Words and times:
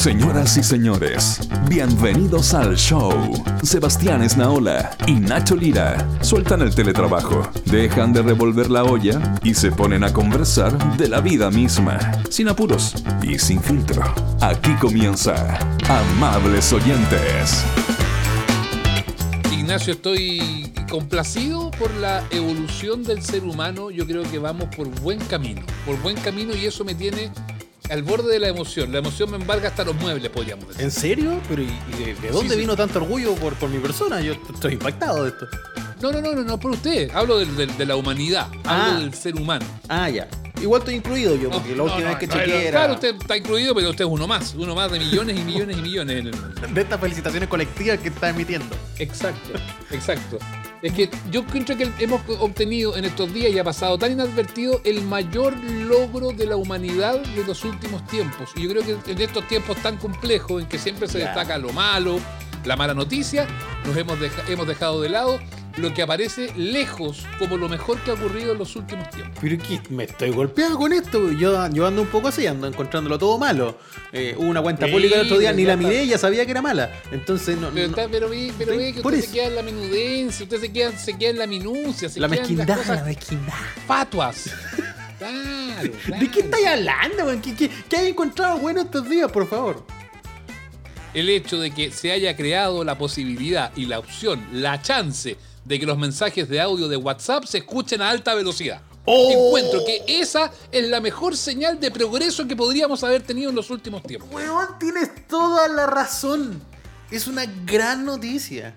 Señoras 0.00 0.56
y 0.56 0.62
señores, 0.62 1.40
bienvenidos 1.68 2.54
al 2.54 2.74
show. 2.74 3.12
Sebastián 3.62 4.22
Esnaola 4.22 4.96
y 5.06 5.12
Nacho 5.12 5.54
Lira 5.54 6.08
sueltan 6.22 6.62
el 6.62 6.74
teletrabajo, 6.74 7.46
dejan 7.66 8.14
de 8.14 8.22
revolver 8.22 8.70
la 8.70 8.84
olla 8.84 9.20
y 9.42 9.52
se 9.52 9.70
ponen 9.70 10.02
a 10.02 10.10
conversar 10.10 10.96
de 10.96 11.06
la 11.06 11.20
vida 11.20 11.50
misma, 11.50 11.98
sin 12.30 12.48
apuros 12.48 12.94
y 13.22 13.38
sin 13.38 13.60
filtro. 13.60 14.02
Aquí 14.40 14.72
comienza 14.80 15.58
Amables 15.86 16.72
Oyentes. 16.72 17.62
Ignacio, 19.52 19.92
estoy 19.92 20.72
complacido 20.88 21.70
por 21.72 21.92
la 21.96 22.24
evolución 22.30 23.04
del 23.04 23.20
ser 23.20 23.44
humano. 23.44 23.90
Yo 23.90 24.06
creo 24.06 24.22
que 24.22 24.38
vamos 24.38 24.74
por 24.74 24.88
buen 25.02 25.18
camino, 25.18 25.60
por 25.84 26.00
buen 26.00 26.16
camino 26.16 26.56
y 26.56 26.64
eso 26.64 26.86
me 26.86 26.94
tiene 26.94 27.30
al 27.90 28.02
borde 28.02 28.32
de 28.32 28.38
la 28.38 28.48
emoción. 28.48 28.92
La 28.92 28.98
emoción 28.98 29.30
me 29.30 29.36
embarga 29.36 29.68
hasta 29.68 29.84
los 29.84 29.94
muebles, 29.96 30.30
podríamos 30.30 30.68
decir. 30.68 30.82
¿En 30.84 30.90
serio? 30.90 31.40
¿Pero 31.48 31.62
y, 31.62 31.66
y 31.66 32.04
de, 32.04 32.14
de 32.14 32.28
dónde 32.30 32.50
Sí, 32.50 32.54
sí. 32.54 32.60
vino 32.60 32.76
tanto 32.76 32.98
orgullo 33.00 33.34
por, 33.34 33.54
por 33.54 33.68
mi 33.70 33.78
persona? 33.78 34.20
Yo 34.20 34.32
estoy 34.54 34.74
impactado 34.74 35.24
de 35.24 35.30
esto. 35.30 35.46
No, 36.00 36.10
no, 36.12 36.20
no, 36.22 36.32
no, 36.34 36.42
no 36.42 36.58
por 36.58 36.70
usted. 36.72 37.10
Hablo 37.14 37.38
del- 37.38 37.76
de, 37.76 37.86
la 37.86 37.96
humanidad, 37.96 38.46
hablo 38.64 38.96
Ah. 38.96 39.00
del 39.00 39.12
ser 39.14 39.34
humano. 39.36 39.66
Ah, 39.88 40.08
ya. 40.08 40.28
Igual 40.62 40.80
estoy 40.80 40.94
incluido 40.96 41.36
yo, 41.36 41.50
porque 41.50 41.74
la 41.74 41.82
última 41.84 42.02
no, 42.02 42.08
vez 42.08 42.18
que 42.18 42.28
chequeé 42.28 42.68
era... 42.68 42.78
Claro, 42.80 42.94
usted 42.94 43.14
está 43.18 43.34
incluido, 43.36 43.74
pero 43.74 43.90
usted 43.90 44.04
es 44.04 44.10
uno 44.10 44.26
más. 44.26 44.54
Uno 44.54 44.74
más 44.74 44.90
de 44.92 44.98
millones 44.98 45.38
y 45.38 45.42
millones 45.42 45.76
y 45.78 45.80
millones. 45.80 46.24
De 46.74 46.80
estas 46.82 47.00
felicitaciones 47.00 47.48
colectivas 47.48 47.98
que 47.98 48.08
está 48.08 48.28
emitiendo. 48.30 48.76
Exacto, 48.98 49.50
exacto. 49.90 50.38
Es 50.82 50.92
que 50.94 51.10
yo 51.30 51.44
creo 51.44 51.64
que 51.76 51.90
hemos 51.98 52.22
obtenido 52.38 52.96
en 52.96 53.04
estos 53.04 53.32
días 53.34 53.52
y 53.52 53.58
ha 53.58 53.64
pasado 53.64 53.98
tan 53.98 54.12
inadvertido 54.12 54.80
el 54.84 55.02
mayor 55.02 55.54
logro 55.64 56.32
de 56.32 56.46
la 56.46 56.56
humanidad 56.56 57.20
de 57.20 57.44
los 57.44 57.64
últimos 57.64 58.02
tiempos. 58.06 58.50
Y 58.56 58.62
yo 58.62 58.70
creo 58.70 58.82
que 59.02 59.12
en 59.12 59.20
estos 59.20 59.46
tiempos 59.46 59.76
tan 59.78 59.98
complejos 59.98 60.62
en 60.62 60.68
que 60.68 60.78
siempre 60.78 61.06
se 61.06 61.18
destaca 61.18 61.58
lo 61.58 61.70
malo, 61.74 62.18
la 62.64 62.76
mala 62.76 62.94
noticia, 62.94 63.46
nos 63.84 63.94
hemos, 63.96 64.18
deja- 64.20 64.42
hemos 64.48 64.66
dejado 64.66 65.02
de 65.02 65.10
lado 65.10 65.38
lo 65.76 65.94
que 65.94 66.02
aparece 66.02 66.52
lejos 66.56 67.24
como 67.38 67.56
lo 67.56 67.68
mejor 67.68 67.98
que 68.00 68.10
ha 68.10 68.14
ocurrido 68.14 68.52
en 68.52 68.58
los 68.58 68.74
últimos 68.76 69.08
tiempos. 69.10 69.38
Pero 69.40 69.58
que 69.58 69.80
me 69.90 70.04
estoy 70.04 70.30
golpeado 70.30 70.76
con 70.76 70.92
esto. 70.92 71.30
Yo, 71.32 71.68
yo 71.72 71.86
ando 71.86 72.02
un 72.02 72.08
poco 72.08 72.28
así, 72.28 72.46
ando 72.46 72.66
encontrándolo 72.66 73.18
todo 73.18 73.38
malo. 73.38 73.78
Eh, 74.12 74.34
hubo 74.36 74.48
una 74.48 74.60
cuenta 74.62 74.86
Sí, 74.86 74.92
pública 74.92 75.16
el 75.16 75.26
otro 75.26 75.38
día, 75.38 75.52
ni 75.52 75.64
la 75.64 75.76
miré 75.76 76.06
ya 76.06 76.18
sabía 76.18 76.44
que 76.44 76.50
era 76.50 76.62
mala. 76.62 76.90
Entonces, 77.12 77.56
no, 77.58 77.70
Pero, 77.70 77.88
no- 77.88 77.96
está- 77.96 78.08
pero 78.10 78.28
ve, 78.28 78.52
pero 78.58 78.76
ve 78.76 78.92
que 78.92 79.00
usted 79.00 79.20
se 79.20 79.32
queda 79.32 79.46
en 79.46 79.54
la 79.56 79.62
menudencia, 79.62 80.44
usted 80.44 80.60
se 80.60 80.72
queda, 80.72 80.98
se 80.98 81.16
queda 81.16 81.30
en 81.30 81.38
la 81.38 81.46
minucia, 81.46 82.08
se 82.08 82.20
la 82.20 82.28
queda 82.28 82.36
en 82.36 82.40
las 82.42 82.48
mezquindad, 82.66 82.76
cosas 82.78 82.96
la 82.98 83.04
mezquindad. 83.04 83.54
fatuas. 83.86 84.50
Claro, 85.20 85.92
¿De 86.18 86.30
qué 86.30 86.40
estáis 86.40 86.66
hablando, 86.66 87.24
weón? 87.26 87.42
¿Qué, 87.42 87.54
qué, 87.54 87.70
qué 87.90 87.96
hay 87.98 88.08
encontrado 88.08 88.56
bueno 88.56 88.80
estos 88.80 89.06
días, 89.06 89.30
por 89.30 89.46
favor? 89.46 89.84
el 91.12 91.28
hecho 91.28 91.58
de 91.60 91.72
que 91.72 91.90
se 91.90 92.12
haya 92.12 92.36
creado 92.36 92.84
la 92.84 92.96
posibilidad 92.96 93.72
y 93.76 93.86
la 93.86 93.98
opción, 93.98 94.46
la 94.52 94.80
chance 94.80 95.36
de 95.70 95.78
que 95.78 95.86
los 95.86 95.96
mensajes 95.96 96.48
de 96.48 96.60
audio 96.60 96.88
de 96.88 96.96
WhatsApp 96.96 97.44
se 97.44 97.58
escuchen 97.58 98.02
a 98.02 98.10
alta 98.10 98.34
velocidad. 98.34 98.82
¡Oh! 99.04 99.30
Encuentro 99.30 99.84
que 99.86 100.02
esa 100.20 100.50
es 100.72 100.88
la 100.88 101.00
mejor 101.00 101.36
señal 101.36 101.78
de 101.78 101.90
progreso 101.92 102.46
que 102.48 102.56
podríamos 102.56 103.02
haber 103.04 103.22
tenido 103.22 103.50
en 103.50 103.56
los 103.56 103.70
últimos 103.70 104.02
tiempos. 104.02 104.28
Weón, 104.32 104.66
tienes 104.80 105.08
toda 105.28 105.68
la 105.68 105.86
razón. 105.86 106.60
Es 107.10 107.28
una 107.28 107.46
gran 107.64 108.04
noticia. 108.04 108.74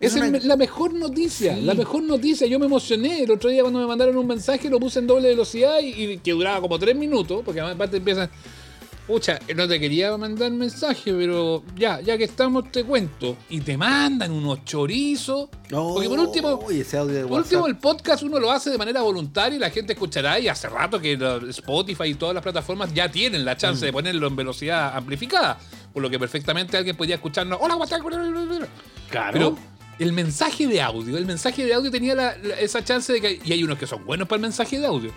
Es 0.00 0.14
una- 0.14 0.36
es 0.36 0.44
la 0.44 0.56
mejor 0.56 0.92
noticia, 0.94 1.54
Sí. 1.54 1.62
la 1.62 1.74
mejor 1.74 2.02
noticia. 2.02 2.46
Yo 2.48 2.58
me 2.58 2.66
emocioné 2.66 3.22
el 3.22 3.30
otro 3.30 3.48
día 3.48 3.62
cuando 3.62 3.78
me 3.78 3.86
mandaron 3.86 4.16
un 4.16 4.26
mensaje, 4.26 4.68
lo 4.68 4.78
puse 4.80 4.98
en 4.98 5.06
doble 5.06 5.28
velocidad 5.28 5.78
y, 5.80 5.86
y 6.04 6.18
que 6.18 6.32
duraba 6.32 6.60
como 6.60 6.76
tres 6.78 6.94
minutos, 6.96 7.42
porque 7.44 7.60
además 7.60 7.76
aparte 7.76 7.96
empiezan, 7.98 8.28
pucha, 9.06 9.38
no 9.54 9.68
te 9.68 9.78
quería 9.78 10.16
mandar 10.16 10.50
mensaje, 10.50 11.12
pero 11.14 11.62
ya, 11.76 12.00
ya 12.00 12.18
que 12.18 12.24
estamos 12.24 12.70
te 12.72 12.82
cuento. 12.84 13.36
Y 13.48 13.60
te 13.60 13.76
mandan 13.76 14.32
unos 14.32 14.64
chorizos. 14.64 15.48
porque 15.94 16.08
por 16.08 16.18
último, 16.18 16.60
Uy, 16.66 16.80
ese 16.80 16.96
audio 16.98 17.14
de 17.14 17.22
por 17.22 17.32
WhatsApp. 17.32 17.44
último, 17.44 17.66
el 17.68 17.76
podcast 17.76 18.22
uno 18.24 18.38
lo 18.40 18.50
hace 18.50 18.70
de 18.70 18.78
manera 18.78 19.02
voluntaria 19.02 19.56
y 19.56 19.60
la 19.60 19.70
gente 19.70 19.92
escuchará. 19.92 20.38
Y 20.40 20.48
hace 20.48 20.68
rato 20.68 21.00
que 21.00 21.18
Spotify 21.50 22.04
y 22.08 22.14
todas 22.14 22.34
las 22.34 22.42
plataformas 22.42 22.92
ya 22.92 23.10
tienen 23.10 23.44
la 23.44 23.56
chance 23.56 23.82
Mm. 23.82 23.86
de 23.86 23.92
ponerlo 23.92 24.26
en 24.26 24.36
velocidad 24.36 24.96
amplificada. 24.96 25.58
Por 25.92 26.02
lo 26.02 26.10
que 26.10 26.18
perfectamente 26.18 26.76
alguien 26.76 26.96
podría 26.96 27.14
escucharnos. 27.16 27.58
Hola, 27.62 27.76
WhatsApp. 27.76 28.00
Claro. 29.10 29.32
Pero 29.32 29.58
el 29.98 30.12
mensaje 30.12 30.66
de 30.66 30.82
audio, 30.82 31.16
el 31.16 31.24
mensaje 31.26 31.64
de 31.64 31.72
audio 31.74 31.90
tenía 31.90 32.14
la- 32.14 32.36
la- 32.42 32.56
esa 32.60 32.84
chance 32.84 33.12
de 33.12 33.20
que. 33.20 33.40
Y 33.44 33.52
hay 33.52 33.64
unos 33.64 33.78
que 33.78 33.86
son 33.86 34.04
buenos 34.04 34.28
para 34.28 34.36
el 34.36 34.42
mensaje 34.42 34.78
de 34.78 34.86
audio. 34.86 35.10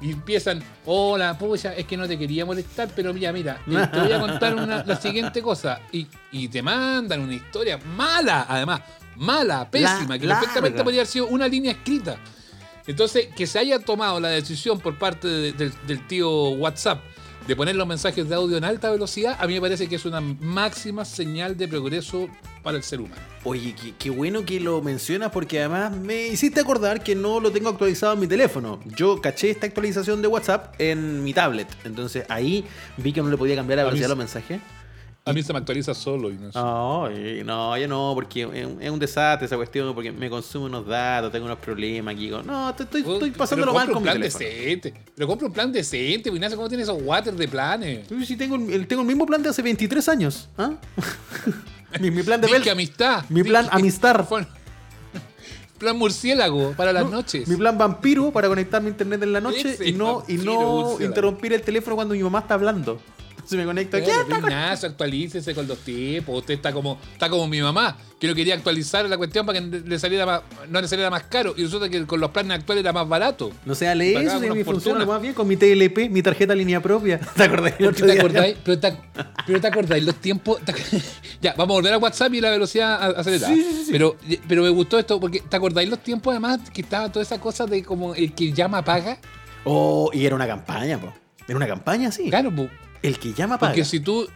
Y 0.00 0.12
empiezan, 0.12 0.62
hola, 0.86 1.36
pucha, 1.36 1.74
es 1.74 1.84
que 1.86 1.96
no 1.96 2.06
te 2.06 2.16
quería 2.16 2.44
molestar, 2.46 2.88
pero 2.94 3.12
mira, 3.12 3.32
mira, 3.32 3.60
te 3.90 3.98
voy 4.00 4.12
a 4.12 4.20
contar 4.20 4.54
una- 4.54 4.84
la 4.84 4.96
siguiente 4.96 5.42
cosa. 5.42 5.80
Y, 5.92 6.06
y 6.30 6.46
te 6.48 6.62
mandan 6.62 7.20
una 7.20 7.34
historia 7.34 7.78
mala, 7.78 8.46
además, 8.48 8.80
mala, 9.16 9.68
pésima, 9.68 10.16
que 10.18 10.26
larga. 10.26 10.40
perfectamente 10.42 10.84
podría 10.84 11.00
haber 11.00 11.10
sido 11.10 11.26
una 11.26 11.48
línea 11.48 11.72
escrita. 11.72 12.16
Entonces, 12.86 13.28
que 13.36 13.46
se 13.46 13.58
haya 13.58 13.78
tomado 13.80 14.18
la 14.20 14.28
decisión 14.28 14.78
por 14.80 14.96
parte 14.98 15.26
de- 15.28 15.52
del- 15.52 15.72
del 15.86 16.06
tío 16.06 16.50
WhatsApp 16.50 17.00
de 17.48 17.56
poner 17.56 17.76
los 17.76 17.86
mensajes 17.86 18.28
de 18.28 18.34
audio 18.34 18.58
en 18.58 18.64
alta 18.64 18.90
velocidad, 18.90 19.38
a 19.40 19.46
mí 19.46 19.54
me 19.54 19.62
parece 19.62 19.88
que 19.88 19.96
es 19.96 20.04
una 20.04 20.20
máxima 20.20 21.06
señal 21.06 21.56
de 21.56 21.66
progreso 21.66 22.28
para 22.62 22.76
el 22.76 22.82
ser 22.82 23.00
humano. 23.00 23.22
Oye, 23.42 23.74
qué, 23.74 23.94
qué 23.98 24.10
bueno 24.10 24.44
que 24.44 24.60
lo 24.60 24.82
mencionas 24.82 25.30
porque 25.30 25.60
además 25.60 25.96
me 25.96 26.26
hiciste 26.26 26.60
acordar 26.60 27.02
que 27.02 27.14
no 27.14 27.40
lo 27.40 27.50
tengo 27.50 27.70
actualizado 27.70 28.12
en 28.12 28.20
mi 28.20 28.26
teléfono. 28.26 28.80
Yo 28.84 29.22
caché 29.22 29.48
esta 29.48 29.64
actualización 29.64 30.20
de 30.20 30.28
WhatsApp 30.28 30.74
en 30.78 31.24
mi 31.24 31.32
tablet. 31.32 31.68
Entonces 31.84 32.26
ahí 32.28 32.66
vi 32.98 33.14
que 33.14 33.22
no 33.22 33.30
le 33.30 33.38
podía 33.38 33.56
cambiar 33.56 33.78
la 33.78 33.84
velocidad 33.84 34.08
a 34.08 34.08
los 34.10 34.18
mensajes. 34.18 34.60
A 35.28 35.32
mí 35.32 35.42
se 35.42 35.52
me 35.52 35.58
actualiza 35.58 35.94
solo. 35.94 36.30
Y 36.30 36.34
no 36.38 36.50
sé. 36.52 36.58
Ay, 36.58 37.42
no, 37.44 37.76
yo 37.76 37.86
no, 37.88 38.12
porque 38.14 38.42
es 38.42 38.66
un- 38.66 38.82
es 38.82 38.90
un 38.90 38.98
desastre 38.98 39.46
esa 39.46 39.56
cuestión, 39.56 39.94
porque 39.94 40.10
me 40.12 40.28
consume 40.30 40.66
unos 40.66 40.86
datos, 40.86 41.30
tengo 41.32 41.46
unos 41.46 41.58
problemas 41.58 42.14
aquí. 42.14 42.28
No, 42.30 42.70
estoy, 42.70 43.00
estoy, 43.02 43.30
pasándolo 43.32 43.72
mal 43.74 43.86
con 43.88 43.96
un 43.98 44.02
mi 44.02 44.06
plan 44.08 44.16
teléfono. 44.16 44.44
decente. 44.44 44.94
Pero 45.14 45.26
compra 45.28 45.46
un 45.48 45.52
plan 45.52 45.72
decente, 45.72 46.30
pues, 46.30 46.34
Ignacio, 46.36 46.56
¿cómo 46.56 46.68
tienes 46.68 46.88
esos 46.88 47.00
water 47.02 47.34
de 47.34 47.48
planes? 47.48 48.10
Uy, 48.10 48.24
sí, 48.26 48.36
tengo, 48.36 48.56
el- 48.56 48.86
tengo 48.86 49.02
el 49.02 49.08
mismo 49.08 49.26
plan 49.26 49.42
de 49.42 49.48
hace 49.50 49.62
23 49.62 50.08
años. 50.08 50.48
¿ah? 50.56 50.72
mi, 52.00 52.10
mi 52.10 52.22
plan 52.22 52.40
de 52.40 52.48
Bel- 52.48 52.70
amistad. 52.70 53.24
Mi 53.28 53.42
plan. 53.42 53.66
Bueno, 54.28 54.46
plan 55.78 55.96
murciélago 55.96 56.72
para 56.76 56.92
las 56.92 57.08
noches. 57.08 57.46
Mi 57.48 57.56
plan 57.56 57.78
vampiro 57.78 58.30
para 58.32 58.48
conectarme 58.48 58.88
a 58.88 58.90
internet 58.90 59.22
en 59.22 59.32
la 59.32 59.40
noche 59.40 59.70
Ese 59.74 59.88
y 59.88 59.92
no, 59.92 60.24
y 60.26 60.34
no 60.38 60.96
interrumpir 61.00 61.52
el 61.52 61.62
teléfono 61.62 61.96
cuando 61.96 62.14
mi 62.14 62.22
mamá 62.22 62.40
está 62.40 62.54
hablando. 62.54 63.00
Se 63.48 63.56
me 63.56 63.64
conecta. 63.64 63.98
¿Qué 63.98 64.04
Claro, 64.04 64.22
está 64.22 64.40
con- 64.40 64.50
Ignacio, 64.50 64.88
actualícese 64.90 65.54
con 65.54 65.66
los 65.66 65.78
tiempos. 65.78 66.38
Usted 66.38 66.52
está 66.54 66.70
como, 66.70 66.98
está 67.14 67.30
como 67.30 67.46
mi 67.46 67.62
mamá, 67.62 67.96
que 68.20 68.26
no 68.28 68.34
quería 68.34 68.52
actualizar 68.54 69.08
la 69.08 69.16
cuestión 69.16 69.46
para 69.46 69.58
que 69.58 69.66
le 69.66 69.98
saliera 69.98 70.26
más, 70.26 70.42
no 70.68 70.80
le 70.82 70.86
saliera 70.86 71.08
más 71.08 71.22
caro. 71.24 71.54
Y 71.56 71.62
resulta 71.62 71.88
que 71.88 72.04
con 72.04 72.20
los 72.20 72.30
planes 72.30 72.58
actuales 72.58 72.82
era 72.84 72.92
más 72.92 73.08
barato. 73.08 73.50
No 73.64 73.74
sea 73.74 73.94
lee 73.94 74.14
eso, 74.16 74.38
si 74.38 74.44
una 74.44 74.54
me 74.54 74.64
funciona 74.64 75.06
más 75.06 75.22
bien 75.22 75.32
con 75.32 75.48
mi 75.48 75.56
TLP, 75.56 76.10
mi 76.10 76.20
tarjeta 76.22 76.54
línea 76.54 76.82
propia. 76.82 77.18
¿Te 77.36 77.48
qué 77.48 77.92
te 77.92 78.06
día? 78.06 78.20
acordáis? 78.20 78.56
Pero 78.62 78.78
te, 78.78 78.94
pero 79.46 79.60
te 79.62 79.66
acordáis 79.66 80.04
los 80.04 80.16
tiempos. 80.16 80.60
te 80.62 80.74
ya, 81.40 81.54
vamos 81.56 81.74
a 81.74 81.78
volver 81.78 81.94
a 81.94 81.98
WhatsApp 81.98 82.34
y 82.34 82.42
la 82.42 82.50
velocidad 82.50 83.18
acelerada. 83.18 83.54
Sí, 83.54 83.62
sí, 83.62 83.84
sí. 83.86 83.92
Pero, 83.92 84.16
pero 84.46 84.62
me 84.62 84.68
gustó 84.68 84.98
esto 84.98 85.18
porque 85.18 85.40
te 85.40 85.56
acordáis 85.56 85.88
los 85.88 86.00
tiempos 86.02 86.32
además 86.32 86.60
que 86.70 86.82
estaba 86.82 87.10
toda 87.10 87.22
esa 87.22 87.40
cosa 87.40 87.64
de 87.64 87.82
como 87.82 88.14
el 88.14 88.34
que 88.34 88.52
llama 88.52 88.84
paga. 88.84 89.18
Oh, 89.64 90.10
y 90.12 90.26
era 90.26 90.34
una 90.34 90.46
campaña, 90.46 91.00
po. 91.00 91.14
Era 91.46 91.56
una 91.56 91.66
campaña, 91.66 92.12
sí. 92.12 92.28
Claro, 92.28 92.54
po, 92.54 92.68
El 93.02 93.18
que 93.18 93.32
llama 93.32 93.58
paga. 93.58 93.72
porque 93.72 93.84
si 93.84 94.00
tú, 94.00 94.28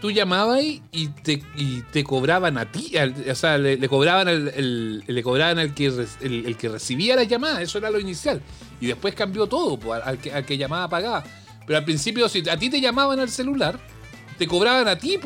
tú 0.00 0.10
llamabas 0.10 0.60
y 0.62 1.08
te, 1.22 1.42
y 1.56 1.82
te 1.92 2.04
cobraban 2.04 2.58
a 2.58 2.70
ti, 2.70 2.96
al- 2.96 3.14
o 3.30 3.34
sea, 3.34 3.58
le, 3.58 3.76
le 3.76 3.88
cobraban 3.88 4.28
al, 4.28 4.48
el- 4.48 5.04
le 5.06 5.22
cobraban 5.22 5.58
al 5.58 5.74
que, 5.74 5.86
el, 5.86 6.46
el 6.46 6.56
que 6.56 6.68
recibía 6.68 7.16
la 7.16 7.24
llamada, 7.24 7.62
eso 7.62 7.78
era 7.78 7.90
lo 7.90 7.98
inicial. 8.00 8.40
Y 8.80 8.86
después 8.86 9.14
cambió 9.14 9.46
todo, 9.46 9.78
po, 9.78 9.94
al, 9.94 10.18
que, 10.18 10.32
al 10.32 10.44
que 10.44 10.56
llamaba 10.58 10.88
pagaba. 10.88 11.24
Pero 11.66 11.78
al 11.78 11.84
principio, 11.84 12.28
si 12.28 12.48
a 12.48 12.56
ti 12.56 12.68
te 12.70 12.80
llamaban 12.80 13.20
al 13.20 13.28
celular, 13.30 13.78
te 14.38 14.46
cobraban 14.46 14.88
a 14.88 14.96
ti. 14.96 15.18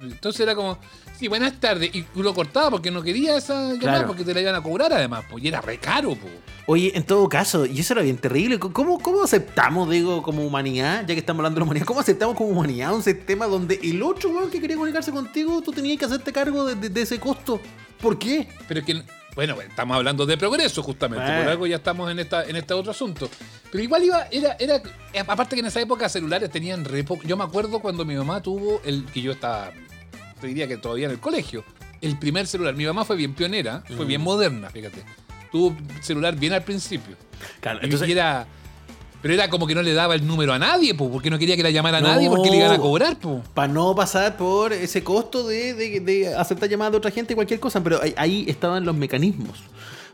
Entonces 0.00 0.40
era 0.40 0.54
como, 0.54 0.78
sí, 1.20 1.28
buenas 1.28 1.60
tardes. 1.60 1.90
Y 1.94 2.02
tú 2.02 2.22
lo 2.22 2.34
cortabas 2.34 2.70
porque 2.70 2.90
no 2.90 3.02
quería 3.02 3.36
esa 3.36 3.54
llamada, 3.74 3.78
Claro. 3.78 4.06
porque 4.08 4.24
te 4.24 4.34
la 4.34 4.40
iban 4.40 4.54
a 4.54 4.62
cobrar 4.62 4.92
además, 4.92 5.24
pues. 5.30 5.44
Y 5.44 5.48
era 5.48 5.60
re 5.60 5.78
caro, 5.78 6.16
po. 6.16 6.26
Oye, 6.66 6.92
en 6.96 7.04
todo 7.04 7.28
caso, 7.28 7.66
y 7.66 7.78
eso 7.80 7.92
era 7.94 8.02
bien 8.02 8.16
terrible. 8.16 8.58
¿Cómo, 8.58 8.98
cómo 9.00 9.22
aceptamos, 9.22 9.90
digo, 9.90 10.22
como 10.22 10.44
humanidad, 10.44 11.00
ya 11.00 11.14
que 11.14 11.20
estamos 11.20 11.40
hablando 11.40 11.56
de 11.56 11.60
la 11.60 11.64
humanidad, 11.64 11.86
cómo 11.86 12.00
aceptamos 12.00 12.36
como 12.36 12.50
humanidad 12.50 12.94
un 12.94 13.02
sistema 13.02 13.46
donde 13.46 13.78
el 13.82 14.02
otro 14.02 14.30
weón 14.30 14.50
que 14.50 14.60
quería 14.60 14.76
comunicarse 14.76 15.10
contigo, 15.12 15.60
tú 15.62 15.72
tenías 15.72 15.98
que 15.98 16.04
hacerte 16.06 16.32
cargo 16.32 16.64
de, 16.64 16.74
de- 16.74 16.88
de 16.88 17.02
ese 17.02 17.20
costo? 17.20 17.60
¿Por 18.00 18.18
qué? 18.18 18.48
Pero 18.66 18.80
es 18.80 18.86
que, 18.86 19.02
bueno, 19.34 19.60
estamos 19.60 19.96
hablando 19.96 20.24
de 20.26 20.36
progreso 20.38 20.82
justamente, 20.82 21.24
Bueno. 21.24 21.42
por 21.42 21.50
algo 21.50 21.66
ya 21.66 21.76
estamos 21.76 22.10
en 22.10 22.18
esta 22.20 22.44
en 22.44 22.56
este 22.56 22.72
otro 22.72 22.92
asunto. 22.92 23.28
Pero 23.70 23.84
igual 23.84 24.04
iba, 24.04 24.26
era, 24.30 24.56
era, 24.58 24.80
aparte 25.28 25.54
que 25.56 25.60
en 25.60 25.66
esa 25.66 25.80
época 25.80 26.08
celulares 26.08 26.50
tenían 26.50 26.84
re. 26.84 27.04
Yo 27.24 27.36
me 27.36 27.44
acuerdo 27.44 27.80
cuando 27.80 28.04
mi 28.04 28.14
mamá 28.14 28.40
tuvo 28.42 28.80
el 28.84 29.04
que 29.06 29.20
yo 29.20 29.32
estaba, 29.32 29.70
te 30.40 30.46
diría 30.46 30.66
que 30.68 30.76
todavía 30.76 31.06
en 31.06 31.12
el 31.12 31.20
colegio, 31.20 31.64
el 32.00 32.18
primer 32.18 32.46
celular. 32.46 32.74
Mi 32.74 32.84
mamá 32.86 33.04
fue 33.04 33.16
bien 33.16 33.34
pionera, 33.34 33.82
fue 33.96 34.04
bien 34.06 34.20
moderna, 34.20 34.70
fíjate. 34.70 35.02
Tuvo 35.52 35.76
celular 36.00 36.36
bien 36.36 36.52
al 36.52 36.62
principio. 36.62 37.16
Claro, 37.60 37.80
entonces, 37.82 38.08
y 38.08 38.12
era 38.12 38.46
Pero 39.22 39.34
era 39.34 39.50
como 39.50 39.66
que 39.66 39.74
no 39.74 39.82
le 39.82 39.92
daba 39.92 40.14
el 40.14 40.26
número 40.26 40.52
a 40.54 40.58
nadie, 40.58 40.94
po, 40.94 41.10
porque 41.10 41.28
no 41.28 41.38
quería 41.38 41.54
que 41.56 41.62
la 41.62 41.70
llamara 41.70 41.98
a 41.98 42.00
No. 42.00 42.08
nadie 42.08 42.28
porque 42.30 42.48
le 42.50 42.56
iban 42.56 42.70
a 42.72 42.78
cobrar. 42.78 43.18
Para 43.52 43.68
no 43.70 43.94
pasar 43.94 44.36
por 44.38 44.72
ese 44.72 45.04
costo 45.04 45.46
de, 45.46 45.74
de- 45.74 46.00
de 46.00 46.34
aceptar 46.34 46.68
llamadas 46.70 46.92
de 46.92 46.98
otra 46.98 47.10
gente 47.10 47.34
y 47.34 47.36
cualquier 47.36 47.60
cosa. 47.60 47.82
Pero 47.84 48.00
ahí, 48.02 48.14
ahí 48.16 48.44
estaban 48.48 48.86
los 48.86 48.94
mecanismos 48.96 49.58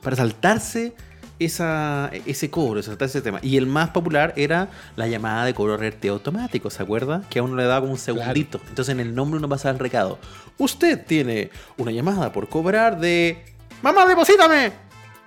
para 0.03 0.17
saltarse 0.17 0.93
esa, 1.39 2.11
ese 2.27 2.51
cobro, 2.51 2.83
saltarse 2.83 3.19
ese 3.19 3.25
tema. 3.25 3.39
Y 3.43 3.57
el 3.57 3.67
más 3.67 3.91
popular 3.91 4.33
era 4.37 4.69
la 4.97 5.07
llamada 5.07 5.45
de 5.45 5.55
cobro 5.55 5.77
RT 5.77 6.05
automático, 6.07 6.71
¿se 6.71 6.83
acuerda? 6.83 7.23
Que 7.29 7.39
a 7.39 7.43
uno 7.43 7.57
le 7.57 7.65
daba 7.65 7.81
como 7.81 7.93
un 7.93 7.99
segundito. 7.99 8.61
Entonces 8.69 8.93
en 8.93 9.01
el 9.01 9.15
nombre 9.15 9.39
uno 9.39 9.49
pasaba 9.49 9.73
el 9.73 9.79
recado. 9.79 10.19
Usted 10.59 11.05
tiene 11.05 11.51
una 11.77 11.91
llamada 11.91 12.33
por 12.33 12.49
cobrar 12.49 12.99
de... 12.99 13.45
¡Mamá, 13.83 14.07
deposítame! 14.07 14.73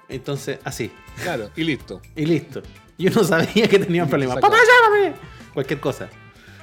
Entonces, 0.08 0.60
así. 0.64 0.92
Claro, 1.22 1.52
y 1.56 1.64
listo. 1.64 2.02
Y 2.16 2.26
listo. 2.26 2.62
Yo 2.98 3.12
no 3.12 3.24
sabía 3.24 3.68
que 3.68 3.80
tenía 3.80 4.04
un 4.04 4.10
problema. 4.10 4.34
Exacto. 4.34 4.50
¡Papá, 4.50 4.64
llámame! 4.64 5.16
Cualquier 5.54 5.80
cosa. 5.80 6.10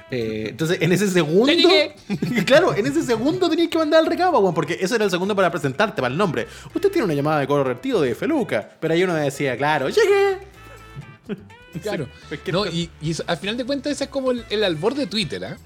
Eh, 0.09 0.47
entonces, 0.49 0.77
en 0.81 0.91
ese 0.91 1.09
segundo. 1.09 1.51
Claro, 2.45 2.73
en 2.73 2.85
ese 2.85 3.03
segundo 3.03 3.49
tenías 3.49 3.67
que 3.69 3.77
mandar 3.77 4.01
el 4.03 4.09
recado, 4.09 4.39
weón, 4.39 4.53
porque 4.53 4.77
ese 4.79 4.95
era 4.95 5.03
el 5.05 5.11
segundo 5.11 5.35
para 5.35 5.51
presentarte, 5.51 6.01
para 6.01 6.11
el 6.11 6.17
nombre. 6.17 6.47
Usted 6.73 6.89
tiene 6.89 7.03
una 7.05 7.13
llamada 7.13 7.39
de 7.41 7.47
cobro 7.47 7.63
revertido 7.65 8.01
de 8.01 8.15
Feluca. 8.15 8.69
Pero 8.79 8.93
ahí 8.93 9.03
uno 9.03 9.13
decía, 9.13 9.57
claro, 9.57 9.89
llegué. 9.89 10.37
Claro. 11.83 12.07
cualquier 12.27 12.53
No, 12.55 12.65
y, 12.65 12.89
y 13.01 13.11
eso- 13.11 13.23
al 13.27 13.37
final 13.37 13.55
de 13.55 13.63
cuentas 13.65 13.91
ese 13.91 14.05
es 14.05 14.09
como 14.09 14.31
el, 14.31 14.43
el 14.49 14.63
albor 14.63 14.95
de 14.95 15.05
Twitter, 15.05 15.43
¿ah? 15.45 15.57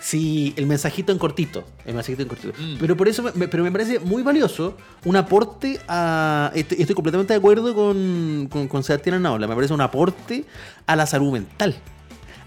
Sí, 0.00 0.52
el 0.56 0.66
mensajito 0.66 1.12
en 1.12 1.18
cortito. 1.18 1.64
El 1.84 1.94
mensajito 1.94 2.22
en 2.22 2.28
cortito. 2.28 2.52
Mm. 2.58 2.76
Pero 2.80 2.96
por 2.96 3.06
eso 3.08 3.22
me, 3.22 3.30
me- 3.32 3.46
pero 3.48 3.62
me 3.62 3.70
parece 3.70 4.00
muy 4.00 4.22
valioso 4.24 4.76
un 5.04 5.14
aporte 5.16 5.78
a. 5.86 6.50
Estoy, 6.54 6.78
estoy 6.80 6.94
completamente 6.94 7.32
de 7.32 7.38
acuerdo 7.38 7.74
con, 7.74 8.48
con, 8.50 8.66
con 8.66 8.82
Sebastián 8.82 9.16
Anaola. 9.16 9.46
Me 9.46 9.54
parece 9.54 9.72
un 9.74 9.80
aporte 9.82 10.44
a 10.86 10.96
la 10.96 11.06
salud 11.06 11.32
mental, 11.32 11.76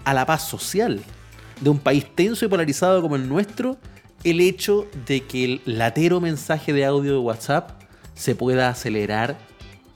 a 0.04 0.12
la 0.12 0.26
paz 0.26 0.46
social 0.48 1.00
de 1.60 1.70
un 1.70 1.78
país 1.78 2.06
tenso 2.14 2.44
y 2.44 2.48
polarizado 2.48 3.00
como 3.02 3.16
el 3.16 3.28
nuestro. 3.28 3.76
El 4.24 4.40
hecho 4.40 4.86
de 5.06 5.22
que 5.22 5.44
el 5.44 5.60
latero 5.64 6.20
mensaje 6.20 6.72
de 6.72 6.84
audio 6.84 7.12
de 7.12 7.18
WhatsApp 7.18 7.70
se 8.14 8.34
pueda 8.34 8.68
acelerar 8.68 9.38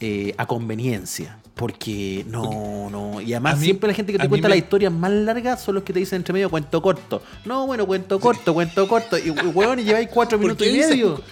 eh, 0.00 0.34
a 0.38 0.46
conveniencia. 0.46 1.38
Porque 1.54 2.24
no, 2.28 2.88
no. 2.90 3.20
Y 3.20 3.32
además, 3.32 3.58
mí- 3.58 3.64
siempre 3.66 3.86
la 3.88 3.94
gente 3.94 4.12
que 4.12 4.18
te 4.18 4.28
cuenta 4.28 4.48
me- 4.48 4.54
las 4.56 4.64
historias 4.64 4.92
más 4.92 5.12
largas 5.12 5.62
son 5.62 5.76
los 5.76 5.84
que 5.84 5.92
te 5.92 6.00
dicen 6.00 6.16
entre 6.16 6.32
medio 6.32 6.50
cuento 6.50 6.82
corto. 6.82 7.22
No, 7.44 7.66
bueno, 7.66 7.86
cuento 7.86 8.18
corto, 8.18 8.52
cuento 8.54 8.88
corto. 8.88 9.16
Y 9.18 9.30
weón, 9.30 9.78
y 9.78 9.84
lleváis 9.84 10.08
cuatro 10.12 10.36
¿Por 10.38 10.46
minutos 10.46 10.66
y 10.66 10.72
medio. 10.72 11.14
¿Por 11.16 11.24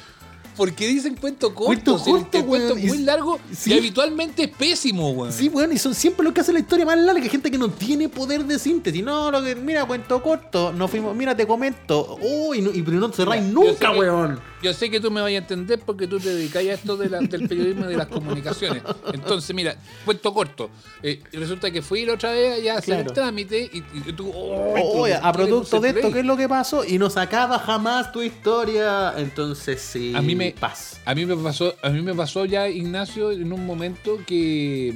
qué 0.75 0.87
dicen 0.89 1.15
cuento 1.17 1.55
corto? 1.55 1.67
Cuento 1.67 1.97
el- 1.97 2.03
corto, 2.23 2.39
el 2.39 2.45
cuento 2.45 2.77
muy 2.77 2.99
largo 2.99 3.41
sí. 3.57 3.71
y 3.73 3.79
habitualmente 3.79 4.45
es 4.45 4.49
pésimo, 4.51 5.11
weón. 5.13 5.33
Sí, 5.33 5.49
weón, 5.49 5.73
y 5.73 5.79
son 5.79 5.95
siempre 5.95 6.25
los 6.25 6.33
que 6.33 6.41
hacen 6.43 6.55
la 6.55 6.61
historia 6.61 6.85
más 6.87 6.99
larga. 6.99 7.23
Gente 7.29 7.51
que 7.51 7.59
no 7.59 7.69
tiene 7.71 8.09
poder 8.09 8.45
de 8.45 8.59
síntesis. 8.59 9.03
No, 9.03 9.31
lo 9.31 9.43
que, 9.43 9.55
mira, 9.57 9.85
cuento 9.87 10.23
corto. 10.23 10.73
No 10.73 10.89
fuimos, 10.89 11.15
mira, 11.17 11.37
te 11.37 11.47
comento. 11.47 12.19
Uy, 12.21 12.61
no, 12.61 12.71
y 12.73 12.83
pero 12.83 12.99
no 12.99 13.09
cerráis 13.13 13.45
yo 13.47 13.53
nunca, 13.53 13.93
que- 13.93 13.99
weón. 13.99 14.41
Yo 14.63 14.73
sé 14.73 14.89
que 14.91 15.01
tú 15.01 15.11
me 15.11 15.21
vas 15.21 15.29
a 15.29 15.35
entender 15.35 15.81
porque 15.85 16.07
tú 16.07 16.21
te 16.21 16.29
dedicas 16.33 16.65
a 16.65 16.73
esto 16.75 16.97
de 16.97 17.09
la- 17.11 17.19
del 17.19 17.49
periodismo 17.49 17.87
y 17.87 17.89
de 17.89 17.97
las 17.97 18.07
comunicaciones. 18.07 18.83
Entonces, 19.13 19.57
mira, 19.57 19.77
cuento 20.05 20.33
corto. 20.33 20.71
Eh, 21.03 21.21
resulta 21.33 21.69
que 21.73 21.83
fui 21.83 22.05
la 22.07 22.13
otra 22.15 22.31
vez 22.31 22.63
ya 22.63 22.75
a 22.75 22.79
hacer 22.79 22.95
el 22.99 23.01
Claro. 23.07 23.13
trámite 23.15 23.69
y, 23.73 23.79
y 23.79 24.13
tú, 24.13 24.31
oh, 24.33 24.75
Oye, 25.01 25.15
tú 25.19 25.27
a 25.27 25.33
producto 25.33 25.81
de 25.81 25.89
esto. 25.89 26.13
¿qué 26.13 26.21
es 26.21 26.25
lo 26.25 26.37
que 26.37 26.49
pasó? 26.49 26.85
Y 26.85 26.97
no 26.99 27.11
sacaba 27.11 27.59
jamás 27.59 28.13
tu 28.13 28.23
historia. 28.23 29.15
Entonces, 29.17 29.81
sí. 29.81 30.13
A 30.15 30.23
mí 30.23 30.37
me- 30.37 30.42
Paz. 30.51 31.01
A 31.05 31.15
mí 31.15 31.27
me 31.27 31.37
pasó, 31.37 31.75
a 31.83 31.91
mí 31.91 32.03
me 32.03 32.15
pasó 32.15 32.45
ya, 32.45 32.69
Ignacio, 32.69 33.31
en 33.31 33.53
un 33.53 33.67
momento 33.67 34.19
que, 34.27 34.95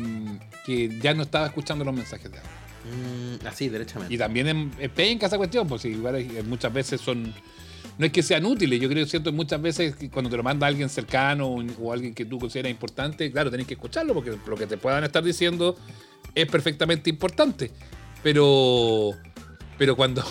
que 0.64 0.98
ya 1.00 1.14
no 1.14 1.22
estaba 1.22 1.46
escuchando 1.46 1.84
los 1.84 1.94
mensajes 1.94 2.30
de 2.30 2.38
audio. 2.38 2.50
Mm, 2.84 3.46
así, 3.46 3.68
derechamente. 3.68 4.14
Y 4.14 4.18
también 4.18 4.72
es, 4.78 4.90
penca 4.90 5.26
esa 5.26 5.36
cuestión, 5.36 5.66
pues 5.66 5.84
igual 5.84 6.24
muchas 6.46 6.72
veces 6.72 7.00
son. 7.00 7.34
No 7.98 8.04
es 8.04 8.12
que 8.12 8.22
sean 8.22 8.44
útiles, 8.44 8.78
yo 8.78 8.90
creo 8.90 9.04
que 9.04 9.10
siento 9.10 9.32
muchas 9.32 9.60
veces 9.62 9.96
cuando 10.12 10.30
te 10.30 10.36
lo 10.36 10.42
manda 10.42 10.66
alguien 10.66 10.90
cercano 10.90 11.48
o, 11.48 11.64
o 11.80 11.92
alguien 11.94 12.12
que 12.12 12.26
tú 12.26 12.38
consideras 12.38 12.70
importante, 12.70 13.32
claro, 13.32 13.50
tenés 13.50 13.66
que 13.66 13.72
escucharlo 13.72 14.12
porque 14.12 14.36
lo 14.46 14.54
que 14.54 14.66
te 14.66 14.76
puedan 14.76 15.02
estar 15.02 15.24
diciendo 15.24 15.76
es 16.34 16.46
perfectamente 16.46 17.10
importante. 17.10 17.70
Pero. 18.22 19.12
Pero 19.78 19.96
cuando. 19.96 20.24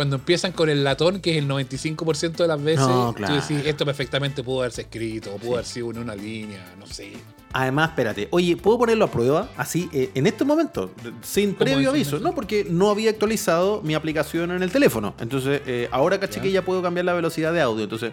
Cuando 0.00 0.16
empiezan 0.16 0.52
con 0.52 0.70
el 0.70 0.82
latón, 0.82 1.20
que 1.20 1.32
es 1.32 1.36
el 1.36 1.46
95% 1.46 2.32
de 2.36 2.48
las 2.48 2.62
veces, 2.62 2.86
No, 2.88 3.12
claro. 3.12 3.34
tú 3.34 3.40
decís, 3.42 3.66
esto 3.66 3.84
perfectamente 3.84 4.42
pudo 4.42 4.60
haberse 4.60 4.80
escrito, 4.80 5.34
o 5.34 5.36
pudo 5.36 5.52
haber 5.56 5.66
sido 5.66 5.90
en 5.90 5.98
una 5.98 6.14
línea, 6.14 6.74
no 6.78 6.86
sé. 6.86 7.12
Además, 7.52 7.90
espérate, 7.90 8.26
oye, 8.30 8.56
¿puedo 8.56 8.78
ponerlo 8.78 9.04
a 9.04 9.10
prueba? 9.10 9.50
Así, 9.58 9.90
eh, 9.92 10.10
en 10.14 10.26
este 10.26 10.46
momento, 10.46 10.90
sin 11.20 11.54
previo 11.54 11.90
aviso, 11.90 12.16
eso? 12.16 12.24
no, 12.24 12.34
porque 12.34 12.64
no 12.70 12.88
había 12.88 13.10
actualizado 13.10 13.82
mi 13.82 13.92
aplicación 13.94 14.52
en 14.52 14.62
el 14.62 14.72
teléfono. 14.72 15.14
Entonces, 15.20 15.60
eh, 15.66 15.86
ahora 15.92 16.18
caché 16.18 16.36
Ya. 16.36 16.42
que 16.44 16.50
ya 16.52 16.64
puedo 16.64 16.80
cambiar 16.80 17.04
la 17.04 17.12
velocidad 17.12 17.52
de 17.52 17.60
audio. 17.60 17.84
Entonces, 17.84 18.12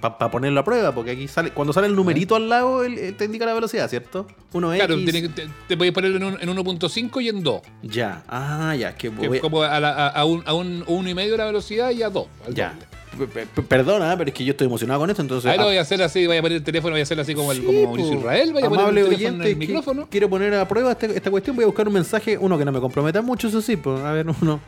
para 0.00 0.30
ponerlo 0.30 0.60
a 0.60 0.64
prueba, 0.64 0.92
porque 0.94 1.12
aquí 1.12 1.28
sale, 1.28 1.52
cuando 1.52 1.72
sale 1.72 1.86
el 1.86 1.94
numerito 1.96 2.34
al 2.34 2.48
lado, 2.48 2.82
él, 2.84 2.98
él 2.98 3.16
te 3.16 3.24
indica 3.26 3.46
la 3.46 3.54
velocidad, 3.54 3.88
¿cierto? 3.88 4.26
1X. 4.52 4.76
Claro, 4.76 4.96
tiene 4.96 5.22
que- 5.22 5.28
te, 5.28 5.48
te 5.68 5.76
podéis 5.76 5.94
ponerlo 5.94 6.16
en, 6.16 6.24
un- 6.24 6.38
en 6.40 6.48
1.5 6.48 7.20
y 7.22 7.28
en 7.28 7.42
2. 7.42 7.62
Ya, 7.82 8.22
ah, 8.28 8.74
ya, 8.76 8.94
que 8.96 9.10
Que 9.10 9.28
voy 9.28 9.36
es 9.38 9.42
como 9.42 9.62
a, 9.62 9.78
la- 9.80 10.08
a- 10.08 10.24
un, 10.24 10.42
a 10.44 10.52
un 10.54 10.84
uno 10.86 11.08
y 11.08 11.14
medio 11.14 11.36
la 11.36 11.44
velocidad 11.46 11.90
y 11.92 12.02
a 12.02 12.10
dos. 12.10 12.26
al 12.46 12.54
Ya. 12.54 12.74
P- 13.54 13.62
Perdona, 13.62 14.16
pero 14.16 14.28
es 14.28 14.34
que 14.34 14.44
yo 14.44 14.52
estoy 14.52 14.66
emocionado 14.66 15.00
con 15.00 15.10
esto, 15.10 15.20
entonces. 15.22 15.50
Ahí 15.50 15.56
lo 15.58 15.64
ah, 15.64 15.66
voy 15.66 15.76
a 15.76 15.80
hacer 15.82 16.00
así, 16.02 16.26
vaya 16.26 16.40
a 16.40 16.42
poner 16.42 16.58
el 16.58 16.64
teléfono, 16.64 16.92
voy 16.92 17.00
a 17.00 17.02
hacer 17.02 17.18
así 17.20 17.34
como, 17.34 17.50
el, 17.52 17.58
Sí, 17.58 17.64
como 17.66 17.82
Mauricio. 17.86 18.18
Israel, 18.18 18.52
vaya 18.52 18.66
a 18.66 18.70
poner 18.70 18.88
el 18.88 18.94
teléfono 19.04 19.28
en 19.28 19.42
el 19.42 19.48
que- 19.48 19.56
micrófono. 19.56 20.08
Quiero 20.10 20.30
poner 20.30 20.54
a 20.54 20.66
prueba 20.68 20.92
este- 20.92 21.16
esta 21.16 21.30
cuestión. 21.30 21.56
Voy 21.56 21.64
a 21.64 21.66
buscar 21.66 21.86
un 21.88 21.94
mensaje, 21.94 22.38
uno 22.38 22.56
que 22.56 22.64
no 22.64 22.72
me 22.72 22.80
comprometa 22.80 23.20
mucho, 23.22 23.48
eso 23.48 23.60
sí. 23.60 23.76
Pues, 23.76 24.00
a 24.00 24.12
ver, 24.12 24.26
uno, 24.40 24.60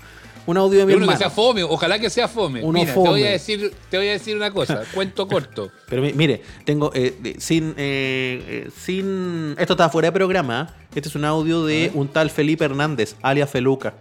un 0.46 0.56
audio 0.56 0.80
de 0.80 0.86
mi 0.86 0.92
uno 0.94 1.00
que 1.06 1.12
hermano. 1.12 1.18
sea 1.18 1.30
fome, 1.30 1.62
ojalá 1.62 1.98
que 1.98 2.10
sea 2.10 2.26
fome. 2.28 2.62
Uno 2.62 2.78
Mira, 2.80 2.92
te 2.92 2.98
voy 2.98 3.08
fome. 3.08 3.28
a 3.28 3.30
decir, 3.32 3.72
te 3.90 3.96
voy 3.96 4.08
a 4.08 4.12
decir 4.12 4.36
una 4.36 4.50
cosa, 4.50 4.82
cuento 4.94 5.26
corto. 5.28 5.70
Pero 5.88 6.02
mi- 6.02 6.12
mire, 6.12 6.42
tengo 6.64 6.90
eh, 6.94 7.36
sin 7.38 7.74
eh, 7.76 8.42
eh, 8.66 8.70
sin 8.76 9.54
esto 9.58 9.74
está 9.74 9.88
fuera 9.88 10.08
de 10.08 10.12
programa. 10.12 10.74
¿eh? 10.74 10.86
Este 10.96 11.08
es 11.08 11.14
un 11.14 11.24
audio 11.24 11.64
de 11.64 11.90
un 11.94 12.08
tal 12.08 12.30
Felipe 12.30 12.64
Hernández, 12.64 13.14
alias 13.22 13.50
Feluca. 13.50 13.94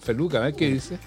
Feluca, 0.00 0.38
a 0.38 0.40
ver 0.42 0.54
qué 0.54 0.70
dice. 0.70 0.98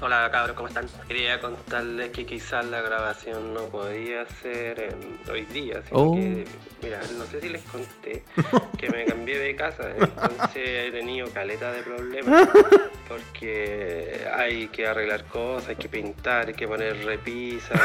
Hola 0.00 0.28
cabros, 0.30 0.54
¿cómo 0.54 0.68
están? 0.68 0.86
Quería 1.08 1.40
contarles 1.40 2.10
que 2.10 2.24
quizás 2.24 2.64
la 2.66 2.80
grabación 2.80 3.52
no 3.52 3.62
podía 3.64 4.24
ser 4.42 4.78
eh, 4.78 4.90
hoy 5.30 5.42
día, 5.46 5.82
sino 5.88 6.00
Oh. 6.00 6.14
que, 6.14 6.44
mira, 6.80 7.00
no 7.18 7.24
sé 7.24 7.40
si 7.40 7.48
les 7.48 7.62
conté 7.62 8.22
que 8.78 8.90
me 8.90 9.04
cambié 9.06 9.38
de 9.40 9.56
casa, 9.56 9.90
entonces 9.98 10.54
he 10.54 10.90
tenido 10.92 11.28
caleta 11.30 11.72
de 11.72 11.82
problemas, 11.82 12.48
porque 13.08 14.20
hay 14.32 14.68
que 14.68 14.86
arreglar 14.86 15.24
cosas, 15.24 15.70
hay 15.70 15.76
que 15.76 15.88
pintar, 15.88 16.46
hay 16.46 16.54
que 16.54 16.68
poner 16.68 17.04
repisas, 17.04 17.80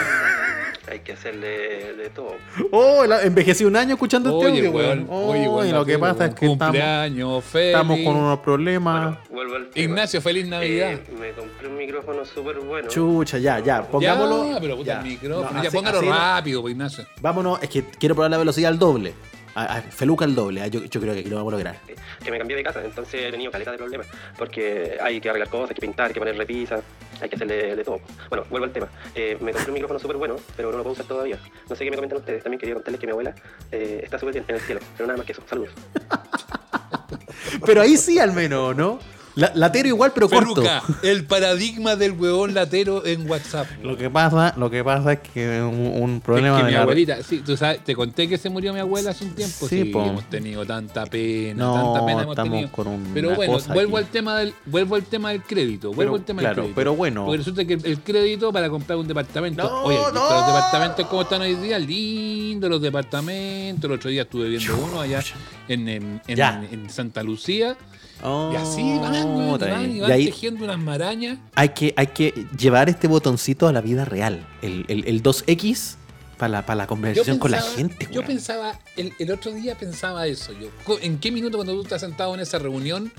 hay 0.87 0.99
que 0.99 1.13
hacerle 1.13 1.93
de 1.95 2.09
todo. 2.11 2.35
Oh, 2.71 3.05
la- 3.07 3.23
envejecí 3.23 3.65
un 3.65 3.75
año 3.75 3.95
escuchando 3.95 4.37
este 4.39 4.51
audio, 4.51 4.69
weón, 4.71 5.07
oye, 5.09 5.47
Oh, 5.47 5.55
weón, 5.57 5.71
lo 5.71 5.83
que 5.83 5.97
pasa 5.97 6.27
es 6.27 6.35
que 6.35 6.45
estamos, 6.45 7.55
estamos 7.55 7.99
con 8.01 8.15
unos 8.17 8.37
problemas. 8.41 9.17
Bueno, 9.17 9.19
vuelvo 9.31 9.55
al 9.55 9.69
tema. 9.71 9.83
Ignacio, 9.83 10.21
feliz 10.21 10.47
Navidad. 10.47 10.91
Eh, 10.93 11.03
me 11.19 11.31
compré 11.31 11.67
un 11.69 11.77
micrófono 11.77 12.02
súper 12.25 12.59
bueno. 12.59 12.87
Chucha, 12.89 13.37
ya, 13.37 13.59
ya, 13.59 13.83
pongámoslo. 13.83 14.51
Ya, 14.51 14.59
pero 14.59 14.77
puta 14.77 14.93
ya. 14.93 14.99
el 14.99 15.05
micrófono. 15.05 15.51
No, 15.51 15.63
ya 15.63 15.71
póngalo 15.71 16.01
rápido, 16.01 16.61
pues, 16.61 16.71
Ignacio. 16.73 17.05
Vámonos, 17.21 17.61
es 17.61 17.69
que 17.69 17.83
quiero 17.83 18.15
probar 18.15 18.31
la 18.31 18.37
velocidad 18.37 18.71
al 18.71 18.79
doble. 18.79 19.13
A, 19.55 19.77
a 19.77 19.81
Feluca 19.83 20.25
al 20.25 20.33
doble, 20.33 20.63
ah, 20.63 20.67
yo, 20.67 20.83
yo 20.83 20.99
creo 20.99 21.13
que 21.13 21.19
aquí 21.19 21.29
lo 21.29 21.35
vamos 21.35 21.53
a 21.53 21.57
lograr. 21.57 21.77
que 22.23 22.31
me 22.31 22.39
cambié 22.39 22.57
de 22.57 22.63
casa, 22.63 22.83
entonces 22.83 23.21
he 23.21 23.29
tenido 23.29 23.51
caleta 23.51 23.71
de 23.71 23.77
problemas, 23.77 24.07
porque 24.35 24.97
hay 24.99 25.21
que 25.21 25.29
arreglar 25.29 25.47
cosas, 25.47 25.69
hay 25.69 25.75
que 25.75 25.81
pintar, 25.81 26.07
hay 26.07 26.13
que 26.13 26.19
poner 26.19 26.35
repisas, 26.35 26.81
hay 27.21 27.29
que 27.29 27.35
hacerle 27.35 27.75
de 27.75 27.83
todo. 27.83 27.99
Bueno, 28.29 28.45
vuelvo 28.49 28.65
al 28.65 28.71
tema. 28.73 28.89
Eh, 29.13 29.37
me 29.41 29.51
compré 29.51 29.69
un 29.69 29.73
micrófono 29.75 29.99
súper 29.99 30.17
bueno, 30.17 30.37
pero 30.57 30.71
no 30.71 30.77
lo 30.77 30.83
puedo 30.83 30.93
usar 30.93 31.05
todavía. 31.05 31.37
No 31.69 31.75
sé 31.75 31.83
qué 31.83 31.91
me 31.91 31.97
comentan 31.97 32.17
ustedes, 32.17 32.41
también 32.41 32.59
quería 32.59 32.73
contarles 32.73 32.99
que 32.99 33.05
mi 33.05 33.11
abuela 33.11 33.35
eh, 33.71 34.01
está 34.03 34.17
súper 34.17 34.33
bien 34.33 34.45
en 34.47 34.55
el 34.55 34.61
cielo, 34.61 34.81
pero 34.97 35.05
nada 35.05 35.17
más 35.17 35.25
que 35.27 35.33
eso. 35.33 35.43
Saludos. 35.47 35.69
Pero 37.65 37.81
ahí 37.81 37.97
sí 37.97 38.17
al 38.19 38.33
menos, 38.33 38.75
¿no? 38.75 38.99
La- 39.35 39.51
latero 39.55 39.87
igual, 39.87 40.11
pero 40.13 40.29
corto. 40.29 40.61
El 41.01 41.25
paradigma 41.25 41.95
del 41.95 42.11
huevón 42.11 42.53
latero 42.53 43.03
en 43.05 43.27
WhatsApp. 43.29 43.67
Lo 43.81 43.97
que 43.97 44.09
pasa, 44.09 44.53
lo 44.57 44.69
que 44.69 44.83
pasa 44.83 45.13
es 45.13 45.19
que 45.21 45.59
un, 45.61 46.01
un 46.03 46.21
problema 46.21 46.57
es 46.57 46.61
que 46.61 46.65
de 46.65 46.71
mi 46.71 46.75
la- 46.75 46.81
abuelita, 46.83 47.23
sí, 47.23 47.41
tú 47.43 47.57
sabes, 47.57 47.83
te 47.83 47.95
conté 47.95 48.27
que 48.29 48.37
se 48.37 48.49
murió 48.51 48.71
mi 48.73 48.79
abuela 48.79 49.09
hace 49.09 49.25
un 49.25 49.33
tiempo. 49.33 49.67
Sí, 49.67 49.83
Sí, 49.83 49.91
hemos 49.91 50.29
tenido 50.29 50.63
tanta 50.65 51.05
pena, 51.07 51.65
No, 51.65 51.73
tanta 51.93 52.05
pena 52.05 52.21
hemos 52.21 52.33
estamos 52.33 52.51
tenido. 52.51 52.71
con 52.71 52.87
un- 52.87 53.11
pero 53.13 53.27
una 53.29 53.37
bueno, 53.37 53.53
cosa 53.53 53.73
vuelvo 53.73 53.97
aquí. 53.97 54.05
al 54.05 54.11
tema 54.11 54.37
del, 54.37 54.53
vuelvo 54.67 54.95
al 54.95 55.03
tema 55.03 55.31
del 55.31 55.41
crédito, 55.41 55.87
vuelvo 55.93 56.11
Pero, 56.13 56.15
al 56.21 56.25
tema 56.25 56.39
claro, 56.41 56.55
del 56.55 56.61
crédito. 56.65 56.75
pero 56.75 56.95
bueno. 56.95 57.25
Porque 57.25 57.37
resulta 57.39 57.65
que 57.65 57.73
el, 57.73 57.99
crédito 58.01 58.53
para 58.53 58.69
comprar 58.69 58.99
un 58.99 59.07
departamento. 59.07 59.63
No, 59.63 59.83
Oye, 59.83 59.97
¿viste 59.97 60.13
no. 60.13 60.29
los 60.29 60.45
departamentos 60.47 61.07
cómo 61.07 61.21
están 61.23 61.41
hoy 61.41 61.55
día? 61.55 61.79
Lindos 61.79 62.69
los 62.69 62.81
departamentos. 62.81 63.85
El 63.89 63.95
otro 63.95 64.09
día 64.11 64.21
estuve 64.23 64.47
viendo 64.49 64.77
uno 64.77 65.01
allá 65.01 65.23
en, 65.67 65.87
en, 65.87 66.21
en 66.27 66.89
Santa 66.89 67.23
Lucía. 67.23 67.75
Oh, 68.23 68.51
Y 68.53 68.55
así 68.55 68.81
van, 68.99 69.13
weón, 69.35 69.49
y 69.49 69.53
está 69.53 69.67
van, 69.69 69.91
y 69.95 69.99
van 69.99 70.11
ahí 70.11 70.25
tejiendo 70.25 70.63
unas 70.63 70.79
marañas. 70.79 71.39
hay 71.55 71.69
que, 71.69 71.93
hay 71.97 72.07
que 72.07 72.33
llevar 72.57 72.87
este 72.89 73.07
botoncito 73.07 73.67
a 73.67 73.73
la 73.73 73.81
vida 73.81 74.05
real. 74.05 74.47
El, 74.61 74.85
el- 74.87 75.05
el 75.07 75.21
2X 75.21 75.95
Para 76.37 76.49
la, 76.49 76.65
para 76.65 76.77
la 76.77 76.87
conversación 76.87 77.37
con 77.37 77.51
la 77.51 77.61
gente, 77.61 78.07
Yo 78.11 78.23
pensaba, 78.25 78.79
el, 78.97 79.13
el 79.19 79.31
otro 79.31 79.51
día 79.51 79.77
pensaba 79.77 80.25
eso. 80.27 80.51
Yo, 80.53 80.69
¿En 81.01 81.19
qué 81.19 81.31
minuto 81.31 81.57
cuando 81.57 81.73
tú 81.73 81.81
estás 81.83 82.01
sentado 82.01 82.33
en 82.33 82.39
esa 82.41 82.59
reunión 82.59 83.11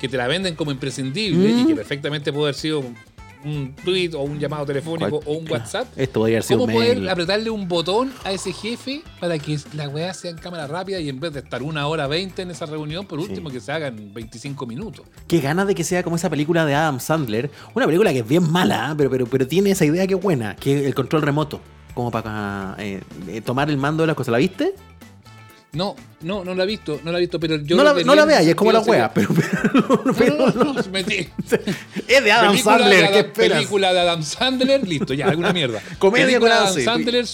que 0.00 0.08
te 0.08 0.16
la 0.16 0.26
venden 0.26 0.56
como 0.56 0.70
imprescindible 0.72 1.52
Mm. 1.52 1.58
y 1.60 1.66
que 1.68 1.74
perfectamente 1.76 2.32
puede 2.32 2.46
haber 2.46 2.54
sido 2.54 2.82
un, 3.44 3.74
tweet 3.84 4.14
o 4.14 4.22
un 4.22 4.38
llamado 4.38 4.66
telefónico 4.66 5.20
o 5.24 5.32
un. 5.32 5.50
WhatsApp? 5.50 5.86
Esto 5.96 6.20
podría 6.20 6.42
sido 6.42 6.60
¿Cómo 6.60 6.72
un 6.72 6.80
poder 6.80 6.98
mail. 6.98 7.08
apretarle 7.08 7.50
un 7.50 7.66
botón 7.68 8.12
a 8.24 8.32
ese 8.32 8.52
jefe 8.52 9.02
para 9.18 9.38
que 9.38 9.58
la 9.74 9.88
weá 9.88 10.14
sea 10.14 10.30
en 10.30 10.38
cámara 10.38 10.66
rápida 10.66 11.00
y 11.00 11.08
en 11.08 11.18
vez 11.18 11.32
de 11.32 11.40
estar 11.40 11.62
una 11.62 11.86
hora 11.86 12.06
veinte 12.06 12.42
en 12.42 12.50
esa 12.50 12.66
reunión, 12.66 13.06
por 13.06 13.18
último 13.18 13.50
que 13.50 13.60
se 13.60 13.72
hagan 13.72 14.12
25 14.12 14.66
minutos? 14.66 15.06
Qué 15.26 15.40
ganas 15.40 15.66
de 15.66 15.74
que 15.74 15.84
sea 15.84 16.02
como 16.02 16.16
esa 16.16 16.30
película 16.30 16.64
de 16.64 16.74
Adam 16.74 17.00
Sandler. 17.00 17.50
Una 17.74 17.86
película 17.86 18.12
que 18.12 18.20
es 18.20 18.28
bien 18.28 18.50
mala, 18.50 18.90
¿eh? 18.92 18.94
pero, 18.96 19.10
pero, 19.10 19.26
pero 19.26 19.46
tiene 19.46 19.70
esa 19.70 19.84
idea 19.84 20.06
que 20.06 20.14
es 20.14 20.20
buena, 20.20 20.56
que 20.56 20.80
es 20.80 20.86
el 20.86 20.94
control 20.94 21.22
remoto. 21.22 21.60
Como 21.94 22.10
para 22.10 22.76
eh, 22.78 23.00
eh, 23.28 23.40
tomar 23.40 23.68
el 23.68 23.76
mando 23.76 24.04
de 24.04 24.06
las 24.08 24.16
cosas. 24.16 24.32
¿La 24.32 24.38
viste? 24.38 24.74
No, 25.72 25.94
no, 26.22 26.44
no 26.44 26.54
la 26.54 26.64
he 26.64 26.66
visto, 26.66 27.00
no 27.04 27.12
la 27.12 27.18
he 27.18 27.20
visto, 27.20 27.38
pero 27.38 27.56
yo 27.56 27.76
no, 27.76 27.84
la, 27.84 27.94
no 27.94 28.14
la 28.16 28.24
veas, 28.24 28.44
es 28.44 28.54
como 28.56 28.72
la 28.72 28.80
wea. 28.80 29.12
Pero, 29.14 29.28
es 32.08 32.24
de 32.24 32.32
Adam 32.32 32.50
película 32.50 32.78
Sandler, 32.78 32.96
de 33.00 33.00
¿qué 33.00 33.06
Adam- 33.06 33.26
esperas? 33.26 33.58
Película 33.58 33.92
de 33.92 34.00
Adam 34.00 34.22
Sandler, 34.22 34.88
listo, 34.88 35.14
ya, 35.14 35.26
alguna 35.28 35.52
mierda. 35.52 35.80
Comedia 35.98 36.26
película 36.26 36.50
con 36.50 36.58
Adam 36.58 36.72
Adam 36.72 36.84
Sandler, 36.84 37.26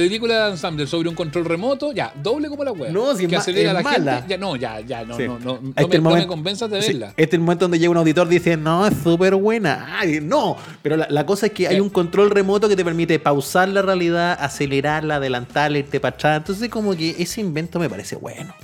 película 0.00 0.34
de 0.34 0.40
Adam 0.40 0.56
Sandler 0.56 0.88
sobre 0.88 1.08
un 1.08 1.14
control 1.14 1.44
remoto, 1.44 1.92
ya, 1.92 2.12
doble 2.22 2.48
como 2.48 2.64
la 2.64 2.72
wea. 2.72 2.90
No, 2.92 3.14
si 3.16 3.26
que 3.26 3.36
acelera 3.36 3.70
a 3.70 3.74
la 3.74 3.82
mala. 3.82 4.14
gente. 4.16 4.28
Ya, 4.30 4.38
no, 4.38 4.56
ya, 4.56 4.80
ya, 4.80 5.04
no, 5.04 5.16
Sí. 5.16 5.24
no, 5.26 5.38
no, 5.38 5.58
no, 5.60 5.68
Este 5.76 5.86
me, 5.88 5.96
el 5.96 6.02
no 6.02 6.10
me 6.10 6.14
momento- 6.14 6.28
convenzas 6.28 6.70
de 6.70 6.82
Sí, 6.82 6.92
verla. 6.92 7.08
este 7.10 7.22
es 7.22 7.32
el 7.34 7.40
momento 7.40 7.64
donde 7.64 7.78
llega 7.78 7.90
un 7.90 7.96
auditor 7.96 8.26
y 8.28 8.30
dice, 8.30 8.56
no, 8.56 8.86
es 8.86 8.94
súper 9.02 9.34
buena. 9.34 9.98
Ay, 9.98 10.20
no, 10.22 10.56
pero 10.82 10.96
la, 10.96 11.06
la 11.10 11.26
cosa 11.26 11.46
es 11.46 11.52
que 11.52 11.68
hay 11.68 11.80
un 11.80 11.90
control 11.90 12.30
remoto 12.30 12.68
que 12.68 12.76
te 12.76 12.84
permite 12.84 13.18
pausar 13.18 13.68
la 13.68 13.82
realidad, 13.82 14.36
acelerarla, 14.40 15.16
adelantarla, 15.16 15.78
irte 15.78 16.00
para 16.00 16.14
atrás. 16.14 16.36
Entonces 16.38 16.68
como 16.68 16.94
que 16.96 17.16
ese 17.18 17.40
invento 17.40 17.78
me 17.78 17.88
parece 17.88 18.16
bueno. 18.16 18.54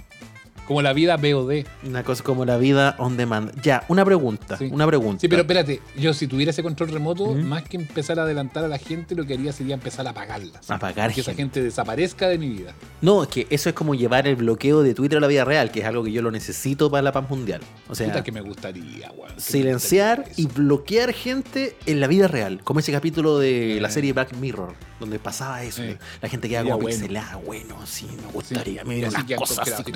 Como 0.73 0.81
la 0.81 0.95
vida 0.95 1.19
BOD. 1.19 1.65
Una 1.85 2.03
cosa 2.03 2.25
como 2.25 2.47
la 2.47 2.57
vida 2.57 2.95
on 2.99 3.19
demand. 3.19 3.61
Ya, 3.61 3.85
una 3.89 4.07
pregunta, 4.07 4.57
Sí. 4.57 4.69
una 4.73 4.87
pregunta. 4.87 5.21
Sí, 5.21 5.29
pero 5.29 5.43
espérate, 5.43 5.83
yo 5.99 6.15
si 6.15 6.27
tuviera 6.27 6.51
ese 6.51 6.63
control 6.63 6.89
remoto, 6.89 7.35
más 7.35 7.63
que 7.65 7.77
empezar 7.77 8.19
a 8.19 8.23
adelantar 8.23 8.65
a 8.65 8.69
la 8.69 8.79
gente, 8.79 9.15
lo 9.15 9.27
que 9.27 9.35
haría 9.35 9.53
sería 9.53 9.75
empezar 9.75 10.07
a 10.07 10.11
apagarlas. 10.11 10.71
Apagar 10.71 11.13
Que 11.13 11.21
esa 11.21 11.35
gente. 11.35 11.63
desaparezca 11.63 12.27
de 12.29 12.39
mi 12.39 12.49
vida. 12.49 12.73
No, 13.03 13.23
es 13.25 13.29
que 13.29 13.47
eso 13.51 13.69
es 13.69 13.75
como 13.75 13.95
llevar 13.95 14.27
el 14.27 14.37
bloqueo 14.37 14.83
de 14.83 14.95
Twitter 14.95 15.19
a 15.19 15.21
la 15.21 15.27
vida 15.27 15.45
real, 15.45 15.71
que 15.71 15.81
es 15.81 15.85
algo 15.87 16.05
que 16.05 16.11
yo 16.13 16.23
lo 16.23 16.31
necesito 16.31 16.91
para 16.91 17.03
la 17.03 17.13
paz 17.13 17.29
mundial. 17.29 17.61
O 17.91 17.95
sea, 17.95 18.07
Puta 18.07 18.25
que 18.25 18.33
me 18.33 18.41
gustaría, 18.41 19.11
weón. 19.13 19.35
me 19.35 19.41
silenciar 19.41 20.21
gustaría 20.21 20.45
y 20.45 20.47
bloquear 20.47 21.13
gente 21.13 21.77
en 21.85 22.01
la 22.01 22.07
vida 22.07 22.29
real. 22.29 22.61
Como 22.65 22.81
ese 22.81 22.93
capítulo 22.93 23.39
de 23.39 23.79
la 23.79 23.91
serie 23.91 24.15
Black 24.15 24.33
Mirror, 24.37 24.73
donde 25.01 25.19
pasaba 25.19 25.63
eso. 25.65 25.83
Eh. 25.83 25.99
La 26.23 26.29
gente 26.31 26.49
queda 26.49 26.61
Sería 26.61 26.73
como 26.73 26.83
bueno. 26.85 26.97
pixelada. 26.99 27.37
Bueno, 27.45 27.77
sí, 27.87 28.07
me 28.07 28.13
Sí, 28.23 28.29
gustaría. 28.33 28.85
me 28.85 28.95
y 28.95 28.97
dieron 29.01 29.17
así 29.17 29.35
cosas 29.35 29.59
así. 29.69 29.93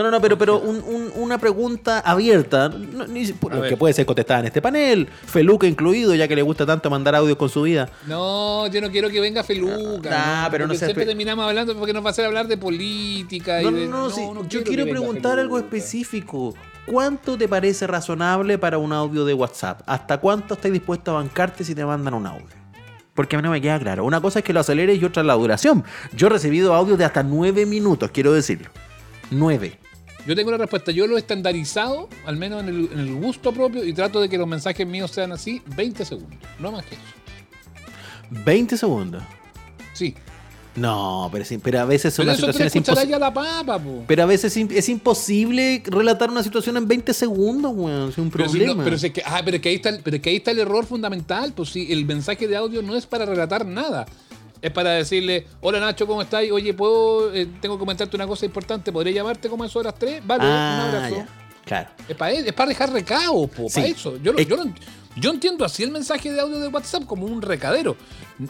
No, 0.00 0.04
no, 0.04 0.10
no, 0.12 0.20
pero, 0.22 0.38
pero 0.38 0.58
un- 0.58 0.82
un- 0.82 1.12
una 1.16 1.36
pregunta 1.36 2.00
abierta, 2.00 2.70
no, 2.70 3.06
ni 3.06 3.26
que 3.26 3.76
puede 3.76 3.92
ser 3.92 4.06
contestada 4.06 4.40
en 4.40 4.46
este 4.46 4.62
panel, 4.62 5.06
Feluca 5.26 5.66
incluido, 5.66 6.14
ya 6.14 6.26
que 6.26 6.34
le 6.34 6.40
gusta 6.40 6.64
tanto 6.64 6.88
mandar 6.88 7.14
audio 7.14 7.36
con 7.36 7.50
su 7.50 7.60
vida. 7.62 7.86
No, 8.06 8.66
yo 8.68 8.80
no 8.80 8.90
quiero 8.90 9.10
que 9.10 9.20
venga 9.20 9.44
Feluca. 9.44 10.10
Ah, 10.10 10.48
pero 10.50 10.64
no 10.64 10.68
porque 10.68 10.78
seas 10.78 10.88
Siempre 10.88 11.04
terminamos 11.04 11.44
hablando 11.44 11.76
porque 11.76 11.92
nos 11.92 12.02
va 12.02 12.08
a 12.08 12.10
hacer 12.12 12.24
hablar 12.24 12.48
de 12.48 12.56
política. 12.56 13.60
No, 13.60 13.68
y 13.68 13.72
no, 13.72 13.78
de- 13.80 13.86
no, 13.88 14.10
sí, 14.10 14.22
yo 14.48 14.60
que 14.60 14.64
quiero 14.64 14.86
preguntar 14.86 15.38
algo 15.38 15.58
específico. 15.58 16.54
¿Cuánto 16.86 17.36
te 17.36 17.46
parece 17.46 17.86
razonable 17.86 18.56
para 18.56 18.78
un 18.78 18.94
audio 18.94 19.26
de 19.26 19.34
WhatsApp? 19.34 19.82
¿Hasta 19.84 20.16
cuánto 20.18 20.54
estás 20.54 20.72
dispuesto 20.72 21.10
a 21.10 21.14
bancarte 21.14 21.62
si 21.62 21.74
te 21.74 21.84
mandan 21.84 22.14
un 22.14 22.26
audio? 22.26 22.46
Porque 23.12 23.36
a 23.36 23.38
mí 23.38 23.42
no 23.42 23.50
me 23.50 23.60
queda 23.60 23.78
claro. 23.78 24.04
Una 24.06 24.20
cosa 24.22 24.38
es 24.38 24.44
que 24.46 24.54
lo 24.54 24.60
aceleres 24.60 24.98
y 25.00 25.04
otra 25.04 25.20
es 25.20 25.26
la 25.26 25.34
duración. 25.34 25.84
Yo 26.16 26.28
he 26.28 26.30
recibido 26.30 26.74
audios 26.74 26.96
de 26.98 27.04
hasta 27.04 27.22
nueve 27.22 27.66
minutos, 27.66 28.10
quiero 28.12 28.32
decirlo. 28.32 28.70
Nueve. 29.30 29.78
Yo 30.26 30.36
tengo 30.36 30.50
la 30.50 30.58
respuesta. 30.58 30.92
Yo 30.92 31.06
lo 31.06 31.16
he 31.16 31.20
estandarizado, 31.20 32.08
al 32.26 32.36
menos 32.36 32.62
en 32.62 32.68
el, 32.68 32.88
en 32.92 32.98
el 33.00 33.14
gusto 33.14 33.52
propio, 33.52 33.84
y 33.84 33.92
trato 33.92 34.20
de 34.20 34.28
que 34.28 34.36
los 34.38 34.46
mensajes 34.46 34.86
míos 34.86 35.10
sean 35.10 35.32
así, 35.32 35.62
20 35.76 36.04
segundos. 36.04 36.38
No 36.58 36.72
más 36.72 36.84
que 36.84 36.94
eso. 36.94 37.04
20 38.44 38.76
segundos. 38.76 39.22
Sí. 39.92 40.14
No, 40.76 41.28
pero, 41.32 41.44
sí, 41.44 41.58
pero 41.58 41.80
a 41.80 41.84
veces 41.84 42.14
son 42.14 42.24
Pero 42.26 42.30
las 42.32 42.36
situaciones 42.36 42.76
imposibles. 42.76 44.04
Pero 44.06 44.22
a 44.22 44.26
veces 44.26 44.56
es 44.56 44.62
im- 44.62 44.70
es 44.72 44.88
imposible 44.88 45.82
relatar 45.84 46.30
una 46.30 46.44
situación 46.44 46.76
en 46.76 46.86
20 46.86 47.12
segundos, 47.12 47.72
weón. 47.74 48.10
Es 48.10 48.18
un 48.18 48.30
Pero, 48.30 48.44
si 48.48 48.58
problema. 48.58 48.74
no- 48.78 48.84
pero 48.84 48.96
si 48.96 49.08
es 49.08 49.12
que, 49.12 49.22
ah, 49.26 49.42
pero 49.44 49.60
que 49.60 49.68
ahí 49.68 49.74
está, 49.76 49.88
el- 49.88 50.00
pero 50.00 50.20
que 50.22 50.30
ahí 50.30 50.36
está 50.36 50.52
el 50.52 50.60
error 50.60 50.86
fundamental. 50.86 51.52
Pues 51.54 51.70
sí, 51.70 51.88
el 51.90 52.04
mensaje 52.04 52.46
de 52.46 52.56
audio 52.56 52.82
no 52.82 52.94
es 52.94 53.04
para 53.06 53.26
relatar 53.26 53.66
nada. 53.66 54.06
Es 54.62 54.70
para 54.70 54.90
decirle, 54.90 55.46
hola 55.62 55.80
Nacho, 55.80 56.06
¿cómo 56.06 56.20
estás? 56.22 56.44
Oye, 56.52 56.74
¿puedo, 56.74 57.32
eh, 57.34 57.46
tengo 57.60 57.76
que 57.76 57.80
comentarte 57.80 58.14
una 58.16 58.26
cosa 58.26 58.44
importante. 58.44 58.92
¿Podría 58.92 59.14
llamarte 59.14 59.48
como 59.48 59.64
a 59.64 59.66
eso 59.66 59.78
de 59.78 59.84
las 59.86 59.94
3? 59.94 60.26
Vale, 60.26 60.44
un 60.44 60.50
ah, 60.50 60.88
abrazo. 60.88 61.16
ya. 61.16 61.28
Claro. 61.64 61.90
Es 62.08 62.16
para, 62.16 62.32
es 62.32 62.52
para 62.52 62.68
dejar 62.68 62.92
recado, 62.92 63.46
po, 63.46 63.68
Sí. 63.68 63.74
para 63.76 63.86
eso. 63.86 64.16
Yo, 64.22 64.32
lo- 64.32 64.38
Es- 64.38 64.46
yo, 64.48 64.56
lo- 64.56 64.64
yo 65.16 65.30
entiendo 65.30 65.64
así 65.64 65.82
el 65.82 65.90
mensaje 65.90 66.30
de 66.32 66.40
audio 66.40 66.58
de 66.58 66.68
WhatsApp 66.68 67.04
como 67.06 67.26
un 67.26 67.40
recadero. 67.42 67.96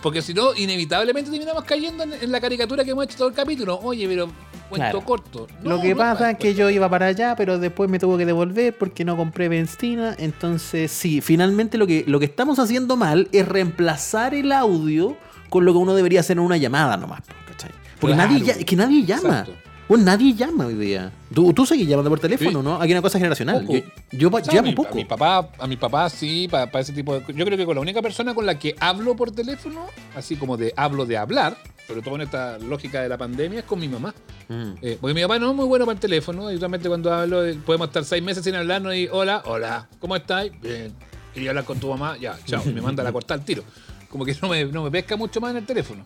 Porque 0.02 0.20
si 0.22 0.34
no, 0.34 0.54
inevitablemente 0.54 1.30
terminamos 1.30 1.64
cayendo 1.64 2.02
en, 2.04 2.12
en 2.14 2.32
la 2.32 2.40
caricatura 2.40 2.84
que 2.84 2.90
hemos 2.90 3.04
hecho 3.04 3.16
todo 3.18 3.28
el 3.28 3.34
capítulo. 3.34 3.78
Oye, 3.82 4.06
pero 4.08 4.26
cuento 4.68 4.74
Claro. 4.90 5.04
corto. 5.04 5.46
Lo 5.62 5.80
que 5.80 5.90
no 5.90 5.96
pasa 5.96 6.30
es 6.32 6.38
que 6.38 6.54
yo 6.54 6.70
iba 6.70 6.88
para 6.88 7.06
allá, 7.06 7.34
pero 7.36 7.58
después 7.58 7.88
me 7.90 7.98
tuve 7.98 8.18
que 8.18 8.26
devolver 8.26 8.76
porque 8.76 9.04
no 9.04 9.16
compré 9.16 9.48
benzina. 9.48 10.14
Entonces, 10.18 10.90
sí, 10.90 11.20
finalmente 11.20 11.78
lo 11.78 11.86
que, 11.86 12.04
lo 12.06 12.18
que 12.18 12.26
estamos 12.26 12.58
haciendo 12.58 12.96
mal 12.96 13.28
es 13.32 13.46
reemplazar 13.48 14.34
el 14.34 14.52
audio 14.52 15.16
con 15.50 15.64
lo 15.66 15.72
que 15.72 15.78
uno 15.78 15.94
debería 15.94 16.20
hacer 16.20 16.38
en 16.38 16.44
una 16.44 16.56
llamada 16.56 16.96
nomás. 16.96 17.20
¿cachai? 17.46 17.70
Porque 18.00 18.14
Claro. 18.14 18.32
nadie, 18.32 18.50
es 18.52 18.64
que 18.64 18.76
nadie 18.76 19.04
llama. 19.04 19.40
Exacto. 19.40 19.54
Bueno, 19.88 20.04
nadie 20.04 20.34
llama 20.34 20.66
hoy 20.66 20.74
día. 20.74 21.10
Tú, 21.34 21.52
tú 21.52 21.66
seguís 21.66 21.88
llamando 21.88 22.10
por 22.10 22.20
teléfono, 22.20 22.60
Sí. 22.60 22.64
¿no? 22.64 22.76
Aquí 22.76 22.84
hay 22.84 22.92
una 22.92 23.02
cosa 23.02 23.18
generacional. 23.18 23.62
Poco. 23.66 23.72
Yo, 23.74 23.82
yo 24.12 24.30
pa- 24.30 24.38
O 24.38 24.44
sea, 24.44 24.54
llamo 24.54 24.68
a 24.68 24.70
mi, 24.70 24.76
poco. 24.76 24.92
A 24.92 24.94
mi 24.94 25.04
papá, 25.04 25.48
a 25.58 25.66
mi 25.66 25.76
papá 25.76 26.08
sí, 26.08 26.46
para, 26.48 26.70
ese 26.80 26.92
tipo 26.92 27.12
de 27.18 27.24
Yo 27.34 27.44
creo 27.44 27.58
que 27.58 27.66
con 27.66 27.74
la 27.74 27.80
única 27.80 28.00
persona 28.00 28.32
con 28.32 28.46
la 28.46 28.56
que 28.56 28.76
hablo 28.78 29.16
por 29.16 29.32
teléfono, 29.32 29.86
así 30.14 30.36
como 30.36 30.56
de 30.56 30.72
hablo 30.76 31.06
de 31.06 31.16
hablar, 31.18 31.56
sobre 31.88 32.02
todo 32.02 32.14
en 32.14 32.20
esta 32.20 32.56
lógica 32.60 33.02
de 33.02 33.08
la 33.08 33.18
pandemia, 33.18 33.58
es 33.58 33.64
con 33.64 33.80
mi 33.80 33.88
mamá. 33.88 34.14
Mm. 34.48 34.72
Eh, 34.80 34.96
porque 35.00 35.12
mi 35.12 35.22
papá 35.22 35.40
no 35.40 35.50
es 35.50 35.56
muy 35.56 35.66
bueno 35.66 35.84
para 35.86 35.94
el 35.94 36.00
teléfono. 36.00 36.52
Y 36.52 36.54
usualmente 36.54 36.88
cuando 36.88 37.12
hablo, 37.12 37.44
eh, 37.44 37.58
podemos 37.66 37.88
estar 37.88 38.04
seis 38.04 38.22
meses 38.22 38.44
sin 38.44 38.54
hablarnos 38.54 38.94
y 38.94 39.08
hola, 39.10 39.42
hola, 39.46 39.88
¿cómo 39.98 40.14
estás? 40.14 40.46
Bien. 40.62 40.92
Quería 41.34 41.50
hablar 41.50 41.64
con 41.64 41.80
tu 41.80 41.88
mamá, 41.88 42.16
ya, 42.16 42.38
chao. 42.44 42.62
y 42.64 42.68
me 42.72 42.80
manda 42.80 43.02
a 43.02 43.04
la 43.04 43.12
cortar 43.12 43.40
el 43.40 43.44
tiro. 43.44 43.64
Como 44.10 44.24
que 44.24 44.36
no 44.42 44.48
me, 44.48 44.64
no 44.64 44.82
me 44.84 44.90
pesca 44.90 45.16
mucho 45.16 45.40
más 45.40 45.52
en 45.52 45.58
el 45.58 45.66
teléfono. 45.66 46.04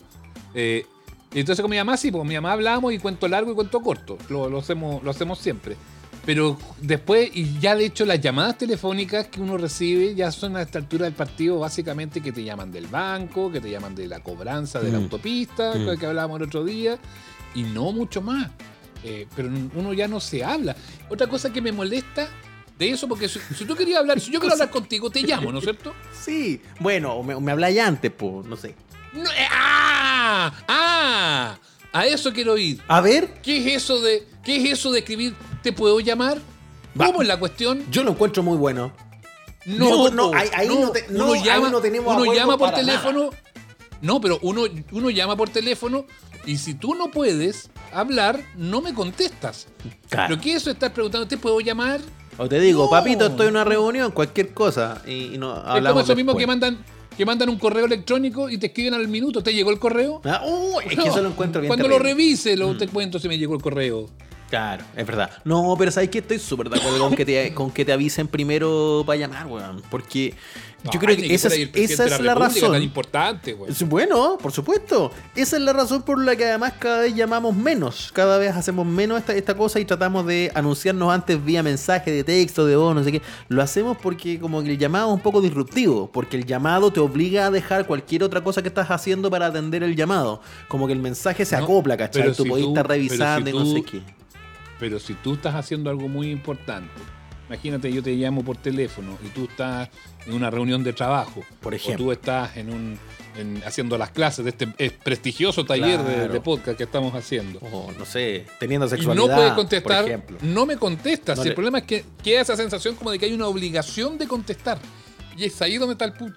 Eh, 0.53 0.85
y 1.33 1.39
entonces 1.39 1.61
con 1.61 1.69
mi 1.71 1.77
mamá 1.77 1.97
sí, 1.97 2.11
porque 2.11 2.19
con 2.21 2.27
mi 2.29 2.35
mamá 2.35 2.53
hablamos 2.53 2.93
y 2.93 2.99
cuento 2.99 3.27
largo 3.27 3.51
y 3.51 3.55
cuento 3.55 3.81
corto. 3.81 4.17
Lo, 4.29 4.49
lo 4.49 4.59
hacemos, 4.59 5.03
lo 5.03 5.11
hacemos 5.11 5.39
siempre. 5.39 5.75
Pero 6.25 6.57
después, 6.81 7.29
y 7.35 7.59
ya 7.59 7.75
de 7.75 7.85
hecho 7.85 8.03
las 8.05 8.19
llamadas 8.19 8.57
telefónicas 8.57 9.27
que 9.27 9.41
uno 9.41 9.57
recibe 9.57 10.15
ya 10.15 10.31
son 10.31 10.55
a 10.55 10.61
esta 10.63 10.79
altura 10.79 11.05
del 11.05 11.13
partido 11.13 11.59
básicamente 11.59 12.21
que 12.21 12.31
te 12.31 12.43
llaman 12.43 12.71
del 12.71 12.87
banco, 12.87 13.51
que 13.51 13.61
te 13.61 13.69
llaman 13.69 13.93
de 13.93 14.07
la 14.07 14.21
cobranza 14.21 14.79
de 14.79 14.91
la 14.91 14.99
Mm. 14.99 15.03
autopista, 15.03 15.73
Mm. 15.75 15.99
que 15.99 16.05
hablábamos 16.07 16.37
el 16.39 16.47
otro 16.47 16.63
día, 16.63 16.97
y 17.53 17.61
no 17.63 17.91
mucho 17.91 18.21
más. 18.23 18.49
Eh, 19.03 19.27
pero 19.35 19.49
uno 19.75 19.93
ya 19.93 20.07
no 20.07 20.19
se 20.19 20.43
habla. 20.43 20.75
Otra 21.09 21.27
cosa 21.27 21.53
que 21.53 21.61
me 21.61 21.71
molesta 21.71 22.27
de 22.77 22.89
eso, 22.89 23.07
porque 23.07 23.29
si, 23.29 23.39
si 23.57 23.65
tú 23.65 23.75
querías 23.75 23.99
hablar, 23.99 24.19
si 24.19 24.31
yo 24.31 24.39
quiero 24.39 24.53
hablar 24.53 24.69
contigo, 24.69 25.09
te 25.09 25.21
llamo, 25.21 25.51
¿no 25.51 25.59
es 25.59 25.63
cierto? 25.63 25.93
Sí, 26.25 26.61
bueno, 26.79 27.13
o 27.13 27.23
me, 27.23 27.39
me 27.39 27.51
habláis 27.51 27.79
antes, 27.79 28.11
pues, 28.11 28.45
no 28.47 28.55
sé. 28.57 28.75
No, 29.13 29.29
eh, 29.31 29.47
¡Ah! 29.51 30.51
¡Ah! 30.67 31.57
A 31.93 32.05
eso 32.07 32.33
quiero 32.33 32.57
ir. 32.57 32.81
A 32.87 32.99
ver, 32.99 33.35
¿Qué 33.41 33.57
es 33.75 33.83
eso 33.83 34.01
de, 34.01 34.27
qué 34.43 34.57
es 34.57 34.73
eso 34.73 34.91
de 34.91 34.99
escribir 34.99 35.33
¿te 35.63 35.71
puedo 35.71 35.99
llamar? 36.01 36.39
Va. 36.99 37.05
¿Cómo 37.07 37.21
es 37.21 37.27
la 37.27 37.39
cuestión? 37.39 37.85
yo 37.89 38.03
lo 38.03 38.11
encuentro 38.11 38.43
muy 38.43 38.57
bueno. 38.57 38.91
No, 39.65 40.09
No, 40.09 40.29
no, 40.31 40.37
ahí- 40.37 40.49
ahí 40.53 40.67
no 40.67 40.91
te- 40.91 41.05
no, 41.09 41.23
uno 41.25 41.33
ahí 41.33 41.43
llama, 41.43 41.69
no 41.69 41.79
tenemos 41.81 42.15
uno 42.15 42.33
llama 42.33 42.57
por 42.57 42.71
teléfono. 42.73 43.29
No, 44.01 44.19
pero 44.21 44.37
uno, 44.41 44.63
uno 44.91 45.09
llama 45.09 45.35
por 45.37 45.49
teléfono 45.49 46.05
y 46.45 46.57
si 46.57 46.73
tú 46.75 46.93
no 46.95 47.09
puedes 47.09 47.69
hablar, 47.93 48.43
no 48.55 48.81
me 48.81 48.93
contestas. 48.93 49.67
Claro. 50.09 50.35
Lo 50.35 50.41
que 50.41 50.53
eso 50.53 50.69
estás 50.69 50.91
preguntando, 50.91 51.27
¿te 51.27 51.37
puedo 51.37 51.59
llamar? 51.61 52.01
O 52.37 52.49
te 52.49 52.59
digo, 52.59 52.85
No. 52.85 52.89
papito, 52.89 53.25
estoy 53.27 53.47
en 53.47 53.53
una 53.53 53.63
reunión, 53.63 54.11
cualquier 54.11 54.53
cosa. 54.53 55.01
Y, 55.07 55.33
y 55.35 55.37
no 55.37 55.53
es 55.55 55.59
como 55.61 55.71
hablamos 55.71 56.03
eso 56.03 56.15
mismo 56.15 56.31
después. 56.31 56.43
que 56.43 56.47
mandan, 56.47 56.77
que 57.17 57.25
mandan 57.25 57.49
un 57.49 57.57
correo 57.57 57.85
electrónico 57.85 58.49
y 58.49 58.57
te 58.57 58.67
escriben 58.67 58.93
al 58.93 59.07
minuto. 59.07 59.41
¿Te 59.41 59.53
llegó 59.53 59.71
el 59.71 59.79
correo? 59.79 60.21
Ah, 60.25 60.41
es 60.85 60.97
que 60.99 61.07
eso 61.07 61.21
lo 61.21 61.29
encuentro 61.29 61.61
bien 61.61 61.69
Cuando 61.69 61.87
lo 61.87 61.95
terrible. 61.95 62.13
revise, 62.13 62.57
lo 62.57 62.75
te 62.77 62.87
cuento 62.87 63.19
si 63.19 63.27
me 63.29 63.37
llegó 63.37 63.55
el 63.55 63.61
correo. 63.61 64.09
Claro, 64.49 64.85
es 64.95 65.05
verdad. 65.07 65.31
No, 65.43 65.75
pero 65.77 65.91
sabes 65.91 66.09
que 66.09 66.19
estoy 66.19 66.39
súper 66.39 66.69
de 66.69 66.77
acuerdo 66.77 66.99
con 66.99 67.15
que 67.15 67.25
te, 67.25 67.53
con 67.55 67.71
que 67.71 67.83
te 67.83 67.91
avisen 67.91 68.27
primero 68.27 69.03
para 69.05 69.17
llamar, 69.19 69.47
weón. 69.47 69.81
Porque 69.89 70.35
yo 70.93 70.99
creo 70.99 71.17
que 71.17 71.33
esa, 71.33 71.47
es- 71.47 71.69
esa 71.73 72.05
es 72.05 72.21
la 72.21 72.35
razón. 72.35 72.71
tan 72.73 72.83
importante. 72.83 73.57
Es 73.67 73.81
Bueno, 73.89 74.37
por 74.39 74.51
supuesto. 74.51 75.11
Esa 75.35 75.55
es 75.57 75.63
la 75.63 75.73
razón 75.73 76.03
por 76.03 76.23
la 76.23 76.35
que 76.35 76.45
además 76.45 76.73
cada 76.77 76.99
vez 76.99 77.15
llamamos 77.15 77.55
menos. 77.55 78.11
Cada 78.13 78.37
vez 78.37 78.55
hacemos 78.55 78.85
menos 78.85 79.17
esta, 79.17 79.33
esta 79.33 79.55
cosa 79.57 79.79
y 79.79 79.85
tratamos 79.85 80.27
de 80.27 80.51
anunciarnos 80.53 81.11
antes 81.11 81.43
vía 81.43 81.63
mensaje 81.63 82.11
de 82.11 82.23
texto, 82.23 82.67
de 82.67 82.75
voz, 82.75 82.93
no 82.95 83.03
sé 83.03 83.11
qué. 83.13 83.21
Lo 83.49 83.63
hacemos 83.63 83.97
porque 83.97 84.39
como 84.39 84.61
que 84.61 84.69
el 84.73 84.77
llamado 84.77 85.07
es 85.09 85.13
un 85.15 85.21
poco 85.21 85.41
disruptivo. 85.41 86.11
Porque 86.13 86.37
el 86.37 86.45
llamado 86.45 86.93
te 86.93 86.99
obliga 86.99 87.47
a 87.47 87.51
dejar 87.51 87.87
cualquier 87.87 88.23
otra 88.23 88.43
cosa 88.43 88.61
que 88.61 88.67
estás 88.67 88.91
haciendo 88.91 89.31
para 89.31 89.47
atender 89.47 89.81
el 89.81 89.95
llamado. 89.95 90.39
Como 90.67 90.85
que 90.85 90.93
el 90.93 90.99
mensaje 90.99 91.45
se 91.45 91.57
No, 91.57 91.63
acopla, 91.63 91.97
¿cachai? 91.97 92.31
Tú 92.33 92.43
si 92.43 92.49
podés 92.49 92.67
estar 92.67 92.85
si 92.85 92.89
revisando 92.89 93.49
y 93.49 93.53
no 93.53 93.63
tú- 93.63 93.73
sé 93.73 93.81
qué. 93.81 94.01
Pero 94.79 94.99
si 94.99 95.13
tú 95.15 95.33
estás 95.35 95.55
haciendo 95.55 95.89
algo 95.89 96.07
muy 96.07 96.29
importante, 96.31 96.91
imagínate 97.47 97.91
yo 97.93 98.01
te 98.03 98.11
llamo 98.15 98.43
por 98.43 98.57
teléfono 98.57 99.17
y 99.25 99.29
tú 99.29 99.45
estás 99.45 99.89
en 100.25 100.33
una 100.33 100.49
reunión 100.49 100.83
de 100.83 100.93
trabajo, 100.93 101.43
Por 101.61 101.73
o 101.73 101.75
ejemplo. 101.75 102.05
tú 102.05 102.11
estás 102.11 102.57
en 102.57 102.69
un 102.71 102.99
en- 103.37 103.61
haciendo 103.65 103.97
las 103.97 104.11
clases 104.11 104.45
de 104.45 104.51
este 104.51 104.67
eh, 104.77 104.91
prestigioso 105.03 105.65
taller 105.65 106.01
de- 106.01 106.13
Claro. 106.15 106.33
de, 106.33 106.39
podcast 106.41 106.77
que 106.77 106.85
estamos 106.85 107.13
haciendo. 107.13 107.59
O 107.59 107.91
no 107.99 108.05
sé, 108.05 108.45
teniendo 108.59 108.85
Y 108.87 108.89
sexualidad. 108.91 109.27
no 109.27 109.33
puedes 109.35 109.49
por 109.49 109.55
contestar, 109.57 110.05
ejemplo. 110.05 110.37
no 110.41 110.65
me 110.65 110.77
contestas. 110.77 111.37
No 111.37 111.43
le- 111.43 111.49
El 111.49 111.55
problema 111.55 111.79
es 111.79 111.83
que 111.83 112.05
queda 112.23 112.41
esa 112.41 112.55
sensación 112.55 112.95
como 112.95 113.11
de 113.11 113.19
que 113.19 113.25
hay 113.25 113.33
una 113.33 113.47
obligación 113.47 114.17
de 114.17 114.25
contestar. 114.27 114.77
Y 115.37 115.43
es 115.43 115.61
ahí 115.61 115.77
donde 115.77 115.93
está 115.93 116.05
el, 116.05 116.13
pu- 116.13 116.33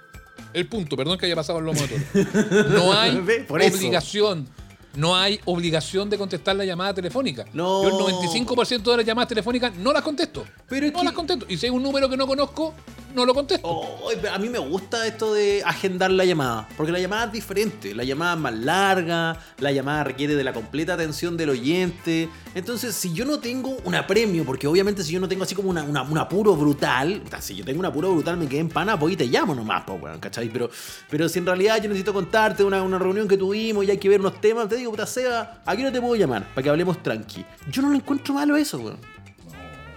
el 0.53 0.67
punto. 0.67 0.97
Perdón 0.97 1.19
que 1.19 1.27
haya 1.27 1.37
pasado 1.37 1.61
el 1.61 1.67
lomo 1.67 1.81
de 1.81 1.87
toro. 1.89 2.69
No 2.71 2.93
hay 2.93 3.17
por 3.47 3.63
obligación. 3.63 4.49
No 4.95 5.15
hay 5.15 5.39
obligación 5.45 6.11
de 6.11 6.19
contestar 6.19 6.57
la 6.57 6.65
llamada 6.65 6.93
telefónica. 6.95 7.45
No. 7.53 7.83
Yo 7.83 7.89
el 7.89 8.17
95% 8.25 8.91
de 8.91 8.97
las 8.97 9.07
llamadas 9.07 9.29
telefónicas 9.29 9.75
no 9.77 9.93
las 9.93 10.03
contesto. 10.03 10.45
Pero 10.69 10.87
no 10.91 10.99
que- 11.01 11.05
las 11.05 11.13
contesto. 11.15 11.47
Y 11.49 11.57
si 11.57 11.67
hay 11.67 11.71
un 11.71 11.83
número 11.83 12.09
que 12.09 12.17
no 12.17 12.27
conozco, 12.27 12.75
no 13.15 13.25
lo 13.25 13.33
contesto. 13.35 13.67
Oh, 13.69 14.11
a 14.33 14.39
mí 14.39 14.49
me 14.49 14.59
gusta 14.59 15.07
esto 15.07 15.33
de 15.35 15.63
agendar 15.65 16.11
la 16.11 16.25
llamada, 16.25 16.69
porque 16.77 16.93
la 16.93 16.99
llamada 17.01 17.25
es 17.27 17.33
diferente, 17.33 17.95
la 17.95 18.05
llamada 18.05 18.35
es 18.35 18.41
más 18.41 18.53
larga, 18.55 19.39
la 19.61 19.73
llamada 19.73 20.05
requiere 20.05 20.35
de 20.37 20.45
la 20.45 20.53
completa 20.53 20.95
atención 20.95 21.37
del 21.37 21.51
oyente. 21.51 22.29
Entonces, 22.55 22.95
si 22.95 23.13
yo 23.13 23.25
no 23.25 23.39
tengo 23.41 23.77
un 23.85 23.95
apremio, 23.95 24.45
porque 24.45 24.67
obviamente 24.67 25.03
si 25.03 25.13
yo 25.13 25.21
no 25.21 25.29
tengo 25.29 25.45
así 25.45 25.55
como 25.55 25.71
una, 25.71 25.83
una- 25.85 26.03
un 26.03 26.19
apuro 26.19 26.55
brutal, 26.55 27.23
si 27.41 27.55
yo 27.57 27.65
tengo 27.65 27.81
un 27.81 27.87
apuro 27.87 28.13
brutal 28.13 28.37
me 28.37 28.47
quedé 28.47 28.61
en 28.61 28.69
pana, 28.69 28.97
voy 28.97 29.15
y 29.15 29.17
te 29.17 29.27
llamo 29.27 29.55
nomás, 29.55 29.85
pues, 29.87 30.01
weón, 30.03 30.19
¿cachai? 30.21 30.49
Pero, 30.51 30.69
pero 31.09 31.29
si 31.29 31.39
en 31.39 31.47
realidad 31.47 31.77
yo 31.79 31.89
necesito 31.89 32.13
contarte 32.13 32.63
una, 32.63 32.83
una 32.83 32.99
reunión 32.99 33.27
que 33.27 33.37
tuvimos 33.39 33.85
y 33.87 33.91
hay 33.91 33.99
que 33.99 34.09
ver 34.09 34.21
unos 34.21 34.41
temas, 34.41 34.69
digo, 34.79 34.91
puta 34.93 35.07
Seba, 35.07 35.63
aquí 35.67 35.83
no 35.83 35.93
te 35.93 36.01
puedo 36.01 36.15
llamar, 36.17 36.47
para 36.55 36.63
que 36.63 36.71
hablemos 36.71 37.03
tranqui. 37.03 37.45
Yo 37.71 37.83
no 37.83 37.91
lo 37.91 37.97
encuentro 37.97 38.35
malo 38.35 38.57
eso, 38.57 38.79
weón. 38.79 38.99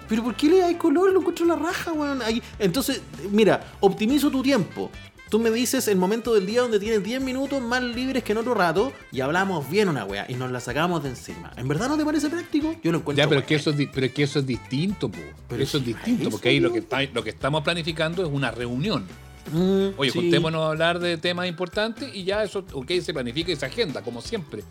Pero 0.08 0.24
¿por 0.24 0.36
qué 0.36 0.50
le 0.50 0.58
das 0.60 0.76
color? 0.76 1.12
Lo 1.14 1.20
encuentro 1.20 1.46
la 1.46 1.56
raja, 1.56 1.94
weón. 1.94 2.22
Ahí- 2.22 2.42
Entonces, 2.60 3.02
mira, 3.32 3.64
optimizo 3.80 4.30
tu 4.30 4.44
tiempo. 4.44 4.92
Tú 5.30 5.40
me 5.40 5.50
dices 5.50 5.88
el 5.88 5.96
momento 5.96 6.34
del 6.34 6.46
día 6.46 6.60
donde 6.60 6.78
tienes 6.78 7.02
10 7.02 7.22
minutos 7.22 7.62
más 7.62 7.82
libres 7.82 8.22
que 8.22 8.34
en 8.34 8.40
otro 8.40 8.54
rato 8.54 8.92
y 9.14 9.22
hablamos 9.22 9.70
bien 9.70 9.88
una 9.88 10.04
weá 10.04 10.26
y 10.28 10.34
nos 10.34 10.52
la 10.52 10.60
sacamos 10.60 11.04
de 11.04 11.10
encima. 11.10 11.54
¿En 11.56 11.70
verdad 11.70 11.88
no 11.88 11.96
te 11.98 12.04
parece 12.04 12.30
práctico? 12.30 12.76
Yo 12.84 12.92
lo 12.92 12.98
encuentro. 12.98 13.24
Ya, 13.24 13.30
pero 13.30 13.40
es, 13.40 13.48
que 13.48 13.56
eso 13.56 13.70
es, 13.70 13.88
pero 13.94 14.08
es 14.08 14.12
que 14.12 14.24
eso 14.24 14.40
es 14.40 14.46
distinto, 14.46 15.08
po. 15.10 15.20
Pero 15.48 15.64
eso 15.64 15.78
es 15.78 15.86
distinto, 15.86 16.30
porque 16.30 16.50
ahí 16.50 16.60
lo 16.60 16.74
que, 16.74 16.82
po. 16.82 16.98
está- 16.98 17.14
lo 17.14 17.24
que 17.24 17.30
estamos 17.30 17.64
planificando 17.64 18.22
es 18.26 18.30
una 18.30 18.52
reunión. 18.52 19.06
Mm, 19.52 19.90
Oye, 19.98 20.12
sí. 20.12 20.20
juntémonos 20.20 20.62
a 20.62 20.70
hablar 20.70 21.00
de 21.00 21.18
temas 21.18 21.48
importantes 21.48 22.14
y 22.14 22.24
ya 22.24 22.44
eso, 22.44 22.64
ok, 22.74 22.92
se 23.02 23.14
planifica 23.14 23.52
y 23.52 23.56
se 23.56 23.66
agenda, 23.66 24.02
como 24.02 24.22
siempre. 24.22 24.64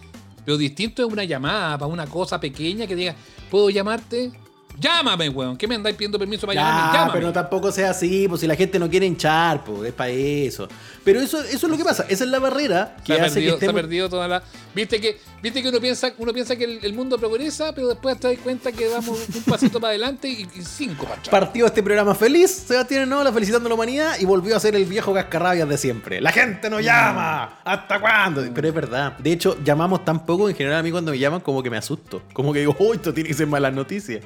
Pero 0.45 0.57
distinto 0.57 1.07
es 1.07 1.12
una 1.12 1.25
llamada 1.25 1.79
para 1.79 1.93
una 1.93 2.07
cosa 2.07 2.41
pequeña 2.41 2.87
que 2.87 2.97
diga, 2.97 3.15
¿puedo 3.50 3.71
llamarte? 3.71 4.33
Llámame, 4.80 5.28
weón. 5.28 5.58
¿Qué 5.58 5.68
me 5.68 5.75
andáis 5.75 5.94
pidiendo 5.94 6.18
permiso 6.18 6.46
para 6.46 6.58
llamarme? 6.58 6.80
Ya, 6.80 6.92
Llámame. 6.92 7.12
pero 7.12 7.26
no 7.26 7.32
tampoco 7.32 7.70
sea 7.70 7.90
así, 7.90 8.26
pues 8.28 8.40
si 8.40 8.46
la 8.46 8.56
gente 8.56 8.78
no 8.78 8.88
quiere 8.88 9.04
hinchar, 9.04 9.62
pues 9.62 9.88
es 9.88 9.92
para 9.92 10.10
eso. 10.10 10.68
Pero 11.04 11.20
eso, 11.20 11.42
eso 11.42 11.66
es 11.66 11.70
lo 11.70 11.76
que 11.76 11.84
pasa, 11.84 12.06
esa 12.08 12.25
es 12.25 12.30
la 12.30 12.38
barrera 12.38 12.96
que 13.04 13.14
se, 13.14 13.20
hace 13.20 13.34
perdido, 13.34 13.34
que 13.34 13.40
se 13.42 13.50
ha 13.50 13.54
estemos... 13.54 13.75
perdido 13.75 14.08
toda 14.08 14.26
la. 14.26 14.42
Viste 14.75 15.00
que, 15.00 15.18
viste 15.42 15.62
que 15.62 15.68
uno 15.68 15.80
piensa, 15.80 16.12
uno 16.16 16.32
piensa 16.32 16.56
que 16.56 16.64
el, 16.64 16.78
el 16.82 16.94
mundo 16.94 17.18
progresa, 17.18 17.75
pero 17.75 17.88
después 17.88 18.18
te 18.18 18.28
das 18.28 18.38
cuenta 18.38 18.72
que 18.72 18.88
damos 18.88 19.28
un 19.34 19.42
pasito 19.46 19.80
para 19.80 19.90
adelante 19.90 20.28
y, 20.28 20.49
y 20.54 20.62
cinco 20.62 21.04
para 21.04 21.16
atrás. 21.16 21.28
Partió 21.28 21.66
este 21.66 21.82
programa 21.82 22.14
feliz, 22.14 22.50
Sebastián 22.50 23.08
Nola 23.08 23.32
felicitando 23.32 23.66
a 23.66 23.70
la 23.70 23.75
humanidad 23.75 24.16
y 24.18 24.25
volvió 24.25 24.56
a 24.56 24.60
ser 24.60 24.76
el 24.76 24.87
viejo 24.87 25.12
cascarrabias 25.12 25.68
de 25.68 25.76
siempre. 25.76 26.20
La 26.22 26.32
gente 26.32 26.70
no 26.70 26.80
llama, 26.80 27.60
¿hasta 27.64 28.00
cuándo? 28.00 28.42
Pero 28.54 28.68
es 28.68 28.75
verdad. 28.75 29.18
De 29.18 29.32
hecho, 29.32 29.58
llamamos 29.62 30.04
tan 30.04 30.25
poco, 30.25 30.49
en 30.49 30.56
general 30.56 30.80
a 30.80 30.82
mí 30.82 30.90
cuando 30.90 31.10
me 31.10 31.18
llaman 31.18 31.40
como 31.40 31.62
que 31.62 31.68
me 31.68 31.76
asusto. 31.76 32.22
Como 32.32 32.52
que 32.52 32.60
digo, 32.60 32.75
uy, 32.78 32.96
esto 32.96 33.12
tiene 33.12 33.28
que 33.28 33.34
ser 33.34 33.46
malas 33.46 33.75
noticias. 33.75 34.25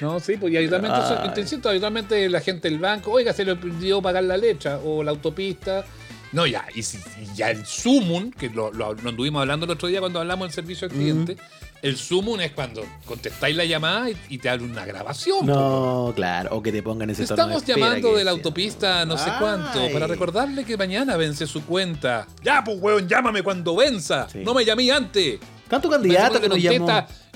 No, 0.00 0.20
sí, 0.20 0.36
pues 0.36 0.52
y 0.52 0.56
habitualmente, 0.56 0.98
eso- 0.98 1.32
te 1.34 1.40
insisto, 1.40 1.68
habitualmente 1.68 2.28
la 2.28 2.40
gente 2.40 2.68
del 2.70 2.78
banco, 2.78 3.12
oiga, 3.12 3.32
se 3.32 3.44
le 3.44 3.52
olvidó 3.52 4.00
pagar 4.02 4.24
la 4.24 4.36
letra 4.36 4.78
o 4.84 5.02
la 5.02 5.10
autopista. 5.10 5.84
No, 6.32 6.46
ya, 6.46 6.66
y, 6.74 6.82
si, 6.82 6.98
y 6.98 7.34
ya 7.36 7.50
el 7.50 7.64
sumum, 7.64 8.30
que 8.30 8.50
lo, 8.50 8.70
lo, 8.70 8.92
lo 8.92 9.08
anduvimos 9.08 9.40
hablando 9.40 9.64
el 9.64 9.72
otro 9.72 9.88
día 9.88 10.00
cuando 10.00 10.20
hablamos 10.20 10.48
del 10.48 10.54
servicio 10.54 10.86
al 10.86 10.92
cliente, 10.92 11.38
el 11.80 11.96
sumum 11.96 12.38
es 12.40 12.52
cuando 12.52 12.84
contestáis 13.06 13.56
la 13.56 13.64
llamada 13.64 14.10
y, 14.10 14.16
y 14.28 14.36
te 14.38 14.50
abre 14.50 14.64
una 14.64 14.84
grabación. 14.84 15.46
No, 15.46 16.12
claro, 16.14 16.54
o 16.54 16.62
que 16.62 16.70
te 16.70 16.82
pongan 16.82 17.08
ese 17.08 17.22
de 17.22 17.24
estamos 17.24 17.64
llamando 17.64 18.14
de 18.14 18.24
la 18.24 18.32
autopista 18.32 19.06
no 19.06 19.16
sé 19.16 19.30
cuánto 19.38 19.88
para 19.90 20.06
recordarle 20.06 20.64
que 20.64 20.76
mañana 20.76 21.16
vence 21.16 21.46
su 21.46 21.64
cuenta. 21.64 22.26
Ya, 22.42 22.62
pues, 22.62 22.76
weón, 22.78 23.08
llámame 23.08 23.42
cuando 23.42 23.74
venza. 23.74 24.28
Sí. 24.28 24.40
No 24.44 24.52
me 24.52 24.66
llamé 24.66 24.90
antes. 24.92 25.38
Tanto 25.68 25.88
candidato 25.90 26.40
que 26.40 26.48
nos 26.48 26.60
llamó. 26.60 26.88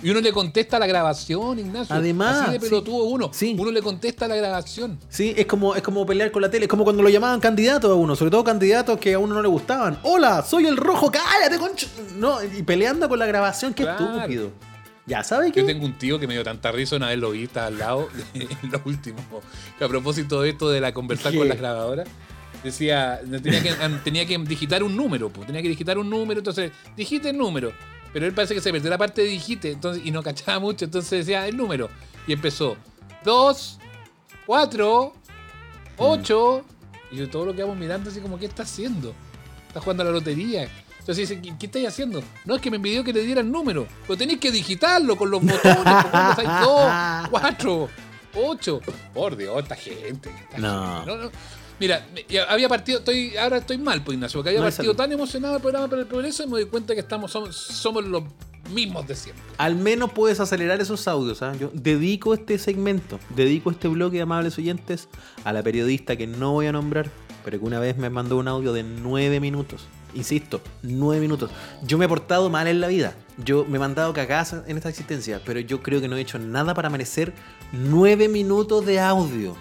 y 0.02 0.10
uno 0.10 0.20
le 0.20 0.32
contesta 0.32 0.78
la 0.78 0.86
grabación, 0.86 1.58
Ignacio. 1.58 1.94
Además, 1.94 2.42
Así 2.42 2.52
de 2.52 2.60
sí. 2.60 2.64
pelotudo 2.66 3.04
uno. 3.04 3.30
Sí. 3.32 3.54
Uno 3.58 3.70
le 3.70 3.82
contesta 3.82 4.26
la 4.26 4.36
grabación. 4.36 4.98
Sí, 5.08 5.34
es 5.36 5.46
como, 5.46 5.74
es 5.74 5.82
como 5.82 6.04
pelear 6.06 6.30
con 6.30 6.42
la 6.42 6.50
tele, 6.50 6.64
es 6.64 6.68
como 6.70 6.84
cuando 6.84 7.02
lo 7.02 7.08
llamaban 7.08 7.40
candidato 7.40 7.90
a 7.92 7.94
uno, 7.94 8.16
sobre 8.16 8.30
todo 8.30 8.42
candidatos 8.44 8.98
que 8.98 9.14
a 9.14 9.18
uno 9.18 9.34
no 9.34 9.42
le 9.42 9.48
gustaban. 9.48 9.98
Hola, 10.02 10.42
soy 10.42 10.66
el 10.66 10.76
rojo, 10.76 11.10
cállate, 11.10 11.58
concho. 11.58 11.86
No, 12.16 12.38
y 12.42 12.62
peleando 12.62 13.08
con 13.08 13.18
la 13.18 13.26
grabación, 13.26 13.74
qué 13.74 13.82
Claro. 13.84 14.16
estúpido. 14.16 14.50
Ya, 15.04 15.24
¿sabes 15.24 15.52
qué? 15.52 15.60
Yo 15.60 15.66
tengo 15.66 15.84
un 15.84 15.98
tío 15.98 16.18
que 16.20 16.26
me 16.28 16.34
dio 16.34 16.44
tanta 16.44 16.70
risa 16.70 16.94
una 16.96 17.08
vez 17.08 17.18
lo 17.18 17.32
vi, 17.32 17.48
al 17.56 17.76
lado, 17.78 18.08
en 18.34 18.48
lo 18.70 18.80
último, 18.84 19.18
que 19.78 19.84
a 19.84 19.88
propósito 19.88 20.40
de 20.42 20.50
esto 20.50 20.70
de 20.70 20.80
la 20.80 20.94
conversar 20.94 21.32
¿Qué? 21.32 21.38
con 21.38 21.48
las 21.48 21.58
grabadoras, 21.58 22.08
decía, 22.62 23.20
tenía 23.42 23.62
que, 23.62 23.74
tenía 24.04 24.26
que 24.26 24.38
digitar 24.38 24.82
un 24.84 24.96
número, 24.96 25.28
pues, 25.28 25.46
tenía 25.46 25.60
que 25.60 25.68
digitar 25.68 25.98
un 25.98 26.08
número, 26.08 26.38
entonces, 26.38 26.70
digite 26.96 27.30
el 27.30 27.36
número. 27.38 27.72
Pero 28.12 28.26
él 28.26 28.34
parece 28.34 28.54
que 28.54 28.60
se 28.60 28.70
perdió 28.72 28.90
la 28.90 28.98
parte 28.98 29.22
de 29.22 29.28
digite, 29.28 29.70
entonces, 29.72 30.04
y 30.04 30.10
no 30.10 30.22
cachaba 30.22 30.58
mucho, 30.58 30.84
entonces 30.84 31.10
decía 31.26 31.46
el 31.46 31.56
número. 31.56 31.88
Y 32.26 32.32
empezó, 32.32 32.76
2, 33.24 33.78
4, 34.46 35.12
8, 35.96 36.64
y 37.12 37.16
yo 37.16 37.28
todo 37.30 37.46
lo 37.46 37.54
que 37.54 37.62
vamos 37.62 37.76
mirando 37.76 38.10
así 38.10 38.20
como, 38.20 38.38
¿qué 38.38 38.46
está 38.46 38.62
haciendo? 38.64 39.14
Está 39.68 39.80
jugando 39.80 40.02
a 40.02 40.06
la 40.06 40.12
lotería. 40.12 40.68
Entonces 40.98 41.28
dice, 41.28 41.40
¿qué, 41.42 41.54
qué 41.58 41.66
estáis 41.66 41.88
haciendo? 41.88 42.22
No, 42.44 42.54
es 42.56 42.60
que 42.62 42.70
me 42.70 42.78
pidió 42.78 43.02
que 43.02 43.12
le 43.12 43.22
diera 43.24 43.40
el 43.40 43.50
número. 43.50 43.86
Pero 44.06 44.16
tenéis 44.16 44.38
que 44.38 44.52
digitarlo 44.52 45.16
con 45.16 45.30
los 45.30 45.42
botones. 45.42 45.74
porque 45.74 46.16
hay 46.46 46.64
dos, 46.64 47.28
cuatro, 47.30 47.88
ocho. 48.34 48.80
Por 49.12 49.36
Dios, 49.36 49.62
esta 49.62 49.74
gente. 49.74 50.30
esta 50.30 50.58
No. 50.58 51.04
gente. 51.04 51.24
no. 51.24 51.30
Mira, 51.82 52.06
había 52.48 52.68
partido, 52.68 53.00
estoy, 53.00 53.36
ahora 53.36 53.56
estoy 53.56 53.76
mal, 53.76 54.04
pues 54.04 54.14
Ignacio, 54.14 54.38
porque 54.38 54.50
había 54.50 54.60
No 54.60 54.66
partido 54.66 54.94
tan 54.94 55.10
emocionado 55.10 55.56
el 55.56 55.60
programa 55.60 55.88
por 55.88 55.98
el 55.98 56.06
progreso 56.06 56.44
y 56.44 56.46
me 56.46 56.52
doy 56.52 56.66
cuenta 56.66 56.94
que 56.94 57.00
estamos, 57.00 57.32
somos, 57.32 57.56
somos 57.56 58.04
los 58.04 58.22
mismos 58.72 59.04
de 59.08 59.16
siempre. 59.16 59.42
Al 59.58 59.74
menos 59.74 60.12
puedes 60.12 60.38
acelerar 60.38 60.80
esos 60.80 61.08
audios. 61.08 61.42
¿ah? 61.42 61.54
Yo 61.58 61.72
dedico 61.72 62.34
este 62.34 62.56
segmento, 62.58 63.18
dedico 63.30 63.72
este 63.72 63.88
bloque 63.88 64.18
de 64.18 64.22
amables 64.22 64.56
oyentes 64.58 65.08
a 65.42 65.52
la 65.52 65.64
periodista 65.64 66.14
que 66.14 66.28
no 66.28 66.52
voy 66.52 66.66
a 66.66 66.72
nombrar, 66.72 67.10
pero 67.44 67.58
que 67.58 67.64
una 67.64 67.80
vez 67.80 67.96
me 67.96 68.10
mandó 68.10 68.36
un 68.36 68.46
audio 68.46 68.72
de 68.72 68.84
nueve 68.84 69.40
minutos. 69.40 69.84
Insisto, 70.14 70.60
nueve 70.82 71.20
minutos. 71.20 71.50
Yo 71.82 71.98
me 71.98 72.04
he 72.04 72.08
portado 72.08 72.48
mal 72.48 72.68
en 72.68 72.80
la 72.80 72.86
vida. 72.86 73.16
Yo 73.44 73.64
me 73.64 73.78
he 73.78 73.80
mandado 73.80 74.12
cagadas 74.12 74.52
en 74.68 74.76
esta 74.76 74.88
existencia, 74.88 75.40
pero 75.44 75.58
yo 75.58 75.82
creo 75.82 76.00
que 76.00 76.06
no 76.06 76.16
he 76.16 76.20
hecho 76.20 76.38
nada 76.38 76.74
para 76.74 76.90
merecer 76.90 77.32
nueve 77.72 78.28
minutos 78.28 78.86
de 78.86 79.00
audio. 79.00 79.56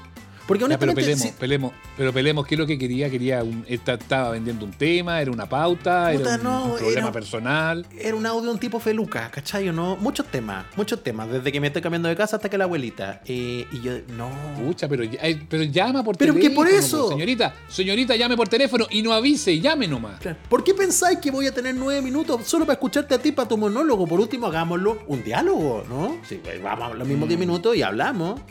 Porque 0.48 0.64
Ya, 0.68 0.78
pero 0.78 0.92
honestamente, 0.92 1.02
pelemos, 1.02 1.22
si- 1.22 1.32
pelemos, 1.40 1.72
pero 1.98 2.14
pelemos, 2.14 2.46
¿qué 2.48 2.56
es 2.56 2.60
lo 2.60 2.68
que 2.68 2.78
quería? 2.78 3.10
Quería 3.10 3.44
un, 3.44 3.64
esta- 3.68 3.94
estaba 3.94 4.32
vendiendo 4.32 4.66
un 4.66 4.72
tema, 4.72 5.22
era 5.22 5.32
una 5.32 5.48
pauta, 5.48 6.12
Puta, 6.14 6.30
era 6.34 6.38
un, 6.38 6.44
no, 6.44 6.66
un 6.66 6.78
problema 6.78 7.02
era- 7.04 7.12
personal. 7.12 7.86
Era 7.98 8.16
un 8.16 8.26
audio 8.26 8.42
de 8.48 8.50
un 8.52 8.60
tipo 8.60 8.80
feluca, 8.80 9.30
¿cachai? 9.32 9.70
o 9.70 9.74
¿No? 9.74 9.96
Muchos 9.98 10.26
temas, 10.28 10.66
muchos 10.76 11.04
temas. 11.04 11.30
Desde 11.30 11.52
que 11.52 11.60
me 11.62 11.68
estoy 11.68 11.82
cambiando 11.82 12.10
de 12.10 12.16
casa 12.16 12.36
hasta 12.36 12.50
que 12.50 12.58
la 12.58 12.66
abuelita. 12.66 13.22
Eh, 13.26 13.66
y 13.72 13.82
yo, 13.82 13.94
no. 14.18 14.30
Pucha, 14.66 14.88
pero, 14.90 15.04
pero 15.50 15.64
llama 15.64 16.04
por 16.04 16.18
Pero 16.18 16.34
que 16.34 16.42
teléfono. 16.42 16.68
por 16.68 16.76
eso. 16.78 17.10
señorita, 17.10 17.54
señorita, 17.70 18.16
llame 18.16 18.36
por 18.36 18.48
teléfono 18.50 18.88
y 18.90 19.02
no 19.02 19.14
avise, 19.14 19.60
llame 19.60 19.88
nomás. 19.88 20.20
Claro. 20.20 20.38
¿Por 20.50 20.64
qué 20.64 20.74
pensáis 20.74 21.20
que 21.20 21.32
voy 21.32 21.48
a 21.48 21.54
tener 21.54 21.76
nueve 21.76 22.02
minutos 22.02 22.46
solo 22.46 22.66
para 22.66 22.74
escucharte 22.74 23.16
a 23.16 23.20
ti 23.20 23.32
para 23.32 23.48
tu 23.48 23.58
monólogo? 23.58 24.06
Por 24.08 24.20
último, 24.20 24.48
hagámoslo 24.48 25.00
un 25.08 25.24
diálogo, 25.24 25.84
¿no? 25.88 26.18
Sí, 26.28 26.40
pues, 26.44 26.62
vamos 26.62 26.92
a 26.92 26.94
los 26.96 27.08
mismos 27.08 27.28
diez 27.30 27.40
minutos 27.40 27.76
y 27.76 27.82
hablamos. 27.84 28.42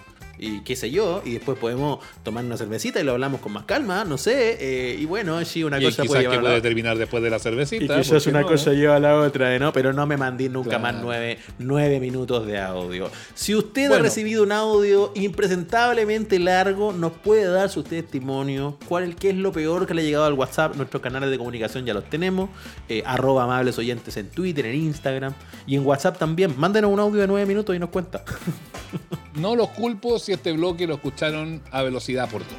Y 0.40 0.60
qué 0.60 0.74
sé 0.76 0.90
yo, 0.90 1.22
y 1.24 1.32
después 1.34 1.58
podemos 1.58 1.98
tomar 2.22 2.44
una 2.44 2.56
cervecita 2.56 3.00
y 3.00 3.04
lo 3.04 3.12
hablamos 3.12 3.40
con 3.40 3.52
más 3.52 3.64
calma, 3.64 4.04
no 4.04 4.16
sé, 4.18 4.56
eh, 4.60 4.96
y 4.98 5.04
bueno, 5.04 5.44
sí, 5.44 5.62
una 5.64 5.78
Y 5.78 5.84
cosa 5.84 6.02
quizás 6.02 6.06
puede 6.08 6.22
que 6.24 6.28
llevar 6.30 6.42
la 6.44 6.50
puede 6.50 6.60
terminar 6.62 6.98
después 6.98 7.22
de 7.22 7.30
la 7.30 7.38
cervecita. 7.38 7.84
Y 7.84 7.88
¿por 7.88 7.96
quizás 8.00 8.26
una 8.26 8.40
no, 8.40 8.46
cosa 8.46 8.72
eh? 8.72 8.76
lleva 8.76 8.96
a 8.96 9.00
la 9.00 9.16
otra, 9.16 9.58
¿no? 9.58 9.72
Pero 9.72 9.92
no 9.92 10.06
me 10.06 10.16
mandé 10.16 10.48
nunca 10.48 10.70
Claro. 10.70 10.82
más 10.82 10.94
nueve, 11.02 11.38
nueve 11.58 12.00
minutos 12.00 12.46
de 12.46 12.58
audio. 12.58 13.10
Si 13.34 13.54
usted 13.54 13.92
ha 13.92 13.98
recibido 13.98 14.42
un 14.42 14.52
audio 14.52 15.12
impresentablemente 15.14 16.38
largo, 16.38 16.92
nos 16.92 17.12
puede 17.12 17.44
dar 17.46 17.68
su 17.68 17.82
testimonio. 17.82 18.78
¿Cuál 18.88 19.14
qué 19.16 19.30
es 19.30 19.36
lo 19.36 19.52
peor 19.52 19.86
que 19.86 19.94
le 19.94 20.02
ha 20.02 20.04
llegado 20.04 20.24
al 20.24 20.34
WhatsApp? 20.34 20.76
Nuestros 20.76 21.02
canales 21.02 21.30
de 21.30 21.38
comunicación 21.38 21.84
ya 21.84 21.94
los 21.94 22.04
tenemos. 22.08 22.50
eh, 22.88 23.02
arroba 23.06 23.44
amables 23.44 23.78
oyentes 23.78 24.16
en 24.16 24.28
Twitter, 24.30 24.66
en 24.66 24.74
Instagram 24.76 25.32
y 25.66 25.76
en 25.76 25.86
WhatsApp 25.86 26.18
también. 26.18 26.54
Mándenos 26.58 26.90
un 26.90 26.98
audio 27.00 27.20
de 27.20 27.26
nueve 27.26 27.46
minutos 27.46 27.74
y 27.76 27.78
nos 27.78 27.90
cuenta. 27.90 28.24
No 29.40 29.56
los 29.56 29.70
culpo 29.70 30.18
si 30.18 30.32
este 30.32 30.52
bloque 30.52 30.86
lo 30.86 30.94
escucharon 30.94 31.62
a 31.70 31.82
velocidad 31.82 32.28
por 32.28 32.42
dos. 32.42 32.50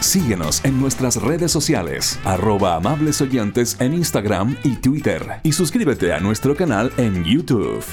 Síguenos 0.00 0.64
en 0.64 0.80
nuestras 0.80 1.20
redes 1.20 1.50
sociales, 1.50 2.20
arroba 2.24 2.76
amables 2.76 3.20
oyentes 3.20 3.76
en 3.80 3.94
Instagram 3.94 4.56
y 4.62 4.76
Twitter. 4.76 5.40
Y 5.42 5.52
suscríbete 5.52 6.12
a 6.12 6.20
nuestro 6.20 6.54
canal 6.54 6.92
en 6.98 7.24
YouTube. 7.24 7.84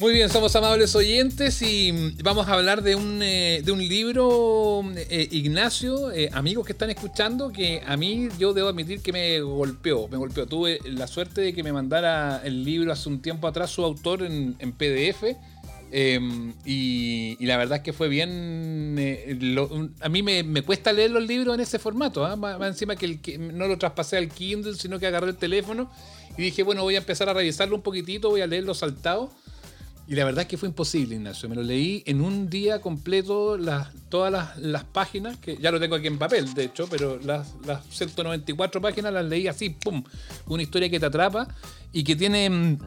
Muy 0.00 0.14
bien, 0.14 0.30
somos 0.30 0.56
amables 0.56 0.94
oyentes 0.94 1.60
y 1.60 1.92
mm, 1.92 2.22
vamos 2.22 2.48
a 2.48 2.54
hablar 2.54 2.82
de 2.82 2.94
un, 2.94 3.20
eh, 3.22 3.60
de 3.62 3.70
un 3.70 3.86
libro, 3.86 4.82
eh, 4.96 5.28
Ignacio, 5.30 6.10
eh, 6.10 6.30
amigos 6.32 6.64
que 6.64 6.72
están 6.72 6.88
escuchando, 6.88 7.52
que 7.52 7.82
a 7.86 7.98
mí 7.98 8.28
yo 8.38 8.54
debo 8.54 8.68
admitir 8.70 9.02
que 9.02 9.12
me 9.12 9.40
golpeó, 9.40 10.08
me 10.08 10.16
golpeó. 10.16 10.46
Tuve 10.46 10.78
la 10.84 11.06
suerte 11.06 11.42
de 11.42 11.52
que 11.52 11.62
me 11.62 11.72
mandara 11.72 12.40
el 12.42 12.64
libro 12.64 12.92
hace 12.92 13.10
un 13.10 13.20
tiempo 13.20 13.46
atrás 13.46 13.70
su 13.72 13.84
autor 13.84 14.22
en, 14.22 14.54
PDF. 14.72 15.36
eh, 15.92 16.18
y, 16.64 17.44
la 17.44 17.58
verdad 17.58 17.78
es 17.78 17.82
que 17.82 17.92
fue 17.92 18.08
bien. 18.08 18.96
eh, 18.98 19.36
lo- 19.38 19.90
a 20.00 20.08
mí 20.08 20.22
me, 20.22 20.42
me 20.44 20.62
cuesta 20.62 20.92
leer 20.94 21.10
los 21.10 21.26
libros 21.26 21.54
en 21.54 21.60
ese 21.60 21.78
formato. 21.78 22.24
¿ah? 22.24 22.36
Más 22.36 22.58
encima 22.68 22.96
que, 22.96 23.04
el, 23.04 23.20
que 23.20 23.36
no 23.36 23.66
lo 23.68 23.76
traspasé 23.76 24.16
al 24.16 24.28
Kindle, 24.30 24.74
sino 24.76 24.98
que 24.98 25.06
agarré 25.06 25.28
el 25.28 25.36
teléfono 25.36 25.90
y 26.38 26.42
dije, 26.42 26.62
bueno, 26.62 26.84
voy 26.84 26.94
a 26.94 26.98
empezar 26.98 27.28
a 27.28 27.34
revisarlo 27.34 27.76
un 27.76 27.82
poquitito, 27.82 28.30
voy 28.30 28.40
a 28.40 28.46
leerlo 28.46 28.72
saltado. 28.72 29.30
Y 30.10 30.16
la 30.16 30.24
verdad 30.24 30.42
es 30.42 30.48
que 30.48 30.56
fue 30.56 30.68
imposible, 30.68 31.14
Ignacio. 31.14 31.48
Me 31.48 31.54
lo 31.54 31.62
leí 31.62 32.02
en 32.04 32.20
un 32.20 32.50
día 32.50 32.80
completo, 32.80 33.56
todas 34.08 34.32
las, 34.32 34.58
las 34.58 34.82
páginas, 34.82 35.36
que 35.36 35.56
ya 35.58 35.70
lo 35.70 35.78
tengo 35.78 35.94
aquí 35.94 36.08
en 36.08 36.18
papel, 36.18 36.52
de 36.52 36.64
hecho, 36.64 36.88
pero 36.90 37.20
las, 37.20 37.54
las 37.64 37.86
194 37.90 38.80
páginas 38.80 39.12
las 39.12 39.24
leí 39.24 39.46
así, 39.46 39.70
¡pum! 39.70 40.02
Una 40.48 40.64
historia 40.64 40.90
que 40.90 40.98
te 40.98 41.06
atrapa 41.06 41.46
y 41.92 42.02
que 42.02 42.16
tiene 42.16 42.50
mm, 42.50 42.78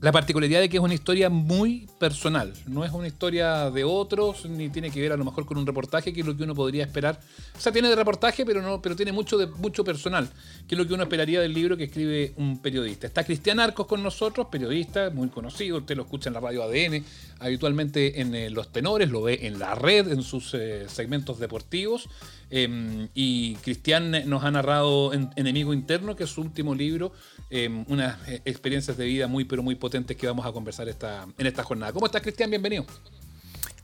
la 0.00 0.12
particularidad 0.12 0.60
de 0.60 0.68
que 0.68 0.76
es 0.76 0.82
una 0.82 0.94
historia 0.94 1.28
muy 1.28 1.88
personal. 1.98 2.52
No 2.66 2.84
es 2.84 2.92
una 2.92 3.08
historia 3.08 3.70
de 3.70 3.82
otros, 3.82 4.46
ni 4.46 4.68
tiene 4.68 4.90
que 4.90 5.00
ver 5.00 5.12
a 5.12 5.16
lo 5.16 5.24
mejor 5.24 5.44
con 5.44 5.58
un 5.58 5.66
reportaje, 5.66 6.12
que 6.12 6.20
es 6.20 6.26
lo 6.26 6.36
que 6.36 6.44
uno 6.44 6.54
podría 6.54 6.84
esperar. 6.84 7.18
O 7.56 7.60
sea, 7.60 7.72
tiene 7.72 7.88
de 7.88 7.96
reportaje, 7.96 8.46
pero 8.46 8.62
no, 8.62 8.80
pero 8.80 8.94
tiene 8.94 9.10
mucho 9.10 9.38
mucho 9.58 9.82
personal, 9.82 10.28
que 10.68 10.74
es 10.74 10.78
lo 10.78 10.86
que 10.86 10.94
uno 10.94 11.02
esperaría 11.02 11.40
del 11.40 11.52
libro 11.52 11.76
que 11.76 11.84
escribe 11.84 12.32
un 12.36 12.58
periodista. 12.58 13.08
Está 13.08 13.24
Cristian 13.24 13.58
Arcos 13.58 13.86
con 13.86 14.02
nosotros, 14.02 14.46
periodista 14.50 15.10
muy 15.10 15.28
conocido, 15.28 15.78
usted 15.78 15.96
lo 15.96 16.02
escucha 16.02 16.30
en 16.30 16.34
la 16.34 16.40
radio 16.40 16.62
ADN, 16.62 17.04
habitualmente 17.40 18.20
en 18.20 18.34
eh, 18.34 18.50
Los 18.50 18.70
Tenores, 18.70 19.10
lo 19.10 19.22
ve 19.22 19.40
en 19.42 19.58
la 19.58 19.74
red, 19.74 20.12
en 20.12 20.22
sus 20.22 20.54
eh, 20.54 20.86
segmentos 20.88 21.40
deportivos. 21.40 22.08
Eh, 22.50 23.08
y 23.14 23.54
Cristian 23.56 24.10
nos 24.28 24.42
ha 24.44 24.50
narrado 24.50 25.12
en- 25.12 25.30
Enemigo 25.36 25.72
Interno, 25.74 26.16
que 26.16 26.24
es 26.24 26.30
su 26.30 26.40
último 26.40 26.74
libro, 26.74 27.12
eh, 27.50 27.68
unas 27.88 28.16
eh, 28.28 28.40
experiencias 28.44 28.96
de 28.96 29.04
vida 29.04 29.26
muy, 29.26 29.44
pero 29.44 29.62
muy 29.62 29.74
potentes 29.74 30.16
que 30.16 30.26
vamos 30.26 30.46
a 30.46 30.52
conversar 30.52 30.88
esta, 30.88 31.26
en 31.36 31.46
esta 31.46 31.62
jornada. 31.62 31.92
¿Cómo 31.92 32.06
estás, 32.06 32.22
Cristian? 32.22 32.48
Bienvenido. 32.50 32.86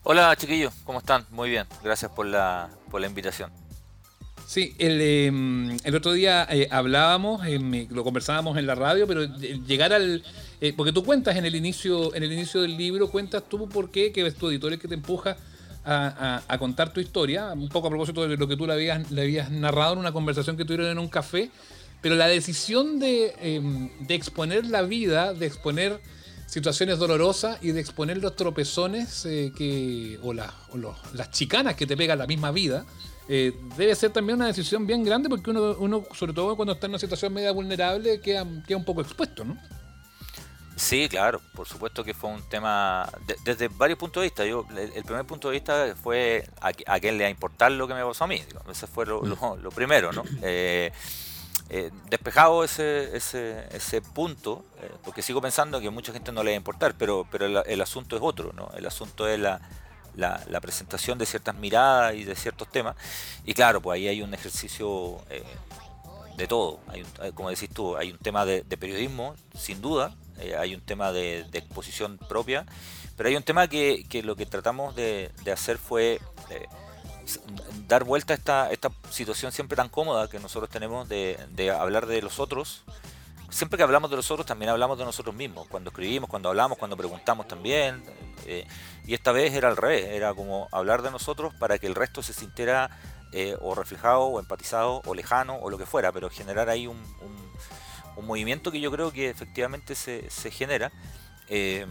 Hola 0.03 0.35
chiquillos, 0.37 0.73
¿cómo 0.85 0.99
están? 0.99 1.27
Muy 1.31 1.49
bien, 1.51 1.67
gracias 1.83 2.11
por 2.11 2.27
la, 2.27 2.71
por 2.91 3.01
la 3.01 3.07
invitación. 3.07 3.51
Sí, 4.47 4.75
el, 4.79 4.99
eh, 5.01 5.77
el 5.85 5.95
otro 5.95 6.13
día 6.13 6.47
eh, 6.51 6.69
hablábamos, 6.71 7.47
eh, 7.47 7.87
lo 7.91 8.05
conversábamos 8.05 8.59
en 8.59 8.67
la 8.67 8.75
radio, 8.75 9.07
pero 9.07 9.23
eh, 9.25 9.61
llegar 9.67 9.95
al... 9.95 10.23
porque 10.77 10.93
tú 10.93 11.03
cuentas 11.03 11.37
en 11.37 11.47
el 11.47 11.55
inicio 11.55 12.15
en 12.15 12.23
el 12.23 12.33
inicio 12.33 12.61
del 12.61 12.77
libro, 12.77 13.11
cuentas 13.11 13.43
tú 13.49 13.67
por 13.69 13.91
qué, 13.91 14.13
que 14.13 14.27
es 14.27 14.35
tu 14.35 14.51
editor 14.51 14.73
el 14.75 14.79
que 14.79 14.89
te 14.89 14.95
empuja 14.95 15.39
a, 15.85 16.57
contar 16.59 16.93
tu 16.93 17.01
historia, 17.01 17.53
un 17.53 17.69
poco 17.69 17.89
a 17.89 17.91
propósito 17.91 18.27
de 18.27 18.37
lo 18.37 18.49
que 18.49 18.57
tú 18.57 18.67
le 18.67 18.73
habías, 18.73 19.51
narrado 19.51 19.95
en 19.95 19.99
una 19.99 20.13
conversación 20.13 20.57
que 20.57 20.65
tuvieron 20.65 20.87
en 20.89 20.99
un 20.99 21.09
café, 21.09 21.51
pero 22.01 22.15
la 22.15 22.27
decisión 22.27 22.99
de, 22.99 23.61
de 24.01 24.15
exponer 24.15 24.67
la 24.67 24.83
vida, 24.83 25.35
de 25.35 25.47
exponer 25.47 26.01
situaciones 26.47 26.99
dolorosas 26.99 27.59
y 27.63 27.73
de 27.73 27.81
exponer 27.81 28.19
los 28.19 28.37
tropezones 28.37 29.25
eh, 29.27 29.53
que, 29.57 30.19
o, 30.23 30.33
la- 30.33 30.55
las 31.15 31.31
chicanas 31.31 31.75
que 31.75 31.87
te 31.87 31.97
pega 31.97 32.15
la 32.17 32.27
misma 32.27 32.51
vida, 32.51 32.85
eh, 33.29 33.53
debe 33.79 33.95
ser 33.95 34.11
también 34.11 34.37
una 34.37 34.47
decisión 34.47 34.87
bien 34.87 35.03
grande 35.03 35.29
porque 35.29 35.51
uno, 35.51 35.75
uno, 35.79 36.05
sobre 36.15 36.35
todo 36.35 36.55
cuando 36.57 36.75
está 36.75 36.87
en 36.87 36.93
una 36.93 36.99
situación 36.99 37.33
media 37.33 37.53
vulnerable, 37.53 38.21
queda, 38.21 38.47
queda 38.67 38.77
un 38.77 38.85
poco 38.85 39.01
expuesto, 39.01 39.45
¿no? 39.45 39.57
Sí, 40.77 41.09
claro, 41.09 41.41
por 41.55 41.69
supuesto 41.69 42.03
que 42.03 42.15
fue 42.15 42.31
un 42.31 42.43
tema 42.49 43.09
de- 43.27 43.37
desde 43.45 43.69
varios 43.69 43.99
puntos 43.99 44.21
de 44.23 44.27
vista. 44.27 44.45
Yo, 44.45 44.67
el, 44.71 44.93
el 44.93 45.05
primer 45.05 45.25
punto 45.25 45.49
de 45.49 45.53
vista 45.53 45.95
fue 46.03 46.49
a, 46.61 46.69
a 46.87 47.01
quién 47.01 47.17
le 47.17 47.25
va 47.25 47.29
a 47.29 47.31
importar 47.31 47.71
lo 47.73 47.87
que 47.87 47.95
me 47.95 48.05
pasó 48.05 48.25
a 48.25 48.27
mí. 48.27 48.41
digo, 48.41 48.61
Ese 48.71 48.87
fue 48.89 49.07
lo, 49.07 49.23
lo- 49.23 49.57
lo 49.57 49.71
primero, 49.71 50.13
¿no? 50.13 50.25
Eh, 50.43 50.91
eh, 51.71 51.91
despejado 52.11 52.65
ese, 52.65 53.17
ese, 53.17 53.67
ese 53.75 54.03
punto, 54.03 54.65
eh, 54.83 54.91
porque 55.05 55.23
sigo 55.23 55.41
pensando 55.41 55.81
que 55.81 55.91
mucha 55.91 56.13
gente 56.13 56.33
no 56.33 56.43
le 56.43 56.51
va 56.51 56.55
a 56.55 56.57
importar, 56.57 56.95
pero, 56.99 57.27
pero 57.31 57.47
el, 57.47 57.63
el 57.67 57.81
asunto 57.81 58.17
es 58.17 58.23
otro, 58.23 58.53
¿no? 58.53 58.71
El 58.77 58.85
asunto 58.87 59.29
es 59.29 59.39
la, 59.39 59.61
la, 60.17 60.43
la 60.49 60.61
presentación 60.61 61.19
de 61.19 61.27
ciertas 61.27 61.55
miradas 61.55 62.17
y 62.17 62.25
de 62.25 62.35
ciertos 62.35 62.69
temas. 62.71 62.97
Y 63.45 63.55
claro, 63.55 63.81
pues 63.81 63.97
ahí 63.97 64.09
hay 64.09 64.23
un 64.23 64.35
ejercicio 64.35 65.19
eh, 65.31 65.45
de 66.37 66.47
todo. 66.49 66.81
Hay 66.89 67.03
un- 67.03 67.33
como 67.33 67.49
decís 67.51 67.71
tú, 67.73 67.97
hay 67.97 68.11
un 68.11 68.19
tema 68.19 68.45
de, 68.45 68.63
de 68.63 68.77
periodismo, 68.77 69.35
sin 69.57 69.81
duda, 69.81 70.15
eh, 70.39 70.57
hay 70.57 70.75
un 70.75 70.81
tema 70.81 71.13
de, 71.13 71.45
de 71.51 71.59
exposición 71.59 72.19
propia, 72.29 72.67
pero 73.17 73.29
hay 73.29 73.37
un 73.37 73.43
tema 73.43 73.69
que, 73.69 74.05
que 74.09 74.23
lo 74.23 74.37
que 74.37 74.47
tratamos 74.47 74.95
de, 74.97 75.31
hacer 75.53 75.79
fue 75.79 76.21
eh, 76.51 76.67
dar 77.87 78.05
vuelta 78.05 78.35
a 78.35 78.37
esta, 78.37 78.71
esta 78.73 78.91
situación 79.11 79.53
siempre 79.53 79.77
tan 79.77 79.89
cómoda 79.89 80.29
que 80.29 80.39
nosotros 80.39 80.69
tenemos 80.71 81.09
de, 81.09 81.39
hablar 81.79 82.07
de 82.07 82.23
los 82.23 82.39
otros. 82.39 82.83
Siempre 83.51 83.77
que 83.77 83.85
hablamos 83.85 84.11
de 84.11 84.17
los 84.17 84.31
otros, 84.33 84.47
también 84.47 84.71
hablamos 84.71 84.99
de 84.99 85.05
nosotros 85.05 85.33
mismos. 85.35 85.69
Cuando 85.69 85.91
escribimos, 85.91 86.29
cuando 86.29 86.49
hablamos, 86.49 86.77
cuando 86.77 86.97
preguntamos 86.97 87.47
también. 87.47 88.03
eh, 88.47 88.67
y 89.07 89.15
esta 89.15 89.31
vez 89.33 89.55
era 89.55 89.69
al 89.69 89.77
revés, 89.77 90.07
era 90.07 90.35
como 90.35 90.67
hablar 90.73 91.03
de 91.03 91.11
nosotros 91.13 91.55
para 91.55 91.79
que 91.79 91.87
el 91.87 91.95
resto 91.95 92.21
se 92.23 92.33
sintiera 92.33 92.91
eh, 93.33 93.57
o 93.61 93.75
reflejado, 93.75 94.23
o 94.23 94.41
empatizado, 94.41 95.03
o 95.05 95.15
lejano, 95.15 95.57
o 95.57 95.71
lo 95.71 95.79
que 95.79 95.87
fuera, 95.87 96.11
pero 96.11 96.31
generar 96.31 96.69
ahí 96.69 96.87
un- 96.87 97.01
un 98.17 98.27
movimiento 98.27 98.71
que 98.71 98.81
yo 98.81 98.91
creo 98.91 99.13
que 99.13 99.31
efectivamente 99.31 99.95
se, 99.95 100.29
se 100.31 100.51
genera. 100.51 100.93
Eh, 101.49 101.87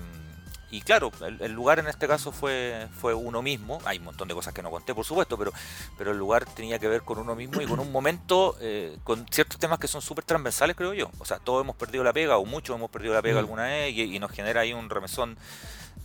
y 0.71 0.81
claro, 0.81 1.11
el, 1.21 1.39
el 1.39 1.51
lugar 1.51 1.77
en 1.77 1.87
este 1.87 2.07
caso 2.07 2.31
fue, 2.31 2.87
fue 2.99 3.13
uno 3.13 3.43
mismo. 3.43 3.77
Hay 3.85 3.99
un 3.99 4.05
montón 4.05 4.27
de 4.27 4.33
cosas 4.33 4.55
que 4.55 4.63
no 4.63 4.71
conté, 4.71 4.95
por 4.95 5.05
supuesto, 5.05 5.37
pero, 5.37 5.53
pero 5.99 6.11
el 6.11 6.17
lugar 6.17 6.45
tenía 6.45 6.79
que 6.79 6.87
ver 6.87 7.03
con 7.03 7.19
uno 7.19 7.35
mismo 7.35 7.61
y 7.61 7.67
con 7.67 7.79
un 7.79 7.91
momento, 7.91 8.57
eh, 8.59 8.97
con 9.03 9.23
ciertos 9.27 9.59
temas 9.59 9.77
que 9.77 9.87
son 9.87 10.01
súper 10.01 10.23
transversales, 10.23 10.75
creo 10.75 10.95
yo. 10.95 11.11
O 11.19 11.25
sea, 11.25 11.37
todos 11.37 11.61
hemos 11.63 11.75
perdido 11.75 12.03
la 12.03 12.11
pega, 12.11 12.37
o 12.37 12.45
muchos 12.45 12.75
hemos 12.75 12.89
perdido 12.89 13.13
la 13.13 13.21
pega 13.21 13.35
Mm. 13.35 13.39
alguna 13.39 13.63
vez, 13.65 13.93
y, 13.93 14.15
y 14.15 14.19
nos 14.19 14.31
genera 14.31 14.61
ahí 14.61 14.73
un 14.73 14.89
remesón 14.89 15.37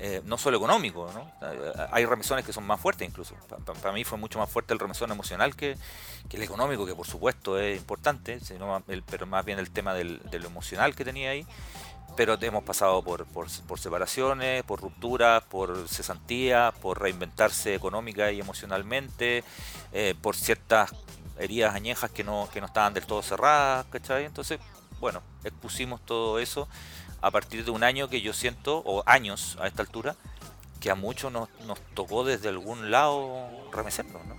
eh, 0.00 0.22
no 0.24 0.38
solo 0.38 0.58
económico, 0.58 1.10
¿no? 1.12 1.28
Hay 1.90 2.04
remesones 2.04 2.44
que 2.44 2.52
son 2.52 2.64
más 2.64 2.80
fuertes 2.80 3.08
incluso. 3.08 3.34
Para 3.80 3.92
mí 3.92 4.04
fue 4.04 4.16
mucho 4.16 4.38
más 4.38 4.48
fuerte 4.48 4.72
el 4.72 4.78
remesón 4.78 5.10
emocional 5.10 5.56
que, 5.56 5.76
que 6.28 6.36
el 6.36 6.44
económico, 6.44 6.86
que 6.86 6.94
por 6.94 7.06
supuesto 7.06 7.58
es 7.58 7.76
importante, 7.76 8.38
sino 8.38 8.82
pero 9.10 9.26
más 9.26 9.44
bien 9.44 9.58
el 9.58 9.70
tema 9.70 9.94
del, 9.94 10.20
de 10.30 10.36
emocional 10.36 10.94
que 10.94 11.04
tenía 11.04 11.30
ahí. 11.30 11.46
Pero 12.16 12.38
hemos 12.40 12.62
pasado 12.62 13.02
por, 13.02 13.26
por, 13.26 13.48
por 13.66 13.78
separaciones, 13.80 14.62
por 14.62 14.80
rupturas, 14.80 15.42
por 15.42 15.88
cesantía, 15.88 16.72
por 16.80 17.00
reinventarse 17.00 17.74
económica 17.74 18.30
y 18.30 18.40
emocionalmente, 18.40 19.44
eh, 19.92 20.14
por 20.20 20.36
ciertas 20.36 20.94
heridas 21.38 21.74
añejas 21.74 22.10
que 22.10 22.24
no, 22.24 22.48
que 22.52 22.60
no 22.60 22.66
estaban 22.66 22.94
del 22.94 23.06
todo 23.06 23.22
cerradas, 23.22 23.86
¿cachai? 23.90 24.24
Entonces, 24.24 24.58
bueno, 25.00 25.22
expusimos 25.44 26.00
todo 26.04 26.38
eso 26.38 26.68
a 27.20 27.30
partir 27.30 27.64
de 27.64 27.70
un 27.70 27.82
año 27.84 28.08
que 28.08 28.20
yo 28.20 28.32
siento, 28.32 28.78
o 28.84 29.02
años 29.06 29.56
a 29.60 29.66
esta 29.66 29.82
altura, 29.82 30.16
que 30.80 30.90
a 30.90 30.94
muchos 30.94 31.32
nos, 31.32 31.48
nos 31.66 31.78
tocó 31.94 32.24
desde 32.24 32.48
algún 32.48 32.90
lado 32.90 33.48
remecernos, 33.72 34.24
¿no? 34.26 34.36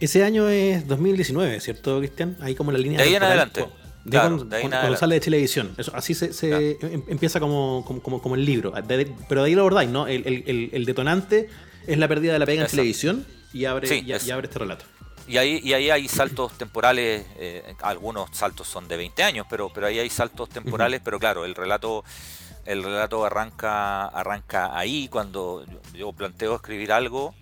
Ese 0.00 0.24
año 0.24 0.48
es 0.48 0.88
2019, 0.88 1.60
¿cierto, 1.60 1.98
Cristian? 2.00 2.36
Ahí 2.40 2.54
como 2.56 2.72
la 2.72 2.78
línea. 2.78 2.98
De 2.98 3.04
ahí 3.04 3.14
en 3.14 3.22
adelante. 3.22 3.60
De 3.60 4.10
Claro, 4.10 4.28
cuando, 4.36 4.44
de 4.46 4.56
ahí 4.56 4.62
en 4.62 4.68
cuando 4.68 4.76
adelante. 4.78 5.00
sale 5.00 5.14
de 5.14 5.20
Televisión. 5.20 5.74
Eso, 5.78 5.92
así 5.94 6.14
se, 6.14 6.32
se 6.32 6.72
em- 6.82 7.04
empieza 7.08 7.38
como, 7.40 7.84
como, 8.02 8.20
como, 8.20 8.34
el 8.34 8.44
libro. 8.44 8.72
De- 8.72 9.10
pero 9.28 9.42
de 9.42 9.48
ahí 9.48 9.54
lo 9.54 9.62
abordáis, 9.62 9.88
¿no? 9.88 10.06
El, 10.08 10.26
el- 10.26 10.70
el- 10.72 10.84
detonante 10.84 11.48
es 11.86 11.96
la 11.96 12.06
pérdida 12.08 12.32
de 12.34 12.38
la 12.40 12.44
pega 12.46 12.62
en 12.64 12.68
televisión 12.70 13.24
y 13.54 13.64
abre, 13.66 13.86
Sí, 13.86 14.02
y, 14.04 14.12
es- 14.12 14.26
y 14.26 14.30
abre 14.32 14.48
este 14.48 14.58
relato. 14.58 14.84
Y 15.26 15.36
ahí, 15.38 15.60
y 15.62 15.72
ahí 15.72 15.90
hay 15.90 16.08
saltos 16.08 16.52
temporales, 16.58 17.26
eh, 17.36 17.74
algunos 17.82 18.30
saltos 18.36 18.68
son 18.68 18.88
de 18.88 18.96
20 18.96 19.22
años, 19.22 19.46
pero, 19.48 19.70
pero 19.72 19.86
ahí 19.86 19.98
hay 19.98 20.10
saltos 20.10 20.48
temporales, 20.48 21.00
pero 21.04 21.18
claro, 21.18 21.44
el 21.44 21.54
relato 21.54 22.04
el 22.64 22.82
relato 22.82 23.26
arranca 23.26 24.06
arranca 24.06 24.76
ahí 24.76 25.08
cuando 25.08 25.66
yo 25.92 26.12
planteo 26.14 26.54
escribir 26.54 26.92
algo 26.92 27.34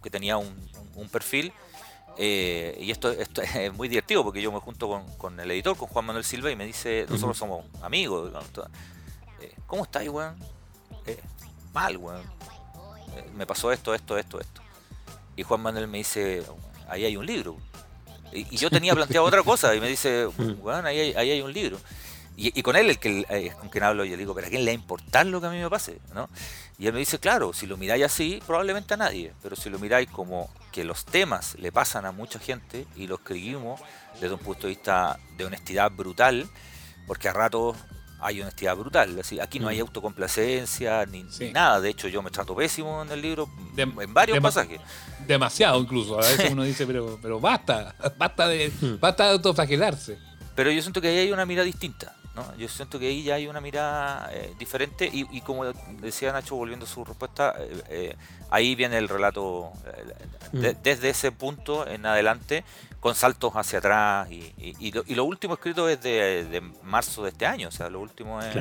que 0.00 0.10
tenía 0.10 0.36
un, 0.36 0.54
un 0.94 1.08
perfil 1.08 1.52
eh, 2.16 2.76
y 2.80 2.90
esto, 2.90 3.10
esto 3.10 3.42
es 3.54 3.72
muy 3.74 3.88
divertido 3.88 4.22
porque 4.22 4.40
yo 4.40 4.52
me 4.52 4.60
junto 4.60 4.88
con, 4.88 5.06
con, 5.16 5.38
el 5.40 5.50
editor, 5.50 5.76
con 5.76 5.88
Juan 5.88 6.06
Manuel 6.06 6.24
Silva, 6.24 6.50
y 6.50 6.56
me 6.56 6.66
dice, 6.66 7.06
nosotros 7.08 7.36
somos 7.36 7.64
amigos. 7.82 8.32
Eh, 9.40 9.54
¿Cómo 9.66 9.84
estáis, 9.84 10.08
weón? 10.08 10.36
Eh, 11.06 11.20
mal, 11.72 11.96
weón. 11.96 12.22
me 13.34 13.46
pasó 13.46 13.72
esto, 13.72 13.94
esto, 13.94 14.16
esto, 14.16 14.40
esto. 14.40 14.62
Y 15.36 15.42
Juan 15.42 15.60
Manuel 15.60 15.88
me 15.88 15.98
dice, 15.98 16.44
ahí 16.88 17.04
hay 17.04 17.16
un 17.16 17.26
libro. 17.26 17.56
Y, 18.32 18.56
yo 18.56 18.70
tenía 18.70 18.94
planteado 18.94 19.26
otra 19.26 19.42
cosa, 19.42 19.74
y 19.74 19.80
me 19.80 19.88
dice, 19.88 20.26
weón, 20.60 20.86
ahí 20.86 20.98
hay, 20.98 21.14
ahí 21.14 21.30
hay 21.32 21.40
un 21.40 21.52
libro. 21.52 21.78
Y, 22.36 22.62
con 22.62 22.74
él, 22.74 22.90
el 22.90 22.98
que, 22.98 23.24
eh, 23.28 23.52
con 23.60 23.68
quien 23.68 23.84
hablo, 23.84 24.04
yo 24.04 24.12
le 24.12 24.16
digo, 24.16 24.34
¿pero 24.34 24.48
a 24.48 24.50
quién 24.50 24.64
le 24.64 24.72
va 24.72 24.72
a 24.72 24.74
importar 24.74 25.24
lo 25.26 25.40
que 25.40 25.46
a 25.46 25.50
mí 25.50 25.58
me 25.58 25.70
pase? 25.70 26.00
¿no? 26.12 26.28
Y 26.78 26.88
él 26.88 26.92
me 26.92 26.98
dice, 26.98 27.20
claro, 27.20 27.52
si 27.52 27.66
lo 27.66 27.76
miráis 27.76 28.04
así, 28.04 28.42
probablemente 28.44 28.94
a 28.94 28.96
nadie, 28.96 29.32
pero 29.40 29.54
si 29.54 29.70
lo 29.70 29.78
miráis 29.78 30.10
como 30.10 30.50
que 30.72 30.82
los 30.82 31.04
temas 31.04 31.54
le 31.60 31.70
pasan 31.70 32.06
a 32.06 32.10
mucha 32.10 32.40
gente 32.40 32.86
y 32.96 33.06
lo 33.06 33.16
escribimos 33.16 33.80
desde 34.20 34.34
un 34.34 34.40
punto 34.40 34.62
de 34.62 34.70
vista 34.70 35.20
de 35.36 35.44
honestidad 35.44 35.92
brutal, 35.92 36.48
porque 37.06 37.28
a 37.28 37.32
ratos 37.32 37.76
hay 38.20 38.40
honestidad 38.40 38.76
brutal. 38.76 39.18
Así, 39.20 39.40
aquí 39.40 39.58
no 39.58 39.68
hay 39.68 39.78
mm. 39.78 39.82
autocomplacencia 39.82 41.04
ni, 41.06 41.24
nada. 41.52 41.80
De 41.80 41.90
hecho, 41.90 42.08
yo 42.08 42.22
me 42.22 42.30
trato 42.30 42.54
pésimo 42.54 43.02
en 43.02 43.10
el 43.10 43.20
libro 43.20 43.48
en 43.76 44.14
varios 44.14 44.38
pasajes. 44.40 44.80
Demasiado 45.26 45.80
incluso. 45.80 46.18
A 46.18 46.22
veces 46.22 46.50
uno 46.52 46.64
dice, 46.64 46.86
pero, 46.86 47.18
pero 47.20 47.40
basta, 47.40 47.94
basta 48.18 48.48
de, 48.48 48.72
basta 49.00 49.24
de 49.24 49.30
autoflagelarse. 49.30 50.18
Pero 50.54 50.70
yo 50.70 50.80
siento 50.80 51.00
que 51.00 51.08
ahí 51.08 51.18
hay 51.18 51.32
una 51.32 51.46
mirada 51.46 51.66
distinta. 51.66 52.14
Yo 52.58 52.68
siento 52.68 52.98
que 52.98 53.06
ahí 53.06 53.22
ya 53.22 53.36
hay 53.36 53.46
una 53.46 53.60
mirada 53.60 54.28
eh, 54.32 54.52
diferente 54.58 55.08
y, 55.12 55.40
como 55.42 55.66
decía 56.00 56.32
Nacho, 56.32 56.56
volviendo 56.56 56.84
a 56.84 56.88
su 56.88 57.04
respuesta, 57.04 57.54
eh, 57.58 57.82
eh, 57.88 58.16
ahí 58.50 58.74
viene 58.74 58.98
el 58.98 59.08
relato 59.08 59.70
mm. 60.52 60.58
desde 60.82 61.10
ese 61.10 61.30
punto 61.30 61.86
en 61.86 62.04
adelante, 62.06 62.64
con 63.04 63.14
saltos 63.14 63.52
hacia 63.54 63.80
atrás 63.80 64.28
y, 64.30 65.14
lo, 65.14 65.24
último 65.26 65.52
escrito 65.52 65.90
es 65.90 66.00
de, 66.02 66.62
marzo 66.84 67.22
de 67.24 67.28
este 67.32 67.44
año, 67.44 67.68
o 67.68 67.70
sea, 67.70 67.90
lo 67.90 68.00
último 68.00 68.40
es 68.40 68.56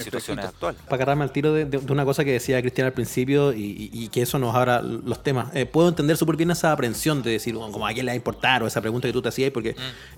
situaciones 0.00 0.44
actuales. 0.44 0.80
Para 0.82 0.94
agarrarme 0.94 1.24
al 1.24 1.32
tiro 1.32 1.52
de, 1.52 1.78
una 1.90 2.04
cosa 2.04 2.24
que 2.24 2.30
decía 2.30 2.60
Cristian 2.60 2.86
al 2.86 2.92
principio 2.92 3.52
y, 3.52 4.08
que 4.12 4.22
eso 4.22 4.38
nos 4.38 4.54
abra 4.54 4.80
los 4.80 5.24
temas. 5.24 5.52
Eh, 5.56 5.66
puedo 5.66 5.88
entender 5.88 6.16
súper 6.16 6.36
bien 6.36 6.52
esa 6.52 6.70
aprensión 6.70 7.20
de 7.24 7.32
decir, 7.32 7.54
como 7.56 7.84
a 7.84 7.92
quién 7.92 8.06
le 8.06 8.10
va 8.10 8.12
a 8.12 8.16
importar 8.16 8.62
o 8.62 8.68
esa 8.68 8.80
pregunta 8.80 9.08
que 9.08 9.12
tú 9.12 9.22
te 9.22 9.30
hacías, 9.30 9.50
porque 9.50 9.72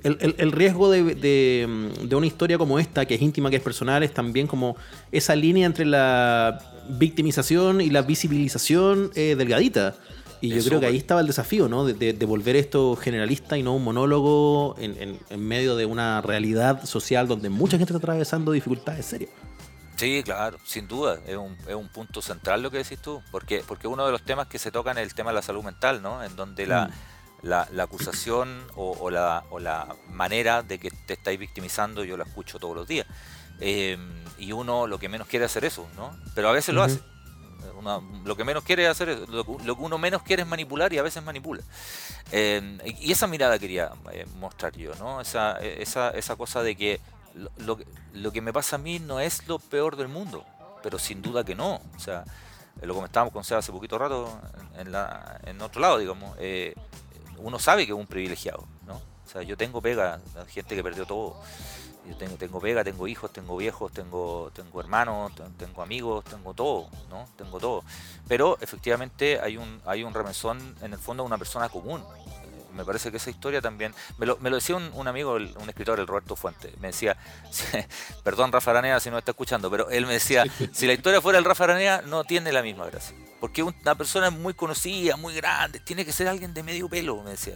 mm. 0.04 0.08
el, 0.36 0.52
riesgo 0.52 0.90
de, 0.90 2.12
una 2.12 2.26
historia 2.26 2.58
como 2.58 2.78
esta, 2.78 3.06
que 3.06 3.14
es 3.14 3.22
íntima, 3.22 3.48
que 3.48 3.56
es 3.56 3.62
personal, 3.62 4.02
es 4.02 4.12
también 4.12 4.48
como 4.48 4.76
esa 5.12 5.34
línea 5.34 5.64
entre 5.64 5.86
la 5.86 6.58
victimización 6.90 7.80
y 7.80 7.88
la 7.88 8.02
visibilización 8.02 9.12
eh, 9.14 9.34
delgadita. 9.34 9.94
Y 10.40 10.50
yo 10.50 10.64
creo 10.64 10.80
que 10.80 10.86
ahí 10.86 10.96
estaba 10.96 11.20
el 11.20 11.26
desafío, 11.26 11.68
¿no? 11.68 11.84
De, 11.84 12.12
volver 12.26 12.56
esto 12.56 12.96
generalista 12.96 13.56
y 13.56 13.62
no 13.62 13.74
un 13.74 13.84
monólogo 13.84 14.74
en, 14.78 15.18
en, 15.28 15.46
medio 15.46 15.76
de 15.76 15.86
una 15.86 16.20
realidad 16.20 16.84
social 16.84 17.28
donde 17.28 17.48
mucha 17.48 17.78
gente 17.78 17.92
está 17.92 17.98
atravesando 17.98 18.52
dificultades 18.52 19.06
serias. 19.06 19.30
Sí, 19.96 20.22
claro, 20.22 20.58
sin 20.64 20.88
duda, 20.88 21.18
es 21.26 21.36
un, 21.36 21.56
es 21.66 21.74
un 21.74 21.88
punto 21.88 22.20
central 22.20 22.62
lo 22.62 22.70
que 22.70 22.78
decís 22.78 22.98
tú, 22.98 23.22
porque, 23.30 23.64
porque 23.66 23.88
uno 23.88 24.04
de 24.04 24.12
los 24.12 24.22
temas 24.22 24.46
que 24.46 24.58
se 24.58 24.70
tocan 24.70 24.98
es 24.98 25.04
el 25.04 25.14
tema 25.14 25.30
de 25.30 25.36
la 25.36 25.42
salud 25.42 25.64
mental, 25.64 26.02
¿no? 26.02 26.22
En 26.22 26.36
donde 26.36 26.66
la, 26.66 26.88
mm. 27.42 27.46
la, 27.46 27.82
acusación 27.82 28.62
o, 28.74 29.08
la, 29.10 29.44
o 29.48 29.58
la 29.58 29.96
manera 30.10 30.62
de 30.62 30.78
que 30.78 30.90
te 30.90 31.14
estáis 31.14 31.38
victimizando 31.38 32.04
yo 32.04 32.18
la 32.18 32.24
escucho 32.24 32.58
todos 32.58 32.76
los 32.76 32.86
días. 32.86 33.06
Em, 33.58 34.22
y 34.38 34.52
uno 34.52 34.86
lo 34.86 34.98
que 34.98 35.08
menos 35.08 35.28
quiere 35.28 35.46
hacer 35.46 35.64
eso, 35.64 35.88
¿no? 35.96 36.14
Pero 36.34 36.50
a 36.50 36.52
veces 36.52 36.74
lo 36.74 36.82
hace. 36.82 37.00
Lo 38.24 38.36
que 38.36 38.44
menos 38.44 38.64
quiere 38.64 38.86
hacer, 38.86 39.28
lo, 39.28 39.44
lo, 39.64 39.76
que 39.76 39.82
uno 39.82 39.98
menos 39.98 40.22
quiere 40.22 40.42
es 40.42 40.48
manipular 40.48 40.92
y 40.92 40.98
a 40.98 41.02
veces 41.02 41.22
manipula. 41.22 41.62
Em, 42.32 42.78
y 42.84 43.12
esa 43.12 43.26
mirada 43.26 43.58
quería 43.58 43.92
eh, 44.12 44.26
mostrar 44.38 44.76
yo, 44.76 44.94
¿no? 44.96 45.20
Esa, 45.20 45.58
esa, 45.60 46.10
esa 46.10 46.36
cosa 46.36 46.62
de 46.62 46.76
que 46.76 47.00
lo, 47.58 47.78
lo, 48.12 48.32
que 48.32 48.40
me 48.40 48.52
pasa 48.52 48.76
a 48.76 48.78
mí 48.78 48.98
no 48.98 49.20
es 49.20 49.46
lo 49.46 49.58
peor 49.58 49.96
del 49.96 50.08
mundo, 50.08 50.44
pero 50.82 50.98
sin 50.98 51.22
duda 51.22 51.44
que 51.44 51.54
no. 51.54 51.80
O 51.96 52.00
sea, 52.00 52.24
lo 52.82 52.94
comentábamos 52.94 53.32
con 53.32 53.44
Seba 53.44 53.60
hace 53.60 53.72
poquito 53.72 53.98
rato 53.98 54.40
en, 54.76 54.92
la, 54.92 55.40
en 55.44 55.60
otro 55.60 55.80
lado, 55.80 55.98
digamos. 55.98 56.36
Eh, 56.38 56.74
uno 57.38 57.58
sabe 57.58 57.86
que 57.86 57.92
es 57.92 57.98
un 57.98 58.06
privilegiado, 58.06 58.66
¿no? 58.86 58.94
O 58.94 59.28
sea, 59.28 59.42
yo 59.42 59.56
tengo 59.56 59.80
pega, 59.82 60.20
gente 60.48 60.74
que 60.74 60.82
perdió 60.82 61.04
todo. 61.04 61.40
Yo 62.08 62.16
tengo, 62.16 62.36
tengo 62.36 62.60
pega, 62.60 62.84
tengo 62.84 63.08
hijos, 63.08 63.32
tengo 63.32 63.56
viejos, 63.56 63.92
tengo, 63.92 64.50
tengo 64.54 64.80
hermanos, 64.80 65.32
tengo 65.58 65.82
amigos, 65.82 66.24
tengo 66.24 66.54
todo, 66.54 66.88
¿no? 67.10 67.26
Tengo 67.36 67.58
todo. 67.58 67.82
Pero 68.28 68.58
efectivamente 68.60 69.40
hay 69.40 69.56
un, 69.56 69.80
hay 69.84 70.04
un 70.04 70.14
remesón 70.14 70.76
en 70.82 70.92
el 70.92 70.98
fondo 70.98 71.24
de 71.24 71.26
una 71.26 71.38
persona 71.38 71.68
común 71.68 72.02
me 72.76 72.84
parece 72.84 73.10
que 73.10 73.16
esa 73.16 73.30
historia 73.30 73.60
también, 73.60 73.94
me 74.18 74.26
lo, 74.26 74.36
me 74.38 74.50
lo 74.50 74.56
decía 74.56 74.76
un, 74.76 75.08
amigo, 75.08 75.34
un 75.34 75.68
escritor, 75.68 75.98
el 75.98 76.06
Roberto 76.06 76.36
Fuente, 76.36 76.72
me 76.78 76.88
decía, 76.88 77.16
perdón 78.24 78.52
Rafa 78.52 78.70
Aranea 78.70 79.00
si 79.00 79.10
no 79.10 79.18
está 79.18 79.32
escuchando, 79.32 79.70
pero 79.70 79.90
él 79.90 80.06
me 80.06 80.12
decía, 80.12 80.44
si 80.72 80.86
la 80.86 80.92
historia 80.92 81.20
fuera 81.20 81.38
el 81.38 81.44
Rafa 81.44 81.64
Aranea 81.64 82.02
no 82.02 82.22
tiene 82.24 82.52
la 82.52 82.62
misma 82.62 82.86
gracia, 82.86 83.16
porque 83.40 83.62
una 83.62 83.94
persona 83.94 84.30
muy 84.30 84.54
conocida, 84.54 85.16
muy 85.16 85.34
grande, 85.34 85.80
tiene 85.80 86.04
que 86.04 86.12
ser 86.12 86.28
alguien 86.28 86.54
de 86.54 86.62
medio 86.62 86.88
pelo, 86.88 87.22
me 87.22 87.30
decía 87.30 87.54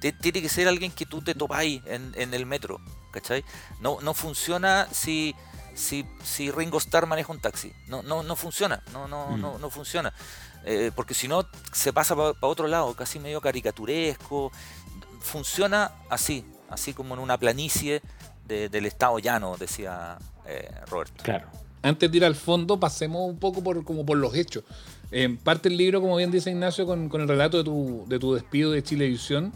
Tiene 0.00 0.40
que 0.40 0.48
ser 0.48 0.68
alguien 0.68 0.92
que 0.92 1.04
tú 1.04 1.20
te 1.20 1.34
topáis 1.34 1.82
en, 1.86 2.12
en 2.16 2.32
el 2.32 2.46
metro, 2.46 2.80
¿cachai? 3.10 3.44
No, 3.80 4.00
no 4.00 4.14
funciona 4.14 4.88
si 4.92 5.34
si, 5.74 6.04
si 6.22 6.50
Ringo 6.50 6.78
Starr 6.78 7.06
maneja 7.06 7.32
un 7.32 7.40
taxi. 7.40 7.72
No, 7.88 8.02
no, 8.02 8.22
no 8.22 8.36
funciona, 8.36 8.82
no, 8.92 9.08
no, 9.08 9.36
no, 9.36 9.54
mm. 9.54 9.60
no 9.60 9.70
funciona. 9.70 10.12
Eh, 10.64 10.90
porque 10.94 11.14
si 11.14 11.26
no 11.26 11.46
se 11.72 11.92
pasa 11.92 12.14
para 12.14 12.34
otro 12.40 12.66
lado, 12.66 12.94
casi 12.94 13.18
medio 13.18 13.40
caricaturesco. 13.40 14.52
Funciona 15.20 15.92
así, 16.08 16.44
así 16.68 16.92
como 16.92 17.14
en 17.14 17.20
una 17.20 17.38
planicie 17.38 18.02
del 18.46 18.84
estado 18.84 19.16
llano, 19.20 19.56
decía 19.56 20.18
eh, 20.44 20.68
Roberto. 20.88 21.22
Claro. 21.22 21.46
Antes 21.82 22.10
de 22.10 22.16
ir 22.16 22.24
al 22.24 22.34
fondo, 22.34 22.80
pasemos 22.80 23.28
un 23.28 23.38
poco 23.38 23.62
por, 23.62 23.84
como 23.84 24.04
por 24.04 24.18
los 24.18 24.34
hechos. 24.34 24.64
En 25.12 25.36
parte 25.36 25.68
el 25.68 25.76
libro, 25.76 26.00
como 26.00 26.16
bien 26.16 26.32
dice 26.32 26.50
Ignacio, 26.50 26.84
con, 26.84 27.08
con 27.08 27.20
el 27.20 27.28
relato 27.28 27.58
de 27.58 27.64
tu, 27.64 28.04
de 28.08 28.18
tu 28.18 28.34
despido 28.34 28.72
de 28.72 28.82
Chilevisión. 28.82 29.52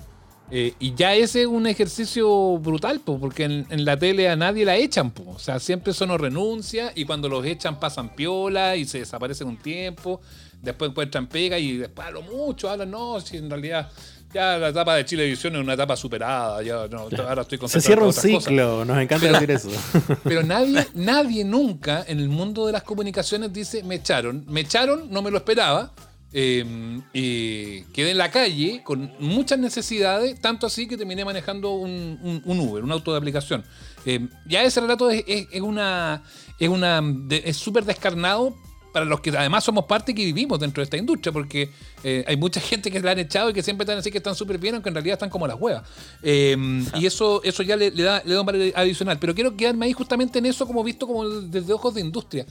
Eh, 0.50 0.74
y 0.78 0.94
ya 0.94 1.14
ese 1.14 1.42
es 1.42 1.46
un 1.46 1.66
ejercicio 1.66 2.58
brutal, 2.58 3.00
porque 3.04 3.44
en, 3.44 3.84
la 3.84 3.98
tele 3.98 4.28
a 4.28 4.36
nadie 4.36 4.64
la 4.64 4.76
echan. 4.76 5.12
O 5.26 5.38
sea, 5.38 5.58
siempre 5.58 5.92
eso 5.92 6.06
no 6.06 6.18
renuncia 6.18 6.92
y 6.94 7.04
cuando 7.04 7.28
los 7.28 7.44
echan 7.46 7.80
pasan 7.80 8.14
piola 8.14 8.76
y 8.76 8.84
se 8.84 8.98
desaparecen 8.98 9.48
un 9.48 9.56
tiempo 9.56 10.20
después 10.64 10.90
encuentran 10.90 11.26
pega 11.26 11.58
y 11.58 11.76
después 11.76 12.08
a 12.08 12.10
lo 12.10 12.22
mucho 12.22 12.68
hablan, 12.68 12.90
no, 12.90 13.20
si 13.20 13.36
en 13.36 13.48
realidad 13.48 13.90
ya 14.32 14.58
la 14.58 14.70
etapa 14.70 14.96
de 14.96 15.04
Chilevisión 15.04 15.54
es 15.54 15.60
una 15.60 15.74
etapa 15.74 15.96
superada, 15.96 16.60
ya 16.62 16.88
no, 16.88 17.08
ahora 17.24 17.42
estoy 17.42 17.58
Se 17.68 17.80
cierra 17.80 18.04
un 18.04 18.12
ciclo, 18.12 18.84
nos 18.84 18.98
encanta 18.98 19.30
decir 19.30 19.50
eso. 19.50 19.70
Pero 20.24 20.42
nadie, 20.42 20.84
nadie 20.94 21.44
nunca 21.44 22.04
en 22.08 22.18
el 22.18 22.28
mundo 22.28 22.66
de 22.66 22.72
las 22.72 22.82
comunicaciones 22.82 23.52
dice, 23.52 23.84
me 23.84 23.96
echaron, 23.96 24.44
me 24.48 24.62
echaron, 24.62 25.08
no 25.10 25.22
me 25.22 25.30
lo 25.30 25.36
esperaba, 25.36 25.92
y 26.34 27.82
quedé 27.92 28.10
en 28.10 28.18
la 28.18 28.30
calle 28.30 28.82
con 28.82 29.12
muchas 29.20 29.58
necesidades, 29.58 30.40
tanto 30.40 30.66
así 30.66 30.88
que 30.88 30.96
terminé 30.96 31.24
manejando 31.24 31.74
un, 31.74 32.42
Uber, 32.44 32.82
un 32.82 32.90
auto 32.90 33.12
de 33.12 33.18
aplicación. 33.18 33.64
Em, 34.04 34.28
ya 34.46 34.62
ese 34.64 34.80
relato 34.80 35.10
es, 35.10 35.24
una 35.60 36.22
es 36.58 36.68
una 36.68 37.00
es 37.30 37.56
súper 37.56 37.84
descarnado 37.84 38.54
para 38.92 39.06
los 39.06 39.20
que 39.20 39.30
además 39.30 39.64
somos 39.64 39.86
parte 39.86 40.12
y 40.12 40.14
que 40.14 40.24
vivimos 40.24 40.60
dentro 40.60 40.80
de 40.80 40.84
esta 40.84 40.96
industria, 40.96 41.32
porque 41.32 41.68
eh, 42.04 42.24
hay 42.28 42.36
mucha 42.36 42.60
gente 42.60 42.92
que 42.92 43.00
la 43.00 43.10
han 43.10 43.18
echado 43.18 43.50
y 43.50 43.52
que 43.52 43.60
siempre 43.60 43.82
están 43.82 43.98
así 43.98 44.10
que 44.12 44.18
están 44.18 44.36
súper 44.36 44.56
bien, 44.58 44.74
aunque 44.74 44.88
en 44.88 44.94
realidad 44.94 45.14
están 45.14 45.30
como 45.30 45.48
las 45.48 45.60
huevas. 45.60 45.82
Em, 46.22 46.86
y 46.94 47.06
eso, 47.06 47.42
eso 47.42 47.64
ya 47.64 47.76
le, 47.76 47.90
da, 47.90 48.22
le 48.24 48.34
da 48.34 48.40
un 48.40 48.46
valor 48.46 48.72
adicional. 48.76 49.18
Pero 49.18 49.34
quiero 49.34 49.56
quedarme 49.56 49.86
ahí 49.86 49.92
justamente 49.92 50.38
en 50.38 50.46
eso, 50.46 50.64
como 50.64 50.84
visto 50.84 51.08
como 51.08 51.28
desde 51.28 51.72
ojos 51.72 51.94
de 51.94 52.02
industria. 52.02 52.46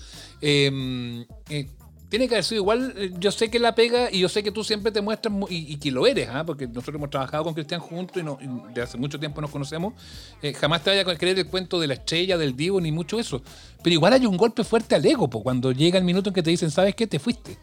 Eh, 2.13 2.15
eh, 2.15 2.19
tiene 2.19 2.27
que 2.27 2.35
haber 2.35 2.43
sido 2.43 2.61
igual. 2.61 2.93
Eh, 2.95 3.11
yo 3.17 3.31
sé 3.31 3.49
que 3.49 3.59
la 3.59 3.73
pega 3.73 4.11
y 4.11 4.19
yo 4.19 4.29
sé 4.29 4.43
que 4.43 4.51
tú 4.51 4.63
siempre 4.63 4.91
te 4.91 5.01
muestras 5.01 5.33
y, 5.49 5.77
que 5.77 5.91
lo 5.91 6.05
eres, 6.05 6.29
¿ah? 6.29 6.43
porque 6.45 6.67
nosotros 6.67 6.95
hemos 6.95 7.09
trabajado 7.09 7.43
con 7.43 7.53
Cristian 7.53 7.79
juntos 7.79 8.17
y, 8.17 8.23
no, 8.23 8.37
de 8.73 8.81
hace 8.81 8.97
mucho 8.97 9.19
tiempo 9.19 9.41
nos 9.41 9.49
conocemos. 9.49 9.93
Eh, 10.41 10.53
jamás 10.53 10.83
te 10.83 10.91
vaya 10.91 11.01
a 11.09 11.17
creer 11.17 11.39
el 11.39 11.47
cuento 11.47 11.79
de 11.79 11.87
la 11.87 11.95
estrella, 11.95 12.37
del 12.37 12.55
divo, 12.55 12.79
ni 12.79 12.91
mucho 12.91 13.19
eso. 13.19 13.41
Pero 13.83 13.93
igual 13.93 14.13
hay 14.13 14.25
un 14.25 14.37
golpe 14.37 14.63
fuerte 14.63 14.95
al 14.95 15.05
ego, 15.05 15.29
cuando 15.29 15.71
llega 15.71 15.97
el 15.97 16.05
minuto 16.05 16.29
en 16.29 16.35
que 16.35 16.43
te 16.43 16.51
dicen, 16.51 16.71
¿sabes 16.71 16.95
qué? 16.95 17.07
Te 17.07 17.19
fuiste. 17.19 17.57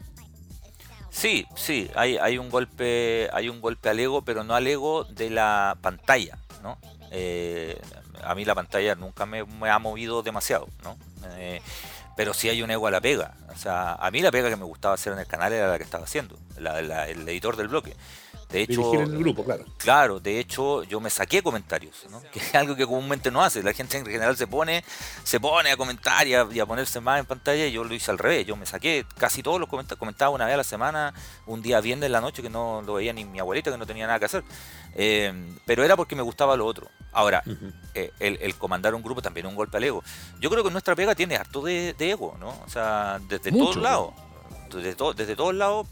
Sí, 1.10 1.46
sí, 1.56 1.88
hay, 1.94 2.18
hay 2.18 2.38
un 2.38 2.50
golpe, 2.50 3.28
hay 3.32 3.48
un 3.48 3.60
golpe 3.60 3.88
al 3.88 3.98
ego, 3.98 4.22
pero 4.22 4.44
no 4.44 4.54
al 4.54 4.66
ego 4.66 5.04
de 5.04 5.30
la 5.30 5.76
pantalla, 5.80 6.38
¿no? 6.62 6.78
Eh, 7.10 7.80
a 8.22 8.34
mí 8.36 8.44
la 8.44 8.54
pantalla 8.54 8.94
nunca 8.94 9.26
me, 9.26 9.44
ha 9.68 9.78
movido 9.78 10.22
demasiado, 10.22 10.68
¿no? 10.84 10.96
Pero 12.20 12.34
sí 12.34 12.50
hay 12.50 12.60
un 12.60 12.70
ego 12.70 12.86
a 12.86 12.90
la 12.90 13.00
pega. 13.00 13.32
O 13.48 13.56
sea, 13.56 13.94
a 13.94 14.10
mí 14.10 14.20
la 14.20 14.30
pega 14.30 14.50
que 14.50 14.56
me 14.56 14.66
gustaba 14.66 14.92
hacer 14.92 15.14
en 15.14 15.20
el 15.20 15.26
canal 15.26 15.54
era 15.54 15.68
la 15.68 15.78
que 15.78 15.84
estaba 15.84 16.04
haciendo, 16.04 16.38
el 16.58 17.26
editor 17.26 17.56
del 17.56 17.68
bloque. 17.68 17.96
De 18.50 18.62
hecho, 18.62 18.80
Dirigir 18.82 19.00
el 19.00 19.18
grupo, 19.18 19.44
claro. 19.44 19.64
Claro, 19.78 20.18
de 20.18 20.40
hecho 20.40 20.82
yo 20.84 20.98
me 21.00 21.08
saqué 21.08 21.40
comentarios, 21.42 22.04
¿no? 22.10 22.20
que 22.32 22.40
es 22.40 22.54
algo 22.54 22.74
que 22.74 22.84
comúnmente 22.84 23.30
no 23.30 23.42
hace. 23.42 23.62
La 23.62 23.72
gente 23.72 23.96
en 23.98 24.04
general 24.04 24.36
se 24.36 24.46
pone, 24.46 24.84
se 25.22 25.38
pone 25.38 25.70
a 25.70 25.76
comentar 25.76 26.26
y 26.26 26.34
a, 26.34 26.46
y 26.50 26.58
a 26.58 26.66
ponerse 26.66 27.00
más 27.00 27.20
en 27.20 27.26
pantalla 27.26 27.66
y 27.66 27.72
yo 27.72 27.84
lo 27.84 27.94
hice 27.94 28.10
al 28.10 28.18
revés. 28.18 28.46
Yo 28.46 28.56
me 28.56 28.66
saqué 28.66 29.06
casi 29.18 29.42
todos 29.42 29.60
los 29.60 29.68
comentarios, 29.68 29.98
comentaba 29.98 30.30
una 30.32 30.46
vez 30.46 30.54
a 30.54 30.56
la 30.56 30.64
semana, 30.64 31.14
un 31.46 31.62
día 31.62 31.80
viernes 31.80 32.06
en 32.06 32.12
la 32.12 32.20
noche 32.20 32.42
que 32.42 32.50
no 32.50 32.82
lo 32.82 32.94
veía 32.94 33.12
ni 33.12 33.24
mi 33.24 33.38
abuelita, 33.38 33.70
que 33.70 33.78
no 33.78 33.86
tenía 33.86 34.06
nada 34.06 34.18
que 34.18 34.24
hacer. 34.24 34.42
Eh, 34.96 35.32
pero 35.64 35.84
era 35.84 35.96
porque 35.96 36.16
me 36.16 36.22
gustaba 36.22 36.56
lo 36.56 36.66
otro. 36.66 36.88
Ahora, 37.12 37.44
eh, 37.94 38.10
el, 38.18 38.36
el 38.42 38.56
comandar 38.56 38.94
un 38.96 39.02
grupo 39.02 39.22
también 39.22 39.46
es 39.46 39.50
un 39.50 39.56
golpe 39.56 39.76
al 39.76 39.84
ego. 39.84 40.02
Yo 40.40 40.50
creo 40.50 40.64
que 40.64 40.70
nuestra 40.72 40.96
pega 40.96 41.14
tiene 41.14 41.36
harto 41.36 41.62
de, 41.62 41.94
de 41.96 42.10
ego, 42.10 42.36
¿no? 42.40 42.48
O 42.66 42.68
sea, 42.68 43.20
desde 43.28 43.52
Mucho, 43.52 43.64
todos 43.64 43.76
lados. 43.76 44.10
Desde, 44.74 44.94
to- 44.94 45.14
desde 45.14 45.36
todos 45.36 45.54
lados. 45.54 45.86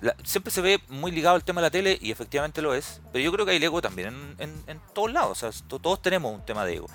La- 0.00 0.14
siempre 0.24 0.52
se 0.52 0.60
ve 0.60 0.80
muy 0.88 1.10
ligado 1.10 1.34
al 1.36 1.44
tema 1.44 1.60
de 1.60 1.66
la 1.66 1.70
tele 1.70 1.98
y 2.00 2.10
efectivamente 2.10 2.62
lo 2.62 2.74
es. 2.74 3.00
Pero 3.12 3.24
yo 3.24 3.32
creo 3.32 3.44
que 3.46 3.52
hay 3.52 3.62
ego 3.64 3.80
también 3.82 4.08
en, 4.08 4.36
en- 4.50 4.64
en 4.66 4.80
todos 4.94 5.12
lados. 5.12 5.42
O 5.42 5.50
sea, 5.52 5.66
to- 5.68 5.78
todos 5.78 6.00
tenemos 6.02 6.32
un 6.34 6.44
tema 6.44 6.64
de 6.64 6.76
ego. 6.76 6.86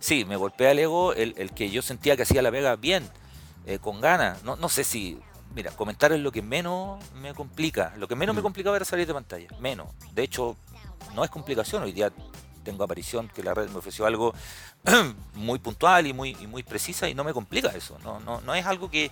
Sí, 0.00 0.24
me 0.24 0.36
golpea 0.36 0.72
el 0.72 0.78
ego 0.80 1.12
el, 1.14 1.34
el 1.38 1.52
que 1.52 1.70
yo 1.70 1.80
sentía 1.82 2.16
que 2.16 2.22
hacía 2.24 2.42
la 2.42 2.50
pega 2.50 2.76
bien, 2.76 3.08
eh, 3.66 3.78
con 3.78 4.00
ganas. 4.00 4.42
No, 4.42 4.56
no 4.56 4.68
sé 4.68 4.84
si. 4.84 5.18
Mira, 5.54 5.70
comentar 5.70 6.12
es 6.12 6.20
lo 6.20 6.32
que 6.32 6.42
menos 6.42 6.98
me 7.14 7.32
complica. 7.32 7.94
Lo 7.96 8.08
que 8.08 8.16
menos 8.16 8.34
me 8.34 8.42
complicaba 8.42 8.74
era 8.76 8.84
salir 8.84 9.06
de 9.06 9.14
pantalla. 9.14 9.46
Menos. 9.60 9.86
De 10.12 10.22
hecho, 10.24 10.56
no 11.14 11.22
es 11.24 11.30
complicación. 11.30 11.82
Hoy 11.84 11.92
día 11.92 12.12
tengo 12.64 12.82
aparición 12.82 13.28
que 13.28 13.42
la 13.42 13.54
red 13.54 13.68
me 13.70 13.78
ofreció 13.78 14.04
algo 14.04 14.34
muy 15.34 15.58
puntual 15.60 16.06
y 16.06 16.12
muy, 16.12 16.36
y 16.40 16.46
muy 16.46 16.62
precisa 16.62 17.08
y 17.08 17.14
no 17.14 17.22
me 17.24 17.32
complica 17.32 17.68
eso. 17.68 17.96
No, 18.02 18.18
no, 18.20 18.40
no 18.40 18.54
es 18.54 18.66
algo 18.66 18.90
que. 18.90 19.10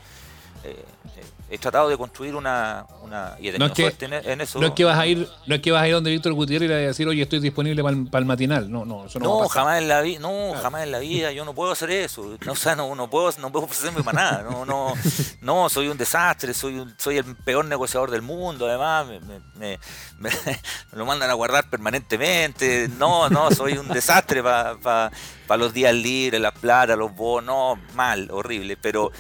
Eh, 0.65 0.85
eh, 1.17 1.23
he 1.51 1.59
tratado 1.59 1.89
de 1.89 1.99
construir 1.99 2.35
una. 2.35 2.87
una 3.03 3.37
y 3.39 3.49
he 3.49 3.53
tenido 3.53 3.67
es 3.67 3.73
que- 3.75 3.83
suerte 3.83 4.05
en, 4.07 4.13
en 4.15 4.41
eso. 4.41 4.59
No 4.61 4.69
es 4.69 4.73
que 4.73 4.85
vas 4.85 4.99
a 4.99 5.07
ir, 5.07 5.29
no 5.47 5.55
es 5.55 5.61
que 5.61 5.71
vas 5.71 5.83
a 5.83 5.89
ir 5.89 5.95
donde 5.95 6.11
Víctor 6.11 6.33
Gutiérrez 6.33 6.67
y 6.67 6.69
le 6.69 6.75
vas 6.77 6.85
a 6.85 6.87
decir, 6.89 7.09
oye, 7.09 7.23
estoy 7.23 7.41
disponible 7.41 7.83
para 7.83 7.97
el, 8.21 8.25
matinal. 8.25 8.71
No, 8.71 8.85
no, 8.85 9.05
eso 9.07 9.19
no, 9.19 9.29
va 9.29 9.35
a 9.35 9.39
No, 9.43 9.49
pasar. 9.49 9.63
jamás 9.65 9.79
en 9.83 9.89
la 9.89 10.01
vida, 10.01 10.21
no, 10.21 10.55
jamás 10.63 10.83
en 10.85 10.93
la 10.93 10.99
vida, 11.01 11.33
yo 11.33 11.45
no 11.45 11.53
puedo 11.55 11.73
hacer 11.73 11.91
eso. 11.91 12.37
No, 12.47 12.53
o 12.53 12.57
sea, 12.57 12.75
no, 12.77 12.95
no 12.95 13.11
puedo, 13.11 13.31
no 13.39 13.53
puedo 13.53 13.67
ofrecerme 13.67 14.03
para 14.03 14.19
nada. 14.23 14.43
No, 14.51 14.65
no, 14.65 14.95
no, 15.43 15.69
soy 15.69 15.89
un 15.89 15.99
desastre, 15.99 16.55
soy 16.55 16.79
un- 16.79 16.95
soy 16.99 17.19
el 17.19 17.37
peor 17.37 17.65
negociador 17.67 18.11
del 18.11 18.23
mundo, 18.23 18.67
además, 18.67 19.07
me, 19.07 19.21
me- 19.21 19.41
me- 19.57 19.79
me- 20.19 20.31
lo 20.93 21.05
mandan 21.05 21.29
a 21.29 21.35
guardar 21.35 21.69
permanentemente. 21.69 22.89
No, 22.99 23.29
no, 23.29 23.51
soy 23.51 23.75
un 23.77 23.89
desastre 23.89 24.43
para 24.43 25.11
los 25.59 25.73
días 25.75 25.95
libres, 25.95 26.41
las 26.41 26.53
plata, 26.59 26.97
los 26.97 27.15
bonos, 27.15 27.43
no, 27.79 27.95
mal, 27.95 28.31
horrible, 28.31 28.77
pero 28.79 29.11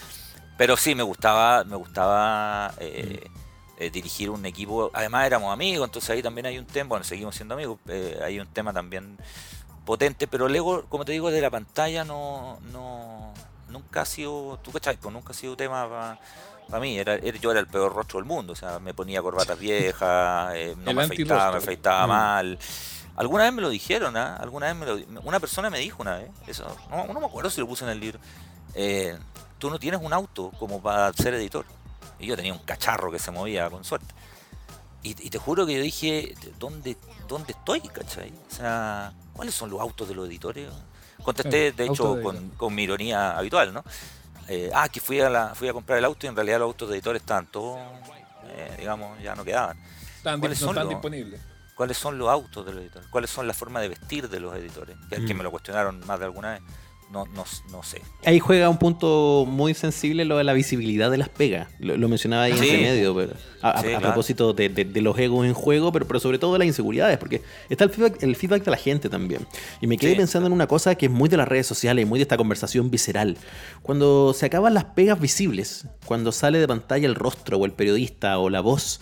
pero 0.57 0.77
sí 0.77 0.95
me 0.95 1.03
gustaba, 1.03 1.65
me 1.65 1.77
gustaba 1.77 2.73
eh, 2.79 3.25
eh, 3.79 3.91
dirigir 3.91 4.31
un 4.31 4.45
equipo. 4.47 4.91
Además 4.95 5.27
éramos 5.27 5.53
amigos, 5.53 5.87
entonces 5.89 6.11
ahí 6.11 6.23
también 6.23 6.47
hay 6.47 6.59
un 6.59 6.67
tema, 6.67 6.89
bueno, 6.91 7.05
seguimos 7.05 7.35
siendo 7.35 7.55
amigos, 7.55 7.79
eh, 7.89 8.21
hay 8.25 8.39
un 8.39 8.47
tema 8.49 8.73
también 8.73 9.17
potente, 9.85 10.27
pero 10.29 10.47
el 10.47 10.55
ego, 10.55 10.85
como 10.89 11.05
te 11.05 11.13
digo, 11.13 11.31
de 11.31 11.41
la 11.41 11.51
pantalla 11.51 12.05
no, 12.05 12.59
no 12.73 13.33
nunca 13.69 14.03
ha 14.03 14.05
sido, 14.05 14.59
tú 14.63 14.71
cachai, 14.71 14.97
pues 14.99 15.13
nunca 15.13 15.31
ha 15.33 15.35
sido 15.35 15.57
tema 15.57 16.19
para 16.69 16.81
mí, 16.81 16.97
era, 16.99 17.15
era- 17.15 17.39
yo 17.39 17.51
era 17.51 17.59
el 17.61 17.67
peor 17.67 17.93
rostro 17.93 18.19
del 18.21 18.27
mundo, 18.29 18.53
o 18.53 18.57
sea, 18.57 18.79
me 18.79 18.95
ponía 18.95 19.21
corbatas 19.21 19.59
viejas, 19.59 20.55
eh, 20.55 20.75
no 20.79 20.93
me 20.95 21.03
afeitaba, 21.03 21.51
me 21.53 21.59
afeitaba 21.59 22.07
Mm. 22.07 22.09
mal. 22.11 22.59
Alguna 23.17 23.45
vez 23.45 23.53
me 23.53 23.61
lo 23.63 23.69
dijeron, 23.71 24.17
¿ah? 24.17 24.37
Alguna 24.37 24.67
vez 24.67 24.77
me 24.77 24.87
lo, 24.87 25.21
una 25.25 25.39
persona 25.41 25.69
me 25.69 25.79
dijo 25.81 26.01
una 26.01 26.17
vez, 26.19 26.31
eso, 26.47 26.65
no, 26.91 27.07
no 27.13 27.21
me 27.21 27.27
acuerdo 27.27 27.51
si 27.51 27.61
lo 27.61 27.67
puse 27.67 27.85
en 27.85 27.91
el 27.91 28.01
libro, 28.01 28.19
eh, 28.75 29.19
tú 29.63 29.71
no 29.71 29.79
tienes 29.79 30.01
un 30.03 30.13
auto 30.13 30.51
como 30.59 30.83
para 30.83 31.13
ser 31.13 31.35
editor. 31.35 31.65
Y 32.19 32.27
yo 32.27 32.35
tenía 32.35 32.53
un 32.53 32.59
cacharro 32.59 33.13
que 33.13 33.21
se 33.21 33.31
movía 33.31 33.71
con 33.71 33.85
suerte. 33.85 34.13
Y, 35.05 35.11
y 35.11 35.31
te 35.31 35.39
juro 35.39 35.65
que 35.65 35.75
yo 35.77 35.81
dije, 35.83 36.35
¿dónde, 36.59 36.97
¿dónde 37.29 37.53
estoy? 37.53 37.81
¿Cachai? 37.83 38.33
O 38.51 38.53
sea, 38.53 39.13
¿cuáles 39.33 39.55
son 39.55 39.71
los 39.71 39.81
autos 39.81 40.09
de 40.09 40.17
los 40.17 40.27
editores? 40.27 40.69
Contesté, 41.23 41.71
de 41.71 41.87
hecho, 41.87 42.17
de 42.17 42.51
con, 42.57 42.75
mi 42.75 42.83
ironía 42.83 43.39
habitual, 43.39 43.73
¿no? 43.73 43.85
Eh, 44.49 44.69
ah, 44.75 44.89
que 44.89 44.99
fui 44.99 45.21
a, 45.21 45.31
la, 45.31 45.55
fui 45.55 45.69
a 45.69 45.73
comprar 45.73 45.97
el 45.99 46.05
auto 46.07 46.27
y 46.27 46.29
en 46.29 46.35
realidad 46.35 46.59
los 46.59 46.67
autos 46.67 46.89
de 46.89 46.97
editores 46.97 47.23
estaban 47.23 47.47
todos, 47.47 47.79
eh, 48.49 48.75
digamos, 48.81 49.17
ya 49.23 49.37
no 49.37 49.45
quedaban. 49.45 49.79
¿Cuáles 50.25 50.61
no 50.61 50.67
son 50.67 50.69
están 50.71 50.85
los- 50.87 50.89
disponibles. 50.95 51.41
¿Cuáles 51.77 51.97
son 51.97 52.19
los 52.19 52.29
autos 52.29 52.67
de 52.67 52.73
los 52.73 52.83
editores? 52.83 53.09
¿Cuáles 53.11 53.31
son 53.31 53.47
la 53.47 53.55
forma 53.55 53.81
de 53.81 53.89
vestir 53.89 54.29
de 54.29 54.41
los 54.41 54.55
editores? 54.57 54.97
Que, 55.09 55.25
que 55.25 55.35
Mm. 55.35 55.37
me 55.39 55.45
lo 55.45 55.53
cuestionaron 55.53 56.05
más 56.05 56.19
de 56.19 56.25
alguna 56.25 56.55
vez. 56.55 56.63
No, 57.13 57.27
no, 57.35 57.45
no 57.71 57.83
sé. 57.83 58.01
Ahí 58.25 58.39
juega 58.39 58.71
un 58.71 58.79
punto 58.79 59.45
muy 59.47 59.75
sensible 59.75 60.25
lo 60.25 60.39
de 60.39 60.45
la 60.45 60.55
visibilidad 60.55 61.11
de 61.11 61.19
las 61.19 61.29
pegas. 61.29 61.69
Lo, 61.79 61.97
lo 61.99 62.09
mencionaba 62.09 62.45
ahí 62.45 62.55
Sí. 62.57 62.61
entre 62.71 62.81
medio, 62.81 63.15
pero 63.15 63.33
a, 63.61 63.71
a- 63.71 63.81
Sí, 63.83 63.87
a 63.89 63.91
claro. 63.91 64.07
propósito 64.07 64.53
de, 64.55 64.71
de- 64.71 64.87
de 64.87 65.01
los 65.03 65.19
egos 65.19 65.45
en 65.47 65.53
juego, 65.53 65.93
pero, 65.93 66.07
pero 66.07 66.21
sobre 66.21 66.39
todo 66.39 66.55
de 66.55 66.61
las 66.61 66.67
inseguridades, 66.69 67.19
porque 67.19 67.43
está 67.69 67.85
el 67.85 67.91
feedback, 67.91 68.23
el 68.23 68.35
feedback 68.35 68.65
de 68.65 68.71
la 68.71 68.77
gente 68.79 69.11
también. 69.11 69.47
Y 69.83 69.87
me 69.89 69.99
quedé 69.99 70.13
Sí, 70.13 70.17
pensando 70.17 70.47
en 70.47 70.55
una 70.55 70.67
cosa 70.67 70.95
que 70.95 71.05
es 71.07 71.13
muy 71.13 71.29
de 71.29 71.37
las 71.37 71.47
redes 71.49 71.67
sociales, 71.67 72.07
muy 72.07 72.19
de 72.19 72.23
esta 72.23 72.39
conversación 72.39 72.91
visceral. 72.91 73.37
Cuando 73.83 74.33
se 74.33 74.47
acaban 74.47 74.73
las 74.73 74.85
pegas 74.85 75.21
visibles, 75.21 75.87
cuando 76.07 76.33
sale 76.33 76.59
de 76.61 76.67
pantalla 76.69 77.07
el 77.07 77.15
rostro 77.15 77.59
o 77.59 77.67
el 77.67 77.73
periodista 77.73 78.39
o 78.39 78.49
la 78.49 78.63
voz, 78.63 79.01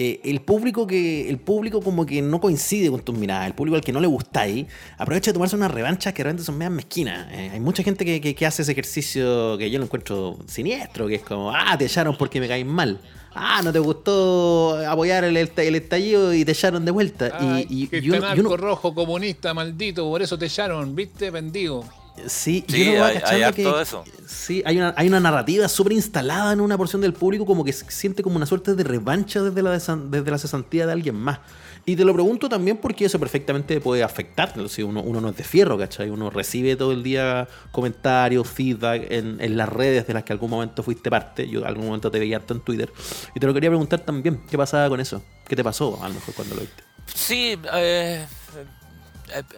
eh, 0.00 0.20
el 0.24 0.40
público 0.40 0.86
que 0.86 1.28
el 1.28 1.38
público 1.38 1.82
como 1.82 2.06
que 2.06 2.22
no 2.22 2.40
coincide 2.40 2.88
con 2.90 3.00
tus 3.00 3.18
miradas, 3.18 3.48
el 3.48 3.54
público 3.54 3.74
al 3.76 3.82
que 3.82 3.92
no 3.92 3.98
le 4.00 4.06
gustáis, 4.06 4.66
aprovecha 4.96 5.30
de 5.30 5.34
tomarse 5.34 5.56
unas 5.56 5.70
revanchas 5.72 6.14
que 6.14 6.22
realmente 6.22 6.44
son 6.46 6.56
medias 6.56 6.72
mezquinas. 6.72 7.26
Eh, 7.32 7.50
hay 7.52 7.60
mucha 7.60 7.82
gente 7.82 8.04
que, 8.04 8.20
que- 8.20 8.34
que 8.34 8.46
hace 8.46 8.62
ese 8.62 8.72
ejercicio 8.72 9.58
que 9.58 9.68
yo 9.70 9.78
lo 9.80 9.84
encuentro 9.86 10.38
siniestro, 10.46 11.08
que 11.08 11.16
es 11.16 11.22
como, 11.22 11.50
ah, 11.50 11.76
te 11.76 11.86
echaron 11.86 12.16
porque 12.16 12.40
me 12.40 12.46
caes 12.46 12.64
mal. 12.64 13.00
Ah, 13.34 13.60
no 13.62 13.72
te 13.72 13.78
gustó 13.78 14.78
apoyar 14.88 15.24
el, 15.24 15.36
el- 15.36 15.74
estallido 15.74 16.32
y 16.34 16.44
te 16.44 16.52
echaron 16.52 16.84
de 16.84 16.90
vuelta. 16.90 17.30
Ay, 17.38 17.66
y, 17.68 17.82
y- 17.84 17.86
que 17.88 17.98
y 17.98 18.08
uno- 18.10 18.18
este 18.18 18.36
y 18.36 18.40
uno- 18.40 18.56
rojo 18.56 18.94
comunista 18.94 19.52
maldito, 19.52 20.08
por 20.08 20.22
eso 20.22 20.38
te 20.38 20.46
echaron, 20.46 20.94
viste, 20.94 21.30
vendido. 21.30 21.84
Sí, 22.26 22.64
y 22.68 22.72
Sí, 22.72 22.94
va 22.96 23.06
hay- 23.06 23.20
hay 23.24 23.42
harto 23.42 23.74
que- 23.76 23.82
eso. 23.82 24.04
Sí, 24.26 24.62
hay 24.66 24.76
una, 24.76 24.94
hay 24.96 25.08
una 25.08 25.20
narrativa 25.20 25.68
súper 25.68 25.92
instalada 25.94 26.52
en 26.52 26.60
una 26.60 26.76
porción 26.76 27.00
del 27.02 27.12
público 27.12 27.46
como 27.46 27.64
que 27.64 27.72
se 27.72 27.90
siente 27.90 28.22
como 28.22 28.36
una 28.36 28.46
suerte 28.46 28.74
de 28.74 28.84
revancha 28.84 29.42
desde 29.42 29.62
la, 29.62 29.70
desde 29.72 30.30
la 30.30 30.38
cesantía 30.38 30.86
de 30.86 30.92
alguien 30.92 31.14
más. 31.16 31.38
Y 31.86 31.96
te 31.96 32.04
lo 32.04 32.12
pregunto 32.12 32.50
también 32.50 32.76
porque 32.76 33.06
eso 33.06 33.18
perfectamente 33.18 33.80
puede 33.80 34.02
afectar. 34.02 34.52
Si 34.68 34.82
uno, 34.82 35.00
uno 35.02 35.22
no 35.22 35.30
es 35.30 35.36
de 35.38 35.44
fierro, 35.44 35.78
¿cachai? 35.78 36.10
Uno 36.10 36.28
recibe 36.28 36.76
todo 36.76 36.92
el 36.92 37.02
día 37.02 37.48
comentarios, 37.72 38.46
feedback 38.46 39.06
en, 39.10 39.40
en 39.40 39.56
las 39.56 39.68
redes 39.70 40.06
de 40.06 40.12
las 40.12 40.24
que 40.24 40.34
algún 40.34 40.50
momento 40.50 40.82
fuiste 40.82 41.08
parte. 41.10 41.48
Yo 41.48 41.64
algún 41.66 41.86
momento 41.86 42.10
te 42.10 42.18
veía 42.18 42.36
harto 42.36 42.52
en 42.52 42.60
Twitter. 42.60 42.92
Y 43.34 43.40
te 43.40 43.46
lo 43.46 43.54
quería 43.54 43.70
preguntar 43.70 44.00
también, 44.00 44.42
¿qué 44.50 44.58
pasaba 44.58 44.88
con 44.90 45.00
eso? 45.00 45.22
¿Qué 45.46 45.56
te 45.56 45.64
pasó 45.64 45.98
a 46.02 46.08
lo 46.08 46.14
mejor 46.14 46.34
cuando 46.34 46.56
lo 46.56 46.60
viste? 46.60 46.82
Sí, 47.14 47.58
eh, 47.72 48.26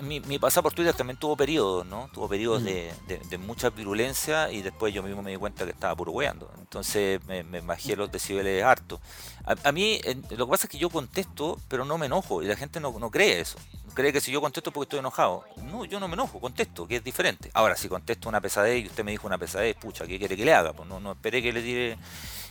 mi, 0.02 0.20
mi 0.20 0.38
pasada 0.38 0.62
por 0.62 0.72
Twitter 0.74 0.94
también 0.94 1.16
tuvo 1.18 1.36
periodos, 1.36 1.86
¿no? 1.86 2.08
Tuvo 2.12 2.28
periodos 2.28 2.62
Mm. 2.62 2.64
de, 2.64 2.92
de- 3.06 3.18
de 3.18 3.38
mucha 3.38 3.70
virulencia 3.70 4.50
y 4.50 4.62
después 4.62 4.92
yo 4.94 5.02
mismo 5.02 5.22
me 5.22 5.30
di 5.30 5.36
cuenta 5.36 5.64
que 5.64 5.70
estaba 5.70 5.94
puro 5.96 6.12
weando. 6.12 6.50
Entonces 6.58 7.24
me, 7.26 7.42
me 7.42 7.60
bajé 7.60 7.96
los 7.96 8.10
decibeles 8.10 8.62
harto. 8.64 9.00
A, 9.44 9.56
a 9.68 9.72
mí 9.72 10.00
eh, 10.04 10.16
lo 10.30 10.46
que 10.46 10.50
pasa 10.50 10.66
es 10.66 10.70
que 10.70 10.78
yo 10.78 10.90
contesto, 10.90 11.58
pero 11.68 11.84
no 11.84 11.98
me 11.98 12.06
enojo 12.06 12.42
y 12.42 12.46
la 12.46 12.56
gente 12.56 12.80
no, 12.80 12.96
no 12.98 13.10
cree 13.10 13.40
eso. 13.40 13.58
Cree 13.94 14.12
que 14.12 14.20
si 14.20 14.30
yo 14.30 14.40
contesto 14.40 14.70
es 14.70 14.74
porque 14.74 14.84
estoy 14.84 14.98
enojado. 15.00 15.44
No, 15.64 15.84
yo 15.84 15.98
no 15.98 16.06
me 16.06 16.14
enojo, 16.14 16.40
contesto, 16.40 16.86
que 16.86 16.96
es 16.96 17.04
diferente. 17.04 17.50
Ahora, 17.54 17.76
si 17.76 17.88
contesto 17.88 18.28
una 18.28 18.40
pesadez 18.40 18.84
y 18.84 18.86
usted 18.86 19.02
me 19.04 19.10
dijo 19.10 19.26
una 19.26 19.36
pesadez, 19.38 19.74
pucha, 19.76 20.06
¿qué 20.06 20.18
quiere 20.18 20.36
que 20.36 20.44
le 20.44 20.54
haga? 20.54 20.72
Pues 20.72 20.88
no, 20.88 21.00
no 21.00 21.12
esperé 21.12 21.42
que 21.42 21.52
le 21.52 21.60
tire 21.62 21.98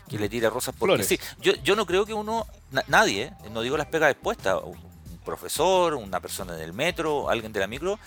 que 0.10 0.18
le 0.18 0.28
tire 0.28 0.50
rosas 0.50 0.74
porque 0.78 0.96
Flores. 0.96 1.08
sí. 1.08 1.20
Yo, 1.40 1.54
yo 1.64 1.76
no 1.76 1.86
creo 1.86 2.04
que 2.04 2.16
uno, 2.16 2.48
na- 2.72 2.84
nadie, 2.88 3.26
eh, 3.46 3.50
no 3.52 3.62
digo 3.62 3.78
las 3.78 3.86
pegas 3.86 4.12
expuestas, 4.12 4.58
profesor, 5.30 5.94
una 5.94 6.20
persona 6.20 6.56
en 6.56 6.62
el 6.62 6.74
metro, 6.74 7.30
alguien 7.30 7.54
de 7.54 7.60
la 7.60 7.68
micro, 7.68 8.00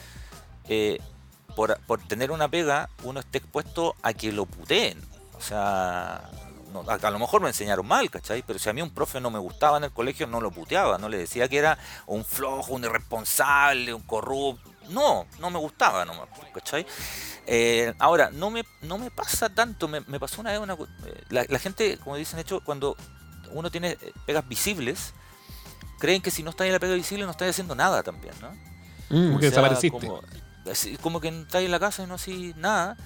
por, 1.56 1.78
por 1.86 2.00
tener 2.06 2.30
una 2.30 2.48
pega, 2.48 2.88
uno 3.04 3.20
esté 3.20 3.38
expuesto 3.38 3.94
a 4.02 4.12
que 4.12 4.32
lo 4.32 4.46
puteen. 4.46 4.98
O 5.38 5.40
sea, 5.40 6.30
a, 6.88 7.10
lo 7.10 7.18
mejor 7.18 7.40
me 7.42 7.48
enseñaron 7.48 7.86
mal, 7.86 8.10
¿cachai? 8.10 8.42
Pero 8.46 8.58
si 8.58 8.68
a 8.68 8.72
mí 8.72 8.82
un 8.82 8.90
profe 8.90 9.20
no 9.20 9.30
me 9.30 9.38
gustaba 9.38 9.76
en 9.76 9.84
el 9.84 9.92
colegio, 9.92 10.26
no 10.26 10.40
lo 10.40 10.50
puteaba, 10.50 10.98
no 10.98 11.08
le 11.08 11.18
decía 11.18 11.48
que 11.48 11.58
era 11.58 11.78
un 12.06 12.24
flojo, 12.24 12.74
un 12.74 12.84
irresponsable, 12.84 13.92
un 13.94 14.02
corrupto. 14.02 14.70
No, 14.88 15.26
no 15.38 15.50
me 15.50 15.58
gustaba 15.58 16.04
nomás, 16.04 16.28
¿cachai? 16.52 16.84
Eh, 17.46 17.94
ahora, 17.98 18.30
no 18.32 18.50
me, 18.50 18.64
no 18.82 18.98
me 18.98 19.10
pasa 19.10 19.48
tanto, 19.48 19.86
me, 19.88 20.00
me 20.02 20.18
pasó 20.18 20.40
una 20.40 20.50
vez 20.50 20.60
una... 20.60 20.74
eh, 20.74 21.24
La, 21.30 21.44
la 21.48 21.58
gente, 21.58 21.98
como 21.98 22.16
dicen, 22.16 22.40
hecho, 22.40 22.60
cuando 22.64 22.96
uno 23.52 23.70
tiene 23.70 23.90
eh, 24.00 24.12
pegas 24.26 24.46
visibles, 24.48 25.14
creen 26.02 26.20
que 26.20 26.32
si 26.32 26.42
no 26.42 26.50
está 26.50 26.66
en 26.66 26.72
la 26.72 26.80
pega 26.80 26.94
visible 26.94 27.24
no 27.24 27.30
está 27.30 27.48
haciendo 27.48 27.76
nada 27.76 28.02
también, 28.02 28.34
¿no? 28.40 28.50
Mm. 29.08 29.32
Porque 29.32 29.46
desapareciste. 29.50 29.90
Como, 29.90 30.20
así, 30.68 30.96
como 30.96 31.20
que 31.20 31.28
estáis 31.28 31.66
en 31.66 31.70
la 31.70 31.78
casa 31.78 32.02
y 32.02 32.06
no 32.08 32.14
hacís 32.14 32.56
nada. 32.56 32.96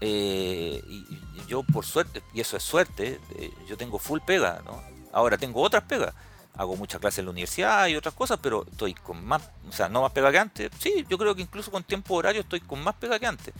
eh, 0.00 0.82
y, 0.88 0.96
y 1.38 1.46
yo, 1.46 1.62
por 1.62 1.84
suerte, 1.86 2.20
y 2.34 2.40
eso 2.40 2.56
es 2.56 2.64
suerte, 2.64 3.20
eh, 3.36 3.52
yo 3.68 3.76
tengo 3.76 4.00
full 4.00 4.18
pega, 4.26 4.60
¿no? 4.64 4.82
Ahora 5.12 5.38
tengo 5.38 5.62
otras 5.62 5.84
pegas. 5.84 6.12
Hago 6.56 6.74
muchas 6.76 7.00
clases 7.00 7.20
en 7.20 7.26
la 7.26 7.30
universidad 7.30 7.86
y 7.86 7.94
otras 7.94 8.14
cosas, 8.14 8.38
pero 8.42 8.66
estoy 8.68 8.92
con 8.94 9.24
más, 9.24 9.42
o 9.68 9.72
sea, 9.72 9.88
no 9.88 10.02
más 10.02 10.10
pega 10.10 10.32
que 10.32 10.38
antes. 10.38 10.70
Sí, 10.80 11.06
yo 11.08 11.16
creo 11.16 11.34
que 11.36 11.42
incluso 11.42 11.70
con 11.70 11.84
tiempo 11.84 12.14
horario 12.16 12.40
estoy 12.40 12.60
con 12.60 12.82
más 12.82 12.94
pega 12.96 13.18
que 13.20 13.26
antes, 13.26 13.54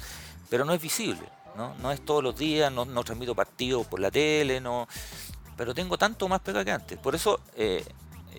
pero 0.51 0.65
no 0.65 0.75
es 0.75 0.83
visible, 0.83 1.23
¿no? 1.57 1.75
No 1.81 1.93
es 1.93 2.05
todos 2.05 2.23
los 2.23 2.37
días, 2.37 2.73
no, 2.73 2.85
no 2.85 3.05
transmito 3.05 3.35
partidos 3.35 3.87
por 3.87 4.01
la 4.01 4.11
tele, 4.11 4.61
no, 4.61 4.89
pero 5.57 5.73
tengo 5.73 5.97
tanto 5.97 6.27
más 6.29 6.41
pega 6.41 6.65
que 6.65 6.73
antes. 6.73 6.99
Por 6.99 7.15
eso, 7.15 7.41
eh, 7.57 7.85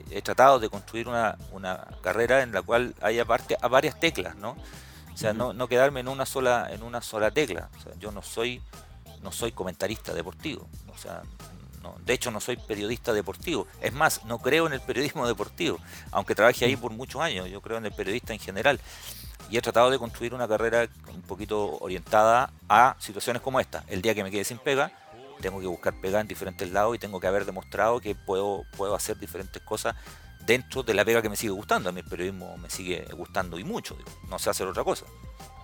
he 0.09 0.21
tratado 0.21 0.59
de 0.59 0.69
construir 0.69 1.07
una, 1.07 1.37
una 1.51 1.87
carrera 2.01 2.41
en 2.41 2.51
la 2.51 2.61
cual 2.61 2.95
haya 3.01 3.25
parte 3.25 3.57
a 3.61 3.67
varias 3.67 3.99
teclas, 3.99 4.35
¿no? 4.35 4.57
O 5.13 5.17
sea, 5.17 5.33
no, 5.33 5.53
no 5.53 5.67
quedarme 5.67 5.99
en 5.99 6.07
una 6.07 6.25
sola, 6.25 6.69
en 6.71 6.83
una 6.83 7.01
sola 7.01 7.31
tecla. 7.31 7.69
O 7.77 7.81
sea, 7.81 7.93
yo 7.99 8.11
no 8.11 8.21
soy, 8.21 8.61
no 9.21 9.31
soy 9.31 9.51
comentarista 9.51 10.13
deportivo. 10.13 10.67
O 10.93 10.97
sea, 10.97 11.21
no, 11.83 11.95
de 12.03 12.13
hecho 12.13 12.31
no 12.31 12.39
soy 12.39 12.57
periodista 12.57 13.13
deportivo. 13.13 13.67
Es 13.81 13.93
más, 13.93 14.25
no 14.25 14.39
creo 14.39 14.65
en 14.67 14.73
el 14.73 14.81
periodismo 14.81 15.27
deportivo, 15.27 15.77
aunque 16.11 16.33
trabaje 16.33 16.65
ahí 16.65 16.75
por 16.75 16.91
muchos 16.91 17.21
años. 17.21 17.49
Yo 17.49 17.61
creo 17.61 17.77
en 17.77 17.85
el 17.85 17.91
periodista 17.91 18.33
en 18.33 18.39
general. 18.39 18.79
Y 19.49 19.57
he 19.57 19.61
tratado 19.61 19.91
de 19.91 19.99
construir 19.99 20.33
una 20.33 20.47
carrera 20.47 20.87
un 21.13 21.21
poquito 21.21 21.77
orientada 21.79 22.51
a 22.67 22.95
situaciones 22.99 23.41
como 23.41 23.59
esta. 23.59 23.83
El 23.87 24.01
día 24.01 24.15
que 24.15 24.23
me 24.23 24.31
quede 24.31 24.45
sin 24.45 24.57
pega, 24.57 24.91
tengo 25.43 25.59
que 25.59 25.67
buscar 25.67 25.93
pega 26.01 26.19
en 26.19 26.27
diferentes 26.27 26.71
lados 26.71 26.95
y 26.95 26.99
tengo 26.99 27.19
que 27.19 27.27
haber 27.27 27.45
demostrado 27.45 27.99
que 27.99 28.15
puedo, 28.15 28.65
puedo 28.75 28.95
hacer 28.95 29.17
diferentes 29.19 29.61
cosas 29.61 29.95
dentro 30.45 30.81
de 30.83 30.93
la 30.95 31.05
pega 31.05 31.21
que 31.21 31.29
me 31.29 31.35
sigue 31.35 31.51
gustando. 31.53 31.89
A 31.89 31.91
mí 31.91 31.99
el 31.99 32.07
periodismo 32.07 32.57
me 32.57 32.69
sigue 32.69 33.05
gustando 33.13 33.59
y 33.59 33.63
mucho. 33.63 33.95
digo, 33.95 34.09
no 34.29 34.39
sé 34.39 34.49
hacer 34.49 34.65
otra 34.67 34.83
cosa. 34.83 35.05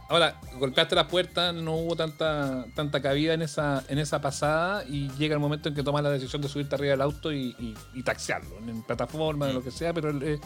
Ahora, 0.10 0.40
golpeaste 0.58 0.96
la 0.96 1.08
puerta, 1.08 1.52
no 1.54 1.76
hubo 1.76 1.96
tanta 1.96 2.66
tanta 2.76 3.00
cabida 3.00 3.36
en 3.36 3.44
esa 3.44 3.84
en 3.90 4.00
esa 4.00 4.20
pasada 4.20 4.84
y 4.88 5.08
llega 5.20 5.36
el 5.36 5.40
momento 5.40 5.70
en 5.70 5.76
que 5.76 5.84
tomas 5.84 6.02
la 6.02 6.10
decisión 6.10 6.42
de 6.42 6.50
subirte 6.50 6.74
arriba 6.76 6.92
del 6.92 7.02
auto 7.02 7.32
y, 7.32 7.56
y- 7.60 7.76
y 7.94 8.02
taxiarlo, 8.04 8.58
en 8.58 8.82
plataforma, 8.82 9.48
en 9.50 9.54
lo 9.56 9.64
que 9.64 9.70
sea, 9.70 9.94
pero 9.94 10.10
eh, 10.10 10.40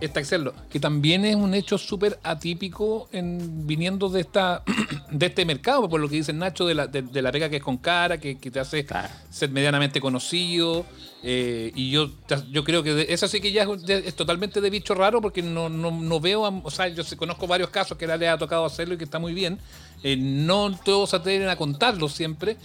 es 0.00 0.12
taxiarlo, 0.12 0.54
que 0.70 0.78
también 0.80 1.24
es 1.24 1.36
un 1.36 1.54
hecho 1.54 1.78
súper 1.78 2.18
atípico 2.22 3.08
en 3.12 3.66
viniendo 3.66 4.08
de 4.08 4.20
esta 4.20 4.62
de 5.10 5.26
este 5.26 5.44
mercado, 5.44 5.88
por 5.88 6.00
lo 6.00 6.08
que 6.08 6.16
dice 6.16 6.32
Nacho, 6.32 6.66
de 6.66 6.74
la, 6.74 6.86
de, 6.86 7.02
de 7.02 7.22
la 7.22 7.32
pega 7.32 7.48
que 7.48 7.56
es 7.56 7.62
con 7.62 7.78
cara, 7.78 8.18
que, 8.18 8.38
que 8.38 8.50
te 8.50 8.60
hace 8.60 8.84
Claro. 8.84 9.08
ser 9.30 9.50
medianamente 9.50 10.00
conocido. 10.00 10.84
eh, 11.22 11.72
y 11.74 11.90
yo, 11.90 12.10
yo 12.52 12.62
creo 12.62 12.82
que 12.82 12.94
de- 12.94 13.06
eso 13.12 13.26
sí 13.26 13.40
que 13.40 13.50
ya 13.52 13.66
es, 13.88 14.14
totalmente 14.14 14.60
de 14.60 14.70
bicho 14.70 14.94
raro 14.94 15.20
porque 15.20 15.42
no, 15.42 15.68
no, 15.68 15.90
no 15.90 16.20
veo, 16.20 16.46
a- 16.46 16.60
o 16.62 16.70
sea, 16.70 16.88
yo 16.88 17.02
sé- 17.02 17.16
conozco 17.16 17.46
varios 17.46 17.70
casos 17.70 17.96
que 17.98 18.06
le 18.06 18.28
ha 18.28 18.38
tocado 18.38 18.64
hacerlo 18.64 18.94
y 18.94 18.98
que 18.98 19.04
está 19.04 19.18
muy 19.18 19.34
bien. 19.34 19.58
Eh, 20.02 20.16
no 20.16 20.76
todos 20.84 21.10
se 21.10 21.16
atreven 21.16 21.48
a 21.48 21.56
contarlo 21.56 22.08
siempre. 22.08 22.56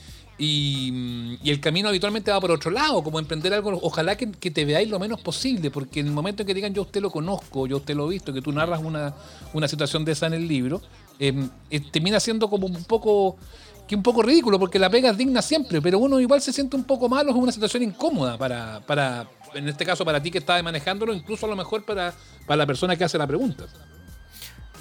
Y, 0.44 0.90
mm, 0.92 1.38
y 1.44 1.52
el 1.52 1.60
camino 1.60 1.88
habitualmente 1.88 2.32
va 2.32 2.42
por 2.42 2.50
otro 2.50 2.72
lado, 2.72 3.04
como 3.04 3.20
emprender 3.20 3.54
algo, 3.54 3.78
ojalá 3.84 4.18
que, 4.18 4.32
que 4.32 4.50
te 4.50 4.66
veáis 4.66 4.90
lo 4.90 4.98
menos 4.98 5.22
posible, 5.22 5.70
porque 5.70 6.00
en 6.00 6.08
el 6.08 6.14
momento 6.14 6.42
en 6.42 6.48
que 6.48 6.56
digan 6.56 6.74
yo 6.74 6.82
usted 6.82 7.00
lo 7.00 7.12
conozco, 7.12 7.68
yo 7.68 7.78
usted 7.78 7.94
lo 7.94 8.08
he 8.08 8.16
visto, 8.16 8.34
que 8.34 8.42
tú 8.42 8.52
narras 8.52 8.82
una, 8.82 9.14
una 9.54 9.68
situación 9.68 10.04
de 10.04 10.14
esa 10.14 10.26
en 10.26 10.34
el 10.34 10.48
libro, 10.48 10.82
eh, 11.20 11.48
eh, 11.70 11.80
termina 11.92 12.20
siendo 12.20 12.50
como 12.50 12.66
un 12.66 12.84
poco 12.86 13.38
que 13.88 13.96
un 13.96 14.02
poco 14.02 14.24
ridículo, 14.24 14.58
porque 14.58 14.80
la 14.80 14.90
pega 14.90 15.12
es 15.12 15.18
digna 15.18 15.44
siempre, 15.44 15.80
pero 15.80 16.00
uno 16.00 16.20
igual 16.20 16.42
se 16.42 16.52
siente 16.52 16.76
un 16.76 16.86
poco 16.86 17.08
malo, 17.08 17.30
es 17.30 17.36
una 17.36 17.52
situación 17.52 17.84
incómoda 17.84 18.36
para, 18.36 18.80
para 18.88 19.28
en 19.54 19.68
este 19.68 19.86
caso 19.86 20.04
para 20.04 20.24
ti 20.24 20.32
que 20.32 20.40
estás 20.40 20.64
manejándolo, 20.64 21.14
incluso 21.14 21.46
a 21.46 21.50
lo 21.50 21.56
mejor 21.56 21.86
para, 21.86 22.16
para 22.48 22.58
la 22.58 22.66
persona 22.66 22.96
que 22.96 23.04
hace 23.04 23.20
la 23.20 23.28
pregunta. 23.28 23.66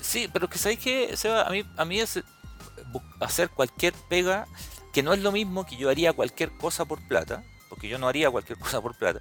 Sí, 0.01 0.27
pero 0.33 0.49
que 0.49 0.57
sabéis 0.57 0.79
que, 0.79 1.17
Seba, 1.19 1.43
a 1.43 1.51
mí, 1.51 1.65
a 1.77 1.85
mí 1.85 1.99
es 1.99 2.17
eh, 2.17 2.23
hacer 3.21 3.51
cualquier 3.51 3.93
pega, 4.09 4.47
que 4.93 5.03
no 5.03 5.13
es 5.13 5.21
lo 5.21 5.33
mismo 5.33 5.65
que 5.65 5.77
yo 5.77 5.91
haría 5.91 6.13
cualquier 6.13 6.51
cosa 6.53 6.85
por 6.85 7.01
plata, 7.07 7.43
porque 7.69 7.89
yo 7.89 7.99
no 7.99 8.09
haría 8.09 8.31
cualquier 8.31 8.59
cosa 8.61 8.81
por 8.81 8.97
plata, 8.97 9.21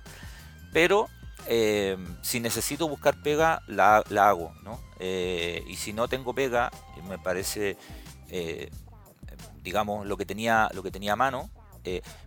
pero 0.74 1.08
eh, 1.48 1.98
si 2.22 2.40
necesito 2.40 2.88
buscar 2.88 3.22
pega, 3.22 3.64
la, 3.68 3.98
hago, 3.98 4.54
¿no? 4.64 4.80
Eh, 5.00 5.64
y 5.68 5.76
si 5.78 5.94
no 5.94 6.08
tengo 6.08 6.34
pega, 6.34 6.72
eh, 6.98 7.02
me 7.08 7.18
parece, 7.18 7.78
digamos, 9.64 10.06
lo 10.06 10.18
que 10.18 10.26
tenía, 10.26 10.70
lo 10.74 10.84
que 10.84 10.92
tenía 10.92 11.14
a 11.14 11.16
mano, 11.16 11.50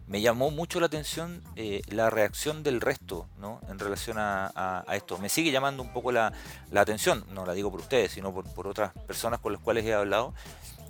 me 0.08 0.20
llamó 0.20 0.50
mucho 0.50 0.80
la 0.80 0.86
atención 0.86 1.40
la 1.86 2.10
reacción 2.10 2.64
del 2.64 2.80
resto, 2.80 3.28
¿no? 3.38 3.60
En 3.68 3.78
relación 3.78 4.16
a 4.18 4.84
esto. 4.92 5.18
Me 5.18 5.28
sigue 5.28 5.52
llamando 5.52 5.84
un 5.84 5.92
poco 5.92 6.10
la, 6.10 6.32
la 6.72 6.80
atención, 6.80 7.24
no 7.30 7.46
la 7.46 7.52
digo 7.52 7.70
por 7.70 7.78
ustedes, 7.78 8.10
sino 8.10 8.32
por, 8.34 8.52
por 8.54 8.66
otras 8.66 8.92
personas 9.06 9.38
con 9.38 9.52
las 9.52 9.62
cuales 9.62 9.84
he 9.84 9.94
hablado 9.94 10.34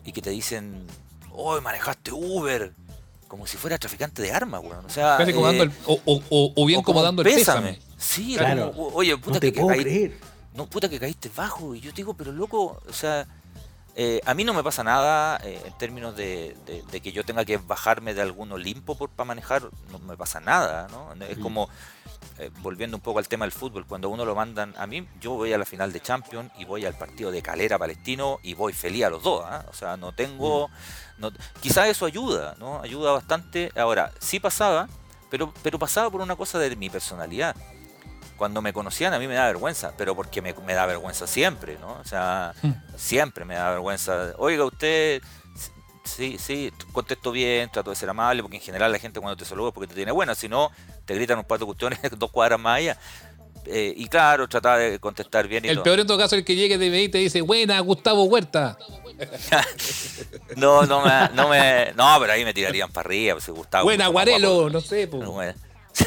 y 0.05 0.13
que 0.13 0.23
te 0.23 0.31
dicen, 0.31 0.87
hoy 1.33 1.61
manejaste 1.61 2.13
Uber, 2.13 2.73
como 3.29 3.47
si 3.47 3.57
fuera 3.57 3.79
traficante 3.79 4.21
de 4.23 4.33
armas, 4.33 4.61
weón. 4.63 4.85
O 4.85 4.91
sea, 4.91 5.17
Casi 5.19 5.33
como 5.33 5.47
eh, 5.51 5.57
dando 5.59 5.65
el- 5.65 5.73
o, 5.87 6.01
o- 6.05 6.23
o- 6.31 6.53
o 6.57 6.67
bien 6.67 6.81
o 6.81 6.83
como 6.83 7.03
dando 7.03 7.23
el 7.23 7.29
pésame. 7.29 7.79
Sí, 7.97 8.35
Claro. 8.37 8.73
como, 8.73 8.89
oye, 8.89 9.17
puta 9.17 9.35
No 9.35 9.41
te 9.41 9.53
que, 9.53 9.61
puedo 9.61 9.75
caí- 9.77 9.83
creer. 9.83 10.19
no, 10.55 10.67
puta 10.67 10.89
que 10.89 10.99
caíste 11.01 11.31
bajo. 11.35 11.75
Y 11.75 11.81
yo 11.81 11.93
digo, 11.93 12.15
pero 12.15 12.33
loco, 12.33 12.81
o 12.89 12.93
sea, 12.93 13.27
eh, 13.95 14.21
a 14.27 14.35
mí 14.35 14.43
no 14.45 14.55
me 14.55 14.63
pasa 14.63 14.83
nada 14.83 15.39
eh, 15.45 15.61
en 15.67 15.73
términos 15.79 16.17
de, 16.17 16.57
de- 16.67 16.83
de 16.91 17.01
que 17.01 17.13
yo 17.13 17.25
tenga 17.25 17.45
que 17.45 17.59
bajarme 17.59 18.13
de 18.15 18.23
algún 18.23 18.51
Olimpo 18.53 18.97
por, 18.97 19.11
para 19.11 19.27
manejar, 19.29 19.63
no 19.91 19.99
me 20.01 20.17
pasa 20.17 20.41
nada, 20.41 20.89
¿no? 20.91 21.13
Es 21.27 21.39
Mm. 21.39 21.43
como, 21.43 21.69
eh, 22.39 22.51
volviendo 22.61 22.97
un 22.97 23.03
poco 23.03 23.19
al 23.19 23.29
tema 23.29 23.45
del 23.45 23.53
fútbol, 23.53 23.87
cuando 23.87 24.09
uno 24.09 24.25
lo 24.25 24.35
mandan, 24.35 24.75
a 24.79 24.87
mí 24.87 25.07
yo 25.21 25.33
voy 25.33 25.53
a 25.53 25.59
la 25.59 25.65
final 25.67 25.93
de 25.93 26.01
Champions 26.01 26.51
y 26.59 26.65
voy 26.65 26.85
al 26.87 26.95
partido 26.97 27.31
de 27.31 27.43
Calera 27.43 27.79
Palestino 27.79 28.39
y 28.43 28.55
voy 28.55 28.73
feliz 28.73 29.05
a 29.05 29.11
los 29.11 29.23
dos, 29.23 29.45
¿ah? 29.47 29.65
O 29.71 29.75
sea, 29.75 29.97
no 29.99 30.13
tengo, 30.13 30.71
no, 31.23 31.33
quizás 31.61 31.89
eso 31.89 32.05
ayuda, 32.05 32.55
¿no? 32.59 32.83
Ayuda 32.83 33.13
bastante. 33.13 33.73
Ahora, 33.75 34.13
sí 34.19 34.39
pasaba, 34.41 34.89
pero, 35.31 35.55
pero 35.63 35.79
pasaba 35.79 36.11
por 36.11 36.21
una 36.21 36.37
cosa 36.37 36.59
de 36.59 36.77
mi 36.77 36.91
personalidad 36.91 37.57
cuando 38.37 38.61
me 38.61 38.73
conocían 38.73 39.15
a 39.15 39.21
mí 39.21 39.29
me 39.29 39.35
da 39.35 39.47
vergüenza, 39.47 39.93
pero 39.97 40.17
porque 40.17 40.43
me, 40.43 40.53
me 40.67 40.75
da 40.75 40.85
vergüenza 40.85 41.29
siempre, 41.29 41.79
¿no? 41.79 41.93
O 41.93 42.05
sea, 42.05 42.55
siempre 42.97 43.45
me 43.45 43.55
da 43.55 43.71
vergüenza. 43.71 44.33
Oiga, 44.37 44.65
usted, 44.65 45.23
sí, 46.03 46.39
sí, 46.41 46.73
contesto 46.91 47.31
bien, 47.31 47.71
trato 47.71 47.91
de 47.91 47.97
ser 47.97 48.11
amable, 48.11 48.43
porque 48.43 48.57
en 48.57 48.63
general 48.63 48.91
la 48.91 48.99
gente 48.99 49.21
cuando 49.21 49.37
te 49.37 49.45
saluda 49.45 49.69
es 49.69 49.75
porque 49.75 49.87
te 49.87 49.95
tiene 49.95 50.11
buena, 50.11 50.35
si 50.35 50.49
no, 50.49 50.73
te 51.05 51.15
gritan 51.15 51.39
un 51.39 51.45
par 51.45 51.61
de 51.61 51.67
cuestiones 51.67 52.01
dos 52.19 52.33
cuadras 52.33 52.59
más 52.59 52.79
allá. 52.79 52.99
Eh, 53.67 53.95
y 53.97 54.07
claro, 54.09 54.49
trataba 54.49 54.79
de 54.79 54.99
contestar 54.99 55.47
bien 55.47 55.65
y 55.65 55.69
El 55.69 55.75
todo. 55.77 55.85
peor 55.85 56.01
en 56.01 56.07
todo 56.07 56.19
caso 56.19 56.35
es 56.35 56.41
el 56.41 56.45
que 56.45 56.57
llegue 56.57 56.79
de 56.79 56.87
ahí 56.87 57.05
y 57.05 57.09
te 57.09 57.19
dice, 57.19 57.41
buena, 57.43 57.79
Gustavo 57.81 58.25
Huerta. 58.25 58.77
No, 60.57 60.85
no 60.87 61.03
me, 61.03 61.29
no 61.35 61.49
me, 61.49 61.93
no, 61.95 62.17
pero 62.21 62.33
ahí 62.33 62.45
me 62.45 62.53
tirarían 62.55 62.91
para 62.91 63.07
arriba, 63.07 63.35
pues, 63.35 63.49
Gustavo. 63.49 63.85
buena, 63.85 64.09
Guarelo, 64.09 64.69
no 64.71 64.81
sé. 64.81 65.07
po. 65.07 65.19
No, 65.19 65.33
bueno. 65.33 65.55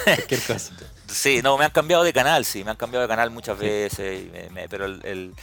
Cualquier 0.04 0.42
cosa. 0.48 0.74
Sí, 1.08 1.42
no, 1.44 1.58
me 1.58 1.66
han 1.66 1.72
cambiado 1.72 2.04
de 2.04 2.12
canal, 2.14 2.46
sí, 2.46 2.64
me 2.64 2.72
han 2.72 2.78
cambiado 2.78 3.04
de 3.04 3.08
canal 3.08 3.30
muchas 3.32 3.58
veces, 3.58 4.24
y 4.24 4.30
me- 4.30 4.50
me- 4.50 4.70
pero 4.70 4.86
el, 4.86 5.00
el- 5.06 5.34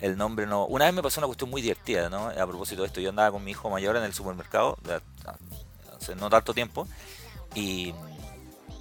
el 0.00 0.16
nombre 0.16 0.46
no. 0.46 0.64
Una 0.66 0.84
vez 0.84 0.94
me 0.94 1.02
pasó 1.02 1.18
una 1.20 1.26
cuestión 1.26 1.50
muy 1.50 1.60
divertida, 1.62 2.08
¿no? 2.08 2.28
A 2.28 2.46
propósito 2.46 2.82
de 2.82 2.86
esto, 2.88 3.00
yo 3.00 3.10
andaba 3.10 3.32
con 3.32 3.42
mi 3.42 3.50
hijo 3.50 3.68
mayor 3.68 3.96
en 3.96 4.04
el 4.04 4.14
supermercado, 4.14 4.78
hace 6.00 6.14
no 6.14 6.30
tanto 6.30 6.54
tiempo, 6.54 6.86
y, 7.54 7.92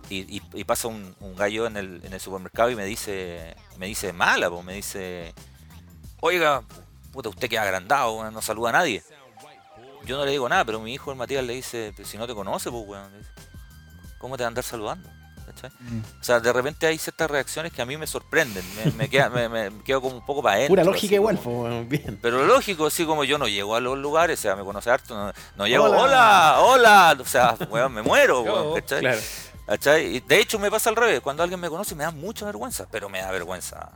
y, 0.10 0.38
y- 0.38 0.42
y 0.54 0.64
pasa 0.64 0.88
un, 0.88 1.16
un 1.20 1.36
gallo 1.36 1.68
en 1.68 1.78
el, 1.78 2.02
en 2.04 2.14
el 2.14 2.20
supermercado 2.20 2.70
y 2.70 2.76
me 2.76 2.86
dice, 2.86 3.56
me 3.78 3.88
dice 3.88 4.14
mala, 4.14 4.50
pues, 4.50 4.64
me 4.64 4.74
dice, 4.74 5.34
oiga, 6.22 6.64
puta, 7.12 7.30
usted 7.30 7.50
que 7.50 7.58
agrandado, 7.60 8.30
no 8.32 8.42
saluda 8.42 8.70
a 8.70 8.74
nadie. 8.74 9.04
Yo 10.06 10.18
no 10.18 10.26
le 10.26 10.32
digo 10.32 10.48
nada, 10.48 10.64
pero 10.64 10.80
mi 10.80 10.94
hijo 10.94 11.12
el 11.12 11.18
Matías 11.18 11.44
le 11.44 11.54
dice, 11.54 11.92
"Pero 11.96 12.08
si 12.08 12.18
no 12.18 12.26
te 12.28 12.34
conoce, 12.34 12.72
pues, 12.72 12.84
weón, 12.88 13.12
¿cómo 14.20 14.38
te 14.38 14.44
va 14.44 14.48
a 14.48 14.50
andar 14.50 14.64
saludando? 14.64 15.10
¿Cachai? 15.46 15.70
O 16.20 16.24
sea, 16.24 16.40
de 16.42 16.52
repente 16.52 16.86
hay 16.88 16.98
ciertas 16.98 17.32
reacciones 17.32 17.72
que 17.72 17.82
a 17.82 17.86
mí 17.86 17.96
me 17.98 18.06
sorprenden. 18.06 18.64
Me, 18.76 18.92
me 18.92 19.10
queda- 19.10 19.30
me- 19.30 19.48
me 19.50 19.84
quedo 19.84 20.02
como 20.02 20.16
un 20.18 20.26
poco 20.26 20.42
para 20.44 20.56
adentro. 20.58 20.72
Pura 20.74 20.82
así 20.84 20.92
lógica 20.92 21.16
igual, 21.16 21.40
como- 21.40 21.64
pues, 21.64 21.88
bien. 21.90 22.20
Pero 22.22 22.46
lógico, 22.46 22.86
así 22.88 23.06
como 23.06 23.24
yo 23.24 23.38
no 23.38 23.48
llego 23.48 23.76
a 23.76 23.80
los 23.80 23.98
lugares, 23.98 24.40
o 24.40 24.42
sea, 24.42 24.56
me 24.58 24.64
conoce 24.64 24.90
harto, 24.90 25.16
no, 25.16 25.34
no 25.56 25.68
llego, 25.68 25.86
Hola. 25.86 25.98
hola, 26.02 26.58
hola, 26.62 27.18
o 27.20 27.26
sea, 27.26 27.56
weón, 27.70 27.94
me 27.94 28.02
muero, 28.02 28.42
weón. 28.42 28.82
Claro. 28.82 29.20
¿Cachai? 29.68 30.22
De 30.22 30.40
hecho 30.40 30.58
me 30.60 30.72
pasa 30.72 30.90
al 30.90 30.96
revés, 30.96 31.20
cuando 31.20 31.44
alguien 31.44 31.60
me 31.60 31.70
conoce 31.70 31.94
me 31.94 32.04
da 32.06 32.12
mucha 32.12 32.46
vergüenza, 32.46 32.88
pero 32.90 33.10
me 33.10 33.20
da 33.20 33.30
vergüenza. 33.32 33.92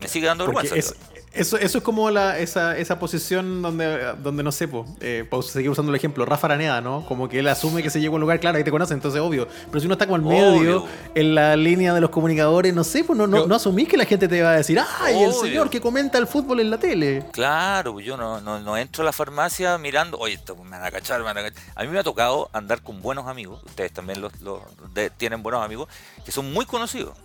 Me 0.00 0.08
sigue 0.08 0.26
dando 0.26 0.46
Porque 0.46 0.68
vergüenza. 0.68 0.94
es- 0.94 1.23
eso, 1.34 1.56
eso 1.58 1.78
es 1.78 1.84
como 1.84 2.10
la, 2.10 2.38
esa, 2.38 2.76
esa 2.78 2.98
posición 2.98 3.60
donde, 3.62 4.14
donde 4.22 4.42
no 4.42 4.52
sé, 4.52 4.68
po, 4.68 4.86
eh, 5.00 5.26
para 5.28 5.42
seguir 5.42 5.70
usando 5.70 5.90
el 5.90 5.96
ejemplo, 5.96 6.24
Rafa 6.24 6.46
Araneda, 6.46 6.80
¿no? 6.80 7.04
Como 7.06 7.28
que 7.28 7.40
él 7.40 7.48
asume 7.48 7.82
que 7.82 7.90
se 7.90 8.00
llegó 8.00 8.14
a 8.14 8.16
un 8.16 8.20
lugar, 8.22 8.40
claro, 8.40 8.58
ahí 8.58 8.64
te 8.64 8.70
conoce, 8.70 8.94
entonces 8.94 9.20
obvio. 9.20 9.48
Pero 9.68 9.80
si 9.80 9.86
uno 9.86 9.94
está 9.94 10.06
como 10.06 10.16
al 10.16 10.22
medio, 10.22 10.54
Obvio. 10.82 10.86
en 11.14 11.34
la 11.34 11.56
línea 11.56 11.92
de 11.94 12.00
los 12.00 12.10
comunicadores, 12.10 12.72
no 12.74 12.84
sé, 12.84 13.04
pues 13.04 13.18
no, 13.18 13.26
no, 13.26 13.38
Yo- 13.38 13.46
no 13.46 13.54
asumís 13.56 13.88
que 13.88 13.96
la 13.96 14.04
gente 14.04 14.28
te 14.28 14.42
va 14.42 14.50
a 14.50 14.56
decir, 14.56 14.78
¡ay, 15.00 15.22
el 15.22 15.32
señor 15.32 15.70
que 15.70 15.80
comenta 15.80 16.18
el 16.18 16.26
fútbol 16.26 16.60
en 16.60 16.70
la 16.70 16.78
tele! 16.78 17.24
Claro, 17.32 17.92
pues 17.94 18.06
yo 18.06 18.16
no, 18.16 18.40
no, 18.40 18.60
no 18.60 18.76
entro 18.76 19.02
a 19.02 19.04
la 19.04 19.12
farmacia 19.12 19.76
mirando, 19.78 20.18
oye, 20.18 20.34
esto 20.34 20.54
me 20.56 20.70
van 20.70 20.84
a 20.84 20.90
cachar, 20.90 21.18
me 21.20 21.24
van 21.24 21.38
a 21.38 21.42
cachar. 21.42 21.62
A 21.74 21.82
mí 21.82 21.88
me 21.88 21.98
ha 21.98 22.04
tocado 22.04 22.48
andar 22.52 22.80
con 22.82 23.02
buenos 23.02 23.26
amigos, 23.26 23.60
ustedes 23.64 23.92
también 23.92 24.20
los, 24.20 24.40
los 24.40 24.60
de- 24.94 25.10
tienen 25.10 25.42
buenos 25.42 25.64
amigos, 25.64 25.88
que 26.24 26.32
son 26.32 26.52
muy 26.52 26.64
conocidos, 26.66 27.16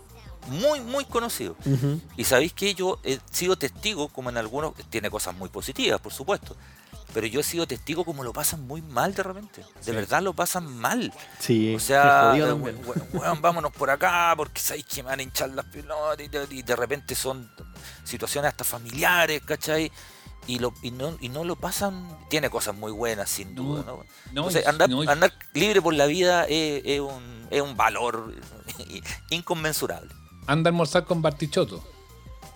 muy, 0.50 0.82
muy 0.82 1.06
conocidos. 1.06 1.58
Ujú. 1.66 2.00
Y 2.18 2.24
sabéis 2.26 2.54
que 2.54 2.74
yo 2.74 3.00
he 3.04 3.20
sido 3.32 3.58
testigo, 3.58 4.08
como 4.10 4.30
en 4.30 4.38
algunos, 4.38 4.74
tiene 4.90 5.10
cosas 5.10 5.36
muy 5.36 5.50
positivas, 5.50 6.00
por 6.02 6.12
supuesto, 6.14 6.56
pero 7.14 7.26
yo 7.26 7.40
he 7.40 7.44
sido 7.44 7.66
testigo 7.66 8.06
como 8.06 8.24
lo 8.24 8.34
pasan 8.34 8.68
muy 8.68 8.82
mal 8.84 9.14
de 9.16 9.24
repente. 9.24 9.64
De 9.86 9.92
verdad 9.92 10.22
lo 10.22 10.34
pasan 10.34 10.72
mal. 10.78 11.12
Sí, 11.40 11.74
O 11.76 11.80
sea, 11.80 12.30
jodido 12.32 12.56
we- 12.56 12.76
weón, 13.14 13.42
vámonos 13.42 13.72
por 13.72 13.90
acá 13.90 14.34
porque 14.38 14.62
sabéis 14.62 14.86
que 14.86 15.02
me 15.02 15.10
van 15.10 15.20
a 15.20 15.24
hinchar 15.24 15.50
las 15.50 15.66
pelotas 15.66 16.24
y 16.24 16.28
de, 16.28 16.48
y 16.52 16.62
de 16.62 16.76
repente 16.76 17.16
son 17.16 17.50
situaciones 18.04 18.50
hasta 18.50 18.64
familiares, 18.64 19.42
¿cachai? 19.44 19.92
Y, 20.48 20.58
lo, 20.60 20.74
y, 20.82 20.90
no, 20.92 21.16
y 21.20 21.30
no 21.30 21.44
lo 21.44 21.56
pasan, 21.56 22.18
tiene 22.30 22.50
cosas 22.50 22.76
muy 22.76 22.92
buenas 22.92 23.30
sin 23.30 23.54
duda, 23.56 23.84
¿no? 23.86 23.98
no, 23.98 24.06
Entonces, 24.30 24.64
y- 24.66 24.70
andar, 24.70 24.90
no, 24.90 25.02
andar 25.02 25.34
libre 25.54 25.82
por 25.82 25.94
la 25.94 26.06
vida 26.08 26.46
es, 26.46 26.82
es 26.86 27.00
un, 27.00 27.48
es 27.52 27.62
un 27.62 27.76
valor 27.78 28.34
inconmensurable. 29.30 30.10
Anda 30.50 30.70
a 30.70 30.72
almorzar 30.72 31.06
con 31.06 31.22
Bartichotto. 31.22 31.82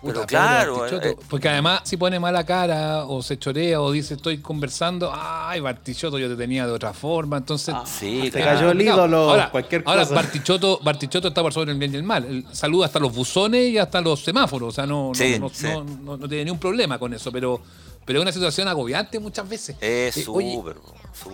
Pero 0.02 0.16
Puta, 0.16 0.26
claro, 0.26 0.78
Bartichotto. 0.80 1.08
eh, 1.08 1.16
porque 1.30 1.48
además 1.48 1.80
si 1.84 1.96
pone 1.96 2.20
mala 2.20 2.44
cara 2.44 3.04
o 3.06 3.22
se 3.22 3.38
chorea 3.38 3.80
o 3.80 3.90
dice 3.90 4.14
estoy 4.14 4.36
conversando, 4.38 5.10
ay 5.14 5.60
Bartichotto 5.60 6.18
yo 6.18 6.28
te 6.28 6.36
tenía 6.36 6.66
de 6.66 6.72
otra 6.72 6.92
forma, 6.92 7.38
entonces 7.38 7.74
Sí, 7.86 8.28
Te 8.30 8.42
claro. 8.42 8.58
cayó 8.58 8.70
el 8.72 8.82
ídolo, 8.82 9.30
ahora, 9.30 9.50
cualquier 9.50 9.82
ahora, 9.86 10.02
cosa. 10.02 10.14
Bartichotto, 10.16 10.78
Bartichotto 10.82 11.28
está 11.28 11.40
por 11.40 11.54
sobre 11.54 11.72
el 11.72 11.78
bien 11.78 11.94
y 11.94 11.96
el 11.96 12.02
mal. 12.02 12.44
Saluda 12.52 12.84
hasta 12.86 12.98
los 12.98 13.14
buzones 13.14 13.70
y 13.70 13.78
hasta 13.78 14.02
los 14.02 14.20
semáforos. 14.22 14.68
O 14.68 14.72
sea, 14.72 14.84
no, 14.86 15.08
no- 15.08 15.14
Sí, 15.14 15.38
no, 15.40 15.48
sí. 15.48 15.66
no- 15.68 15.84
no- 15.84 16.16
no 16.18 16.28
tiene 16.28 16.44
ningún 16.44 16.60
problema 16.60 16.98
con 16.98 17.14
eso. 17.14 17.32
Pero, 17.32 17.62
pero 18.04 18.18
es 18.18 18.22
una 18.24 18.32
situación 18.32 18.68
agobiante 18.68 19.18
muchas 19.18 19.48
veces. 19.48 19.76
Es 19.80 20.18
Eh, 20.18 20.24
oye, 20.28 20.52
súper, 20.54 20.76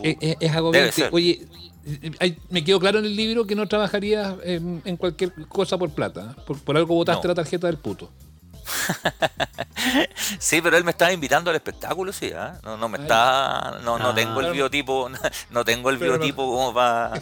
eh, 0.04 0.16
eh, 0.20 0.30
es 0.34 0.38
Debe 0.38 0.56
agobiante. 0.58 0.92
ser. 0.92 1.10
Oye, 1.12 1.30
eh, 1.42 1.69
me 2.50 2.64
quedó 2.64 2.78
claro 2.80 2.98
en 2.98 3.04
el 3.06 3.16
libro 3.16 3.46
que 3.46 3.54
no 3.54 3.66
trabajarías 3.68 4.34
en, 4.44 4.82
en 4.84 4.96
cualquier 4.96 5.32
cosa 5.48 5.78
por 5.78 5.90
plata. 5.90 6.34
¿eh? 6.36 6.42
Por, 6.46 6.58
por 6.60 6.76
algo 6.76 6.94
botaste 6.94 7.22
No. 7.26 7.28
la 7.28 7.34
tarjeta 7.34 7.66
del 7.66 7.78
puto. 7.78 8.10
Sí, 10.38 10.60
pero 10.62 10.76
él 10.76 10.84
me 10.84 10.90
estaba 10.90 11.12
invitando 11.12 11.50
al 11.50 11.56
espectáculo, 11.56 12.12
sí, 12.12 12.30
¿ah? 12.36 12.58
No, 12.62 12.76
no 12.76 12.88
me 12.88 12.98
Ay. 12.98 13.02
está. 13.04 13.78
No, 13.82 13.98
no 13.98 14.10
Ah. 14.10 14.14
tengo 14.14 14.40
el 14.40 14.52
biotipo, 14.52 15.08
no 15.50 15.64
tengo 15.64 15.90
el 15.90 15.98
Pero 15.98 16.12
no- 16.12 16.18
biotipo 16.18 16.42
como 16.50 16.74
para 16.74 17.20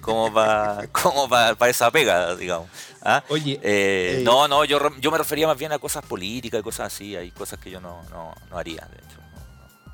como 0.00 0.32
para 0.32 0.86
como 0.88 1.28
para 1.28 1.68
esa 1.70 1.90
pega, 1.90 2.34
digamos. 2.36 2.68
¿ah? 3.02 3.24
Oye, 3.30 3.54
Eh, 3.62 4.18
eh, 4.18 4.22
no, 4.24 4.46
no, 4.46 4.64
yo, 4.64 4.78
yo 5.00 5.10
me 5.10 5.18
refería 5.18 5.46
más 5.46 5.56
bien 5.58 5.72
a 5.72 5.78
cosas 5.78 6.04
políticas 6.04 6.60
y 6.60 6.62
cosas 6.62 6.92
así, 6.92 7.16
hay 7.16 7.30
cosas 7.30 7.58
que 7.58 7.70
yo 7.70 7.80
no, 7.80 8.02
no, 8.10 8.34
no 8.50 8.58
haría, 8.58 8.86
de 8.90 8.98
hecho. 8.98 9.16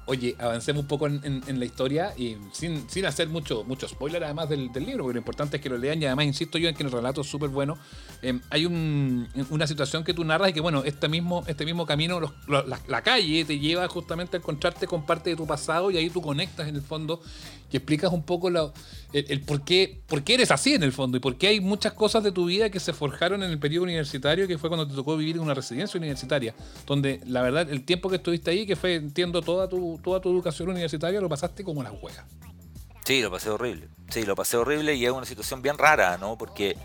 Oye, 0.07 0.35
avancemos 0.39 0.83
un 0.83 0.89
poco 0.89 1.07
en, 1.07 1.43
la 1.47 1.65
historia 1.65 2.13
y 2.17 2.37
sin, 2.53 2.89
sin 2.91 3.07
hacer 3.07 3.29
mucho, 3.29 3.63
mucho 3.63 3.87
spoiler 3.89 4.25
además 4.25 4.49
del, 4.49 4.71
libro, 4.75 5.05
porque 5.05 5.15
lo 5.15 5.21
importante 5.21 5.59
es 5.59 5.63
que 5.63 5.69
lo 5.69 5.79
lean 5.79 6.03
y 6.03 6.07
además 6.07 6.25
insisto 6.25 6.59
yo 6.59 6.69
en 6.69 6.75
que 6.75 6.83
el 6.83 6.91
relato 6.91 7.21
es 7.21 7.29
súper 7.29 7.51
bueno. 7.51 7.79
Eh, 8.21 8.41
hay 8.51 8.67
un- 8.67 9.29
una 9.51 9.67
situación 9.67 10.03
que 10.03 10.13
tú 10.13 10.25
narras 10.25 10.51
y 10.51 10.53
que 10.53 10.61
bueno, 10.61 10.83
este 10.85 11.09
mismo, 11.09 11.45
este 11.47 11.65
mismo 11.65 11.87
camino, 11.87 12.21
la, 12.49 13.03
calle 13.03 13.45
te 13.45 13.59
lleva 13.61 13.87
justamente 13.87 14.37
a 14.37 14.41
encontrarte 14.41 14.89
con 14.89 15.07
parte 15.07 15.31
de 15.31 15.37
tu 15.37 15.47
pasado 15.47 15.91
y 15.91 15.97
ahí 15.97 16.11
tú 16.11 16.21
conectas 16.21 16.69
en 16.69 16.75
el 16.75 16.83
fondo 16.83 17.21
y 17.73 17.77
explicas 17.77 18.13
un 18.13 18.23
poco 18.23 18.49
el, 18.49 18.59
el 19.13 19.41
por, 19.41 19.65
qué, 19.65 20.03
por 20.07 20.23
qué 20.23 20.35
eres 20.35 20.51
así 20.51 20.75
en 20.75 20.83
el 20.83 20.93
fondo 20.93 21.17
y 21.17 21.21
por 21.21 21.37
qué 21.37 21.49
hay 21.49 21.61
muchas 21.61 21.95
cosas 21.95 22.23
de 22.23 22.31
tu 22.31 22.47
vida 22.47 22.71
que 22.71 22.81
se 22.81 22.93
forjaron 22.93 23.43
en 23.43 23.51
el 23.51 23.59
periodo 23.59 23.85
universitario, 23.85 24.47
que 24.47 24.59
fue 24.59 24.69
cuando 24.69 24.87
te 24.87 24.95
tocó 24.95 25.17
vivir 25.17 25.37
en 25.37 25.43
una 25.43 25.55
residencia 25.55 25.97
universitaria, 25.99 26.55
donde 26.87 27.21
la 27.27 27.41
verdad 27.41 27.71
el 27.71 27.85
tiempo 27.85 28.11
que 28.11 28.17
estuviste 28.17 28.51
ahí, 28.51 28.67
que 28.67 28.77
fue, 28.77 28.97
entiendo, 28.97 29.41
toda 29.41 29.69
tu, 29.69 29.99
toda 30.03 30.21
tu 30.21 30.31
educación 30.31 30.69
universitaria, 30.69 31.21
lo 31.21 31.29
pasaste 31.29 31.65
como 31.65 31.83
las 31.83 31.93
huevas. 31.93 32.25
Sí, 33.05 33.21
lo 33.21 33.31
pasé 33.31 33.51
horrible. 33.51 33.89
Sí, 34.11 34.25
lo 34.25 34.37
pasé 34.37 34.57
horrible 34.57 34.95
y 34.95 35.05
es 35.05 35.11
una 35.11 35.27
situación 35.27 35.63
bien 35.63 35.79
rara, 35.79 36.19
¿no? 36.19 36.39
Porque, 36.39 36.77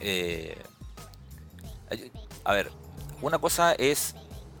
eh, 0.00 0.56
a 2.44 2.52
ver, 2.52 2.70
una 3.22 3.38
cosa 3.38 3.72
es, 3.72 4.14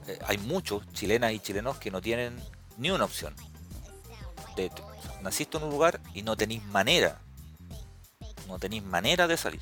eh, 0.06 0.18
hay 0.26 0.38
muchos 0.38 0.90
chilenas 0.92 1.32
y 1.32 1.40
chilenos 1.40 1.78
que 1.78 1.90
no 1.90 2.00
tienen 2.00 2.36
ni 2.78 2.90
una 2.90 3.04
opción. 3.04 3.34
Naciste 5.22 5.58
en 5.58 5.64
un 5.64 5.70
lugar 5.70 6.00
y 6.14 6.22
no 6.22 6.36
tenéis 6.36 6.62
manera, 6.66 7.18
no 8.46 8.58
tenéis 8.58 8.84
manera 8.84 9.26
de 9.26 9.36
salir, 9.36 9.60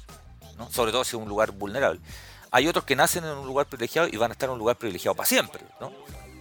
¿no? 0.58 0.70
Sobre 0.70 0.92
todo 0.92 1.02
si 1.04 1.16
es 1.16 1.22
un 1.22 1.28
lugar 1.28 1.52
vulnerable. 1.52 2.00
Hay 2.50 2.68
otros 2.68 2.84
que 2.84 2.94
nacen 2.94 3.24
en 3.24 3.30
un 3.30 3.46
lugar 3.46 3.66
privilegiado 3.66 4.08
y 4.08 4.16
van 4.16 4.30
a 4.30 4.34
estar 4.34 4.48
en 4.48 4.52
un 4.52 4.58
lugar 4.58 4.76
privilegiado 4.76 5.14
para 5.14 5.26
siempre, 5.26 5.64
¿no? 5.80 5.90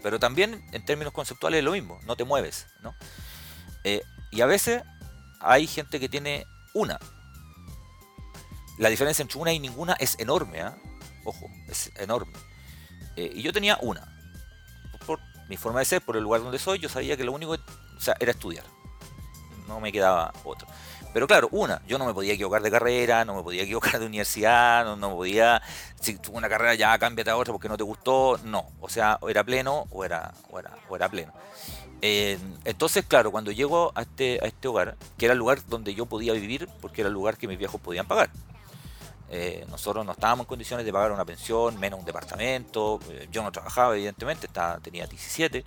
Pero 0.01 0.19
también 0.19 0.63
en 0.71 0.83
términos 0.85 1.13
conceptuales 1.13 1.59
es 1.59 1.63
lo 1.63 1.71
mismo, 1.71 1.99
no 2.05 2.15
te 2.15 2.23
mueves, 2.23 2.67
¿no? 2.81 2.95
Eh, 3.83 4.01
y 4.31 4.41
a 4.41 4.45
veces 4.45 4.83
hay 5.39 5.67
gente 5.67 5.99
que 5.99 6.09
tiene 6.09 6.45
una. 6.73 6.99
La 8.77 8.89
diferencia 8.89 9.21
entre 9.21 9.39
una 9.39 9.53
y 9.53 9.59
ninguna 9.59 9.93
es 9.93 10.17
enorme, 10.19 10.61
¿ah? 10.61 10.77
Ojo, 11.23 11.47
es 11.67 11.91
enorme. 11.97 12.33
Eh, 13.15 13.31
y 13.35 13.41
yo 13.41 13.53
tenía 13.53 13.77
una. 13.81 14.07
Por 15.05 15.19
mi 15.49 15.57
forma 15.57 15.79
de 15.79 15.85
ser, 15.85 16.01
por 16.01 16.17
el 16.17 16.23
lugar 16.23 16.41
donde 16.41 16.57
soy, 16.57 16.79
yo 16.79 16.89
sabía 16.89 17.17
que 17.17 17.23
lo 17.23 17.31
único 17.31 17.55
era 18.19 18.31
estudiar. 18.31 18.65
No 19.67 19.79
me 19.79 19.91
quedaba 19.91 20.33
otro. 20.43 20.67
Pero 21.13 21.27
claro, 21.27 21.49
una, 21.51 21.81
yo 21.87 21.97
no 21.97 22.05
me 22.05 22.13
podía 22.13 22.33
equivocar 22.33 22.61
de 22.61 22.71
carrera, 22.71 23.25
no 23.25 23.35
me 23.35 23.43
podía 23.43 23.63
equivocar 23.63 23.99
de 23.99 24.05
universidad, 24.05 24.85
no, 24.85 24.95
no 24.95 25.09
me 25.09 25.15
podía, 25.15 25.61
si 25.99 26.17
tuve 26.17 26.37
una 26.37 26.47
carrera 26.47 26.73
ya 26.75 26.97
cámbiate 26.97 27.29
a 27.31 27.37
otra 27.37 27.51
porque 27.51 27.67
no 27.67 27.77
te 27.77 27.83
gustó, 27.83 28.39
no. 28.43 28.67
O 28.79 28.89
sea, 28.89 29.17
o 29.21 29.29
era 29.29 29.43
pleno 29.43 29.87
o 29.89 30.05
era, 30.05 30.33
o 30.49 30.59
era, 30.59 30.71
o 30.87 30.95
era 30.95 31.09
pleno. 31.09 31.33
Eh, 32.01 32.39
entonces, 32.65 33.05
claro, 33.05 33.31
cuando 33.31 33.51
llego 33.51 33.91
a 33.93 34.01
este, 34.01 34.39
a 34.41 34.47
este 34.47 34.67
hogar, 34.67 34.95
que 35.17 35.25
era 35.25 35.33
el 35.33 35.39
lugar 35.39 35.59
donde 35.67 35.93
yo 35.93 36.05
podía 36.05 36.33
vivir, 36.33 36.67
porque 36.81 37.01
era 37.01 37.09
el 37.09 37.13
lugar 37.13 37.37
que 37.37 37.47
mis 37.47 37.57
viejos 37.57 37.79
podían 37.79 38.07
pagar. 38.07 38.29
Eh, 39.29 39.65
nosotros 39.69 40.05
no 40.05 40.11
estábamos 40.11 40.45
en 40.45 40.47
condiciones 40.47 40.85
de 40.85 40.91
pagar 40.91 41.11
una 41.11 41.23
pensión, 41.23 41.79
menos 41.79 41.99
un 41.99 42.05
departamento. 42.05 42.99
eh, 43.09 43.27
yo 43.31 43.43
no 43.43 43.51
trabajaba, 43.51 43.95
evidentemente, 43.95 44.47
estaba, 44.47 44.79
tenía 44.79 45.05
17. 45.05 45.63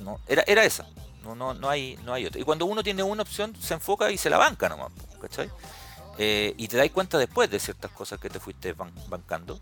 No, 0.00 0.18
era, 0.26 0.42
era 0.46 0.64
esa. 0.64 0.86
No, 1.22 1.34
no, 1.34 1.54
no, 1.54 1.68
hay, 1.68 1.98
no 2.04 2.14
hay 2.14 2.26
otra. 2.26 2.40
Y 2.40 2.44
cuando 2.44 2.66
uno 2.66 2.82
tiene 2.82 3.02
una 3.02 3.22
opción, 3.22 3.54
se 3.60 3.74
enfoca 3.74 4.10
y 4.10 4.16
se 4.18 4.30
la 4.30 4.38
banca 4.38 4.68
nomás. 4.68 4.90
¿cachai? 5.20 5.50
Eh, 6.18 6.54
y 6.56 6.68
te 6.68 6.76
das 6.76 6.90
cuenta 6.90 7.18
después 7.18 7.50
de 7.50 7.58
ciertas 7.58 7.90
cosas 7.90 8.18
que 8.18 8.30
te 8.30 8.40
fuiste 8.40 8.74
ban- 8.74 8.92
bancando. 9.08 9.58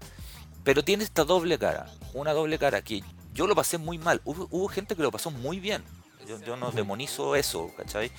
Pero 0.64 0.84
tiene 0.84 1.04
esta 1.04 1.24
doble 1.24 1.58
cara. 1.58 1.86
Una 2.14 2.32
doble 2.32 2.58
cara 2.58 2.82
que 2.82 3.02
yo 3.32 3.46
lo 3.46 3.54
pasé 3.54 3.78
muy 3.78 3.98
mal. 3.98 4.20
Hubo, 4.24 4.48
hubo 4.50 4.68
gente 4.68 4.94
que 4.96 5.02
lo 5.02 5.10
pasó 5.10 5.30
muy 5.30 5.60
bien. 5.60 5.82
Yo, 6.26 6.38
yo 6.42 6.56
no 6.56 6.70
demonizo 6.70 7.36
eso, 7.36 7.70
¿cachai? 7.76 8.10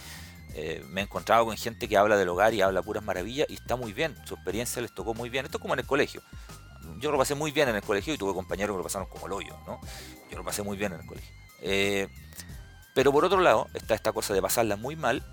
Eh, 0.55 0.83
me 0.89 1.01
he 1.01 1.03
encontrado 1.03 1.45
con 1.45 1.55
gente 1.55 1.87
que 1.87 1.95
habla 1.95 2.17
del 2.17 2.27
hogar 2.29 2.53
y 2.53 2.61
habla 2.61 2.81
puras 2.81 3.03
maravillas 3.03 3.47
y 3.49 3.53
está 3.53 3.75
muy 3.75 3.93
bien. 3.93 4.15
Su 4.25 4.33
experiencia 4.33 4.81
les 4.81 4.93
tocó 4.93 5.13
muy 5.13 5.29
bien. 5.29 5.45
Esto 5.45 5.57
es 5.57 5.61
como 5.61 5.73
en 5.75 5.81
el 5.81 5.85
colegio. 5.85 6.21
Yo 6.99 7.11
lo 7.11 7.17
pasé 7.17 7.35
muy 7.35 7.51
bien 7.51 7.69
en 7.69 7.75
el 7.75 7.83
colegio 7.83 8.13
y 8.13 8.17
tuve 8.17 8.33
compañeros 8.33 8.73
que 8.73 8.77
lo 8.79 8.83
pasaron 8.83 9.07
como 9.07 9.27
el 9.27 9.33
hoyo, 9.33 9.55
¿no? 9.67 9.79
Yo 10.31 10.37
lo 10.37 10.43
pasé 10.43 10.63
muy 10.63 10.75
bien 10.75 10.93
en 10.93 11.01
el 11.01 11.05
colegio. 11.05 11.29
Eh, 11.61 12.07
pero 12.99 13.13
por 13.13 13.23
otro 13.23 13.39
lado, 13.39 13.67
está 13.73 13.95
esta 13.95 14.11
cosa 14.11 14.33
de 14.33 14.41
pasarla 14.41 14.75
muy 14.75 14.97
mal, 14.97 15.23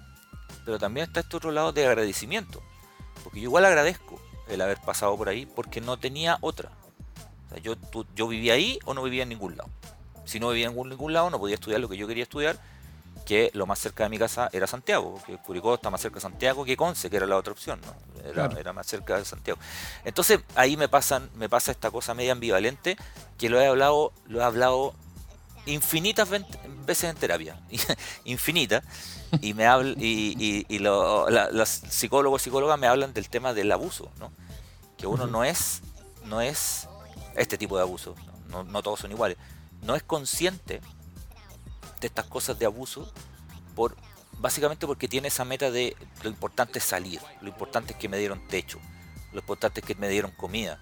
pero 0.65 0.79
también 0.79 1.09
está 1.09 1.19
este 1.19 1.37
otro 1.37 1.51
lado 1.51 1.73
de 1.73 1.85
agradecimiento. 1.85 2.63
Porque 3.25 3.41
yo 3.41 3.47
igual 3.49 3.65
agradezco 3.65 4.21
el 4.47 4.61
haber 4.61 4.79
pasado 4.81 5.17
por 5.17 5.29
ahí 5.29 5.47
porque 5.47 5.81
no 5.81 5.97
tenía 5.99 6.39
otra. 6.43 6.71
O 7.47 7.49
sea, 7.49 7.59
yo, 7.59 7.75
tú- 7.77 8.07
yo 8.15 8.29
vivía 8.29 8.55
ahí 8.55 8.79
o 8.85 8.95
no 8.95 9.03
vivía 9.03 9.25
en 9.25 9.31
ningún 9.31 9.57
lado. 9.57 9.69
Si 10.27 10.39
no 10.39 10.51
vivía 10.51 10.67
en 10.67 10.75
ningún, 10.75 10.91
ningún 10.91 11.13
lado, 11.13 11.29
no 11.29 11.41
podía 11.41 11.57
estudiar 11.57 11.81
lo 11.81 11.89
que 11.89 11.97
yo 11.97 12.07
quería 12.07 12.23
estudiar, 12.23 12.57
que 13.25 13.51
lo 13.53 13.67
más 13.67 13.81
cerca 13.81 14.05
de 14.05 14.11
mi 14.11 14.19
casa 14.19 14.49
era 14.53 14.69
Santiago, 14.69 15.15
porque 15.15 15.37
Curicó 15.39 15.75
está 15.75 15.91
más 15.91 16.01
cerca 16.01 16.17
de 16.17 16.21
Santiago 16.21 16.65
que 16.65 16.77
Conce, 16.77 17.11
que 17.11 17.17
era 17.17 17.27
la 17.27 17.37
otra 17.37 17.53
opción, 17.53 17.81
¿no? 17.85 18.21
Era, 18.23 18.33
Claro. 18.33 18.59
era 18.59 18.73
más 18.73 18.87
cerca 18.87 19.19
de 19.19 19.25
Santiago. 19.25 19.59
Entonces 20.05 20.39
ahí 20.55 20.77
me 20.77 20.89
pasan, 20.89 21.29
me 21.35 21.49
pasa 21.49 21.73
esta 21.73 21.91
cosa 21.91 22.15
media 22.15 22.31
ambivalente, 22.31 22.97
que 23.39 23.49
lo 23.51 23.61
he 23.61 23.67
hablado, 23.67 24.13
lo 24.29 24.41
he 24.41 24.45
hablado 24.45 24.95
infinitas 25.67 26.29
veces 26.29 27.05
en 27.11 27.17
terapia, 27.17 27.61
infinita, 28.25 28.83
y 29.41 29.55
me 29.55 29.67
habla, 29.67 29.95
y, 29.99 30.35
y- 30.39 30.67
y 30.69 30.79
lo- 30.79 31.29
la- 31.31 31.51
los 31.51 31.69
psicólogos 31.69 32.43
psicólogas 32.43 32.79
me 32.79 32.87
hablan 32.87 33.13
del 33.13 33.29
tema 33.29 33.53
del 33.53 33.71
abuso, 33.73 34.11
¿no? 34.19 34.33
Que 34.97 35.07
uno 35.07 35.27
no 35.27 35.45
es, 35.45 35.83
no 36.25 36.41
es 36.41 36.89
este 37.37 37.59
tipo 37.59 37.77
de 37.77 37.83
abuso, 37.83 38.15
no, 38.49 38.63
no- 38.63 38.65
no 38.65 38.83
todos 38.83 39.01
son 39.01 39.11
iguales, 39.13 39.37
no 39.83 39.95
es 39.97 40.03
consciente 40.03 40.81
de 42.01 42.07
estas 42.07 42.27
cosas 42.27 42.59
de 42.59 42.67
abuso 42.67 43.13
por 43.75 43.97
básicamente 44.39 44.87
porque 44.87 45.09
tiene 45.09 45.29
esa 45.29 45.45
meta 45.45 45.71
de 45.71 45.97
lo 46.23 46.29
importante 46.29 46.79
es 46.79 46.85
salir, 46.85 47.21
lo 47.41 47.49
importante 47.49 47.93
es 47.95 47.99
que 47.99 48.09
me 48.09 48.19
dieron 48.19 48.47
techo, 48.49 48.79
lo 49.33 49.41
importante 49.41 49.81
es 49.81 49.87
que 49.87 49.95
me 49.95 50.09
dieron 50.09 50.31
comida. 50.33 50.79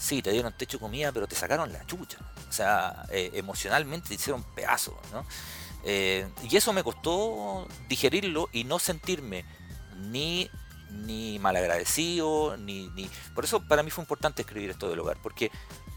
Sí, 0.00 0.22
te 0.22 0.32
dieron 0.32 0.52
techo 0.54 0.80
comida, 0.80 1.12
pero 1.12 1.26
te 1.28 1.36
sacaron 1.36 1.70
la 1.72 1.84
chucha. 1.84 2.16
O 2.48 2.52
sea, 2.52 3.04
eh, 3.10 3.30
emocionalmente 3.34 4.08
te 4.08 4.14
hicieron 4.14 4.42
pedazos, 4.54 4.94
¿no? 5.12 5.26
Eh, 5.84 6.26
y 6.48 6.56
eso 6.56 6.72
me 6.72 6.82
costó 6.82 7.68
digerirlo 7.86 8.48
y 8.50 8.64
no 8.64 8.78
sentirme 8.78 9.44
ni, 9.98 10.50
ni 10.90 11.38
malagradecido, 11.38 12.56
ni, 12.56 12.88
ni... 12.94 13.10
Por 13.34 13.44
eso 13.44 13.60
para 13.68 13.82
mí 13.82 13.90
fue 13.90 14.02
importante 14.02 14.40
escribir 14.40 14.70
esto 14.70 14.88
del 14.88 14.98
hogar, 15.00 15.18
porque 15.22 15.50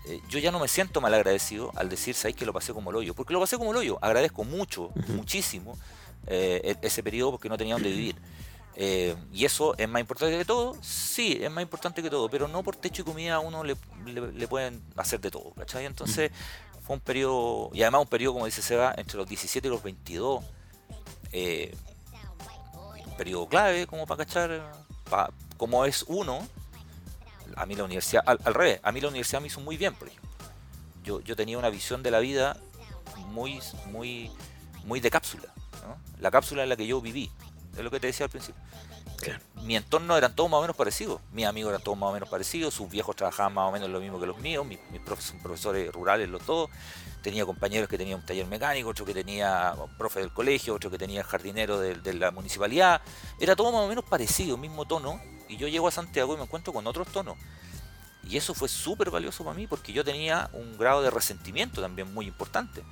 eh, 0.10 0.20
yo 0.28 0.38
ya 0.40 0.52
no 0.52 0.60
me 0.60 0.68
siento 0.68 1.00
malagradecido 1.00 1.72
al 1.76 1.88
decir, 1.88 2.14
¿sabes 2.14 2.36
que 2.36 2.46
lo 2.46 2.52
pasé 2.52 2.74
como 2.74 2.90
el 2.90 2.98
hoyo? 2.98 3.14
Porque 3.14 3.32
lo 3.32 3.40
pasé 3.40 3.58
como 3.58 3.72
el 3.72 3.78
hoyo. 3.78 4.00
Agradezco 4.02 4.44
mucho, 4.44 4.92
muchísimo 5.08 5.78
e- 6.28 6.76
ese 6.82 7.02
periodo 7.04 7.32
porque 7.32 7.48
no 7.48 7.58
tenía 7.58 7.76
donde 7.76 7.90
vivir. 7.90 8.16
Eh, 8.76 9.16
¿Y 9.32 9.46
eso 9.46 9.76
es 9.78 9.88
más 9.88 10.00
importante 10.00 10.36
que 10.38 10.46
todo? 10.46 10.76
Sí, 10.82 11.38
es 11.40 11.52
más 11.52 11.62
importante 11.62 12.02
que 12.02 12.10
todo, 12.10 12.28
pero 12.30 12.48
no 12.48 12.64
por 12.64 12.76
techo 12.76 13.04
y 13.04 13.06
comida 13.06 13.36
a 13.36 13.40
uno 13.40 13.64
le, 13.64 13.76
le- 14.06 14.32
le 14.32 14.48
pueden 14.48 14.82
hacer 14.98 15.20
de 15.22 15.30
todo, 15.30 15.52
¿cachai? 15.54 15.86
Entonces 15.86 16.32
fue 16.82 16.96
un 16.96 17.00
periodo, 17.00 17.70
y 17.74 17.82
además 17.84 18.02
un 18.02 18.08
periodo, 18.08 18.34
como 18.34 18.46
dice 18.46 18.62
Seba, 18.62 18.94
entre 18.98 19.18
los 19.18 19.28
17 19.28 19.68
y 19.68 19.72
los 19.72 19.84
22, 19.84 20.44
eh, 21.32 21.76
un 23.06 23.16
periodo 23.16 23.48
clave 23.48 23.86
como 23.88 24.06
para 24.08 24.26
cachar, 24.26 24.72
como 25.58 25.86
es 25.86 26.04
uno, 26.08 26.40
a 27.56 27.66
mí 27.68 27.76
la 27.76 27.84
universidad, 27.84 28.24
al, 28.26 28.40
al 28.44 28.54
revés, 28.56 28.80
a 28.84 28.92
mí 28.92 29.00
la 29.02 29.08
universidad 29.10 29.40
me 29.40 29.48
hizo 29.48 29.62
muy 29.62 29.78
bien, 29.78 29.94
por 29.94 30.08
ejemplo. 30.08 30.30
Yo, 31.04 31.20
yo 31.22 31.36
tenía 31.36 31.58
una 31.60 31.70
visión 31.70 32.02
de 32.02 32.10
la 32.12 32.20
vida 32.20 32.58
muy, 33.28 33.60
muy, 33.92 34.32
muy 34.86 35.00
de 35.00 35.12
cápsula, 35.12 35.54
¿no? 35.86 35.98
la 36.20 36.32
cápsula 36.32 36.64
en 36.64 36.70
la 36.70 36.76
que 36.76 36.88
yo 36.88 37.00
viví, 37.02 37.30
es 37.76 37.84
lo 37.84 37.92
que 37.92 38.00
te 38.00 38.08
decía 38.08 38.26
al 38.26 38.30
principio. 38.30 38.62
Eh, 39.24 39.38
mi 39.64 39.76
entorno 39.76 40.18
eran 40.18 40.36
todos 40.36 40.50
más 40.50 40.60
o 40.60 40.62
menos 40.62 40.76
parecidos. 40.76 41.22
Mis 41.32 41.46
amigos 41.46 41.72
eran 41.72 41.84
todos 41.84 41.98
más 41.98 42.10
o 42.10 42.14
menos 42.14 42.30
parecidos, 42.30 42.74
sus 42.74 42.90
viejos 42.90 43.16
trabajaban 43.16 43.54
más 43.54 43.70
o 43.70 43.72
menos 43.72 43.90
lo 43.90 44.00
mismo 44.00 44.20
que 44.20 44.26
los 44.26 44.38
míos, 44.40 44.66
mis, 44.66 44.80
mis 44.92 45.02
profes 45.02 45.26
son 45.26 45.40
profesores 45.40 45.92
rurales 45.92 46.30
los 46.30 46.46
dos. 46.46 46.70
Tenía 47.22 47.46
compañeros 47.46 47.88
que 47.88 47.98
tenían 47.98 48.20
un 48.20 48.26
taller 48.26 48.46
mecánico, 48.48 48.90
otro 48.90 49.06
que 49.06 49.14
tenía 49.14 49.74
profe 49.98 50.20
del 50.20 50.34
colegio, 50.34 50.76
otro 50.76 50.92
que 50.92 50.98
tenía 50.98 51.24
jardinero 51.24 51.80
de, 51.80 51.96
de 51.96 52.14
la 52.14 52.32
municipalidad. 52.32 53.02
Era 53.40 53.56
todo 53.56 53.72
más 53.72 53.82
o 53.82 53.88
menos 53.88 54.04
parecido, 54.04 54.58
mismo 54.58 54.86
tono. 54.86 55.22
Y 55.48 55.58
yo 55.58 55.68
llego 55.68 55.88
a 55.88 55.92
Santiago 55.92 56.34
y 56.34 56.38
me 56.38 56.44
encuentro 56.44 56.74
con 56.74 56.86
otros 56.86 57.08
tonos. 57.08 57.38
Y 58.30 58.38
eso 58.38 58.54
fue 58.54 58.70
súper 58.70 59.10
valioso 59.10 59.44
para 59.44 59.56
mí 59.56 59.68
porque 59.68 59.94
yo 59.94 60.04
tenía 60.04 60.50
un 60.54 60.78
grado 60.78 61.02
de 61.02 61.10
resentimiento 61.10 61.82
también 61.82 62.14
muy 62.14 62.26
importante. 62.26 62.84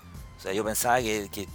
O 0.42 0.44
sea, 0.44 0.54
yo 0.54 0.66
pensaba 0.66 1.00
que... 1.00 1.30
que 1.32 1.48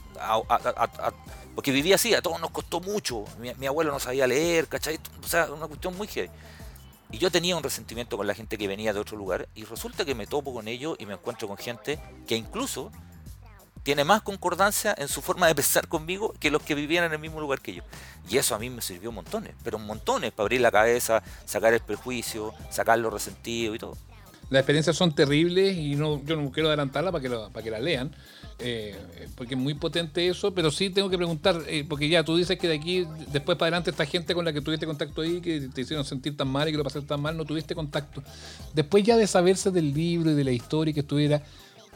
porque 1.57 1.73
vivía 1.73 1.95
así, 1.97 2.15
a 2.15 2.23
todos 2.23 2.41
nos 2.41 2.51
costó 2.51 2.81
mucho. 2.81 3.25
Mi, 3.41 3.53
mi 3.55 3.67
abuelo 3.67 3.91
no 3.91 3.99
sabía 3.99 4.27
leer, 4.27 4.69
¿cachai? 4.69 5.01
O 5.25 5.27
sea, 5.27 5.51
una 5.51 5.67
cuestión 5.67 5.97
muy 5.97 6.07
heavy. 6.07 6.29
Y 7.11 7.19
yo 7.19 7.31
tenía 7.31 7.57
un 7.57 7.63
resentimiento 7.63 8.17
con 8.17 8.27
la 8.27 8.35
gente 8.35 8.59
que 8.59 8.69
venía 8.69 8.93
de 8.93 9.01
otro 9.01 9.17
lugar 9.17 9.49
y 9.55 9.65
resulta 9.65 10.05
que 10.05 10.15
me 10.15 10.27
topo 10.27 10.53
con 10.53 10.69
ellos 10.69 10.97
y 10.99 11.07
me 11.07 11.15
encuentro 11.15 11.49
con 11.49 11.57
gente 11.57 11.99
que 12.27 12.37
incluso 12.37 12.93
tiene 13.83 14.05
más 14.05 14.23
concordancia 14.23 14.95
en 14.99 15.09
su 15.09 15.23
forma 15.23 15.47
de 15.47 15.55
pensar 15.55 15.87
conmigo 15.89 16.35
que 16.41 16.51
los 16.51 16.63
que 16.63 16.75
vivían 16.75 17.05
en 17.05 17.13
el 17.13 17.19
mismo 17.19 17.41
lugar 17.41 17.61
que 17.61 17.75
yo. 17.75 17.83
Y 18.29 18.37
eso 18.39 18.55
a 18.55 18.59
mí 18.59 18.69
me 18.69 18.83
sirvió 18.83 19.11
montones, 19.13 19.55
pero 19.65 19.79
montones 19.79 20.33
para 20.33 20.45
abrir 20.45 20.61
la 20.61 20.71
cabeza, 20.73 21.23
sacar 21.45 21.73
el 21.73 21.81
prejuicio, 21.81 22.53
sacar 22.71 22.99
lo 22.99 23.09
resentido 23.11 23.75
y 23.75 23.79
todo. 23.79 23.97
Las 24.51 24.61
experiencias 24.61 24.97
son 24.97 25.15
terribles 25.15 25.77
y 25.77 25.95
no, 25.95 26.23
yo 26.25 26.37
no 26.37 26.51
quiero 26.51 26.69
adelantarla 26.69 27.13
para 27.13 27.23
que, 27.23 27.29
lo- 27.29 27.51
para 27.51 27.65
que 27.65 27.71
la 27.71 27.79
lean, 27.79 28.15
eh, 28.59 28.97
porque 29.35 29.55
es 29.55 29.61
muy 29.61 29.75
potente 29.75 30.27
eso, 30.29 30.53
pero 30.55 30.71
sí 30.71 30.89
tengo 30.91 31.11
que 31.11 31.17
preguntar, 31.17 31.63
eh, 31.69 31.85
porque 31.89 32.09
ya 32.09 32.25
tú 32.25 32.37
dices 32.37 32.59
que 32.59 32.69
de 32.69 32.75
aquí, 32.77 33.07
después 33.33 33.59
para 33.59 33.67
adelante, 33.69 33.91
esta 33.91 34.07
gente 34.07 34.35
con 34.35 34.45
la 34.45 34.53
que 34.53 34.61
tuviste 34.63 34.87
contacto 34.87 35.21
ahí, 35.21 35.41
que 35.41 35.69
te 35.73 35.83
hicieron 35.83 36.05
sentir 36.05 36.37
tan 36.37 36.49
mal 36.49 36.67
y 36.69 36.73
que 36.73 36.79
lo 36.79 36.85
pasaste 36.85 37.07
tan 37.07 37.21
mal, 37.21 37.37
no 37.37 37.45
tuviste 37.45 37.75
contacto. 37.75 38.23
Después 38.75 39.05
ya 39.05 39.17
de 39.17 39.27
saberse 39.27 39.71
del 39.71 39.93
libro 39.93 40.31
y 40.31 40.35
de 40.35 40.45
la 40.45 40.53
historia 40.53 40.95
que 40.95 41.01
estuviera, 41.01 41.43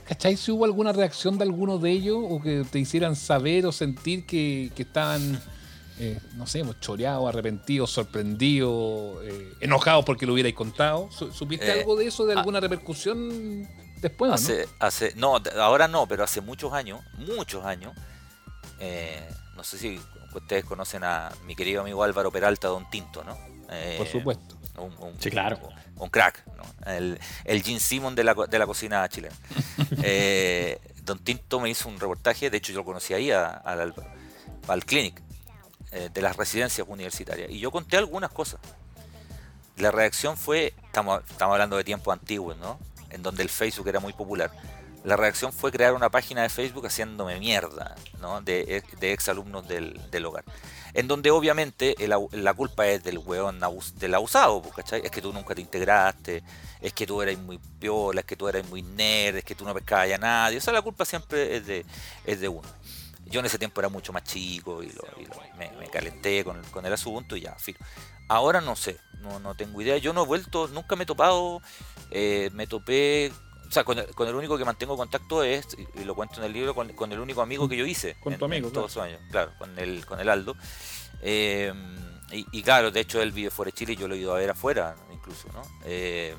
¿cachai? 0.06 0.36
Si 0.36 0.50
hubo 0.52 0.64
alguna 0.66 0.92
reacción 0.92 1.38
de 1.38 1.44
alguno 1.44 1.78
de 1.78 1.90
ellos 1.92 2.18
o 2.28 2.42
que 2.42 2.64
te 2.70 2.78
hicieran 2.78 3.16
saber 3.16 3.64
o 3.64 3.72
sentir 3.72 4.26
que, 4.26 4.70
que 4.74 4.82
estaban... 4.82 5.40
eh, 5.98 6.18
no 6.36 6.46
sé, 6.46 6.64
pues, 6.64 6.80
choreados, 6.80 7.28
arrepentidos, 7.28 7.90
sorprendidos, 7.90 9.18
eh, 9.24 9.52
enojados 9.60 10.04
porque 10.04 10.26
lo 10.26 10.32
hubierais 10.34 10.54
contado. 10.54 11.08
Su- 11.10 11.30
¿Supiste 11.32 11.66
Eh, 11.68 11.80
algo 11.80 11.96
de 11.96 12.06
eso, 12.06 12.26
de 12.26 12.34
ah. 12.34 12.38
alguna 12.38 12.58
repercusión 12.60 13.68
después? 14.00 14.28
o 14.28 14.32
no? 14.32 14.34
Hace, 14.34 14.68
hace, 14.78 15.12
no, 15.16 15.40
ahora 15.60 15.88
no, 15.88 16.06
pero 16.06 16.24
hace 16.24 16.40
muchos 16.40 16.72
años, 16.72 17.00
muchos 17.14 17.64
años, 17.64 17.94
eh, 18.78 19.28
no 19.56 19.64
sé 19.64 19.78
si 19.78 20.00
ustedes 20.34 20.64
conocen 20.64 21.04
a 21.04 21.30
mi 21.44 21.54
querido 21.56 21.82
amigo 21.82 22.02
Álvaro 22.02 22.30
Peralta, 22.30 22.68
Don 22.68 22.88
Tinto, 22.90 23.22
¿no? 23.24 23.36
Eh, 23.70 23.94
Por 23.98 24.06
supuesto. 24.06 24.56
Un, 24.78 24.94
un- 24.98 25.20
Sí, 25.20 25.30
claro. 25.30 25.58
Un, 25.96 26.02
un 26.04 26.08
crack, 26.10 26.44
¿no? 26.56 26.90
El, 26.90 27.20
el 27.44 27.62
Gene 27.62 27.80
Simon 27.80 28.14
de 28.14 28.24
la, 28.24 28.34
co- 28.34 28.46
de 28.46 28.58
la 28.58 28.66
cocina 28.66 29.08
chilena. 29.08 29.34
Eh, 30.02 30.78
Don 31.02 31.18
Tinto 31.18 31.58
me 31.60 31.68
hizo 31.70 31.88
un 31.88 31.98
reportaje, 31.98 32.48
de 32.50 32.56
hecho 32.58 32.72
yo 32.72 32.78
lo 32.80 32.84
conocí 32.84 33.12
ahí 33.14 33.30
a- 33.30 33.48
al 33.48 33.80
Álvaro, 33.80 34.08
al 34.68 34.84
clinic, 34.84 35.20
eh, 35.92 36.08
de 36.12 36.22
las 36.22 36.36
residencias 36.36 36.86
universitarias, 36.88 37.50
y 37.50 37.58
yo 37.58 37.70
conté 37.72 37.96
algunas 37.96 38.30
cosas. 38.30 38.60
La 39.76 39.90
reacción 39.90 40.36
fue, 40.36 40.74
estamos, 40.84 41.22
estamos 41.28 41.54
hablando 41.54 41.76
de 41.76 41.84
tiempos 41.84 42.12
antiguos, 42.12 42.56
¿no? 42.58 42.78
En 43.10 43.22
donde 43.22 43.42
el 43.42 43.48
Facebook 43.48 43.88
era 43.88 44.00
muy 44.00 44.12
popular. 44.12 44.50
La 45.02 45.16
reacción 45.16 45.50
fue 45.52 45.72
crear 45.72 45.94
una 45.94 46.10
página 46.10 46.42
de 46.42 46.50
Facebook 46.50 46.86
haciéndome 46.86 47.38
mierda. 47.38 47.94
De, 48.44 48.82
de 49.00 49.12
ex 49.12 49.28
alumnos 49.30 49.66
del, 49.66 49.98
del 50.10 50.26
hogar. 50.26 50.44
En 50.92 51.08
donde 51.08 51.30
obviamente 51.30 51.94
la 52.32 52.52
culpa 52.52 52.86
es 52.86 53.02
del 53.02 53.18
weón 53.18 53.60
abus- 53.60 53.94
del 53.94 54.14
abusado, 54.14 54.60
pues. 54.60 54.92
Es 54.92 55.10
que 55.10 55.22
tú 55.22 55.32
nunca 55.32 55.54
te 55.54 55.62
integraste, 55.62 56.42
es 56.80 56.92
que 56.92 57.06
tú 57.06 57.22
eras 57.22 57.38
muy 57.38 57.58
piola, 57.78 58.20
es 58.20 58.26
que 58.26 58.36
tú 58.36 58.46
eras 58.46 58.68
muy 58.68 58.82
nerd, 58.82 59.36
es 59.36 59.44
que 59.44 59.54
tú 59.54 59.64
no 59.64 59.72
pescabas 59.72 60.12
a 60.12 60.18
nadie. 60.18 60.58
O 60.58 60.60
sea, 60.60 60.72
la 60.72 60.82
culpa 60.82 61.04
siempre 61.04 61.56
es 61.56 61.66
de, 61.66 61.86
es 62.26 62.40
de 62.40 62.48
uno. 62.48 62.68
Yo 63.30 63.40
en 63.40 63.46
ese 63.46 63.58
tiempo 63.58 63.80
era 63.80 63.88
mucho 63.88 64.12
más 64.12 64.24
chico 64.24 64.82
y, 64.82 64.90
lo- 64.90 65.04
y 65.20 65.24
lo- 65.24 65.34
me, 65.56 65.70
me 65.78 65.88
calenté 65.88 66.44
con, 66.44 66.62
con 66.64 66.84
el 66.84 66.92
asunto 66.92 67.36
y 67.36 67.40
ya, 67.42 67.54
fijo. 67.54 67.78
Ahora 68.28 68.60
no 68.60 68.76
sé, 68.76 68.98
no, 69.20 69.38
no 69.40 69.54
tengo 69.54 69.80
idea. 69.80 69.96
Yo 69.98 70.12
no 70.12 70.24
he 70.24 70.26
vuelto, 70.26 70.68
nunca 70.68 70.96
me 70.96 71.04
he 71.04 71.06
topado, 71.06 71.62
eh, 72.10 72.50
me 72.52 72.66
topé, 72.66 73.32
o 73.68 73.72
sea, 73.72 73.84
con 73.84 73.98
el, 73.98 74.06
con 74.14 74.26
el 74.28 74.34
único 74.34 74.58
que 74.58 74.64
mantengo 74.64 74.96
contacto 74.96 75.42
es, 75.44 75.66
y, 75.96 76.00
y 76.00 76.04
lo 76.04 76.14
cuento 76.14 76.36
en 76.40 76.44
el 76.46 76.52
libro, 76.52 76.74
con, 76.74 76.92
con 76.94 77.12
el 77.12 77.20
único 77.20 77.40
amigo 77.42 77.68
que 77.68 77.76
yo 77.76 77.86
hice. 77.86 78.16
Con 78.20 78.32
en- 78.32 78.38
tu 78.38 78.44
amigo, 78.44 78.66
en 78.68 78.72
todos 78.74 78.90
esos 78.90 79.02
años, 79.02 79.20
claro, 79.30 79.52
con 79.58 79.78
el, 79.78 80.04
con 80.06 80.18
el 80.20 80.28
Aldo. 80.28 80.56
Eh, 81.22 81.72
y, 82.32 82.46
y 82.52 82.62
claro, 82.62 82.90
de 82.90 83.00
hecho 83.00 83.20
él 83.20 83.32
vive 83.32 83.50
fuera 83.50 83.70
de 83.70 83.76
Chile 83.76 83.92
y 83.94 83.96
yo 83.96 84.06
lo 84.08 84.14
he 84.14 84.18
ido 84.18 84.34
a 84.34 84.38
ver 84.38 84.50
afuera, 84.50 84.94
incluso, 85.12 85.48
¿no? 85.52 85.62
Eh, 85.84 86.34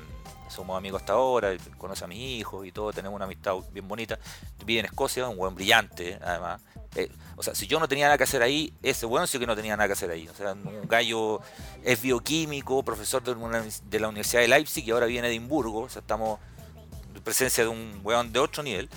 somos 0.48 0.76
amigos 0.76 1.00
hasta 1.02 1.14
ahora, 1.14 1.50
conoce 1.78 2.04
a 2.04 2.06
mis 2.06 2.18
hijos 2.18 2.66
y 2.66 2.72
todo, 2.72 2.92
tenemos 2.92 3.16
una 3.16 3.24
amistad 3.26 3.54
bien 3.72 3.88
bonita. 3.88 4.18
Vive 4.64 4.80
en 4.80 4.86
Escocia, 4.86 5.26
un 5.28 5.36
buen 5.36 5.54
brillante, 5.54 6.18
además. 6.22 6.60
Eh, 6.94 7.10
o 7.36 7.42
sea, 7.42 7.54
si 7.54 7.66
yo 7.66 7.80
no 7.80 7.88
tenía 7.88 8.06
nada 8.06 8.18
que 8.18 8.24
hacer 8.24 8.42
ahí, 8.42 8.72
ese 8.82 9.06
bueno 9.06 9.26
sí 9.26 9.38
que 9.38 9.46
no 9.46 9.56
tenía 9.56 9.76
nada 9.76 9.86
que 9.88 9.94
hacer 9.94 10.10
ahí. 10.10 10.28
O 10.28 10.34
sea, 10.34 10.52
un 10.52 10.86
gallo 10.88 11.40
es 11.82 12.00
bioquímico, 12.02 12.82
profesor 12.82 13.22
de, 13.22 13.32
una- 13.32 13.64
de 13.84 14.00
la 14.00 14.08
Universidad 14.08 14.42
de 14.42 14.48
Leipzig 14.48 14.86
y 14.86 14.90
ahora 14.90 15.06
viene 15.06 15.28
de 15.28 15.34
Edimburgo. 15.34 15.80
O 15.80 15.88
sea, 15.88 16.00
estamos 16.00 16.38
en 17.14 17.22
presencia 17.22 17.64
de 17.64 17.70
un 17.70 18.00
weón 18.04 18.32
de 18.32 18.38
otro 18.38 18.62
nivel. 18.62 18.88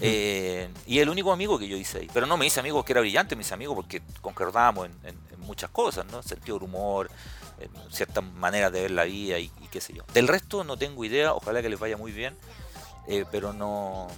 Eh, 0.00 0.70
y 0.86 1.00
el 1.00 1.08
único 1.10 1.32
amigo 1.32 1.58
que 1.58 1.68
yo 1.68 1.76
hice 1.76 1.98
ahí. 1.98 2.08
Pero 2.14 2.26
no 2.26 2.36
me 2.36 2.46
hice 2.46 2.60
amigo 2.60 2.82
que 2.84 2.92
era 2.92 3.00
brillante, 3.00 3.36
me 3.36 3.42
hice 3.42 3.54
amigo 3.54 3.74
porque 3.74 4.00
concordábamos 4.20 4.86
en, 4.86 4.92
en- 5.08 5.18
en 5.32 5.40
muchas 5.40 5.68
cosas, 5.70 6.06
¿no? 6.06 6.22
Sentido 6.22 6.58
del 6.58 6.64
humor, 6.68 7.10
ciertas 7.90 8.24
maneras 8.24 8.72
de 8.72 8.82
ver 8.82 8.90
la 8.92 9.04
vida 9.04 9.38
y, 9.38 9.50
y 9.60 9.68
qué 9.68 9.80
sé 9.80 9.92
yo. 9.92 10.02
Del 10.14 10.28
resto 10.28 10.64
no 10.64 10.76
tengo 10.76 11.04
idea, 11.04 11.34
ojalá 11.34 11.60
que 11.60 11.68
les 11.68 11.78
vaya 11.78 11.96
muy 11.96 12.10
bien, 12.12 12.36
eh, 13.06 13.24
pero 13.30 13.52
no, 13.52 14.08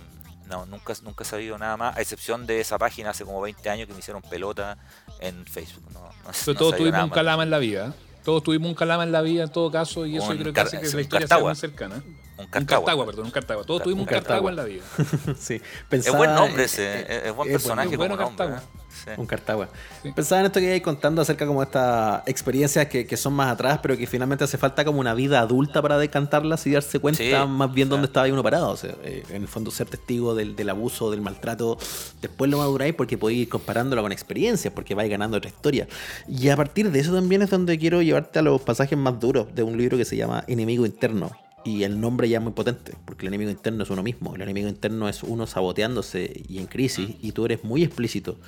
no 0.48 0.66
nunca, 0.66 0.92
nunca 1.02 1.24
he 1.24 1.26
sabido 1.26 1.56
nada 1.58 1.76
más, 1.76 1.96
a 1.96 2.00
excepción 2.00 2.46
de 2.46 2.60
esa 2.60 2.78
página 2.78 3.10
hace 3.10 3.24
como 3.24 3.40
20 3.40 3.68
años 3.70 3.86
que 3.86 3.92
me 3.94 3.98
hicieron 4.00 4.22
pelota 4.22 4.76
en 5.20 5.44
Facebook. 5.46 5.84
No, 5.92 6.00
no, 6.00 6.08
Pero 6.22 6.32
no 6.52 6.54
todos 6.58 6.76
tuvimos 6.76 7.02
un 7.02 7.08
más. 7.10 7.14
calama 7.14 7.42
en 7.42 7.50
la 7.50 7.58
vida. 7.58 7.88
¿eh? 7.88 7.92
Todos 8.24 8.42
tuvimos 8.42 8.68
un 8.68 8.74
calama 8.74 9.02
en 9.04 9.12
la 9.12 9.20
vida 9.20 9.42
en 9.44 9.50
todo 9.52 9.70
caso 9.70 10.06
y 10.06 10.16
eso 10.16 10.26
Un 10.28 10.36
yo 10.36 10.42
creo 10.42 10.52
que 10.54 10.60
hace 10.60 10.80
que 10.80 10.86
es 10.86 10.94
la 10.94 11.00
historia 11.02 11.26
sea 11.26 11.36
Cartagua. 11.36 11.50
muy 11.52 11.60
cercana. 11.60 11.94
Un 11.96 12.44
Un 12.44 12.46
Cartagua. 12.50 12.66
Cartagua, 12.86 13.06
perdón, 13.06 13.24
un 13.26 13.30
Cartagua. 13.30 13.64
Todos 13.64 13.80
Un 13.80 13.84
tuvimos 13.84 14.00
un 14.02 14.06
Cartagua. 14.08 14.50
Cartagua 14.50 14.50
en 14.50 14.56
la 14.56 14.64
vida. 14.64 15.36
sí. 15.38 15.54
Es 15.54 15.62
Pensaba- 15.88 16.16
buen 16.18 16.34
nombre 16.34 16.64
ese, 16.64 16.82
eh, 16.84 17.00
es, 17.02 17.08
eh, 17.10 17.22
es 17.28 17.34
buen 17.34 17.48
es 17.50 17.52
personaje 17.54 17.96
bueno, 17.96 18.16
como 18.16 18.26
bueno 18.30 18.46
nombre. 18.46 18.46
Cartagua. 18.62 18.83
Sí. 19.04 19.10
Un 19.16 19.26
Cartagua. 19.26 19.68
Sí. 20.02 20.12
Pensaba 20.12 20.40
en 20.40 20.46
esto 20.46 20.60
que 20.60 20.66
ibas 20.66 20.80
contando 20.80 21.22
acerca 21.22 21.46
como 21.46 21.60
de 21.60 21.66
estas 21.66 22.22
experiencias 22.26 22.86
que, 22.86 23.06
que 23.06 23.16
son 23.16 23.32
más 23.32 23.52
atrás, 23.52 23.80
pero 23.82 23.96
que 23.96 24.06
finalmente 24.06 24.44
hace 24.44 24.58
falta 24.58 24.84
como 24.84 25.00
una 25.00 25.14
vida 25.14 25.40
adulta 25.40 25.82
para 25.82 25.98
decantarlas 25.98 26.66
y 26.66 26.72
darse 26.72 26.98
cuenta 26.98 27.22
Sí, 27.22 27.32
más 27.48 27.72
bien 27.72 27.88
dónde 27.88 28.06
estaba 28.06 28.26
ahí 28.26 28.32
uno 28.32 28.42
parado. 28.42 28.70
O 28.70 28.76
sea, 28.76 28.94
eh, 29.02 29.24
en 29.30 29.42
el 29.42 29.48
fondo 29.48 29.70
ser 29.70 29.88
testigo 29.88 30.34
del, 30.34 30.56
del 30.56 30.70
abuso, 30.70 31.10
del 31.10 31.20
maltrato, 31.20 31.78
después 32.20 32.50
lo 32.50 32.58
maduráis 32.58 32.94
porque 32.94 33.18
podéis 33.18 33.42
ir 33.42 33.48
comparándolo 33.48 34.02
con 34.02 34.12
experiencias, 34.12 34.72
porque 34.72 34.94
vais 34.94 35.10
ganando 35.10 35.36
otra 35.36 35.50
historia. 35.50 35.88
Y 36.28 36.48
a 36.48 36.56
partir 36.56 36.90
de 36.90 37.00
eso 37.00 37.12
también 37.12 37.42
es 37.42 37.50
donde 37.50 37.78
quiero 37.78 38.02
llevarte 38.02 38.38
a 38.38 38.42
los 38.42 38.60
pasajes 38.62 38.98
más 38.98 39.18
duros 39.18 39.54
de 39.54 39.62
un 39.62 39.76
libro 39.76 39.96
que 39.96 40.04
se 40.04 40.16
llama 40.16 40.44
Enemigo 40.46 40.86
Interno. 40.86 41.30
Y 41.64 41.84
el 41.84 41.98
nombre 41.98 42.28
ya 42.28 42.38
es 42.38 42.44
muy 42.44 42.52
potente, 42.52 42.92
porque 43.06 43.24
el 43.24 43.28
enemigo 43.28 43.50
interno 43.50 43.82
es 43.84 43.90
uno 43.90 44.02
mismo. 44.02 44.34
El 44.34 44.42
enemigo 44.42 44.68
interno 44.68 45.08
es 45.08 45.22
uno 45.22 45.46
saboteándose 45.46 46.42
y 46.46 46.58
en 46.58 46.66
crisis. 46.66 47.16
Y 47.22 47.32
tú 47.32 47.46
eres 47.46 47.64
muy 47.64 47.82
explícito 47.82 48.38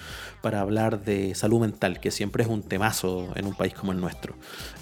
para 0.42 0.60
hablar 0.60 1.02
de 1.02 1.34
salud 1.34 1.60
mental, 1.60 1.98
que 1.98 2.10
siempre 2.10 2.42
es 2.42 2.48
un 2.50 2.62
temazo 2.62 3.28
en 3.34 3.46
un 3.46 3.54
país 3.54 3.72
como 3.72 3.92
el 3.92 4.00
nuestro. 4.00 4.34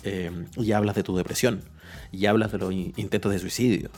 Eh, 0.03 0.32
y 0.57 0.72
hablas 0.72 0.97
de 0.97 1.05
tu 1.05 1.16
depresión. 1.16 1.62
Y 2.11 2.26
hablas 2.26 2.51
de 2.51 2.59
los 2.59 2.72
in- 2.72 2.93
intentos 2.97 3.30
de 3.30 3.39
suicidio. 3.39 3.91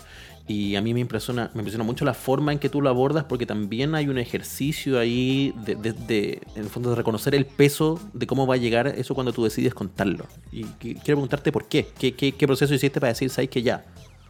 Y 0.49 0.77
a 0.77 0.83
mí 0.83 0.93
me 0.95 1.01
impresiona, 1.01 1.51
me 1.55 1.61
impresiona 1.61 1.83
mucho 1.85 2.05
la 2.05 2.15
forma 2.15 2.53
en 2.53 2.59
que 2.59 2.69
tú 2.69 2.81
lo 2.83 2.89
abordas, 2.89 3.25
porque 3.25 3.47
también 3.47 3.95
hay 3.95 4.09
un 4.09 4.19
ejercicio 4.19 4.99
ahí 4.99 5.53
de, 5.65 6.41
en 6.55 6.63
el 6.63 6.69
fondo, 6.69 6.91
de 6.91 6.97
reconocer 6.97 7.35
el 7.35 7.47
peso 7.47 7.99
de 8.13 8.27
cómo 8.27 8.47
va 8.47 8.55
a 8.55 8.59
llegar 8.59 8.87
eso 8.87 9.15
cuando 9.15 9.33
tú 9.33 9.43
decides 9.45 9.75
contarlo. 9.75 10.27
Y 10.53 10.65
quiero 10.79 11.03
preguntarte 11.05 11.51
por 11.53 11.67
qué. 11.69 11.89
¿Qué, 11.99 12.15
qué, 12.15 12.33
qué 12.33 12.47
proceso 12.47 12.75
hiciste 12.75 13.01
para 13.01 13.13
decir, 13.13 13.29
sabes 13.31 13.51
que 13.51 13.63
ya, 13.63 13.87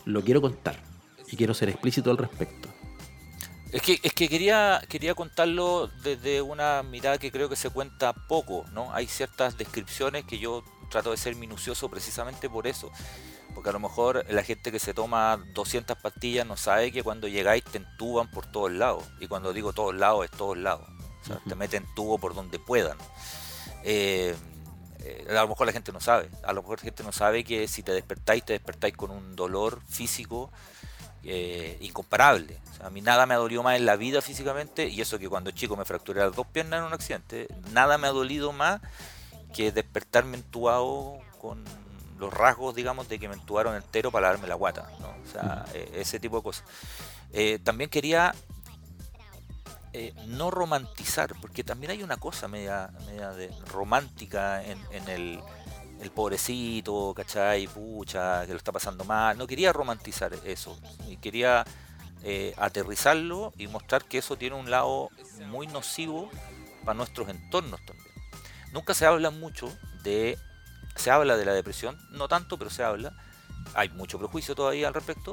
lo 0.06 0.22
quiero 0.22 0.40
contar? 0.40 0.80
Y 1.28 1.36
quiero 1.36 1.52
ser 1.52 1.68
explícito 1.68 2.10
al 2.10 2.16
respecto. 2.16 2.68
Es 3.72 3.82
que, 3.82 4.00
es 4.02 4.12
que 4.14 4.28
quería, 4.28 4.80
quería 4.88 5.14
contarlo 5.14 5.88
desde 6.02 6.40
una 6.40 6.82
mirada 6.82 7.18
que 7.18 7.30
creo 7.30 7.48
que 7.48 7.56
se 7.56 7.68
cuenta 7.68 8.14
poco, 8.14 8.64
¿no? 8.72 8.94
Hay 8.94 9.06
ciertas 9.06 9.58
descripciones 9.58 10.24
que 10.24 10.38
yo 10.38 10.64
trato 10.88 11.10
de 11.10 11.16
ser 11.16 11.34
minucioso 11.34 11.90
precisamente 11.90 12.48
por 12.48 12.66
eso. 12.66 12.90
Porque 13.54 13.70
a 13.70 13.72
lo 13.72 13.80
mejor 13.80 14.24
la 14.30 14.42
gente 14.44 14.70
que 14.70 14.78
se 14.78 14.94
toma 14.94 15.44
200 15.52 15.98
pastillas 15.98 16.46
no 16.46 16.56
sabe 16.56 16.92
que 16.92 17.02
cuando 17.02 17.26
llegáis 17.26 17.64
te 17.64 17.78
entuban 17.78 18.30
por 18.30 18.46
todos 18.46 18.70
lados. 18.70 19.04
Y 19.20 19.26
cuando 19.26 19.52
digo 19.52 19.72
todos 19.72 19.94
lados, 19.94 20.24
es 20.24 20.30
todos 20.30 20.56
lados. 20.56 20.88
O 21.22 21.24
sea, 21.26 21.40
te 21.46 21.54
meten 21.56 21.84
tubo 21.94 22.18
por 22.18 22.34
donde 22.34 22.58
puedan. 22.58 22.96
Eh, 23.82 24.34
eh, 25.06 25.26
a 25.30 25.42
lo 25.42 25.48
mejor 25.48 25.66
la 25.66 25.72
gente 25.72 25.92
no 25.92 26.00
sabe. 26.00 26.28
A 26.42 26.52
lo 26.52 26.62
mejor 26.62 26.78
la 26.78 26.84
gente 26.84 27.02
no 27.02 27.12
sabe 27.12 27.44
que 27.44 27.68
si 27.68 27.82
te 27.82 27.92
despertáis, 27.92 28.44
te 28.44 28.52
despertáis 28.52 28.96
con 28.96 29.10
un 29.10 29.36
dolor 29.36 29.80
físico 29.88 30.50
eh, 31.22 31.78
incomparable. 31.80 32.58
A 32.82 32.90
mí 32.90 33.00
nada 33.00 33.26
me 33.26 33.34
ha 33.34 33.36
dolido 33.38 33.62
más 33.62 33.76
en 33.76 33.86
la 33.86 33.96
vida 33.96 34.20
físicamente, 34.20 34.88
y 34.88 35.00
eso 35.00 35.18
que 35.18 35.28
cuando 35.28 35.50
chico 35.50 35.76
me 35.76 35.84
fracturé 35.84 36.20
las 36.20 36.34
dos 36.34 36.46
piernas 36.46 36.80
en 36.80 36.86
un 36.86 36.92
accidente, 36.92 37.48
nada 37.72 37.98
me 37.98 38.06
ha 38.08 38.10
dolido 38.10 38.52
más 38.52 38.80
que 39.54 39.72
despertarme 39.72 40.36
entubado 40.36 41.18
con 41.40 41.64
los 42.18 42.32
rasgos, 42.32 42.74
digamos, 42.74 43.08
de 43.08 43.18
que 43.18 43.28
me 43.28 43.34
entubaron 43.34 43.74
entero 43.76 44.10
para 44.10 44.28
darme 44.28 44.48
la 44.48 44.54
guata, 44.54 44.90
¿no? 45.00 45.08
O 45.08 45.32
sea, 45.32 45.64
eh, 45.74 45.90
ese 45.94 46.20
tipo 46.20 46.36
de 46.38 46.42
cosas. 46.42 46.64
También 47.64 47.90
quería 47.90 48.34
eh, 49.92 50.12
no 50.26 50.50
romantizar, 50.50 51.34
porque 51.40 51.64
también 51.64 51.90
hay 51.90 52.02
una 52.02 52.16
cosa 52.16 52.48
media, 52.48 52.90
media 53.06 53.30
de 53.32 53.50
romántica 53.70 54.62
en, 54.62 54.78
en 54.90 55.08
el, 55.08 55.40
el 56.00 56.10
pobrecito, 56.10 57.14
¿cachai? 57.14 57.66
Pucha, 57.66 58.44
que 58.46 58.52
lo 58.52 58.58
está 58.58 58.72
pasando 58.72 59.04
mal. 59.04 59.38
No 59.38 59.46
quería 59.46 59.72
romantizar 59.72 60.32
eso. 60.44 60.78
Y 61.08 61.16
quería 61.16 61.64
eh, 62.22 62.54
aterrizarlo 62.58 63.52
y 63.56 63.68
mostrar 63.68 64.04
que 64.04 64.18
eso 64.18 64.36
tiene 64.36 64.56
un 64.56 64.70
lado 64.70 65.10
muy 65.46 65.66
nocivo 65.66 66.30
para 66.84 66.94
nuestros 66.94 67.28
entornos 67.28 67.80
también. 67.86 68.08
Nunca 68.72 68.94
se 68.94 69.06
habla 69.06 69.30
mucho 69.30 69.70
de. 70.02 70.38
Se 70.96 71.10
habla 71.10 71.36
de 71.36 71.44
la 71.44 71.52
depresión, 71.52 71.98
no 72.10 72.26
tanto, 72.26 72.58
pero 72.58 72.70
se 72.70 72.82
habla. 72.82 73.12
Hay 73.74 73.90
mucho 73.90 74.18
prejuicio 74.18 74.54
todavía 74.54 74.88
al 74.88 74.94
respecto, 74.94 75.32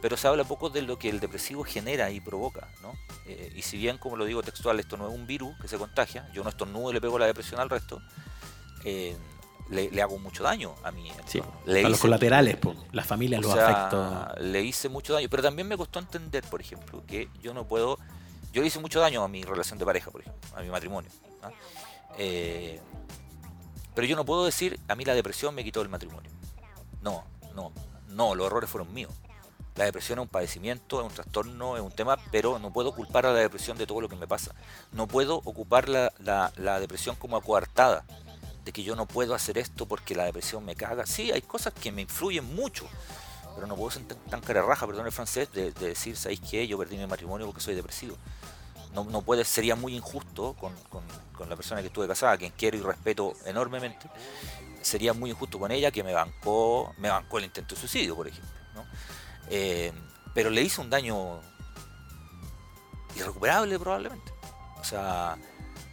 pero 0.00 0.16
se 0.16 0.28
habla 0.28 0.44
poco 0.44 0.70
de 0.70 0.82
lo 0.82 0.98
que 0.98 1.08
el 1.08 1.20
depresivo 1.20 1.64
genera 1.64 2.10
y 2.10 2.20
provoca, 2.20 2.68
¿no? 2.82 2.92
Eh, 3.26 3.52
y 3.54 3.62
si 3.62 3.76
bien, 3.76 3.98
como 3.98 4.16
lo 4.16 4.24
digo 4.24 4.42
textual, 4.42 4.78
esto 4.78 4.96
no 4.96 5.08
es 5.08 5.14
un 5.14 5.26
virus 5.26 5.56
que 5.60 5.68
se 5.68 5.78
contagia, 5.78 6.30
yo 6.32 6.42
no 6.44 6.50
estornudo 6.50 6.90
y 6.90 6.94
le 6.94 7.00
pego 7.00 7.18
la 7.18 7.26
depresión 7.26 7.60
al 7.60 7.70
resto, 7.70 8.00
eh, 8.84 9.16
le, 9.70 9.90
le 9.90 10.02
hago 10.02 10.18
mucho 10.18 10.44
daño 10.44 10.74
a 10.84 10.90
mí. 10.90 11.10
Sí, 11.26 11.42
le 11.64 11.84
a 11.84 11.88
los 11.88 11.98
colaterales, 11.98 12.56
po, 12.56 12.74
las 12.92 13.06
familias, 13.06 13.40
o 13.40 13.42
los 13.42 13.52
sea, 13.52 13.66
afectos. 13.66 14.40
Le 14.44 14.62
hice 14.62 14.88
mucho 14.88 15.12
daño, 15.14 15.28
pero 15.28 15.42
también 15.42 15.66
me 15.66 15.76
costó 15.76 15.98
entender, 15.98 16.44
por 16.44 16.60
ejemplo, 16.60 17.02
que 17.06 17.28
yo 17.42 17.52
no 17.52 17.66
puedo. 17.66 17.98
Yo 18.52 18.62
le 18.62 18.68
hice 18.68 18.78
mucho 18.78 19.00
daño 19.00 19.22
a 19.22 19.28
mi 19.28 19.42
relación 19.42 19.78
de 19.78 19.84
pareja, 19.84 20.10
por 20.10 20.20
ejemplo, 20.20 20.50
a 20.56 20.62
mi 20.62 20.68
matrimonio. 20.68 21.10
Eh, 22.16 22.80
pero 23.94 24.06
yo 24.06 24.16
no 24.16 24.24
puedo 24.24 24.44
decir, 24.44 24.78
a 24.88 24.94
mí 24.94 25.04
la 25.04 25.14
depresión 25.14 25.54
me 25.54 25.64
quitó 25.64 25.82
el 25.82 25.88
matrimonio. 25.88 26.30
No, 27.02 27.24
no, 27.54 27.72
no, 28.08 28.34
los 28.34 28.46
errores 28.46 28.70
fueron 28.70 28.92
míos. 28.94 29.12
La 29.76 29.84
depresión 29.84 30.18
es 30.18 30.22
un 30.22 30.28
padecimiento, 30.28 31.00
es 31.00 31.06
un 31.06 31.12
trastorno, 31.12 31.76
es 31.76 31.82
un 31.82 31.92
tema, 31.92 32.16
pero 32.32 32.58
no 32.58 32.72
puedo 32.72 32.92
culpar 32.94 33.26
a 33.26 33.32
la 33.32 33.40
depresión 33.40 33.76
de 33.76 33.86
todo 33.86 34.00
lo 34.00 34.08
que 34.08 34.16
me 34.16 34.26
pasa. 34.26 34.54
No 34.92 35.06
puedo 35.06 35.36
ocupar 35.44 35.88
la, 35.90 36.12
la- 36.18 36.80
depresión 36.80 37.14
como 37.16 37.38
coartada, 37.42 38.04
de 38.64 38.72
que 38.72 38.82
yo 38.82 38.96
no 38.96 39.06
puedo 39.06 39.34
hacer 39.34 39.58
esto 39.58 39.86
porque 39.86 40.14
la 40.14 40.24
depresión 40.24 40.64
me 40.64 40.74
caga. 40.74 41.04
Sí, 41.06 41.30
hay 41.30 41.42
cosas 41.42 41.74
que 41.74 41.92
me 41.92 42.02
influyen 42.02 42.54
mucho, 42.54 42.86
pero 43.54 43.66
no 43.66 43.76
puedo 43.76 43.90
ser 43.90 44.04
tan, 44.04 44.18
tan 44.30 44.40
cara 44.40 44.62
raja, 44.62 44.86
perdón 44.86 45.06
el 45.06 45.12
francés, 45.12 45.52
de, 45.52 45.72
de 45.72 45.88
decir, 45.88 46.16
¿sabéis 46.16 46.40
qué? 46.40 46.66
Yo 46.66 46.78
perdí 46.78 46.96
mi 46.96 47.06
matrimonio 47.06 47.46
porque 47.46 47.60
soy 47.60 47.74
depresivo. 47.74 48.16
No, 48.94 49.04
no 49.04 49.20
puede, 49.20 49.44
sería 49.44 49.76
muy 49.76 49.94
injusto 49.94 50.54
con, 50.58 50.72
con- 50.88 51.04
la 51.50 51.54
persona 51.54 51.82
que 51.82 51.88
estuve 51.88 52.08
casada, 52.08 52.32
a 52.32 52.38
quien 52.38 52.50
quiero 52.56 52.78
y 52.78 52.80
respeto 52.80 53.34
enormemente. 53.44 54.08
Sería 54.80 55.12
muy 55.12 55.30
injusto 55.30 55.58
con 55.58 55.70
ella 55.70 55.90
que 55.90 56.02
me 56.02 56.14
bancó, 56.14 56.94
me 56.96 57.10
bancó 57.10 57.36
el 57.38 57.44
intento 57.44 57.74
de 57.74 57.80
suicidio, 57.82 58.16
por 58.16 58.26
ejemplo. 58.26 58.50
Eh, 59.50 59.92
pero 60.34 60.50
le 60.50 60.62
hice 60.62 60.80
un 60.80 60.90
daño 60.90 61.40
irrecuperable 63.16 63.78
probablemente. 63.78 64.32
O 64.78 64.84
sea, 64.84 65.38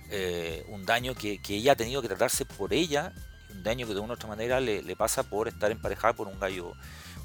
eh, 0.09 0.65
un 0.69 0.85
daño 0.85 1.15
que, 1.15 1.39
ella 1.49 1.71
ha 1.71 1.75
tenido 1.75 2.01
que 2.01 2.07
tratarse 2.07 2.45
por 2.45 2.73
ella, 2.73 3.13
un 3.49 3.63
daño 3.63 3.87
que 3.87 3.93
de 3.93 3.99
una 3.99 4.13
u 4.13 4.15
otra 4.15 4.27
manera 4.27 4.59
le, 4.59 4.95
pasa 4.95 5.23
por 5.23 5.47
estar 5.47 5.71
emparejada 5.71 6.13
por 6.13 6.27
un 6.27 6.39
gallo, 6.39 6.73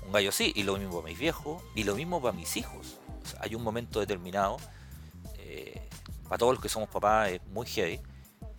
un 0.06 0.12
gallo 0.12 0.30
así, 0.30 0.52
y 0.54 0.62
lo 0.62 0.78
mismo 0.78 1.00
para 1.00 1.08
mis 1.08 1.18
viejos, 1.18 1.62
y 1.74 1.84
lo 1.84 1.94
mismo 1.94 2.22
para 2.22 2.32
mis 2.32 2.56
hijos. 2.56 2.98
Hay 3.40 3.54
un 3.54 3.62
momento 3.62 4.00
determinado, 4.00 4.56
eh, 5.38 5.88
para 6.24 6.38
todos 6.38 6.54
los 6.54 6.62
que 6.62 6.68
somos 6.68 6.88
papás 6.88 7.30
es 7.30 7.46
muy 7.48 7.66
heavy, 7.66 8.00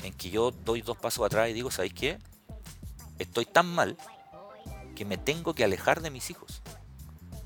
en 0.03 0.13
que 0.13 0.29
yo 0.29 0.51
doy 0.51 0.81
dos 0.81 0.97
pasos 0.97 1.25
atrás 1.25 1.49
y 1.49 1.53
digo, 1.53 1.71
¿sabéis 1.71 1.93
qué? 1.93 2.19
Estoy 3.17 3.45
tan 3.45 3.65
mal 3.67 3.97
que 4.95 5.05
me 5.05 5.17
tengo 5.17 5.53
que 5.53 5.63
alejar 5.63 6.01
de 6.01 6.09
mis 6.09 6.29
hijos. 6.29 6.58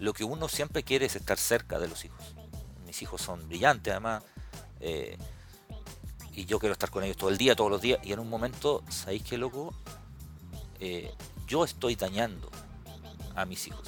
Lo 0.03 0.11
que 0.11 0.25
uno 0.25 0.49
siempre 0.49 0.83
quiere 0.83 1.05
es 1.05 1.15
estar 1.15 1.37
cerca 1.37 1.79
de 1.79 1.87
los 1.87 2.03
hijos. 2.03 2.35
Mis 2.85 3.01
hijos 3.01 3.21
son 3.21 3.47
brillantes 3.47 3.89
además. 3.89 4.21
eh, 4.81 5.17
y 6.33 6.43
yo 6.43 6.59
quiero 6.59 6.73
estar 6.73 6.89
con 6.89 7.05
ellos 7.05 7.15
todo 7.15 7.29
el 7.29 7.37
día, 7.37 7.55
todos 7.55 7.71
los 7.71 7.79
días. 7.79 7.99
Y 8.03 8.11
en 8.11 8.19
un 8.19 8.29
momento, 8.29 8.83
¿sabéis 8.89 9.23
qué 9.23 9.37
loco? 9.37 9.73
Eh, 10.81 11.09
yo 11.47 11.63
estoy 11.63 11.95
dañando 11.95 12.51
a 13.33 13.45
mis 13.45 13.65
hijos. 13.67 13.87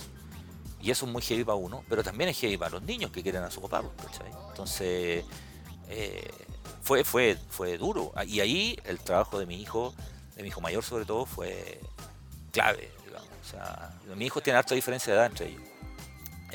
Y 0.81 0.89
eso 0.89 1.05
es 1.05 1.11
muy 1.11 1.21
heavy 1.21 1.43
para 1.43 1.55
uno, 1.55 1.83
pero 1.89 2.01
también 2.01 2.29
es 2.29 2.39
heavy 2.39 2.55
para 2.55 2.71
los 2.71 2.83
niños 2.83 3.11
que 3.11 3.21
quieren 3.21 3.43
a 3.43 3.51
su 3.51 3.59
papá, 3.59 3.81
pues, 3.81 4.07
¿cachai? 4.07 4.31
Entonces, 4.51 5.25
eh, 5.89 6.31
fue, 6.81 7.03
fue, 7.03 7.37
fue 7.49 7.77
duro. 7.77 8.13
Y 8.25 8.39
ahí 8.39 8.79
el 8.85 8.99
trabajo 8.99 9.37
de 9.37 9.45
mi 9.45 9.61
hijo, 9.61 9.93
de 10.37 10.43
mi 10.43 10.47
hijo 10.47 10.61
mayor 10.61 10.81
sobre 10.81 11.03
todo, 11.03 11.25
fue 11.25 11.81
clave. 12.53 12.89
O 13.41 13.47
sea, 13.47 13.99
mis 14.15 14.27
hijos 14.27 14.41
tienen 14.43 14.59
harta 14.59 14.75
diferencia 14.75 15.11
de 15.11 15.19
edad 15.19 15.25
entre 15.25 15.49
ellos. 15.49 15.74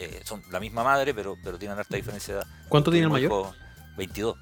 Eh, 0.03 0.23
son 0.25 0.43
la 0.51 0.59
misma 0.61 0.83
madre, 0.83 1.13
pero, 1.15 1.37
pero 1.45 1.59
tienen 1.59 1.79
harta 1.79 1.97
diferencia 1.97 2.35
de 2.35 2.41
edad. 2.41 2.49
¿Cuánto 2.69 2.91
tiene 2.91 3.05
el 3.05 3.11
mayor? 3.13 3.31
hijo, 3.31 3.55
22. 3.97 4.37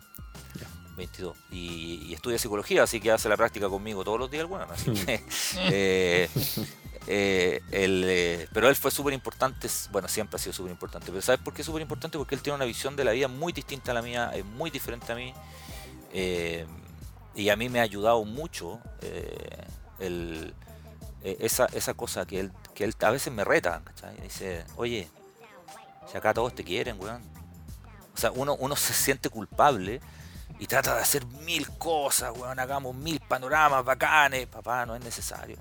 22. 0.96 1.36
Y, 1.50 2.06
y 2.06 2.14
estudia 2.14 2.38
psicología, 2.38 2.82
así 2.82 3.00
que 3.00 3.10
hace 3.10 3.28
la 3.28 3.36
práctica 3.36 3.68
conmigo 3.68 4.04
todos 4.04 4.18
los 4.18 4.30
días, 4.30 4.46
bueno, 4.46 4.66
así 4.70 4.92
que... 4.92 5.24
eh, 5.70 6.28
eh, 7.06 7.60
él, 7.70 8.04
eh, 8.06 8.48
pero 8.52 8.68
él 8.68 8.76
fue 8.76 8.90
súper 8.90 9.14
importante, 9.14 9.68
bueno, 9.90 10.08
siempre 10.08 10.36
ha 10.36 10.38
sido 10.38 10.52
súper 10.52 10.72
importante, 10.72 11.06
pero 11.06 11.22
¿sabes 11.22 11.40
por 11.40 11.54
qué 11.54 11.62
es 11.62 11.66
súper 11.66 11.82
importante? 11.82 12.18
Porque 12.18 12.34
él 12.34 12.42
tiene 12.42 12.56
una 12.56 12.64
visión 12.66 12.96
de 12.96 13.04
la 13.04 13.12
vida 13.12 13.28
muy 13.28 13.52
distinta 13.52 13.92
a 13.92 13.94
la 13.94 14.02
mía, 14.02 14.30
es 14.34 14.44
muy 14.44 14.70
diferente 14.70 15.10
a 15.12 15.14
mí, 15.14 15.32
eh, 16.12 16.66
y 17.34 17.48
a 17.48 17.56
mí 17.56 17.68
me 17.68 17.78
ha 17.80 17.82
ayudado 17.82 18.24
mucho 18.24 18.80
eh, 19.02 19.64
el- 20.00 20.52
eh, 21.22 21.36
esa, 21.40 21.66
esa 21.66 21.94
cosa 21.94 22.26
que 22.26 22.40
él, 22.40 22.52
que 22.74 22.84
él 22.84 22.94
a 23.00 23.10
veces 23.10 23.32
me 23.32 23.42
reta, 23.44 23.80
¿cachai? 23.84 24.20
Dice, 24.20 24.64
oye, 24.76 25.08
si 26.10 26.16
acá 26.16 26.32
todos 26.34 26.54
te 26.54 26.64
quieren, 26.64 27.00
weón. 27.00 27.22
O 28.14 28.16
sea, 28.16 28.32
uno, 28.32 28.56
uno 28.56 28.74
se 28.74 28.92
siente 28.92 29.28
culpable 29.28 30.00
y 30.58 30.66
trata 30.66 30.94
de 30.94 31.02
hacer 31.02 31.24
mil 31.26 31.68
cosas, 31.78 32.36
weón, 32.36 32.58
hagamos 32.58 32.94
mil 32.94 33.20
panoramas 33.20 33.84
bacanes. 33.84 34.46
Papá, 34.46 34.86
no 34.86 34.96
es 34.96 35.04
necesario. 35.04 35.56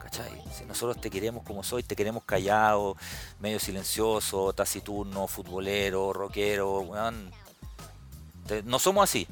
¿Cachai? 0.00 0.42
Si 0.52 0.64
nosotros 0.64 1.00
te 1.00 1.08
queremos 1.08 1.44
como 1.44 1.62
soy, 1.62 1.82
te 1.82 1.94
queremos 1.94 2.24
callado, 2.24 2.96
medio 3.38 3.60
silencioso, 3.60 4.52
taciturno, 4.52 5.26
futbolero, 5.28 6.12
rockero, 6.12 6.80
weón. 6.80 7.30
No 8.64 8.78
somos 8.78 9.04
así, 9.04 9.26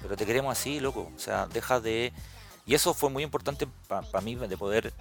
pero 0.00 0.16
te 0.16 0.24
queremos 0.24 0.56
así, 0.56 0.80
loco. 0.80 1.10
O 1.14 1.18
sea, 1.18 1.46
deja 1.46 1.80
de... 1.80 2.12
Y 2.66 2.74
eso 2.74 2.94
fue 2.94 3.10
muy 3.10 3.22
importante 3.22 3.66
para 3.88 4.20
mí 4.22 4.36
de 4.36 4.56
poder 4.56 4.94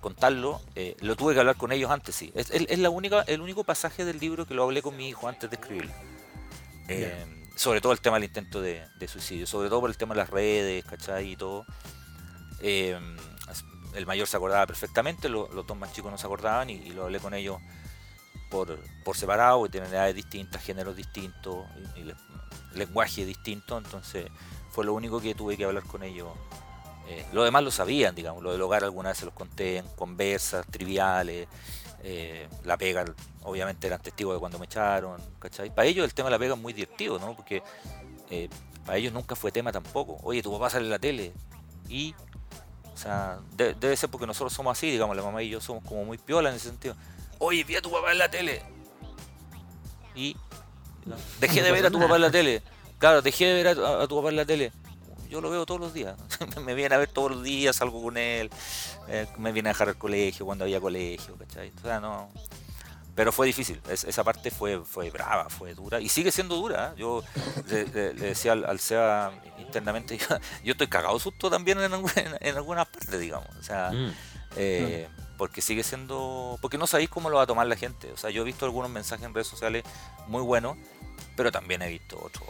contarlo. 0.00 0.60
eh, 0.74 0.96
lo 1.00 1.16
tuve 1.16 1.34
que 1.34 1.40
hablar 1.40 1.56
con 1.56 1.72
ellos 1.72 1.90
antes, 1.90 2.14
sí. 2.14 2.32
Es, 2.34 2.50
es- 2.50 2.66
es 2.68 2.78
la 2.78 2.90
única, 2.90 3.22
el 3.22 3.40
único 3.40 3.64
pasaje 3.64 4.04
del 4.04 4.18
libro 4.18 4.46
que 4.46 4.54
lo 4.54 4.64
hablé 4.64 4.82
con 4.82 4.96
mi 4.96 5.08
hijo 5.08 5.28
antes 5.28 5.48
de 5.50 5.56
escribirlo. 5.56 5.92
Eh, 6.88 7.24
sobre 7.56 7.80
todo 7.80 7.92
el 7.92 8.00
tema 8.00 8.16
del 8.16 8.24
intento 8.24 8.60
de, 8.60 8.86
de 8.98 9.08
suicidio, 9.08 9.46
sobre 9.46 9.68
todo 9.68 9.80
por 9.80 9.90
el 9.90 9.96
tema 9.96 10.14
de 10.14 10.18
las 10.20 10.30
redes, 10.30 10.84
¿cachai? 10.84 11.32
Y 11.32 11.36
todo. 11.36 11.64
Eh, 12.60 12.98
el 13.94 14.06
mayor 14.06 14.26
se 14.28 14.36
acordaba 14.36 14.66
perfectamente, 14.66 15.28
lo- 15.28 15.48
los 15.52 15.66
dos 15.66 15.76
más 15.76 15.92
chicos 15.92 16.10
no 16.10 16.18
se 16.18 16.26
acordaban 16.26 16.70
y, 16.70 16.74
y 16.74 16.90
lo 16.90 17.04
hablé 17.04 17.18
con 17.20 17.34
ellos 17.34 17.58
por, 18.50 18.78
por 19.04 19.16
separado, 19.16 19.66
y 19.66 19.68
tienen 19.70 19.90
edades 19.92 20.14
distintas, 20.14 20.62
géneros 20.62 20.94
distintos, 20.96 21.66
y, 21.96 22.00
y 22.00 22.04
le- 22.04 22.14
lenguaje 22.74 23.24
distinto, 23.24 23.76
entonces 23.78 24.30
fue 24.70 24.84
lo 24.84 24.92
único 24.94 25.20
que 25.20 25.34
tuve 25.34 25.56
que 25.56 25.64
hablar 25.64 25.82
con 25.84 26.02
ellos. 26.02 26.28
Eh, 27.08 27.24
lo 27.32 27.42
demás 27.44 27.62
lo 27.64 27.70
sabían, 27.70 28.14
digamos, 28.14 28.42
lo 28.42 28.52
del 28.52 28.60
hogar 28.60 28.84
alguna 28.84 29.08
vez 29.08 29.18
se 29.18 29.24
los 29.24 29.32
conté 29.34 29.78
en 29.78 29.86
conversas 29.96 30.66
triviales, 30.66 31.48
eh, 32.02 32.46
la 32.64 32.76
pega, 32.76 33.04
obviamente 33.42 33.86
eran 33.86 34.00
testigos 34.00 34.34
de 34.34 34.40
cuando 34.40 34.58
me 34.58 34.66
echaron, 34.66 35.20
¿cachai? 35.38 35.74
Para 35.74 35.88
ellos 35.88 36.04
el 36.04 36.12
tema 36.14 36.26
de 36.28 36.32
la 36.32 36.38
pega 36.38 36.54
es 36.54 36.60
muy 36.60 36.72
divertido, 36.74 37.18
¿no? 37.18 37.34
Porque 37.34 37.62
eh, 38.30 38.48
para 38.84 38.98
ellos 38.98 39.12
nunca 39.12 39.34
fue 39.36 39.50
tema 39.50 39.72
tampoco. 39.72 40.18
Oye, 40.22 40.42
tu 40.42 40.52
papá 40.52 40.68
sale 40.70 40.84
en 40.84 40.90
la 40.90 40.98
tele 40.98 41.32
y 41.88 42.14
o 42.94 42.96
sea, 43.00 43.38
de- 43.56 43.74
debe 43.74 43.96
ser 43.96 44.10
porque 44.10 44.26
nosotros 44.26 44.52
somos 44.52 44.76
así, 44.76 44.90
digamos, 44.90 45.16
la 45.16 45.22
mamá 45.22 45.42
y 45.42 45.48
yo 45.48 45.60
somos 45.60 45.82
como 45.84 46.04
muy 46.04 46.18
piola 46.18 46.50
en 46.50 46.56
ese 46.56 46.68
sentido. 46.68 46.94
Oye, 47.38 47.64
vi 47.64 47.76
a 47.76 47.80
tu 47.80 47.90
papá 47.90 48.12
en 48.12 48.18
la 48.18 48.28
tele. 48.30 48.60
Y 50.14 50.36
dejé 51.40 51.62
de 51.62 51.72
ver 51.72 51.86
a 51.86 51.90
tu 51.90 51.98
papá 52.00 52.16
en 52.16 52.22
la 52.22 52.30
tele. 52.30 52.62
Claro, 52.98 53.22
dejé 53.22 53.46
de 53.46 53.62
ver 53.62 53.68
a 53.78 54.06
tu 54.08 54.16
papá 54.16 54.28
en 54.30 54.36
la 54.36 54.44
tele. 54.44 54.72
Yo 55.28 55.40
lo 55.40 55.50
veo 55.50 55.64
todos 55.66 55.80
los 55.80 55.92
días. 55.94 56.16
me 56.64 56.74
viene 56.74 56.94
a 56.94 56.98
ver 56.98 57.10
todos 57.10 57.30
los 57.32 57.42
días, 57.42 57.76
salgo 57.76 58.02
con 58.02 58.16
él. 58.16 58.50
eh, 59.08 59.26
me 59.38 59.52
viene 59.52 59.68
a 59.68 59.72
dejar 59.72 59.88
al 59.88 59.96
colegio 59.98 60.46
cuando 60.46 60.64
había 60.64 60.80
colegio, 60.80 61.36
¿cachai? 61.36 61.72
O 61.78 61.82
sea, 61.82 62.00
no. 62.00 62.30
Pero 63.14 63.32
fue 63.32 63.48
difícil, 63.48 63.80
es- 63.90 64.04
esa 64.04 64.22
parte 64.22 64.50
fue, 64.52 64.84
fue 64.84 65.10
brava, 65.10 65.48
fue 65.50 65.74
dura 65.74 66.00
y 66.00 66.08
sigue 66.08 66.30
siendo 66.30 66.54
dura. 66.54 66.92
¿eh? 66.94 67.00
Yo 67.00 67.24
le, 67.68 67.84
le- 67.88 68.14
le 68.14 68.26
decía 68.28 68.52
al, 68.52 68.64
al 68.64 68.78
SEA 68.78 69.32
internamente, 69.58 70.16
yo, 70.18 70.26
yo 70.64 70.72
estoy 70.72 70.86
cagado 70.86 71.18
susto 71.18 71.50
también 71.50 71.80
en, 71.80 71.92
en, 71.92 72.04
en 72.40 72.56
algunas 72.56 72.86
partes, 72.86 73.18
digamos. 73.18 73.48
O 73.58 73.62
sea, 73.62 73.90
Mm. 73.92 74.12
eh, 74.56 75.08
porque 75.36 75.60
sigue 75.60 75.82
siendo. 75.84 76.58
Porque 76.60 76.78
no 76.78 76.86
sabéis 76.86 77.10
cómo 77.10 77.28
lo 77.30 77.36
va 77.36 77.42
a 77.42 77.46
tomar 77.46 77.66
la 77.66 77.76
gente. 77.76 78.10
O 78.12 78.16
sea, 78.16 78.30
yo 78.30 78.42
he 78.42 78.44
visto 78.44 78.64
algunos 78.64 78.90
mensajes 78.90 79.24
en 79.26 79.34
redes 79.34 79.46
sociales 79.48 79.82
muy 80.28 80.42
buenos, 80.42 80.76
pero 81.36 81.50
también 81.52 81.82
he 81.82 81.88
visto 81.88 82.20
otros 82.22 82.48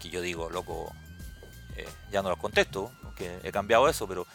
que 0.00 0.10
yo 0.10 0.20
digo, 0.20 0.50
loco, 0.50 0.92
eh, 1.76 1.88
ya 2.10 2.22
no 2.22 2.28
los 2.30 2.38
contesto, 2.38 2.90
porque 3.02 3.38
he 3.42 3.52
cambiado 3.52 3.88
eso, 3.88 4.06
pero 4.08 4.26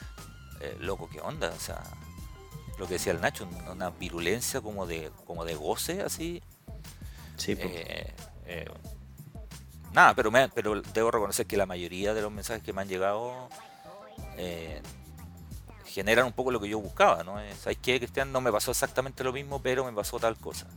eh, 0.59 0.77
loco, 0.79 1.09
¿qué 1.09 1.19
onda? 1.21 1.49
O 1.55 1.59
sea, 1.59 1.81
lo 2.77 2.87
que 2.87 2.93
decía 2.95 3.11
el 3.11 3.21
Nacho, 3.21 3.47
una 3.71 3.89
virulencia 3.91 4.61
como 4.61 4.85
de, 4.87 5.11
como 5.25 5.45
de 5.45 5.55
goce, 5.55 6.01
así. 6.01 6.41
Sí. 7.37 7.55
Eh, 7.59 8.13
eh, 8.45 8.65
nada, 9.93 10.13
pero, 10.15 10.29
me- 10.31 10.49
pero 10.49 10.81
debo 10.81 11.11
reconocer 11.11 11.45
que 11.47 11.57
la 11.57 11.65
mayoría 11.65 12.13
de 12.13 12.21
los 12.21 12.31
mensajes 12.31 12.63
que 12.63 12.73
me 12.73 12.81
han 12.81 12.87
llegado 12.87 13.49
generan 15.85 16.25
un 16.25 16.33
poco 16.33 16.51
lo 16.51 16.59
que 16.59 16.69
yo 16.69 16.79
buscaba, 16.79 17.23
¿no? 17.23 17.35
¿Sabes 17.61 17.77
qué, 17.81 17.97
Cristian? 17.99 18.31
No 18.31 18.39
me 18.41 18.51
pasó 18.51 18.71
exactamente 18.71 19.23
lo 19.23 19.33
mismo, 19.33 19.61
pero 19.61 19.83
me 19.83 19.91
pasó 19.91 20.19
tal 20.19 20.37
cosa. 20.37 20.67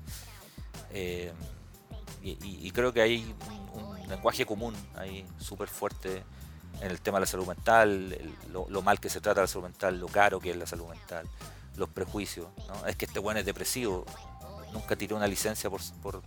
Y, 0.93 1.29
y- 2.31 2.39
y 2.67 2.71
creo 2.71 2.93
que 2.93 3.01
hay 3.03 3.35
un, 3.75 3.83
un 3.83 4.09
lenguaje 4.09 4.45
común 4.47 4.75
ahí 4.97 5.27
súper 5.39 5.69
fuerte 5.69 6.23
en 6.81 6.91
el 6.91 7.01
tema 7.01 7.19
de 7.19 7.23
la 7.23 7.27
salud 7.27 7.47
mental, 7.47 8.17
lo, 8.51 8.83
mal 8.83 9.01
que 9.01 9.09
se 9.09 9.21
trata 9.21 9.41
la 9.41 9.47
salud 9.47 9.65
mental, 9.65 9.99
lo 9.99 10.09
caro 10.09 10.41
que 10.41 10.51
es 10.51 10.57
la 10.57 10.67
salud 10.67 10.87
mental, 10.89 11.29
los 11.77 11.89
prejuicios, 11.89 12.49
¿no? 12.69 12.87
Es 12.87 12.97
que 12.97 13.05
este 13.05 13.19
bueno 13.19 13.41
es 13.41 13.47
depresivo, 13.47 14.05
nunca 14.73 14.97
tiró 14.97 15.17
una 15.17 15.27
licencia 15.27 15.71
por, 15.71 15.81
por, 16.03 16.23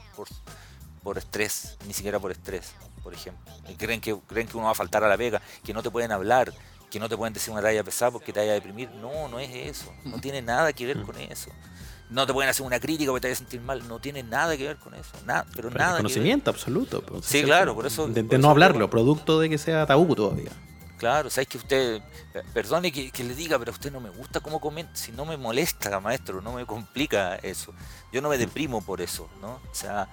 por, 1.04 1.18
estrés, 1.18 1.78
ni 1.86 1.94
siquiera 1.94 2.20
por 2.20 2.32
estrés, 2.32 2.74
por 3.04 3.14
ejemplo. 3.14 3.54
Creen 3.78 4.02
que, 4.02 4.18
creen 4.28 4.48
que 4.48 4.58
uno 4.58 4.66
va 4.66 4.72
a 4.72 4.76
faltar 4.76 5.04
a 5.04 5.08
la 5.08 5.18
pega, 5.18 5.42
que 5.64 5.74
no 5.74 5.84
te 5.84 5.92
pueden 5.92 6.12
hablar, 6.12 6.54
que 6.90 7.00
no 7.00 7.10
te 7.10 7.18
pueden 7.18 7.34
decir 7.34 7.52
una 7.52 7.62
talla 7.62 7.84
pesada 7.84 8.12
porque 8.12 8.34
te 8.34 8.40
vaya 8.40 8.52
a 8.52 8.56
deprimir. 8.56 8.90
No, 8.92 9.28
no 9.28 9.40
es 9.40 9.54
eso. 9.54 9.94
No 10.06 10.20
tiene 10.20 10.42
nada 10.42 10.72
que 10.74 10.86
ver 10.86 11.02
con 11.04 11.18
eso. 11.18 11.52
No 12.10 12.26
te 12.26 12.34
pueden 12.34 12.50
hacer 12.50 12.66
una 12.66 12.80
crítica 12.80 13.12
porque 13.12 13.22
te 13.22 13.28
vayas 13.28 13.40
a 13.40 13.44
sentir 13.44 13.62
mal. 13.62 13.86
No 13.88 14.00
tiene 14.00 14.24
nada 14.24 14.56
que 14.56 14.66
ver 14.66 14.78
con 14.78 14.94
eso. 14.94 15.12
Nada, 15.26 15.46
pero 15.56 15.70
Pero 15.70 15.84
nada. 15.84 15.98
conocimiento 15.98 16.50
absoluto. 16.50 17.02
po. 17.02 17.22
Sí, 17.22 17.44
claro, 17.44 17.76
por 17.76 17.86
eso- 17.86 18.08
De, 18.08 18.22
eso 18.22 18.38
no 18.38 18.50
hablarlo, 18.50 18.90
producto 18.90 19.40
de 19.40 19.50
que 19.50 19.58
sea 19.58 19.86
tabú 19.86 20.16
todavía. 20.16 20.52
Claro, 20.98 21.30
sabes 21.30 21.48
que 21.48 21.58
usted, 21.60 22.02
pe- 22.34 22.44
perdone 22.54 22.92
que, 22.92 23.12
que 23.12 23.24
le 23.24 23.36
diga, 23.36 23.60
pero 23.60 23.72
a 23.72 23.74
usted 23.76 23.92
no 23.92 24.00
me 24.00 24.10
gusta 24.10 24.40
cómo 24.40 24.60
comenta, 24.60 24.96
si 24.96 25.12
no 25.12 25.26
me 25.26 25.38
molesta, 25.38 26.00
maestro, 26.00 26.42
no 26.42 26.54
me 26.54 26.66
complica 26.66 27.36
eso. 27.36 27.72
Yo 28.12 28.20
no 28.22 28.30
me 28.30 28.38
deprimo 28.40 28.82
por 28.82 29.00
eso, 29.02 29.30
¿no? 29.40 29.60
O 29.72 29.76
sea, 29.76 30.08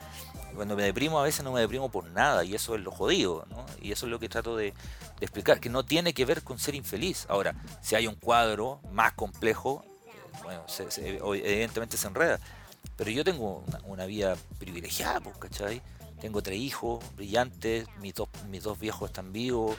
cuando 0.54 0.76
me 0.76 0.82
deprimo 0.82 1.18
a 1.18 1.22
veces 1.22 1.42
no 1.42 1.52
me 1.52 1.60
deprimo 1.62 1.90
por 1.90 2.04
nada 2.10 2.44
y 2.44 2.54
eso 2.54 2.74
es 2.74 2.82
lo 2.82 2.90
jodido, 2.90 3.46
¿no? 3.50 3.64
Y 3.80 3.92
eso 3.92 4.04
es 4.04 4.10
lo 4.10 4.18
que 4.20 4.28
trato 4.28 4.56
de, 4.58 4.72
de 4.72 5.24
explicar, 5.24 5.58
que 5.58 5.70
no 5.70 5.84
tiene 5.86 6.12
que 6.12 6.26
ver 6.26 6.42
con 6.42 6.58
ser 6.58 6.74
infeliz. 6.74 7.24
Ahora, 7.30 7.54
si 7.80 7.94
hay 7.94 8.06
un 8.06 8.14
cuadro 8.16 8.80
más 8.92 9.14
complejo, 9.14 9.82
eh, 9.86 9.93
bueno, 10.42 10.62
se- 10.68 10.90
se- 10.90 11.16
evidentemente 11.18 11.96
se 11.96 12.06
enreda. 12.08 12.38
Pero 12.96 13.10
yo 13.10 13.24
tengo 13.24 13.64
una, 13.84 14.06
vida 14.06 14.36
privilegiada, 14.58 15.20
pues, 15.20 15.36
¿cachai? 15.38 15.82
Tengo 16.20 16.42
tres 16.42 16.58
hijos 16.58 17.04
brillantes, 17.16 17.86
mis 18.00 18.14
dos, 18.14 18.28
mis 18.48 18.62
dos 18.62 18.78
viejos 18.78 19.10
están 19.10 19.32
vivos, 19.32 19.76